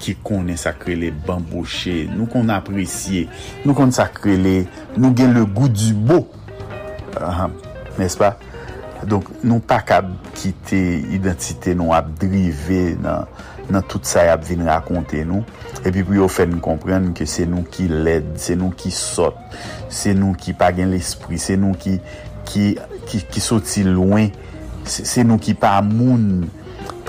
ki 0.00 0.14
konen 0.24 0.56
sakrele 0.60 1.10
bambouche, 1.26 2.06
nou 2.14 2.24
kon 2.30 2.48
apresye, 2.54 3.26
nou 3.66 3.76
kon 3.76 3.92
sakre 3.92 4.38
le, 4.40 4.54
nou 4.96 5.12
gen 5.16 5.36
le 5.36 5.44
gout 5.44 5.74
du 5.76 5.92
bo. 6.08 6.22
Uh, 7.18 7.50
Nes 8.00 8.16
pa? 8.16 8.34
Donk 9.08 9.28
nou 9.44 9.60
pa 9.64 9.80
kab 9.84 10.08
kite 10.36 10.78
identite 11.12 11.72
nou 11.76 11.94
ap 11.96 12.10
drive 12.20 12.96
nan, 13.00 13.28
nan 13.72 13.84
tout 13.88 14.04
sa 14.08 14.26
ap 14.32 14.44
vin 14.48 14.64
rakonte 14.68 15.20
nou. 15.28 15.44
Epi 15.84 16.00
pou 16.00 16.16
yo 16.16 16.28
fè 16.32 16.46
nou 16.48 16.60
komprenn 16.64 17.10
ke 17.16 17.26
se 17.28 17.46
nou 17.48 17.64
ki 17.72 17.88
led, 17.92 18.34
se 18.40 18.56
nou 18.56 18.72
ki 18.76 18.92
sot, 18.94 19.36
se 19.92 20.12
nou 20.16 20.36
ki 20.40 20.56
pa 20.56 20.70
gen 20.76 20.92
l'esprit, 20.92 21.40
se 21.40 21.56
nou 21.60 21.76
ki, 21.80 21.98
ki, 22.48 22.70
ki, 23.08 23.24
ki 23.32 23.44
soti 23.44 23.84
loin. 23.88 24.32
se 24.88 25.24
nou 25.26 25.40
ki 25.42 25.56
pa 25.58 25.78
moun 25.84 26.48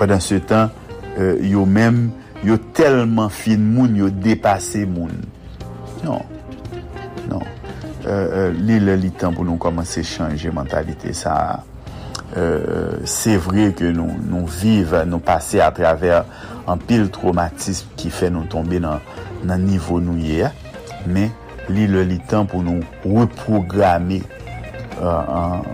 padan 0.00 0.22
se 0.22 0.40
tan 0.44 0.70
euh, 1.16 1.38
yo 1.46 1.64
men 1.68 2.08
yo 2.46 2.58
telman 2.76 3.30
fin 3.32 3.62
moun 3.62 3.96
yo 3.96 4.10
depase 4.10 4.84
moun. 4.88 5.14
Non. 6.02 6.22
Non. 7.30 7.42
Euh, 8.06 8.50
euh 8.50 8.54
li 8.56 8.80
le 8.82 8.96
li 8.98 9.12
tan 9.14 9.36
pou 9.36 9.46
nou 9.46 9.60
komanse 9.62 10.02
chanje 10.06 10.50
mentalite 10.50 11.14
sa 11.14 11.62
Euh, 12.34 13.02
se 13.04 13.34
vre 13.36 13.66
ke 13.76 13.90
nou, 13.92 14.08
nou 14.24 14.48
vive, 14.48 15.02
nou 15.04 15.20
pase 15.20 15.60
a 15.60 15.68
traver 15.74 16.22
an 16.70 16.80
pil 16.80 17.10
traumatisme 17.12 17.92
ki 18.00 18.08
fe 18.14 18.30
nou 18.32 18.48
tombe 18.48 18.78
nan, 18.80 19.04
nan 19.44 19.60
nivou 19.68 20.00
nou 20.00 20.16
ye, 20.16 20.48
men 21.04 21.28
li 21.68 21.84
le 21.90 22.06
li 22.08 22.16
tan 22.30 22.48
pou 22.48 22.64
nou 22.64 22.80
reprograme 23.04 24.22
euh, 24.96 25.04
an 25.12 25.68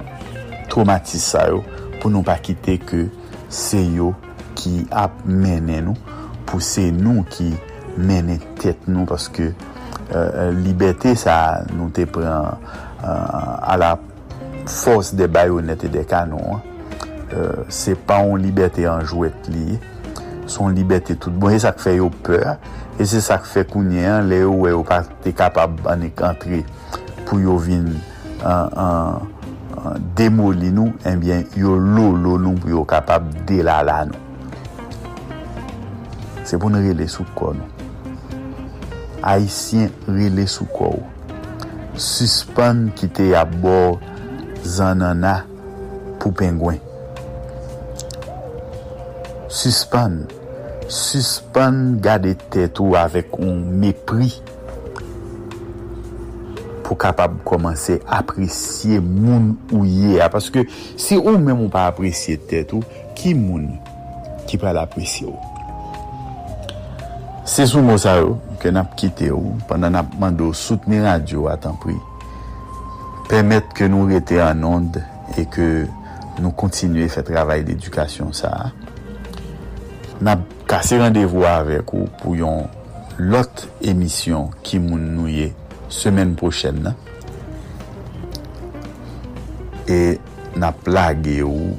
traumatisme 0.72 1.22
sa 1.28 1.46
yo. 1.52 1.62
pou 1.98 2.12
nou 2.12 2.26
pa 2.26 2.38
kite 2.42 2.78
ke 2.82 3.06
se 3.52 3.80
yo 3.98 4.12
ki 4.58 4.84
ap 4.94 5.22
menen 5.26 5.90
nou, 5.90 6.16
pou 6.48 6.62
se 6.64 6.88
nou 6.94 7.24
ki 7.30 7.50
menen 7.98 8.40
tet 8.60 8.86
nou, 8.88 9.06
paske 9.08 9.50
euh, 9.50 10.14
euh, 10.14 10.50
liberté 10.54 11.14
sa 11.18 11.64
nou 11.74 11.92
te 11.94 12.06
pren 12.08 12.28
euh, 12.48 13.04
a 13.04 13.76
la 13.80 13.96
fos 14.68 15.14
de 15.16 15.26
bayonet 15.30 15.84
e 15.84 15.92
de 15.92 16.02
kanon, 16.08 16.60
euh, 17.32 17.64
se 17.68 17.94
pa 17.94 18.20
ou 18.26 18.36
liberté 18.40 18.86
an 18.88 19.04
jouet 19.06 19.48
li, 19.52 19.78
son 20.48 20.68
liberté 20.68 21.16
tout 21.16 21.32
bon, 21.32 21.52
e 21.52 21.60
sa 21.60 21.72
k 21.76 21.84
fe 21.84 21.96
yo 21.98 22.10
peur, 22.24 22.56
e 22.98 23.06
se 23.08 23.22
sa 23.24 23.38
k 23.40 23.48
fe 23.48 23.64
kounyen, 23.68 24.28
le 24.28 24.42
yo 24.42 24.52
we 24.64 24.72
yo 24.74 24.84
pa 24.86 25.02
te 25.24 25.32
kapab 25.36 25.80
anek 25.90 26.22
antre 26.26 26.62
pou 27.28 27.40
yo 27.42 27.58
vin 27.60 27.90
an 28.46 28.72
an 28.78 29.34
demoli 30.18 30.70
nou, 30.74 30.92
enbyen 31.06 31.44
eh 31.44 31.60
yo 31.62 31.76
lolo 31.78 32.36
nou 32.40 32.58
pou 32.58 32.72
yo 32.72 32.84
kapab 32.88 33.26
delala 33.48 34.04
nou. 34.08 34.24
Se 36.48 36.56
pou 36.56 36.72
nou 36.72 36.80
rele 36.80 37.08
sou 37.10 37.26
kor 37.36 37.54
nou. 37.58 37.68
Haitien 39.22 39.92
rele 40.06 40.46
sou 40.48 40.68
kor 40.72 40.96
ou. 40.96 41.06
Suspan 41.98 42.86
ki 42.96 43.08
te 43.10 43.32
abor 43.36 43.98
zanana 44.62 45.42
pou 46.22 46.30
pengwen. 46.32 46.78
Suspan. 49.50 50.22
Suspan 50.88 51.98
gade 52.00 52.36
tetou 52.54 52.96
avek 52.96 53.34
ou 53.40 53.52
mepri. 53.52 54.30
pou 56.88 56.96
kapab 56.96 57.36
komanse 57.44 57.98
apresye 58.08 58.96
moun 59.04 59.52
ou 59.68 59.84
ye 59.84 60.16
a. 60.24 60.30
Paske 60.32 60.64
si 60.96 61.18
ou 61.20 61.36
men 61.36 61.52
moun 61.52 61.68
pa 61.72 61.84
apresye 61.90 62.38
tet 62.48 62.72
ou, 62.72 62.80
ki 63.18 63.34
moun 63.36 63.74
ki 64.48 64.56
pa 64.60 64.72
l'apresye 64.72 65.28
ou. 65.28 65.36
Se 67.48 67.64
sou 67.68 67.84
moun 67.84 68.00
sa 68.00 68.16
yo, 68.20 68.38
ke 68.60 68.72
nap 68.72 68.96
kite 68.98 69.28
ou, 69.32 69.54
pandan 69.68 69.94
nap 69.96 70.16
mando 70.20 70.50
souteni 70.56 71.02
radyo 71.04 71.46
atan 71.52 71.76
pri, 71.80 71.96
pemet 73.28 73.68
ke 73.76 73.88
nou 73.92 74.08
rete 74.08 74.40
an 74.40 74.64
onde 74.68 75.04
e 75.36 75.44
ke 75.52 75.68
nou 76.40 76.54
kontinue 76.56 77.08
fe 77.12 77.24
travay 77.26 77.64
d'edukasyon 77.68 78.32
sa. 78.36 78.72
Nap 80.24 80.42
kase 80.68 80.98
randevou 81.00 81.44
avek 81.48 81.92
ou 81.94 82.08
pou 82.20 82.36
yon 82.38 82.66
lot 83.18 83.64
emisyon 83.84 84.48
ki 84.64 84.80
moun 84.82 85.04
nou 85.16 85.30
ye 85.30 85.50
semen 85.92 86.34
pochen 86.38 86.82
nan. 86.86 86.96
E 89.88 90.18
na 90.58 90.72
plage 90.72 91.38
ou 91.46 91.74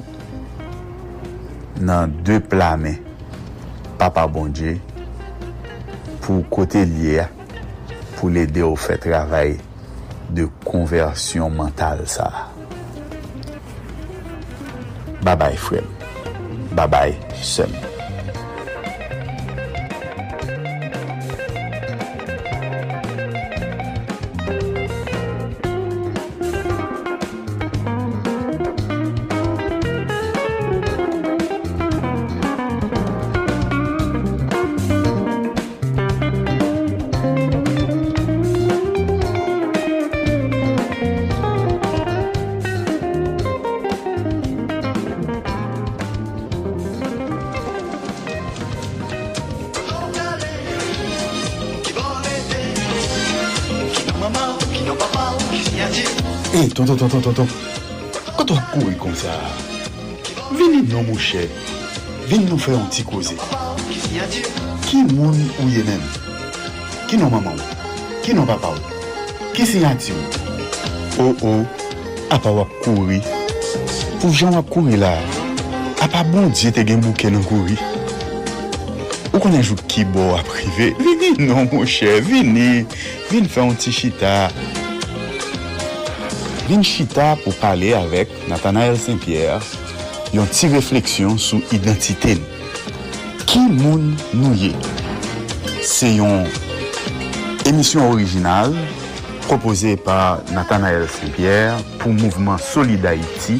nan 1.80 2.14
de 2.26 2.38
plame 2.42 2.96
papa 4.00 4.26
bonje 4.30 4.76
pou 6.24 6.44
kote 6.52 6.82
liye 6.88 7.26
pou 8.16 8.32
lede 8.32 8.64
ou 8.66 8.78
fe 8.78 8.98
travay 9.00 9.56
de 10.30 10.46
konversyon 10.66 11.54
mental 11.58 12.06
sa. 12.10 12.30
Babay 15.24 15.56
frem. 15.60 15.86
Babay 16.72 17.16
sem. 17.42 17.89
Tonton, 57.20 57.44
tonton, 57.44 57.48
kato 58.38 58.54
kouri 58.72 58.94
kon 58.96 59.12
sa, 59.14 59.34
vini 60.56 60.80
nou 60.88 61.02
mouche, 61.04 61.42
vini 62.30 62.46
nou 62.48 62.56
fè 62.56 62.72
an 62.72 62.86
ti 62.88 63.04
koze. 63.04 63.34
Ki 64.86 65.02
moun 65.10 65.36
ou 65.60 65.66
ye 65.68 65.82
men? 65.84 66.00
Ki 67.10 67.20
nou 67.20 67.28
maman 67.28 67.60
ou? 67.60 67.84
Ki 68.24 68.32
nou 68.32 68.48
papa 68.48 68.72
ou? 68.72 69.04
Ki 69.52 69.68
si 69.68 69.82
yati 69.84 70.16
ou? 70.16 70.40
Ou 71.26 71.36
ou, 71.50 71.68
apa 72.32 72.56
wap 72.56 72.72
kouri. 72.86 73.20
Pou 74.22 74.32
jan 74.32 74.56
wap 74.56 74.72
kouri 74.72 74.96
la, 75.02 75.12
apa 76.00 76.24
bon 76.32 76.48
diye 76.54 76.72
te 76.72 76.88
gen 76.88 77.04
bouke 77.04 77.28
nan 77.28 77.44
kouri. 77.50 77.76
Ou 79.34 79.42
konen 79.42 79.60
jou 79.60 79.76
ki 79.92 80.08
bo 80.16 80.30
aprive, 80.38 80.94
vini 81.04 81.34
nou 81.42 81.68
mouche, 81.68 82.16
vini, 82.24 82.86
vini 83.28 83.50
fè 83.50 83.66
an 83.68 83.76
ti 83.76 83.92
chita. 83.92 84.38
vin 86.70 86.84
chita 86.86 87.32
pou 87.42 87.50
pale 87.58 87.88
avek 87.98 88.30
Nathanael 88.46 88.94
Saint-Pierre 88.94 89.58
yon 90.30 90.46
ti 90.54 90.68
refleksyon 90.70 91.34
sou 91.42 91.58
identite. 91.74 92.36
Ki 93.50 93.62
moun 93.64 94.12
nou 94.30 94.54
ye? 94.54 94.70
Se 95.82 96.12
yon 96.14 96.46
emisyon 97.66 98.12
orijinal 98.12 98.76
propose 99.48 99.96
pa 100.06 100.38
Nathanael 100.54 101.08
Saint-Pierre 101.10 101.80
pou 101.98 102.14
mouvment 102.14 102.62
Solid 102.62 103.02
Haïti 103.08 103.58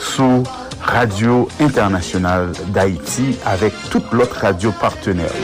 sou 0.00 0.40
Radio 0.88 1.42
Internasyonal 1.60 2.54
d'Haïti 2.72 3.34
avek 3.50 3.76
tout 3.92 4.14
lot 4.16 4.32
radio 4.40 4.72
partenèl. 4.80 5.36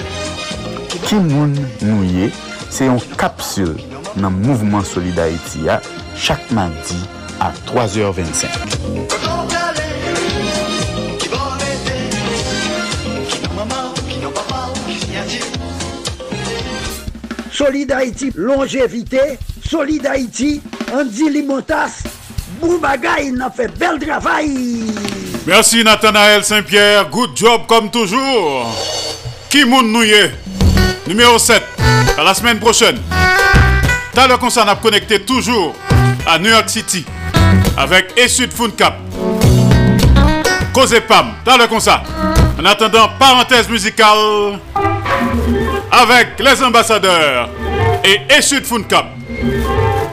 Ki 1.05 1.21
moun 1.21 1.53
nou 1.85 2.01
ye? 2.09 2.31
Se 2.73 2.89
yon 2.89 3.03
kapsul 3.21 3.77
nan 4.17 4.33
mouvment 4.41 4.89
Solid 4.89 5.21
Haïti 5.21 5.67
ya 5.69 5.83
chaque 6.17 6.51
mardi 6.51 6.97
à 7.41 7.53
3h25. 7.67 8.47
Solid 17.51 17.93
Haïti, 17.93 18.33
longévité. 18.35 19.39
Solid 19.69 20.07
Haïti, 20.07 20.61
Andy 20.93 21.31
Limotas. 21.31 22.03
Boubagaï, 22.61 23.29
il 23.29 23.41
a 23.41 23.51
fait 23.51 23.69
bel 23.79 23.99
travail. 23.99 24.93
Merci 25.47 25.85
Nathanaël 25.85 26.45
Saint-Pierre. 26.45 27.09
Good 27.11 27.37
job 27.37 27.63
comme 27.69 27.91
toujours. 27.91 28.67
Qui 29.49 29.65
moun 29.65 29.93
nouye? 29.93 30.31
Numéro 31.07 31.39
7. 31.39 31.63
À 32.19 32.25
la 32.25 32.35
semaine 32.35 32.59
prochaine. 32.59 32.99
T'as 34.13 34.29
le 34.29 34.37
concert 34.37 34.69
à 34.69 34.77
connecter 34.77 35.21
toujours 35.21 35.75
à 36.27 36.39
New 36.39 36.51
York 36.51 36.69
City 36.69 37.05
avec 37.77 38.13
Essud 38.17 38.51
Cap. 38.77 38.95
Cause 40.73 40.95
Pam, 41.07 41.27
dans 41.45 41.57
le 41.57 41.67
concert. 41.67 42.03
En 42.61 42.65
attendant, 42.65 43.09
parenthèse 43.19 43.69
musicale 43.69 44.59
avec 45.91 46.41
les 46.41 46.63
ambassadeurs 46.63 47.49
et 48.05 48.21
Essud 48.37 48.65
Cap. 48.89 49.07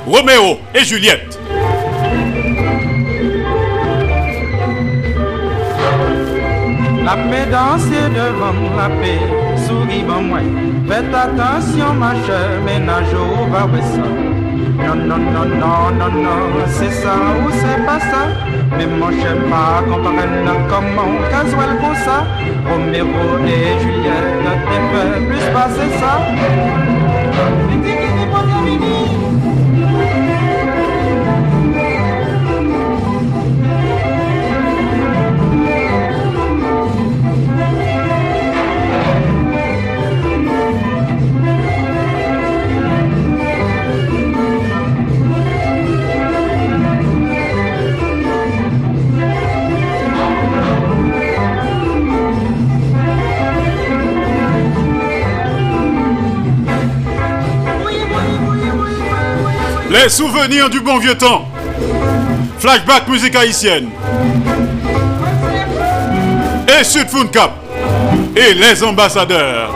Roméo 0.06 0.60
et 0.74 0.84
Juliette. 0.84 1.38
La 7.04 7.18
paix 7.18 7.46
danser 7.52 8.10
devant 8.16 8.78
la 8.78 8.90
paix, 8.90 9.20
souris 9.68 10.04
bon 10.04 10.22
moi. 10.22 10.40
Faites 10.88 11.14
attention 11.14 11.94
ma 11.94 12.14
chère, 12.26 12.62
ménage 12.64 13.14
au 13.14 13.52
va 13.52 13.68
non, 14.78 14.96
non, 14.96 15.18
non, 15.18 15.46
non, 15.46 15.92
non, 16.00 16.12
non, 16.24 16.66
c'est 16.68 16.92
ça 16.92 17.14
ou 17.40 17.52
c'est 17.52 17.86
pas 17.86 18.00
ça? 18.00 18.24
Mais 18.78 18.86
moi 18.86 19.10
j'aime 19.12 19.44
pas 19.50 19.84
comparer 19.90 20.28
comment 20.70 21.12
casual 21.30 21.78
pour 21.82 21.96
ça. 21.96 22.26
Roméro 22.70 23.24
et 23.46 23.80
Juliette, 23.82 24.32
t'es 24.70 24.82
plus 25.28 25.46
passer 25.54 25.90
ça. 26.00 26.14
Les 59.92 60.08
souvenirs 60.08 60.70
du 60.70 60.80
bon 60.80 61.00
vieux 61.00 61.18
temps. 61.18 61.46
Flashback 62.60 63.10
musique 63.10 63.36
haïtienne. 63.36 63.90
Et 66.80 66.82
Sud 66.86 67.08
Cap. 67.30 67.52
Et 68.34 68.54
les 68.54 68.82
ambassadeurs. 68.86 69.76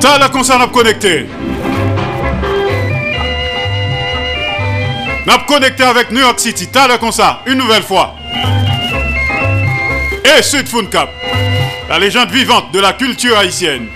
T'as 0.00 0.18
la 0.18 0.28
concert 0.28 0.60
à 0.60 0.66
connecté. 0.66 1.26
N'a 5.26 5.38
connecté 5.48 5.84
avec 5.84 6.10
New 6.10 6.20
York 6.20 6.38
City. 6.38 6.68
T'as 6.70 6.86
le 6.86 6.98
concert 6.98 7.40
une 7.46 7.56
nouvelle 7.56 7.82
fois 7.82 8.14
et 10.24 10.42
Sud 10.42 10.68
la 11.88 11.98
légende 11.98 12.30
vivante 12.30 12.72
de 12.72 12.80
la 12.80 12.92
culture 12.92 13.36
haïtienne. 13.36 13.88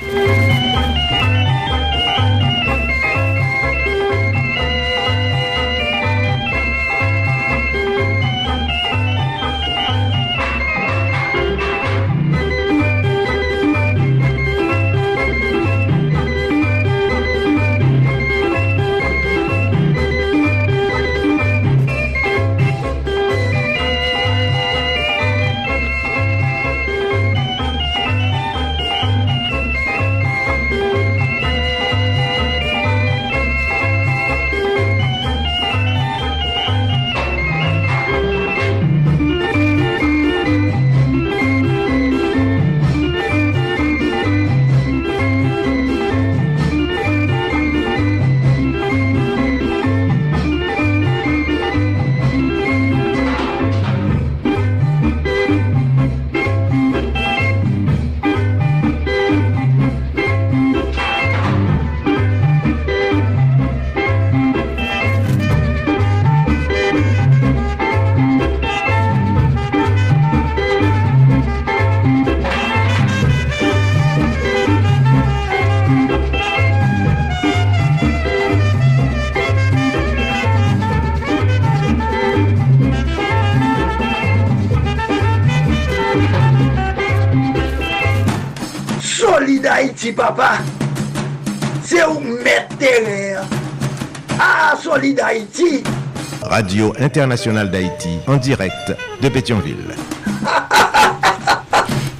Radio 96.49 96.95
Internationale 96.99 97.71
d'Haïti, 97.71 98.19
en 98.27 98.37
direct 98.37 98.97
de 99.21 99.29
Pétionville. 99.29 99.77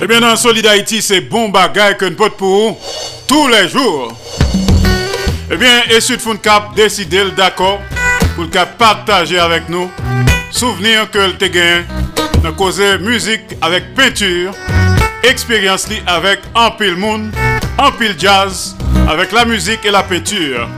Eh 0.01 0.07
bien, 0.07 0.21
dans 0.21 0.37
Solid 0.37 0.65
Haïti, 0.65 1.03
c'est 1.03 1.23
bon 1.23 1.49
bagay 1.49 1.97
que 1.99 2.09
pote 2.11 2.37
pour 2.37 2.79
tous 3.27 3.49
les 3.49 3.69
jours. 3.69 4.17
Eh 5.51 5.57
bien, 5.57 5.83
et 5.91 6.01
Sud 6.01 6.21
Cap 6.41 6.73
décidé 6.77 7.25
d'accord 7.37 7.81
pour 8.37 8.45
le 8.45 8.77
partager 8.79 9.41
avec 9.41 9.69
nous. 9.69 9.91
Souvenir 10.53 11.11
que 11.11 11.19
le 11.19 11.33
gagné 11.33 11.83
dans 12.45 12.53
causer 12.53 12.97
musique 12.99 13.57
avec 13.61 13.93
peinture, 13.97 14.53
expérience 15.25 15.89
avec 16.07 16.39
un 16.55 16.71
pile 16.71 16.97
monde, 16.97 17.33
un 17.77 17.91
pile 17.91 18.15
jazz, 18.17 18.77
avec 19.09 19.33
la 19.33 19.45
musique 19.45 19.85
et 19.85 19.91
la 19.91 20.05
peinture. 20.05 20.69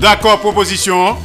D'accord 0.00 0.40
proposition, 0.40 1.16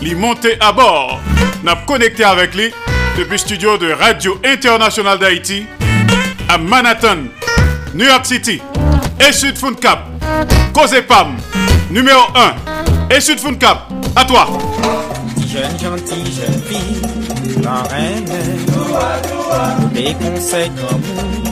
li 0.00 0.14
monter 0.14 0.56
à 0.60 0.72
bord. 0.72 1.20
N'a 1.62 1.76
connecté 1.86 2.24
avec 2.24 2.54
lui 2.54 2.72
depuis 3.18 3.38
studio 3.38 3.76
de 3.76 3.92
Radio 3.92 4.38
Internationale 4.44 5.18
d'Haïti 5.18 5.66
à 6.48 6.58
Manhattan, 6.58 7.28
New 7.94 8.06
York 8.06 8.26
City 8.26 8.60
et 9.26 9.32
Sud 9.32 9.54
Cap. 9.80 10.06
Pam, 11.08 11.36
numéro 11.90 12.22
1 13.10 13.14
et 13.14 13.20
Sud 13.20 13.58
Cap. 13.58 13.90
À 14.16 14.24
toi. 14.24 14.46
Jeune 15.46 15.78
gentille, 15.78 16.32
jeune 16.32 16.62
fille, 16.62 17.02
la 17.62 17.82
reine, 17.82 18.24
des 19.92 20.14
conseils 20.14 20.70
comme 20.70 21.00
vous. 21.02 21.50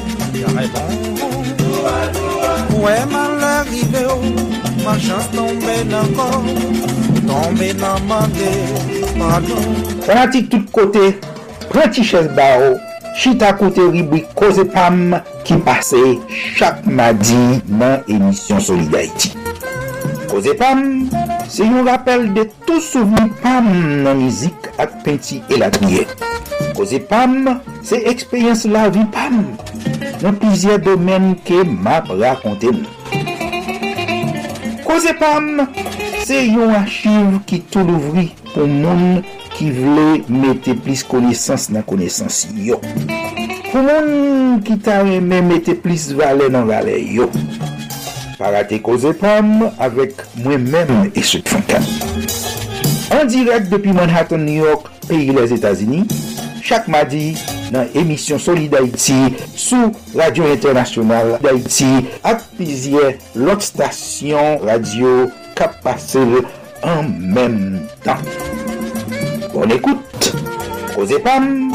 Ouais, 2.78 3.04
mal 3.10 3.42
arrivé, 3.42 4.06
ma 4.84 4.98
chance 4.98 5.30
tombée 5.34 5.84
encore, 5.94 6.42
Tombe 7.28 7.72
nan 7.76 8.00
mande, 8.08 8.50
pardon 9.18 9.64
Sanati 10.06 10.46
tout 10.48 10.64
kote, 10.72 11.10
preti 11.68 12.04
ches 12.08 12.30
ba 12.32 12.46
ou. 12.62 12.78
Chita 13.18 13.52
kote 13.52 13.84
ribwi 13.92 14.22
koze 14.38 14.64
pam 14.72 15.12
Ki 15.44 15.58
pase 15.66 16.00
chak 16.56 16.86
madi 16.86 17.60
nan 17.68 18.00
emisyon 18.08 18.60
Solidarity 18.64 19.34
Koze 20.30 20.54
pam, 20.56 21.08
se 21.50 21.68
yon 21.68 21.84
rappel 21.88 22.30
de 22.32 22.46
tout 22.64 22.80
souvi 22.80 23.28
pam 23.42 23.68
nan 24.06 24.22
mizik 24.22 24.70
ak 24.80 25.02
penti 25.04 25.42
e 25.52 25.60
la 25.60 25.68
triye 25.74 26.06
Koze 26.78 27.02
pam, 27.10 27.58
se 27.84 28.00
ekspeyens 28.08 28.64
la 28.72 28.88
vi 28.94 29.04
pam 29.12 29.42
Nan 30.22 30.38
pizye 30.40 30.78
domen 30.82 31.34
ke 31.46 31.60
map 31.68 32.08
rakonte 32.10 32.72
nou. 32.74 32.94
Koze 34.86 35.12
pam, 35.20 35.66
se 35.76 36.07
Se 36.28 36.42
yon 36.44 36.74
achiv 36.76 37.38
ki 37.48 37.62
tou 37.72 37.88
louvri 37.88 38.26
pou 38.50 38.68
moun 38.68 39.22
ki 39.54 39.70
vle 39.72 40.18
mette 40.28 40.74
plis 40.84 41.00
konesans 41.08 41.70
nan 41.72 41.86
konesans 41.88 42.42
yo. 42.52 42.76
Pou 43.70 43.80
moun 43.80 44.58
ki 44.66 44.76
ta 44.84 44.98
reme 45.06 45.38
mette 45.46 45.78
plis 45.80 46.10
vale 46.18 46.50
nan 46.52 46.68
vale 46.68 46.98
yo. 47.14 47.30
Parate 48.36 48.76
koze 48.84 49.14
pam 49.16 49.70
avek 49.80 50.20
mwen 50.42 50.68
men 50.68 51.08
eswek 51.14 51.48
fankan. 51.48 51.88
An 53.16 53.32
direk 53.32 53.72
depi 53.72 53.96
Manhattan, 53.96 54.44
New 54.44 54.68
York, 54.68 54.92
peyi 55.08 55.32
les 55.32 55.56
Etasini, 55.56 56.04
Chak 56.68 56.84
madi 56.92 57.32
nan 57.72 57.88
emisyon 57.96 58.36
Soli 58.36 58.68
d'Haïti 58.68 59.16
sou 59.56 59.94
Radio 60.12 60.44
Internasyonal 60.52 61.38
d'Haïti 61.40 61.88
ak 62.28 62.44
pizye 62.58 63.14
lot 63.40 63.64
stasyon 63.64 64.60
radio 64.68 65.30
kap 65.58 65.82
pase 65.82 66.22
en 66.84 67.02
menm 67.18 67.80
tan. 68.04 68.22
On 69.54 69.68
écoute. 69.68 70.32
Causez 70.94 71.18
Pam, 71.18 71.72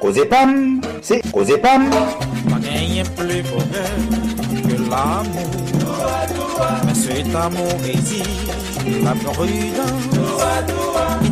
Causez 0.00 0.24
Pam, 0.24 0.80
c'est 1.02 1.20
Causez 1.30 1.58
Pam. 1.58 1.90
Gagné 2.62 3.02
plus 3.16 3.42
bonheur 3.42 3.96
que 4.66 4.76
l'amour. 4.90 5.50
Mais 6.86 6.94
cet 6.94 7.34
amour 7.34 7.76
exige 7.86 8.48
la 9.04 9.12
prudence. 9.12 10.06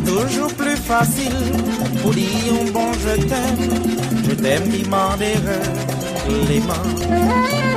toujours 0.05 0.53
plus 0.53 0.77
facile 0.77 1.33
pour 2.01 2.11
dire 2.11 2.53
un 2.61 2.71
bon 2.71 2.93
je 2.93 3.15
t'aime. 3.29 3.63
Je 4.27 4.35
t'aime, 4.35 4.69
demanderai 4.69 5.35
les 6.49 6.59
mains. 6.59 7.74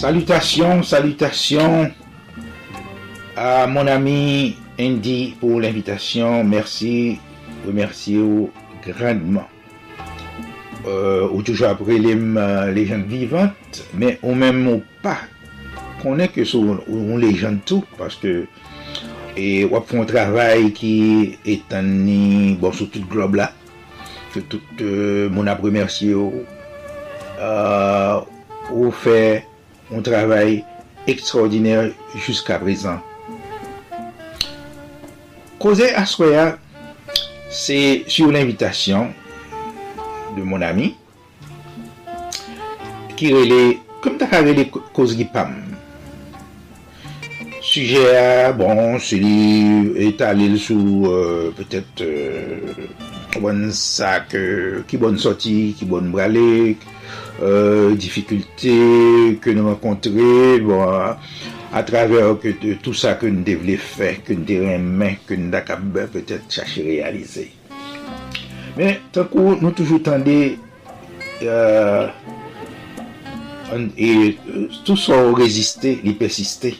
Salutations, 0.00 0.82
salutations 0.82 1.92
à 3.36 3.66
mon 3.66 3.86
ami 3.86 4.56
Andy 4.80 5.36
pour 5.38 5.60
l'invitation. 5.60 6.42
Merci, 6.42 7.18
remercie-vous 7.66 8.50
grandement. 8.86 9.46
Euh, 10.86 11.28
ou 11.30 11.42
toujours 11.42 11.68
après 11.68 11.98
les 11.98 12.16
euh, 12.16 12.72
légendes 12.72 13.04
vivantes, 13.08 13.84
mais 13.92 14.18
au 14.22 14.34
même 14.34 14.62
mot 14.62 14.82
pas. 15.02 15.18
Est 16.18 16.28
que 16.28 16.46
sont 16.46 16.78
on 16.88 17.18
légende 17.18 17.58
tout, 17.66 17.84
parce 17.98 18.16
que 18.16 18.46
et 19.36 19.68
on 19.70 19.82
fait 19.82 19.98
un 19.98 20.06
travail 20.06 20.72
qui 20.72 21.36
est 21.44 21.70
en 21.74 22.56
bon 22.58 22.72
sur 22.72 22.88
tout 22.88 23.00
le 23.00 23.04
globe 23.04 23.34
là 23.34 23.52
que 24.32 24.40
tout 24.40 24.62
euh, 24.80 25.28
mon 25.28 25.46
après 25.46 25.64
remercié 25.64 26.16
euh, 27.38 28.20
fait 28.92 29.49
un 29.92 30.00
travail 30.02 30.64
extraordinaire 31.06 31.90
jusqu'à 32.16 32.58
présent. 32.58 33.00
Causer 35.58 35.94
à 35.94 36.04
c'est 37.50 38.04
sur 38.06 38.30
l'invitation 38.30 39.08
de 40.36 40.42
mon 40.42 40.62
ami 40.62 40.94
qui 43.16 43.32
relève, 43.32 43.76
comme 44.00 44.16
tu 44.16 44.24
as 44.24 44.40
relé 44.40 44.70
causerie 44.92 45.26
PAM. 45.26 45.70
Sujet, 47.60 48.52
bon, 48.56 48.98
c'est 48.98 49.20
étalé 49.96 50.56
sous 50.56 51.06
euh, 51.06 51.52
peut-être 51.56 52.00
euh, 52.00 52.58
bonne 53.38 53.70
sac, 53.70 54.34
euh, 54.34 54.82
qui 54.88 54.96
bonne 54.96 55.18
sortie, 55.18 55.74
qui 55.78 55.84
bonne 55.84 56.10
bralée, 56.10 56.78
euh, 57.42 57.94
difficultés 57.94 59.38
que 59.40 59.50
nous 59.50 59.66
rencontrons, 59.66 60.58
bon, 60.62 60.82
à 61.72 61.82
travers 61.82 62.36
tout 62.82 62.94
ça 62.94 63.14
que 63.14 63.26
nous 63.26 63.42
devons 63.42 63.78
faire, 63.78 64.22
que 64.24 64.32
nous 64.32 64.44
devons 64.44 65.16
que 65.26 65.34
nous 65.34 65.50
devons 65.50 66.08
peut-être 66.12 66.50
chercher 66.50 67.02
à 67.02 67.06
réaliser. 67.06 67.52
Mais 68.76 69.00
tant 69.12 69.24
que 69.24 69.60
nous 69.60 69.70
toujours 69.72 70.02
tendez 70.02 70.58
euh, 71.42 72.06
et 73.96 74.36
euh, 74.54 74.68
tout 74.84 74.96
ça 74.96 75.14
résister, 75.32 76.00
il 76.04 76.16
persister. 76.16 76.76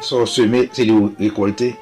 Ça 0.00 0.24
semer, 0.26 0.68
c'est 0.72 0.84
le 0.84 1.12
récolter. 1.18 1.76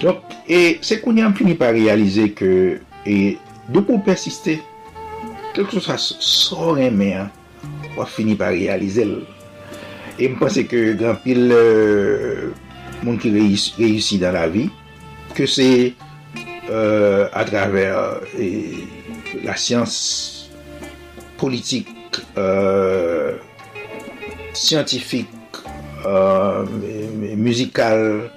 Donc, 0.00 0.18
et 0.48 0.78
c'est 0.82 1.00
qu'on 1.00 1.16
a 1.18 1.32
fini 1.32 1.54
par 1.54 1.72
réaliser 1.72 2.30
que, 2.32 2.80
et 3.04 3.38
de 3.68 3.80
pour 3.80 4.02
persister, 4.02 4.60
quelque 5.56 5.72
chose 5.72 5.86
ça 5.86 5.96
sort 5.96 6.76
mais 6.76 7.14
hein, 7.14 7.30
on 7.96 8.00
va 8.00 8.06
finir 8.06 8.36
par 8.36 8.50
réaliser. 8.50 9.06
Et 10.18 10.28
je 10.28 10.34
pense 10.34 10.54
que 10.54 10.92
grand 10.92 11.14
pile 11.14 11.50
euh, 11.50 12.50
monde 13.02 13.18
qui 13.18 13.30
réussit, 13.30 14.20
dans 14.20 14.32
la 14.32 14.48
vie, 14.48 14.70
que 15.34 15.46
c'est 15.46 15.94
euh, 16.70 17.28
à 17.32 17.44
travers 17.44 18.20
la 19.42 19.56
science 19.56 20.50
politique, 21.38 21.88
euh, 22.36 23.36
scientifique, 24.52 25.28
euh, 26.04 26.66
musicale, 27.36 28.30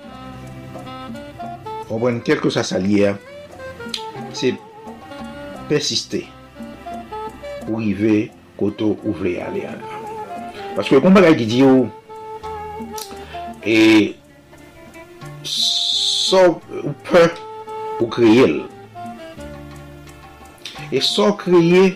comprenez, 1.87 2.21
quel 2.23 2.39
que 2.39 2.49
soit 2.49 2.63
sa 2.63 2.79
lière, 2.79 3.17
c'est 4.33 4.53
persister 5.67 6.25
ou 7.69 7.79
rive 7.79 8.29
koto 8.59 8.97
ou 9.05 9.13
vle 9.15 9.37
ale 9.45 9.63
ala. 9.69 9.99
Paske 10.75 10.99
kon 11.01 11.15
bagay 11.15 11.37
ki 11.39 11.47
di 11.49 11.61
yo, 11.61 11.73
e, 13.63 13.77
so 15.45 16.41
ou 16.81 16.93
pe 17.07 17.23
pou 17.99 18.09
kreye 18.17 18.49
l. 18.49 18.57
E 20.89 21.01
so 21.05 21.29
kreye, 21.37 21.93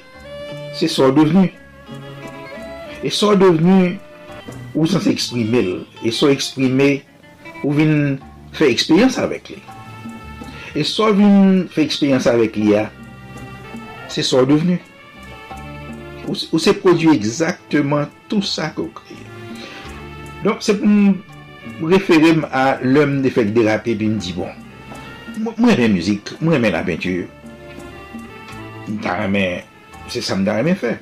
se 0.77 0.89
so 0.91 1.09
devenu. 1.15 1.49
E 3.03 3.11
so 3.11 3.33
devenu, 3.35 3.97
ou 4.73 4.85
san 4.89 5.01
se 5.03 5.11
eksprime 5.13 5.65
l. 5.65 5.73
E 6.05 6.13
so 6.13 6.29
eksprime, 6.33 7.01
ou 7.63 7.73
vin 7.75 8.17
fè 8.53 8.69
eksperyans 8.69 9.17
avèk 9.21 9.53
li. 9.53 9.59
E 10.77 10.85
so 10.87 11.09
vin 11.15 11.63
fè 11.73 11.85
eksperyans 11.87 12.27
avèk 12.29 12.57
li 12.59 12.73
ya, 12.73 12.87
se 14.13 14.25
so 14.25 14.43
devenu. 14.47 14.79
ou, 16.27 16.35
ou 16.51 16.59
se 16.59 16.73
produ 16.75 17.11
exactement 17.13 18.09
tout 18.31 18.45
sa 18.45 18.71
ko 18.75 18.89
kreye. 18.95 19.29
Donk 20.43 20.63
se 20.65 20.75
pou 20.75 20.89
m 20.89 21.87
referem 21.87 22.43
a 22.51 22.77
lèm 22.83 23.21
de 23.23 23.31
fèk 23.33 23.53
derape, 23.55 23.95
pi 23.99 24.09
m 24.11 24.19
di 24.21 24.35
bon, 24.35 24.51
mwen 25.39 25.71
remè 25.71 25.89
müzik, 25.93 26.35
mwen 26.41 26.57
remè 26.57 26.73
la 26.73 26.83
peintur, 26.87 27.25
ta 29.03 29.17
remè, 29.21 29.63
se 30.11 30.23
sa 30.23 30.37
m 30.39 30.45
da 30.47 30.59
remè 30.59 30.75
fè. 30.79 30.97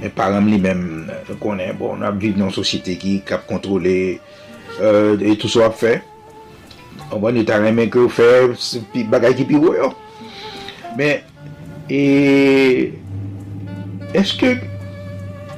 Mè 0.00 0.10
param 0.14 0.48
li 0.50 0.58
mèm, 0.62 0.80
konè, 1.42 1.68
bon, 1.78 2.02
ap 2.06 2.18
viv 2.22 2.38
nan 2.38 2.50
sosyete 2.54 2.96
ki 2.98 3.20
kap 3.26 3.46
kontrole, 3.50 4.18
euh, 4.80 5.14
et 5.20 5.36
tout 5.38 5.50
so 5.50 5.62
ap 5.66 5.78
fè. 5.78 5.96
An 7.10 7.20
bon, 7.20 7.34
ni 7.34 7.44
ta 7.46 7.60
remè 7.62 7.86
kè 7.90 8.02
ou 8.02 8.10
fè, 8.10 8.30
bagay 9.10 9.36
ki 9.38 9.46
pi 9.50 9.60
wè 9.62 9.78
yo. 9.78 9.94
Mè, 10.98 11.14
e... 11.90 12.02
eske, 14.16 14.56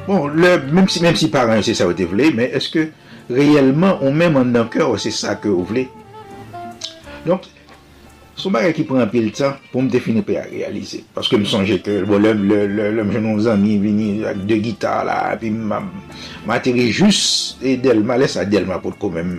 bon, 0.06 0.30
le, 0.32 0.56
menm 0.72 0.88
si, 0.90 1.02
si 1.18 1.28
paran 1.32 1.62
se 1.66 1.74
sa 1.76 1.88
ou 1.88 1.96
te 1.96 2.06
vle, 2.08 2.30
men 2.36 2.54
eske 2.56 2.88
reyelman 3.32 4.00
ou 4.00 4.14
mèm 4.14 4.38
an 4.40 4.52
nan 4.54 4.70
kèr 4.72 4.86
ou 4.86 5.00
se 5.00 5.12
sa 5.14 5.36
ke 5.40 5.50
ou 5.50 5.66
vle. 5.68 5.86
Donk, 7.26 7.48
sou 8.36 8.52
bagay 8.54 8.74
ki 8.76 8.86
pran 8.88 9.08
pil 9.10 9.30
tan 9.34 9.56
pou 9.72 9.82
m 9.82 9.90
defini 9.92 10.22
pe 10.26 10.38
a 10.40 10.46
realize. 10.48 11.02
Paske 11.16 11.38
m 11.40 11.46
sonje 11.48 11.80
ke 11.84 12.00
bon, 12.08 12.22
lèm 12.22 13.12
jenon 13.14 13.40
zami 13.44 13.78
vini 13.82 14.10
ak 14.28 14.44
de 14.48 14.60
gita 14.62 14.98
la, 15.06 15.20
pi 15.40 15.50
m 15.52 16.52
ateri 16.54 16.88
jous 16.90 17.56
e 17.64 17.76
delma, 17.82 18.18
lè 18.20 18.30
sa 18.30 18.46
delma 18.48 18.80
pou 18.82 18.94
tko 18.96 19.12
mèm 19.16 19.32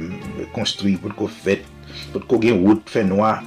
konstruy, 0.56 0.98
pou 1.02 1.14
tko 1.15 1.30
fèt, 1.31 1.65
pou 2.11 2.23
tko 2.26 2.41
gen 2.44 2.60
wout 2.65 2.91
fè 2.91 3.06
noa, 3.07 3.38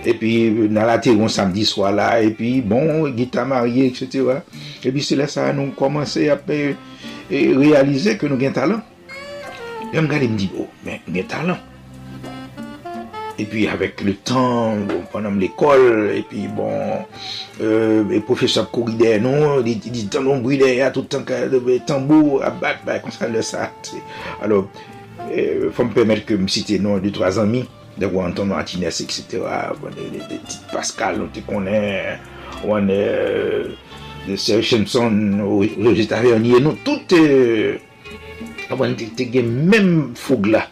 E 0.00 0.14
pi 0.16 0.48
nan 0.72 0.86
la 0.88 0.96
te 1.02 1.12
yon 1.12 1.28
samdi 1.28 1.66
swa 1.68 1.90
la, 1.92 2.12
e 2.24 2.30
pi 2.36 2.58
bon, 2.64 3.10
gita 3.16 3.44
marye, 3.48 3.90
etc. 3.90 4.40
E 4.80 4.92
pi 4.92 5.02
se 5.04 5.18
lè 5.18 5.26
sa 5.28 5.50
nou 5.52 5.74
komanse 5.76 6.30
apè 6.32 6.60
realize 7.30 8.16
ke 8.20 8.30
nou 8.30 8.40
gen 8.40 8.54
talan. 8.56 8.80
E 9.90 9.98
m 9.98 10.08
gade 10.08 10.30
m 10.30 10.38
di, 10.40 10.48
oh, 10.56 10.70
men, 10.86 11.02
gen 11.10 11.28
talan. 11.28 11.58
E 13.40 13.44
pi 13.48 13.66
avèk 13.72 14.00
le 14.04 14.14
tan, 14.24 14.86
bon, 14.88 15.02
panam 15.12 15.36
l'ekol, 15.40 16.08
e 16.14 16.22
pi 16.28 16.46
bon, 16.56 17.04
euh, 17.60 18.08
e 18.12 18.20
profesor 18.24 18.70
koride, 18.72 19.14
non, 19.20 19.60
di, 19.64 19.76
di 19.80 20.06
tan 20.12 20.28
don 20.28 20.40
bride, 20.44 20.70
a 20.84 20.90
tout 20.94 21.08
tan 21.12 21.26
ka, 21.28 21.42
tambou, 21.88 22.38
a 22.44 22.52
bat, 22.52 22.80
ba, 22.86 22.98
konsan 23.04 23.32
lè 23.36 23.44
sa. 23.44 23.68
Alors, 24.40 24.68
fòm 25.76 25.92
pèmèl 25.96 26.24
ke 26.28 26.40
m 26.40 26.48
site, 26.52 26.80
non, 26.80 27.00
2-3 27.00 27.40
an 27.44 27.52
mi, 27.52 27.64
Dek 28.00 28.14
wè 28.14 28.24
Anton 28.24 28.48
Martinez, 28.48 29.02
etc. 29.04 29.42
Wè 29.44 29.60
bon, 29.80 29.94
de 29.96 30.08
Tite 30.24 30.60
Pascal, 30.72 31.20
wè 31.20 31.28
te 31.34 31.44
konè, 31.44 31.84
wè 32.62 32.64
bon, 32.64 32.90
de 34.26 34.36
Serge 34.40 34.68
Simpson, 34.70 35.16
Roger 35.42 36.06
Tavernier, 36.08 36.62
nou 36.64 36.78
tout 36.86 37.16
euh, 37.18 37.76
bon, 38.72 38.84
wè 38.86 39.10
te 39.18 39.28
gen 39.34 39.50
mèm 39.68 39.90
foug 40.18 40.48
la, 40.54 40.64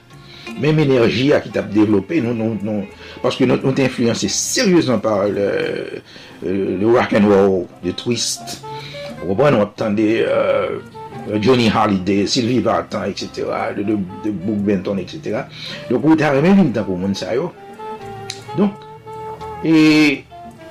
mèm 0.59 0.80
enerji 0.86 1.30
a 1.36 1.42
ki 1.44 1.52
tap 1.55 1.68
devlopè, 1.74 2.22
nou 2.24 2.36
nou 2.36 2.56
nou, 2.64 2.86
paske 3.24 3.48
nou 3.48 3.74
te 3.76 3.84
influensè 3.84 4.30
seryousan 4.32 5.02
par 5.05 5.28
euh, 5.28 5.98
le 6.42 6.86
rock 6.88 7.12
and 7.18 7.28
roll, 7.28 7.66
le 7.84 7.92
twist, 7.98 8.62
wè 9.24 9.34
wè 9.34 9.52
nou 9.52 9.68
ap 9.68 9.76
tande... 9.80 10.09
Johnny 11.36 11.68
Hallyday, 11.68 12.26
Sylvie 12.26 12.60
Vartan, 12.60 13.05
etc. 13.05 13.44
De, 13.76 13.82
de, 13.82 13.96
de 14.24 14.30
Book 14.30 14.62
Benton, 14.64 14.98
etc. 14.98 15.44
Donk 15.90 16.06
ou 16.06 16.16
ta 16.18 16.32
remen 16.32 16.56
vin 16.56 16.70
tan 16.72 16.86
pou 16.86 16.96
moun 17.00 17.16
sa 17.18 17.34
yo. 17.36 17.50
Donk, 18.56 18.80
e 19.66 20.24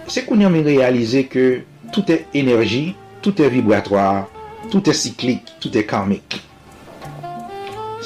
se 0.09 0.23
kon 0.25 0.41
yon 0.41 0.53
men 0.53 0.65
realize 0.65 1.27
ke 1.29 1.45
tout 1.93 2.09
e 2.13 2.23
enerji, 2.37 2.95
tout 3.21 3.37
e 3.43 3.49
vibratoir, 3.53 4.25
tout 4.71 4.89
e 4.89 4.95
siklik, 4.97 5.53
tout 5.61 5.77
e 5.77 5.85
karmik. 5.87 6.39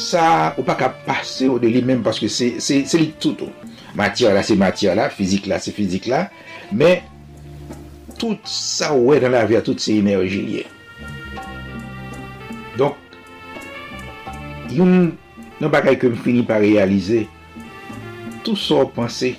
Sa 0.01 0.51
ou 0.57 0.65
pa 0.67 0.75
ka 0.79 0.91
pase 1.07 1.47
ou 1.51 1.61
de 1.61 1.71
li 1.71 1.83
men 1.85 2.03
paske 2.03 2.27
se, 2.31 2.55
se, 2.63 2.81
se 2.89 2.99
li 2.99 3.11
tout 3.21 3.47
ou. 3.47 3.71
Matyar 3.95 4.35
la 4.35 4.43
se 4.47 4.55
matyar 4.59 4.99
la, 4.99 5.07
fizik 5.13 5.47
la 5.51 5.59
se 5.63 5.73
fizik 5.75 6.07
la, 6.11 6.25
men 6.71 7.07
tout 8.19 8.43
sa 8.47 8.91
ou 8.97 9.15
e 9.15 9.23
dan 9.23 9.35
la 9.35 9.47
via 9.47 9.63
tout 9.63 9.79
se 9.79 9.95
enerji 9.99 10.43
liye. 10.43 10.67
Yon 14.71 15.11
nan 15.61 15.71
bagay 15.73 15.99
ke 15.99 16.09
m 16.09 16.17
fini 16.17 16.45
pa 16.47 16.61
realize, 16.63 17.25
tout 18.45 18.57
sa 18.57 18.81
ou 18.81 18.91
panse, 18.95 19.35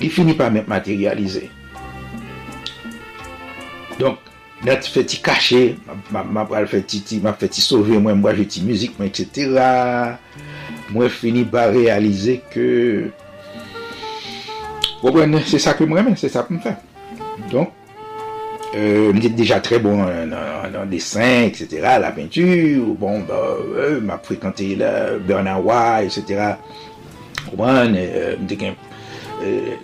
li 0.00 0.10
fini 0.10 0.34
pa 0.38 0.50
met 0.50 0.68
materialize. 0.70 1.46
Donk, 4.00 4.32
Net 4.62 4.86
fè 4.86 5.02
ti 5.02 5.18
kache, 5.18 5.74
ma 6.14 6.44
pral 6.46 6.68
fè 6.70 6.84
ti 6.86 7.00
ti, 7.02 7.16
ma 7.22 7.32
fè 7.34 7.48
ti 7.50 7.62
sove, 7.64 7.96
mwen 7.98 8.20
mwa 8.20 8.30
jè 8.36 8.44
ti 8.46 8.60
müzik, 8.62 8.94
mwen 8.94 9.08
etc. 9.10 9.58
Mwen 10.94 11.10
fini 11.10 11.42
ba 11.42 11.64
realize 11.72 12.36
ke... 12.52 12.68
wè, 15.02 15.24
se 15.50 15.58
sa 15.58 15.74
ke 15.74 15.88
mwen 15.88 16.06
mwen, 16.06 16.18
se 16.20 16.30
sa 16.30 16.44
pou 16.46 16.54
mwen 16.54 16.62
fè. 16.62 16.76
Donk, 17.50 17.74
Euh, 18.72 19.10
mwen 19.12 19.20
te 19.20 19.28
deja 19.36 19.58
tre 19.60 19.76
bon 19.84 19.98
nan 20.00 20.88
desen, 20.88 21.50
etc. 21.50 21.82
La 22.00 22.08
peintur, 22.16 22.94
bon, 22.96 23.20
ba, 23.28 23.40
euh, 23.58 23.98
mwen 23.98 24.14
ap 24.14 24.24
frekante 24.24 24.64
Bernard 25.28 25.60
Roy, 25.66 26.08
etc. 26.08 26.54
Mwen 27.52 27.98
te 28.48 28.56
gen 28.56 28.78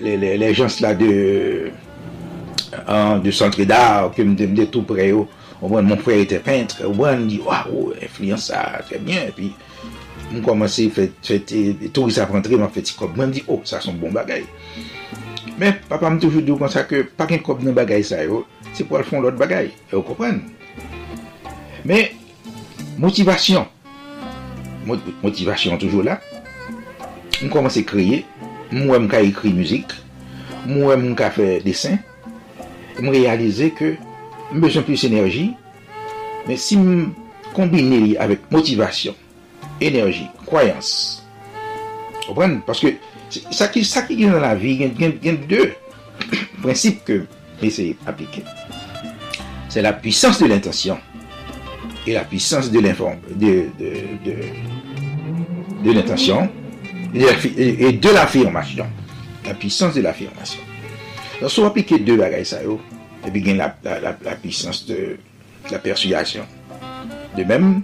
le 0.01 0.52
jans 0.56 0.78
la 0.81 0.94
de 0.97 1.10
an, 2.86 3.20
de 3.20 3.35
centre 3.35 3.69
d'art, 3.69 4.15
ke 4.16 4.24
mwen 4.24 4.56
te 4.56 4.69
tout 4.73 4.89
pre 4.89 5.10
yo. 5.10 5.27
Mwen 5.60 5.85
mwen 5.90 6.01
pre 6.01 6.23
ete 6.23 6.40
peintre, 6.44 6.89
mwen 6.89 7.27
di, 7.28 7.43
waw, 7.44 7.90
influence 8.01 8.48
sa, 8.48 8.62
tre 8.89 9.02
bien. 9.05 9.28
Puis, 9.36 9.52
mwen 10.31 10.44
komanse 10.47 10.89
fete, 10.97 11.60
tou 11.93 12.09
sa 12.15 12.24
prentre, 12.31 12.56
mwen 12.56 12.73
fete 12.73 12.97
kob. 12.97 13.19
Mwen 13.20 13.36
di, 13.36 13.44
oh, 13.52 13.60
sa 13.69 13.85
son 13.85 14.01
bon 14.01 14.16
bagay. 14.16 14.48
Men, 15.59 15.77
papa 15.90 16.06
m 16.06 16.20
toujou 16.23 16.40
dou 16.47 16.56
kon 16.60 16.70
sa 16.70 16.85
ke, 16.86 17.02
pa 17.19 17.27
gen 17.28 17.43
kob 17.43 17.65
nan 17.66 17.74
bagay 17.77 18.05
sa 18.06 18.23
yo, 18.23 18.44
se 18.79 18.87
pou 18.87 18.99
al 18.99 19.07
fon 19.07 19.25
lot 19.25 19.37
bagay, 19.39 19.73
yo 19.91 20.05
kopren 20.07 20.41
men 21.89 22.15
motivasyon 23.03 23.67
motivasyon 25.25 25.81
toujou 25.83 26.07
la 26.07 26.21
m 27.43 27.51
komanse 27.53 27.83
kriye 27.87 28.23
moun 28.71 29.05
m 29.05 29.11
ka 29.11 29.21
ekri 29.27 29.53
muzik 29.55 29.95
moun 30.69 31.11
m 31.11 31.17
ka 31.19 31.33
fe 31.35 31.59
desen 31.67 31.99
m 33.03 33.11
realize 33.11 33.73
ke 33.79 33.97
m 34.53 34.63
bejan 34.63 34.85
plus 34.87 35.05
enerji, 35.05 35.53
men 36.49 36.57
si 36.61 36.79
m 36.81 37.13
kombine 37.57 38.01
li 38.05 38.15
avek 38.21 38.47
motivasyon, 38.53 39.17
enerji, 39.85 40.29
kwayans, 40.49 41.21
opren, 42.31 42.59
paske 42.67 42.95
sa 43.53 43.69
ki 43.69 43.85
gen 44.15 44.33
nan 44.33 44.45
la 44.45 44.55
vi, 44.57 44.77
gen 44.97 45.43
de 45.51 45.67
prinsip 46.63 47.03
ke 47.07 47.23
m 47.59 47.67
ese 47.67 47.97
aplike. 48.07 48.43
Se 49.69 49.83
la 49.85 49.93
pwisans 49.93 50.39
de 50.41 50.47
l'intensyon, 50.49 50.99
e 52.07 52.15
la 52.15 52.25
pwisans 52.25 52.71
de 52.71 52.81
l'intensyon, 52.81 53.21
e 57.15 57.93
de 57.93 58.15
l'affirmasyon. 58.15 58.87
La 59.47 59.55
pwisans 59.55 59.95
de 59.95 60.03
l'affirmasyon. 60.03 60.63
Dans 61.41 61.49
sou 61.49 61.69
aplike 61.69 62.01
de 62.03 62.17
bagay 62.19 62.45
sa 62.49 62.63
yo, 62.65 62.81
epi 63.27 63.45
gen 63.45 63.61
la 63.61 63.71
pwisans 64.43 64.87
de 64.89 65.19
la 65.71 65.79
persuyasyon. 65.79 66.45
De 67.37 67.45
menm, 67.47 67.83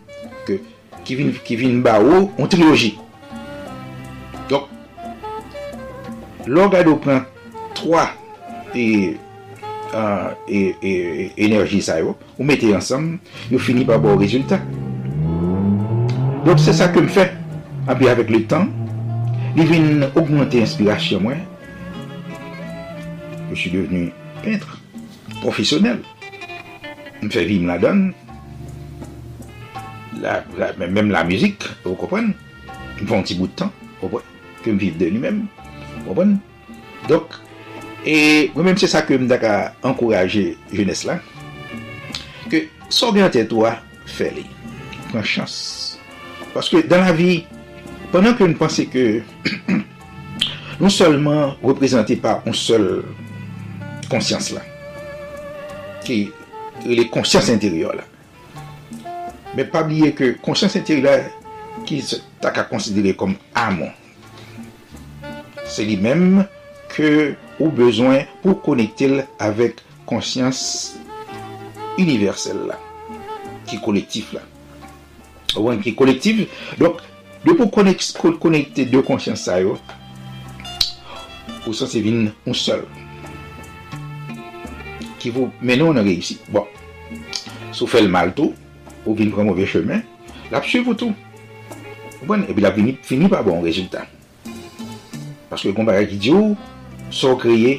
ki 1.05 1.57
vin 1.61 1.83
ba 1.85 2.01
ou, 2.03 2.31
on 2.41 2.51
trilogi. 2.51 2.95
Donk, 4.51 4.67
lor 6.49 6.73
gado 6.73 6.97
pran 7.01 7.23
3 7.79 8.09
e 8.75 8.87
enerji 9.95 11.81
sa 11.83 12.01
yo, 12.01 12.16
ou 12.39 12.45
mette 12.45 12.66
ansam, 12.75 13.19
yo 13.51 13.59
fini 13.62 13.85
pa 13.87 13.99
bo 13.99 14.16
rezultat. 14.19 14.62
Donk, 16.45 16.59
se 16.61 16.75
sa 16.77 16.91
ke 16.93 17.01
m 17.01 17.09
fe, 17.09 17.29
api 17.89 18.09
avek 18.11 18.31
le 18.35 18.43
tan, 18.51 18.69
li 19.55 19.65
vin 19.69 20.09
augmente 20.15 20.59
inspirasyon 20.61 21.21
mwen, 21.25 21.45
je 23.51 23.55
suis 23.55 23.71
devenu 23.71 24.11
peintre 24.43 24.81
professionnel. 25.41 26.01
Je 27.21 27.27
me 27.27 27.31
fais 27.31 27.45
vivre 27.47 27.66
la 27.66 27.79
donne, 27.79 28.12
même 30.77 31.11
la 31.11 31.25
musique, 31.25 31.62
vous 31.85 31.95
comprenez? 31.95 32.35
Il 32.99 33.05
me 33.05 33.09
fait 33.09 33.16
un 33.16 33.23
petit 33.23 33.35
bout 33.35 33.47
de 33.47 33.53
temps, 33.53 33.73
que 34.62 34.71
me 34.71 34.79
vivre 34.79 34.99
de 34.99 35.07
lui-même, 35.07 35.47
vous 35.99 36.05
comprenez? 36.09 36.37
Donc, 37.09 37.25
E 38.05 38.51
mwen 38.52 38.66
mèm 38.68 38.76
se 38.76 38.89
sa 38.90 39.01
ke 39.09 39.16
mdak 39.16 39.44
a 39.48 39.55
ankoraje 39.89 40.59
jounes 40.68 41.05
la, 41.09 41.16
ke 42.52 42.66
so 42.93 43.09
gen 43.16 43.31
te 43.32 43.40
a 43.40 43.72
fè 44.05 44.28
li. 44.35 44.44
Pren 45.09 45.24
chans. 45.24 45.55
Paske 46.52 46.82
dan 46.85 47.06
la 47.06 47.14
vi, 47.16 47.47
penan 48.12 48.36
ke 48.36 48.44
nou 48.44 48.60
pense 48.60 48.85
ke 48.93 49.22
nou 50.81 50.90
solman 50.93 51.56
reprezenti 51.62 52.18
pa 52.20 52.43
un 52.44 52.52
sol 52.52 53.06
konsyans 54.10 54.51
la, 54.52 54.60
ki 56.05 56.28
le 56.85 57.06
konsyans 57.09 57.48
interior 57.55 57.97
la. 57.97 58.05
Men 59.55 59.70
pa 59.72 59.81
bliye 59.86 60.12
ke 60.12 60.35
konsyans 60.44 60.76
interior 60.76 61.09
la 61.09 61.85
ki 61.89 62.02
tak 62.44 62.60
a 62.60 62.66
konsidere 62.68 63.16
kom 63.16 63.32
amon. 63.56 63.89
Se 65.64 65.89
li 65.89 65.97
menm 65.97 66.44
ke 66.93 67.32
ou 67.59 67.70
bezwen 67.74 68.24
pou 68.43 68.59
konektel 68.64 69.22
avèk 69.43 69.82
konsyans 70.09 70.60
universel 72.01 72.64
la, 72.68 72.78
ki 73.68 73.78
kolektif 73.85 74.32
la. 74.35 74.43
Ou 75.55 75.70
an 75.70 75.82
ki 75.82 75.94
kolektif, 75.97 76.44
donk, 76.81 77.02
de 77.44 77.55
pou 77.55 77.70
konekte 77.70 78.86
de 78.90 79.02
konsyans 79.06 79.47
sa 79.47 79.60
yo, 79.62 79.76
ou 81.64 81.72
san 81.76 81.90
se 81.90 82.02
vin 82.05 82.26
un 82.47 82.59
sol. 82.59 82.82
Ki 85.22 85.31
vou 85.32 85.52
menon 85.64 85.97
an 85.97 86.05
reysi. 86.05 86.40
Bon, 86.52 86.66
sou 87.72 87.89
fel 87.89 88.10
mal 88.12 88.35
tou, 88.36 88.52
ou 89.05 89.14
vin 89.16 89.31
pran 89.32 89.47
mouve 89.48 89.68
chemen, 89.68 90.02
la 90.51 90.60
pche 90.64 90.82
Bon, 92.24 92.40
e 92.40 92.55
bi 92.56 92.62
la 92.64 92.72
fini 92.72 93.28
pa 93.28 93.43
bon 93.44 93.60
rezultat. 93.60 94.09
Paske 95.51 95.74
kon 95.76 95.85
bagay 95.85 96.06
ki 96.09 96.16
di 96.16 96.31
ou, 96.32 96.55
so 97.15 97.36
kreye, 97.39 97.78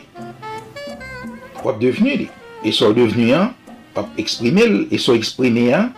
wap 1.65 1.79
devenu 1.81 2.15
li. 2.23 2.27
E 2.63 2.71
so 2.73 2.93
devenu 2.95 3.33
an, 3.35 3.51
wap 3.95 4.19
eksprime 4.21 4.65
li. 4.71 4.83
E 4.95 4.99
so 5.01 5.15
eksprime 5.17 5.67
an, 5.75 5.91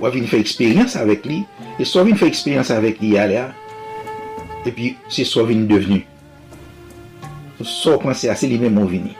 wap 0.00 0.14
vin 0.16 0.28
fè 0.30 0.40
eksperyans 0.40 0.96
avèk 1.00 1.28
li. 1.28 1.42
E 1.80 1.86
so 1.88 2.04
vin 2.06 2.18
fè 2.18 2.30
eksperyans 2.30 2.72
avèk 2.74 3.02
li 3.04 3.14
alè 3.20 3.40
a. 3.44 3.48
E 4.64 4.72
pi, 4.74 4.94
se 5.12 5.26
so 5.28 5.44
vin 5.48 5.66
devenu. 5.68 6.02
So 7.60 7.98
panse 8.00 8.30
a, 8.32 8.36
se 8.36 8.48
li 8.48 8.58
mè 8.60 8.70
mò 8.72 8.86
vini. 8.88 9.12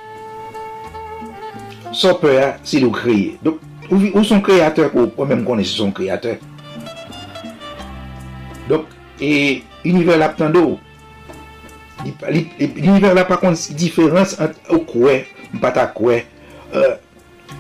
So 1.93 2.15
pè 2.21 2.37
a, 2.41 2.53
se 2.65 2.81
li 2.81 2.89
ou 2.89 2.97
kreye. 2.97 3.37
Dok, 3.45 3.61
ou 3.91 4.25
son 4.25 4.41
kreator 4.45 4.95
ou 4.95 5.11
pou 5.13 5.29
mèm 5.29 5.45
konè 5.45 5.67
se 5.67 5.77
son 5.77 5.93
kreator. 5.93 6.41
Dok, 8.71 8.89
e 9.21 9.61
univer 9.85 10.21
lap 10.21 10.39
tando 10.41 10.65
ou. 10.65 10.79
L'univers 12.05 13.15
la 13.15 13.27
pa 13.29 13.39
kont 13.41 13.69
diferans 13.77 14.37
ou 14.71 14.83
kwe, 14.89 15.21
mpata 15.55 15.87
kwe. 15.95 16.23
Euh, 16.73 16.97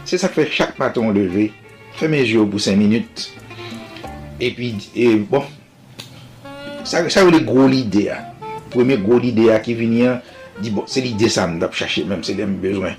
se 0.09 0.21
sa 0.21 0.31
kwe 0.33 0.47
chak 0.49 0.77
paton 0.79 1.12
leve, 1.15 1.51
fe 1.95 2.07
feme 2.07 2.23
jyo 2.25 2.47
pou 2.49 2.62
5 2.62 2.79
minute. 2.81 3.29
E 4.41 4.53
pi, 4.57 4.73
e, 4.97 5.12
bon, 5.29 5.45
sa 6.89 7.05
ou 7.25 7.33
le 7.33 7.43
gro 7.45 7.69
l'ide 7.69 8.09
a. 8.15 8.21
Premye 8.71 9.01
gro 9.03 9.19
l'ide 9.21 9.51
a 9.53 9.59
ki 9.62 9.75
vini 9.77 10.07
an, 10.09 10.21
di 10.61 10.73
bon, 10.73 10.87
se 10.89 11.03
l'ide 11.05 11.29
sa 11.33 11.49
mdap 11.51 11.75
chache 11.77 12.07
menm 12.09 12.25
se 12.25 12.37
dem 12.39 12.57
bezwen. 12.62 12.97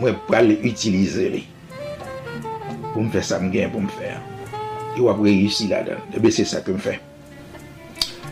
Mwen 0.00 0.16
pral 0.26 0.50
utilize 0.56 1.28
li. 1.32 1.44
Pou 2.92 3.04
mfe 3.04 3.22
sa 3.24 3.38
mgen 3.42 3.70
pou 3.74 3.84
mfe. 3.84 4.16
E 4.96 5.04
wap 5.04 5.20
reyusi 5.22 5.68
la 5.70 5.84
dan. 5.86 6.02
Ebe 6.16 6.32
se 6.34 6.46
sa 6.48 6.64
ke 6.64 6.74
mfe. 6.74 6.96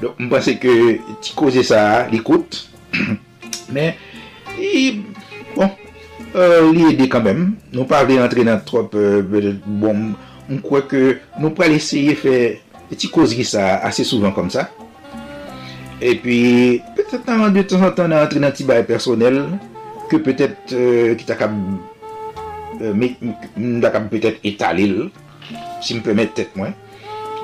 Mpase 0.02 0.56
ke 0.60 0.74
ti 1.22 1.34
koze 1.38 1.64
sa 1.66 2.04
li 2.10 2.20
koute. 2.24 2.66
Men, 3.74 3.94
bon, 5.54 5.70
euh, 6.34 6.70
li 6.74 6.88
ede 6.90 7.08
kanmem. 7.10 7.52
Nou 7.74 7.88
pa 7.90 8.04
vle 8.06 8.20
entre 8.22 8.44
nan 8.46 8.62
trop, 8.66 8.94
euh, 8.98 9.54
bon, 9.64 10.12
mkwa 10.50 10.84
ke 10.90 11.04
nou 11.40 11.54
pa 11.56 11.70
leseye 11.70 12.16
fe 12.18 12.38
ti 12.94 13.08
koze 13.10 13.46
sa 13.48 13.80
ase 13.86 14.04
souvan 14.06 14.34
kom 14.36 14.50
sa. 14.52 14.68
E 16.04 16.14
pi, 16.20 16.38
petet 16.96 17.26
nan 17.30 17.52
de 17.54 17.62
ton 17.64 17.84
an 17.86 17.94
ton 17.96 18.10
nan 18.10 18.26
entre 18.26 18.40
nan 18.42 18.52
ti 18.54 18.66
baye 18.66 18.84
personel, 18.86 19.44
ke 20.10 20.18
petet 20.22 20.74
euh, 20.74 21.14
ki 21.16 21.26
takab, 21.28 21.54
euh, 22.80 22.92
mdakab 23.56 24.10
petet 24.12 24.42
etalil, 24.44 25.08
si 25.84 25.96
mpemet 25.96 26.34
tet 26.36 26.52
mwen. 26.58 26.74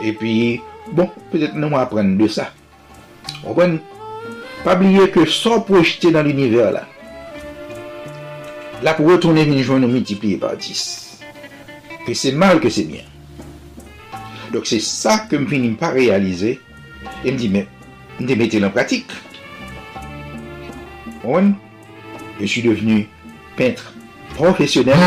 E 0.05 0.13
pi, 0.19 0.35
Bon, 0.93 1.09
peut-être 1.31 1.55
nou 1.55 1.77
apren 1.79 2.17
de 2.19 2.27
sa. 2.27 2.49
On 3.45 3.55
pren, 3.55 3.77
pa 4.65 4.75
bliye 4.79 5.07
ke 5.15 5.23
so 5.31 5.61
projete 5.67 6.11
nan 6.15 6.27
l'univers 6.27 6.73
la. 6.75 6.83
La 8.83 8.97
pou 8.97 9.13
retourne 9.13 9.45
vini 9.45 9.63
joun 9.63 9.85
nou 9.85 9.93
multipliye 9.93 10.41
par 10.41 10.57
10. 10.59 10.83
Ke 12.07 12.17
se 12.17 12.33
mal 12.35 12.59
ke 12.65 12.73
se 12.73 12.87
bien. 12.89 13.07
Dok 14.51 14.67
se 14.67 14.81
sa 14.83 15.21
ke 15.31 15.39
m 15.39 15.47
finim 15.51 15.77
pa 15.79 15.93
realize, 15.95 16.57
e 16.57 17.31
m 17.31 17.39
di, 17.39 17.53
m 17.55 18.27
de 18.27 18.35
mette 18.35 18.59
l'en 18.59 18.75
pratik. 18.75 19.15
On, 21.23 21.53
je 22.41 22.47
suis 22.47 22.63
devenu 22.63 23.07
peintre 23.57 23.93
professionnel, 24.35 24.99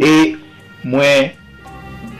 e 0.00 0.16
mwen 0.86 1.41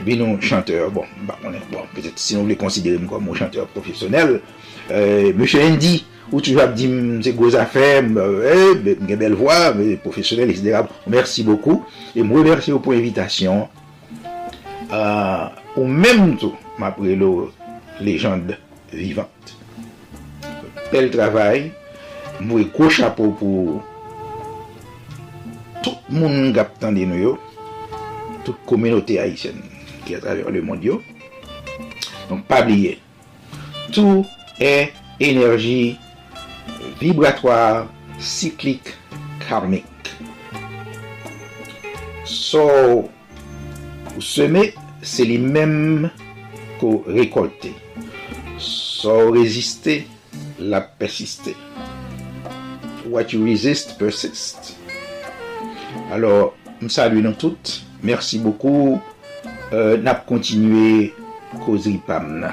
binon 0.05 0.41
chanteur, 0.41 0.91
bon, 0.91 1.05
bon, 1.23 1.51
bon 1.71 1.79
peut-être 1.95 2.19
si 2.19 2.37
nou 2.37 2.47
vle 2.49 2.57
konsidere 2.61 3.01
m 3.01 3.09
kon 3.11 3.23
moun 3.23 3.39
chanteur 3.39 3.69
profesyonel, 3.73 4.41
euh, 4.91 5.33
Mèche 5.39 5.61
Andy, 5.63 6.05
ou 6.31 6.41
toujwa 6.41 6.67
di 6.73 6.89
m 6.91 7.21
se 7.25 7.35
goz 7.37 7.57
afè, 7.59 8.01
m 8.05 8.19
gen 9.09 9.21
bel 9.21 9.37
vwa, 9.39 9.73
profesyonel, 10.05 10.53
etc. 10.53 10.89
Mersi 11.13 11.47
bokou, 11.47 11.85
e 12.15 12.25
m 12.25 12.33
remersi 12.35 12.75
ou 12.75 12.83
pou 12.83 12.97
evitasyon, 12.97 13.67
euh, 14.91 15.47
ou 15.77 15.87
mèm 15.87 16.37
tou, 16.41 16.57
m 16.79 16.89
apre 16.89 17.17
lo 17.19 17.51
lejande 18.03 18.59
vivante. 18.93 19.57
Bel 20.93 21.09
travay, 21.15 21.71
m 22.43 22.57
wè 22.59 22.69
kou 22.75 22.93
chapo 22.93 23.31
pou 23.39 23.81
tout 25.83 26.11
moun 26.13 26.53
gap 26.55 26.77
tan 26.79 26.93
tande 26.93 27.07
nou 27.11 27.19
yo, 27.21 27.37
tout 28.47 28.59
kominote 28.67 29.19
Haitienne. 29.21 29.72
Ki 30.07 30.17
a 30.17 30.21
traver 30.21 30.45
le 30.51 30.63
mondyo. 30.63 31.03
Donc, 32.29 32.47
pa 32.47 32.63
bliye. 32.63 32.99
Tout 33.93 34.27
est 34.59 34.93
énergie 35.21 35.99
vibratoire, 37.01 37.89
cyclique, 38.19 38.95
karmique. 39.49 39.85
So, 42.25 43.11
ou 44.17 44.21
seme, 44.21 44.73
c'est 45.03 45.25
les 45.25 45.39
mêmes 45.39 46.11
qu'au 46.79 47.05
récolté. 47.07 47.75
So, 48.59 49.33
résister, 49.33 50.07
la 50.59 50.81
persister. 50.81 51.57
What 53.09 53.33
you 53.33 53.45
resist, 53.45 53.99
persist. 53.99 54.77
Alors, 56.13 56.55
saluons 56.89 57.33
toutes. 57.33 57.83
Merci 58.03 58.39
beaucoup. 58.39 59.01
Euh, 59.73 59.97
nap 59.97 60.27
kontinue 60.29 61.15
kozri 61.65 61.97
pam 62.07 62.27
nan. 62.43 62.53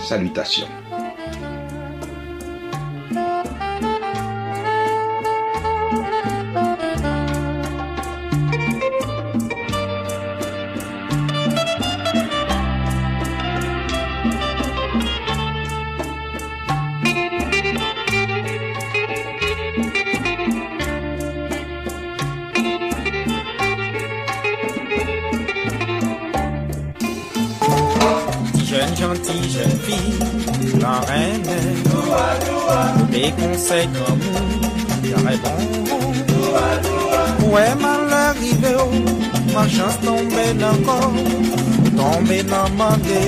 Salutasyon. 0.00 0.81
fèk 33.72 33.96
amou 34.04 34.40
Yare 35.08 35.36
bon 35.42 35.60
Ouè 37.48 37.64
man 37.80 38.04
l'arive 38.10 38.72
ou 38.82 39.00
Ma 39.54 39.64
chans 39.68 39.96
tombe 40.04 40.44
nan 40.60 40.82
kon 40.86 41.16
Tombe 41.96 42.38
nan 42.50 42.76
mande 42.76 43.22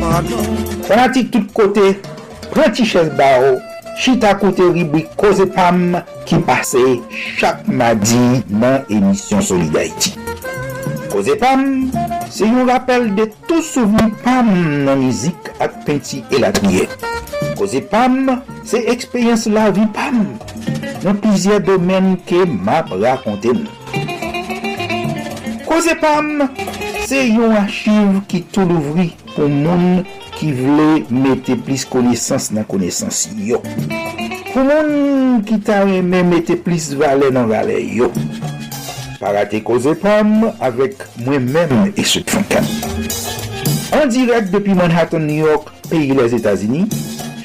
Pardon. 0.00 0.48
Prati 0.88 1.26
tout 1.28 1.52
kote 1.56 1.94
Prati 2.50 2.86
ches 2.88 3.12
ba 3.18 3.30
ou 3.44 3.60
Chita 4.00 4.32
kote 4.40 4.70
ribwi 4.72 5.04
koze 5.20 5.46
pam 5.52 6.00
Ki 6.28 6.40
pase 6.48 6.82
chak 7.36 7.66
madi 7.68 8.40
Nan 8.48 8.88
emisyon 8.88 9.44
Solidarity 9.44 10.16
Koze 11.12 11.36
pam 11.40 11.68
Se 12.32 12.48
yon 12.48 12.72
rappel 12.72 13.12
de 13.18 13.28
tout 13.46 13.62
souveni 13.62 14.16
pam 14.24 14.48
Nan 14.88 15.04
mizik 15.04 15.52
ak 15.60 15.84
penti 15.84 16.24
elatniye 16.34 16.88
Koze 17.58 17.84
pam 17.92 18.32
Se 18.64 18.80
ekspeyans 18.88 19.44
la 19.52 19.66
vi 19.74 19.84
pam 19.92 20.22
nan 21.04 21.18
plizye 21.20 21.58
domen 21.66 22.14
ke 22.28 22.46
map 22.48 22.88
rakonte 22.96 23.52
nou. 23.58 23.68
Koze 25.68 25.92
pam, 26.00 26.46
se 27.04 27.20
yon 27.28 27.52
achiv 27.60 28.22
ki 28.30 28.40
tou 28.54 28.64
louvri 28.70 29.10
pou 29.34 29.50
moun 29.52 30.04
ki 30.38 30.52
vle 30.56 30.88
mette 31.12 31.58
plis 31.66 31.84
konesans 31.90 32.48
nan 32.56 32.64
konesans 32.70 33.26
yo. 33.36 33.60
Pou 34.54 34.64
moun 34.64 35.42
ki 35.44 35.60
ta 35.66 35.82
reme 35.84 36.22
mette 36.30 36.56
plis 36.64 36.92
vale 36.96 37.28
nan 37.34 37.50
vale 37.52 37.76
yo. 37.84 38.08
Parate 39.20 39.60
koze 39.66 39.92
pam 40.00 40.48
avek 40.64 41.04
mwen 41.26 41.50
men 41.52 41.92
e 41.92 42.06
se 42.06 42.24
pfankan. 42.24 42.64
An 43.94 44.08
direk 44.10 44.48
depi 44.50 44.74
Manhattan, 44.74 45.28
New 45.28 45.44
York, 45.46 45.68
peyi 45.90 46.16
les 46.16 46.32
Etats-Unis, 46.34 46.88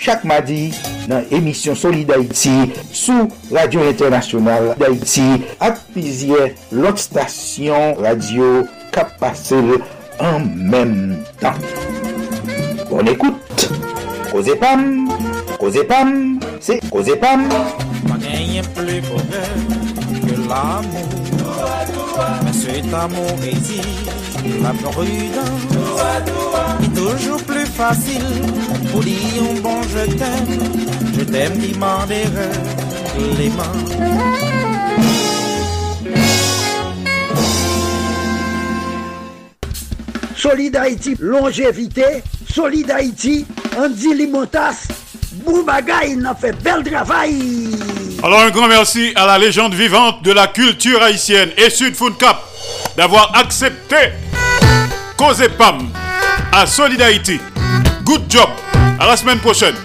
chak 0.01 0.23
madi, 0.25 0.71
nan 1.09 1.25
emisyon 1.33 1.75
Solid 1.75 2.11
Haiti 2.13 2.53
sou 2.93 3.27
Radio 3.49 3.81
Internasyonal 3.89 4.75
d'Haïti 4.77 5.25
ak 5.65 5.81
pizye 5.95 6.51
lot 6.71 7.01
stasyon 7.01 7.97
radio 8.03 8.67
kap 8.93 9.15
pase 9.21 9.57
an 10.21 10.45
menm 10.69 11.17
tan. 11.41 11.57
Bon 12.89 13.09
ekoute, 13.09 13.69
koze 14.29 14.53
pam, 14.61 15.09
koze 15.57 15.85
pam, 15.89 16.13
se 16.61 16.77
koze 16.93 17.17
pam. 17.21 17.47
Pa 18.05 18.19
genyen 18.21 18.69
ple 18.77 18.99
bonè 19.09 19.45
ke 20.27 20.37
l'amou, 20.45 21.09
men 22.45 22.53
se 22.53 22.81
t'amou 22.89 23.41
rezi, 23.41 23.81
la 24.61 24.73
plorudan, 24.81 26.48
toujours 26.99 27.41
plus 27.43 27.65
facile 27.65 28.25
pour 28.91 29.01
dire 29.01 29.43
un 29.51 29.59
bon 29.61 29.81
je 29.83 30.05
t'aime. 30.17 30.59
Je 31.17 31.23
t'aime 31.23 31.57
m'en 31.77 32.05
les 33.37 33.49
mains. 33.49 33.63
Solid 40.35 40.75
Haïti, 40.75 41.15
longévité. 41.19 42.23
Solid 42.53 42.89
Haïti, 42.91 43.45
Andy 43.77 44.13
Limotas. 44.15 44.87
Boubagaï, 45.45 46.13
il 46.17 46.25
a 46.25 46.35
fait 46.35 46.55
bel 46.63 46.83
travail. 46.83 47.69
Alors 48.23 48.41
un 48.41 48.49
grand 48.49 48.67
merci 48.67 49.11
à 49.15 49.25
la 49.25 49.37
légende 49.37 49.73
vivante 49.73 50.23
de 50.23 50.31
la 50.31 50.47
culture 50.47 51.01
haïtienne 51.01 51.51
et 51.57 51.69
Sud 51.69 51.95
Cap 52.17 52.43
d'avoir 52.97 53.31
accepté 53.37 53.95
Cause 55.17 55.47
Pam 55.57 55.89
à 56.51 56.65
Solid 56.65 57.01
Haïti. 57.01 57.39
Good 58.03 58.23
job. 58.29 58.49
À 58.99 59.07
la 59.07 59.17
semaine 59.17 59.39
prochaine. 59.39 59.75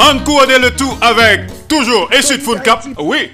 On 0.00 0.14
le 0.14 0.70
tout 0.70 0.92
avec 1.00 1.68
toujours 1.68 2.08
et 2.12 2.22
Sud 2.22 2.42
Cap. 2.62 2.84
Oui. 2.98 3.30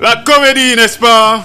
La 0.00 0.16
comédie, 0.24 0.74
n'est-ce 0.76 0.98
pas? 0.98 1.44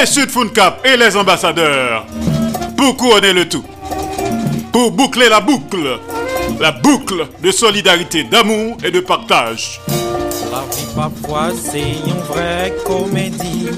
Et 0.00 0.06
Sud 0.06 0.30
Cap 0.52 0.84
et 0.84 0.96
les 0.96 1.16
ambassadeurs 1.16 2.06
pour 2.76 2.96
couronner 2.96 3.32
le 3.32 3.48
tout. 3.48 3.64
Pour 4.72 4.90
boucler 4.90 5.28
la 5.28 5.40
boucle. 5.40 5.98
La 6.60 6.72
boucle 6.72 7.26
de 7.42 7.50
solidarité, 7.50 8.24
d'amour 8.24 8.76
et 8.84 8.90
de 8.90 9.00
partage. 9.00 9.80
La 10.52 10.60
vie 10.76 10.86
parfois 10.94 11.48
c'est 11.54 11.80
une 11.80 12.20
vraie 12.28 12.74
comédie. 12.84 13.68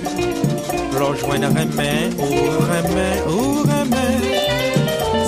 Rejoindre 0.97 1.49
remè 1.49 2.09
ou 2.19 2.31
remè 2.71 3.11
ou 3.29 3.63
remè. 3.69 4.09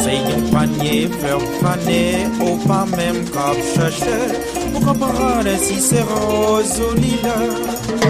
C'est 0.02 0.24
un 0.34 0.42
panier 0.50 1.08
fleur 1.18 1.42
fané 1.60 2.26
ou 2.40 2.56
pas 2.66 2.86
même 2.96 3.22
cap 3.30 3.56
chercher. 3.74 4.24
Ou 4.74 4.80
comparer 4.80 5.58
si 5.58 5.78
c'est 5.80 6.02
rose 6.02 6.80
ou 6.80 6.94
lilas. 6.94 8.08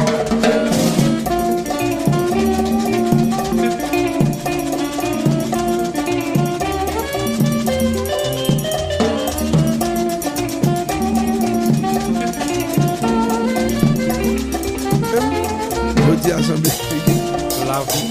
La 16.38 16.87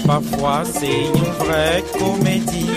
parfois 0.06 0.62
c'est 0.64 0.86
une 0.86 1.32
vraie 1.38 1.84
comédie. 1.98 2.70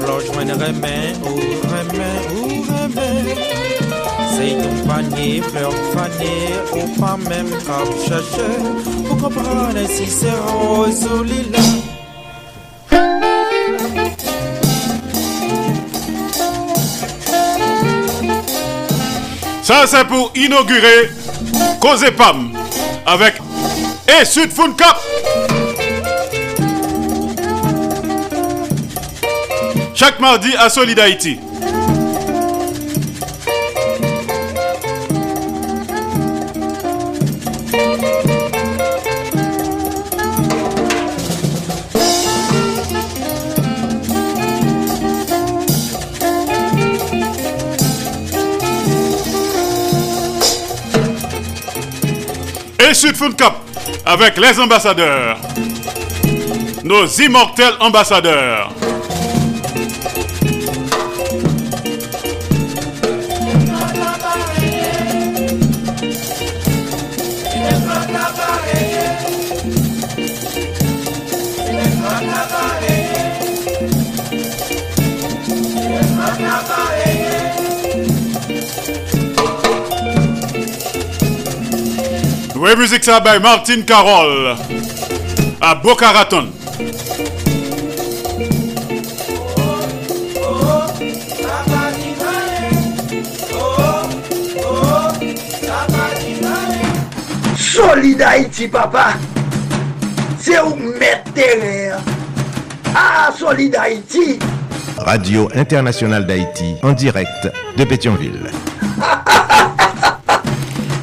Je 0.00 0.06
rejoindrai 0.06 0.72
main 0.72 1.12
ou 1.24 1.34
remè 1.68 2.14
ou 2.36 2.62
remè. 2.62 3.34
C'est 4.36 4.54
un 4.54 4.86
panier 4.86 5.42
fleur 5.42 5.72
fané 5.92 6.54
ou 6.74 7.00
pas 7.00 7.16
même 7.28 7.50
cap 7.66 7.88
chercher. 8.06 8.54
Pour 9.06 9.16
comprendre 9.16 9.88
si 9.88 10.06
c'est 10.06 10.38
rose 10.46 11.06
ou 11.12 11.22
lilas. 11.22 11.78
Ça 19.62 19.86
c'est 19.86 20.06
pour 20.06 20.32
inaugurer 20.34 21.10
Cause 21.80 22.04
Pam 22.16 22.52
avec 23.06 23.34
et 24.08 24.24
Sud 24.24 24.50
Cap. 24.76 24.98
Chaque 29.98 30.20
mardi 30.20 30.54
à 30.56 30.70
Solid. 30.70 30.96
Et 31.00 31.18
Sud 52.94 53.16
Fun 53.16 53.32
Cap 53.32 53.56
avec 54.06 54.36
les 54.36 54.60
ambassadeurs. 54.60 55.38
Nos 56.84 57.08
immortels 57.08 57.74
ambassadeurs. 57.80 58.77
Oui, 82.68 82.76
musique 82.76 83.02
ça 83.02 83.18
by 83.18 83.40
Martin 83.40 83.80
Carole 83.80 84.54
à 85.58 85.74
Boca 85.74 86.10
Raton. 86.10 86.48
Solid 97.56 98.20
Haïti, 98.20 98.68
papa. 98.68 99.14
C'est 100.38 100.60
où 100.60 100.74
mettre 100.76 101.32
terrain. 101.32 101.96
Ah, 102.94 103.32
Solid 103.34 103.74
Haïti. 103.76 104.38
Radio 104.98 105.48
Internationale 105.54 106.26
d'Haïti, 106.26 106.74
en 106.82 106.92
direct 106.92 107.50
de 107.78 107.84
Pétionville. 107.84 108.50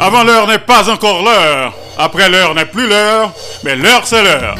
Avant 0.05 0.23
l'heure 0.23 0.45
n'est 0.45 0.59
pas 0.59 0.87
encore 0.87 1.23
l'heure. 1.23 1.73
Après 1.97 2.29
l'heure 2.29 2.53
n'est 2.53 2.67
plus 2.67 2.87
l'heure. 2.87 3.33
Mais 3.63 3.75
l'heure, 3.75 4.03
c'est 4.05 4.21
l'heure. 4.21 4.55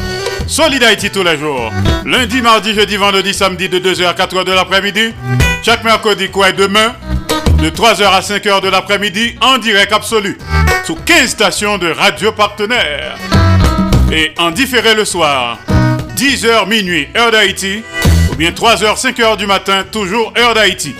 Solid 0.48 0.82
Haïti 0.82 1.08
tous 1.08 1.22
les 1.22 1.38
jours. 1.38 1.72
Lundi, 2.04 2.42
mardi, 2.42 2.74
jeudi, 2.74 2.96
vendredi, 2.96 3.32
samedi 3.32 3.68
de 3.68 3.78
2h 3.78 4.08
à 4.08 4.12
4h 4.12 4.44
de 4.44 4.50
l'après-midi. 4.50 5.14
Chaque 5.64 5.84
mercredi, 5.84 6.30
quoi, 6.30 6.48
et 6.48 6.52
demain, 6.52 6.96
de 7.62 7.70
3h 7.70 8.02
à 8.06 8.18
5h 8.22 8.60
de 8.60 8.68
l'après-midi, 8.68 9.36
en 9.40 9.58
direct 9.58 9.92
absolu. 9.92 10.36
Sous 10.84 10.96
15 10.96 11.30
stations 11.30 11.78
de 11.78 11.92
radio 11.92 12.32
partenaires. 12.32 13.16
Et 14.10 14.32
en 14.38 14.50
différé 14.50 14.96
le 14.96 15.04
soir, 15.04 15.58
10h 16.16 16.68
minuit, 16.68 17.06
heure 17.16 17.30
d'Haïti. 17.30 17.84
Ou 18.32 18.34
bien 18.34 18.50
3h, 18.50 19.00
5h 19.00 19.36
du 19.36 19.46
matin, 19.46 19.84
toujours 19.92 20.32
heure 20.36 20.54
d'Haïti. 20.54 20.96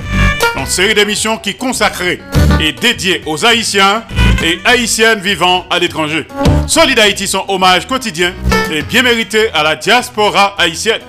Une 0.56 0.66
série 0.66 0.94
d'émissions 0.94 1.36
qui 1.36 1.56
consacrée 1.56 2.20
et 2.60 2.72
dédiée 2.72 3.22
aux 3.26 3.44
Haïtiens 3.44 4.04
et 4.42 4.60
Haïtiennes 4.64 5.20
vivant 5.20 5.66
à 5.70 5.78
l'étranger. 5.78 6.26
Solid 6.66 6.98
Haïti, 6.98 7.26
son 7.26 7.44
hommage 7.48 7.86
quotidien 7.86 8.32
et 8.70 8.82
bien 8.82 9.02
mérité 9.02 9.50
à 9.52 9.62
la 9.62 9.76
diaspora 9.76 10.54
haïtienne. 10.58 11.00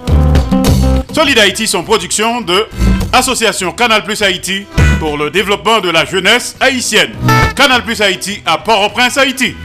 Solid 1.13 1.37
Haïti, 1.39 1.67
son 1.67 1.83
production 1.83 2.41
de 2.41 2.67
Association 3.11 3.71
Canal 3.71 4.03
Plus 4.03 4.21
Haïti 4.21 4.65
pour 4.99 5.17
le 5.17 5.29
développement 5.31 5.79
de 5.79 5.89
la 5.89 6.05
jeunesse 6.05 6.55
haïtienne. 6.59 7.11
Canal 7.55 7.83
Plus 7.83 8.01
Haïti 8.01 8.41
à 8.45 8.57
Port-au-Prince, 8.57 9.17
Haïti. 9.17 9.55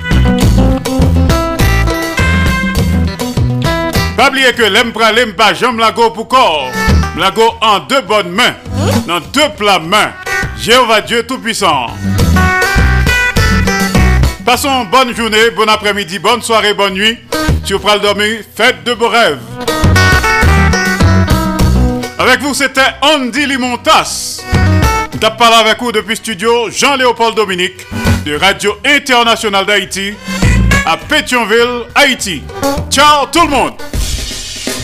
Pas 4.17 4.29
oublier 4.29 4.53
que 4.53 4.63
l'aime 4.63 4.93
pas 5.35 5.55
j'aime 5.55 5.79
lago 5.79 6.11
pour 6.11 6.29
corps. 6.29 6.69
Lago 7.19 7.55
en 7.61 7.81
deux 7.81 8.01
bonnes 8.03 8.31
mains, 8.31 8.55
dans 9.07 9.21
deux 9.21 9.49
plats 9.57 9.79
mains. 9.79 10.13
Jéhovah 10.59 11.01
Dieu 11.01 11.27
Tout-Puissant. 11.27 11.89
Passons 14.53 14.85
bonne 14.85 15.17
journée, 15.17 15.49
bon 15.57 15.67
après-midi, 15.67 16.19
bonne 16.19 16.43
soirée, 16.43 16.75
bonne 16.75 16.93
nuit. 16.93 17.17
Si 17.65 17.73
vous 17.73 17.79
prenez 17.79 18.01
dormir, 18.01 18.41
faites 18.55 18.85
de 18.85 18.93
beaux 18.93 19.09
rêves. 19.09 19.39
Avec 22.19 22.43
vous, 22.43 22.53
c'était 22.53 22.83
Andy 23.01 23.47
Limontas. 23.47 24.43
Je 25.11 25.19
parlé 25.19 25.57
avec 25.57 25.81
vous 25.81 25.91
depuis 25.91 26.17
studio 26.17 26.69
Jean-Léopold 26.69 27.35
Dominique 27.35 27.87
de 28.27 28.37
Radio 28.37 28.77
Internationale 28.85 29.65
d'Haïti 29.65 30.13
à 30.85 30.99
Pétionville, 30.99 31.87
Haïti. 31.95 32.43
Ciao 32.91 33.25
tout 33.33 33.45
le 33.45 33.49
monde! 33.49 33.73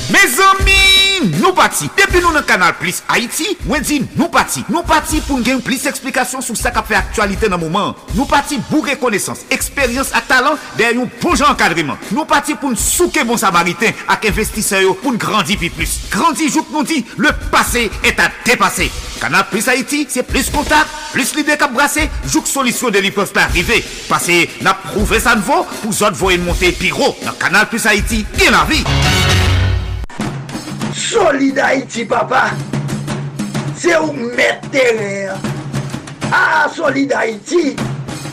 Mes 0.09 0.19
amis, 0.19 0.98
nou 1.27 1.53
pati. 1.57 1.89
Depi 1.99 2.21
nou 2.23 2.33
nan 2.35 2.45
kanal 2.47 2.75
plis 2.81 3.01
Haiti, 3.09 3.55
mwen 3.67 3.85
di 3.87 4.01
nou 4.19 4.29
pati. 4.33 4.65
Nou 4.73 4.85
pati 4.87 5.21
pou 5.27 5.39
n 5.39 5.45
gen 5.47 5.63
plis 5.65 5.87
eksplikasyon 5.91 6.45
sou 6.45 6.59
sa 6.59 6.73
ka 6.75 6.85
fe 6.87 6.97
aktualite 6.99 7.51
nan 7.51 7.61
mouman. 7.63 7.95
Nou 8.15 8.29
pati 8.31 8.61
bou 8.69 8.85
rekonesans, 8.87 9.45
eksperyans 9.55 10.13
ak 10.17 10.29
talan 10.31 10.59
der 10.79 10.97
yon 10.99 11.11
poujan 11.23 11.53
enkadriman. 11.53 11.99
Nou 12.13 12.29
pati 12.29 12.57
pou 12.59 12.73
n 12.73 12.79
souke 12.79 13.25
bon 13.29 13.41
samariten 13.41 13.97
ak 14.11 14.29
investiseyo 14.31 14.95
pou 15.03 15.15
n 15.15 15.21
grandi 15.21 15.59
pi 15.61 15.73
plus. 15.75 15.99
Grandi 16.13 16.51
jouk 16.53 16.71
nou 16.75 16.87
di, 16.87 17.03
le 17.19 17.35
pase 17.53 17.89
et 18.03 18.23
a 18.23 18.31
depase. 18.47 18.89
Kanal 19.19 19.49
plis 19.51 19.67
Haiti, 19.67 20.05
se 20.11 20.23
plis 20.27 20.51
kontak, 20.55 20.87
plis 21.13 21.35
lide 21.35 21.59
kap 21.59 21.75
brase, 21.75 22.07
jouk 22.29 22.47
solisyon 22.51 22.95
de 22.95 23.03
li 23.03 23.13
peuf 23.15 23.35
pa 23.35 23.49
rive. 23.55 23.81
Pase 24.11 24.45
na 24.63 24.77
prouve 24.87 25.21
sa 25.23 25.35
nvo 25.39 25.65
pou 25.81 25.95
zot 25.95 26.19
voyen 26.19 26.47
monte 26.47 26.73
pi 26.79 26.95
ro. 26.95 27.15
Nan 27.27 27.39
kanal 27.43 27.69
plis 27.73 27.89
Haiti, 27.91 28.25
gen 28.39 28.55
la 28.55 28.65
vi. 28.71 28.85
Solid 30.95 31.59
Haïti, 31.59 32.05
papa. 32.05 32.51
C'est 33.77 33.97
où 33.99 34.13
mettre 34.13 34.69
Ah, 36.33 36.67
Solid 36.75 37.13
Haïti. 37.13 37.77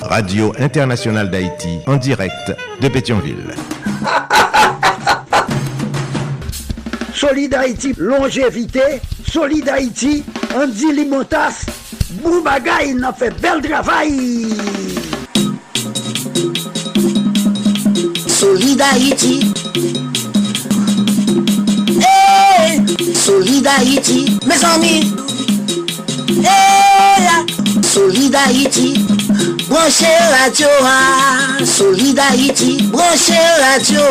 Radio 0.01 0.53
Internationale 0.59 1.29
d'Haïti, 1.31 1.79
en 1.87 1.95
direct 1.97 2.55
de 2.81 2.87
Pétionville. 2.87 3.55
Solid 7.13 7.53
Haïti, 7.53 7.93
longévité. 7.97 9.01
Solid 9.27 9.67
Haïti, 9.69 10.23
Andy 10.55 10.93
Limotas. 10.93 11.65
Boubagaï, 12.21 12.91
il 12.95 13.03
a 13.03 13.11
fait 13.13 13.33
bel 13.41 13.61
travail. 13.61 14.47
Solid 18.27 18.81
Haïti. 18.81 19.53
Solid 23.13 23.67
Haïti, 23.67 24.37
mes 24.45 24.63
amis. 24.63 25.13
Hey, 26.43 27.27
Solid 27.83 28.35
Haïti, 28.35 28.93
branchez 29.69 30.05
radio. 30.31 30.67
Solid 31.65 32.19
Haïti, 32.19 32.83
branchez 32.91 33.33
radio. 33.61 34.01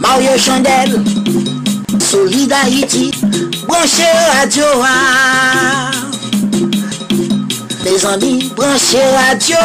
Mario 0.00 0.38
Chandel, 0.38 1.02
Solid 2.00 2.52
Haïti, 2.52 3.10
branchez 3.66 4.12
radio. 4.38 4.64
Les 7.84 8.06
amis, 8.06 8.52
branchez 8.56 9.02
radio. 9.16 9.56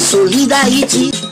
Solid 0.00 0.52
Haïti. 0.52 1.31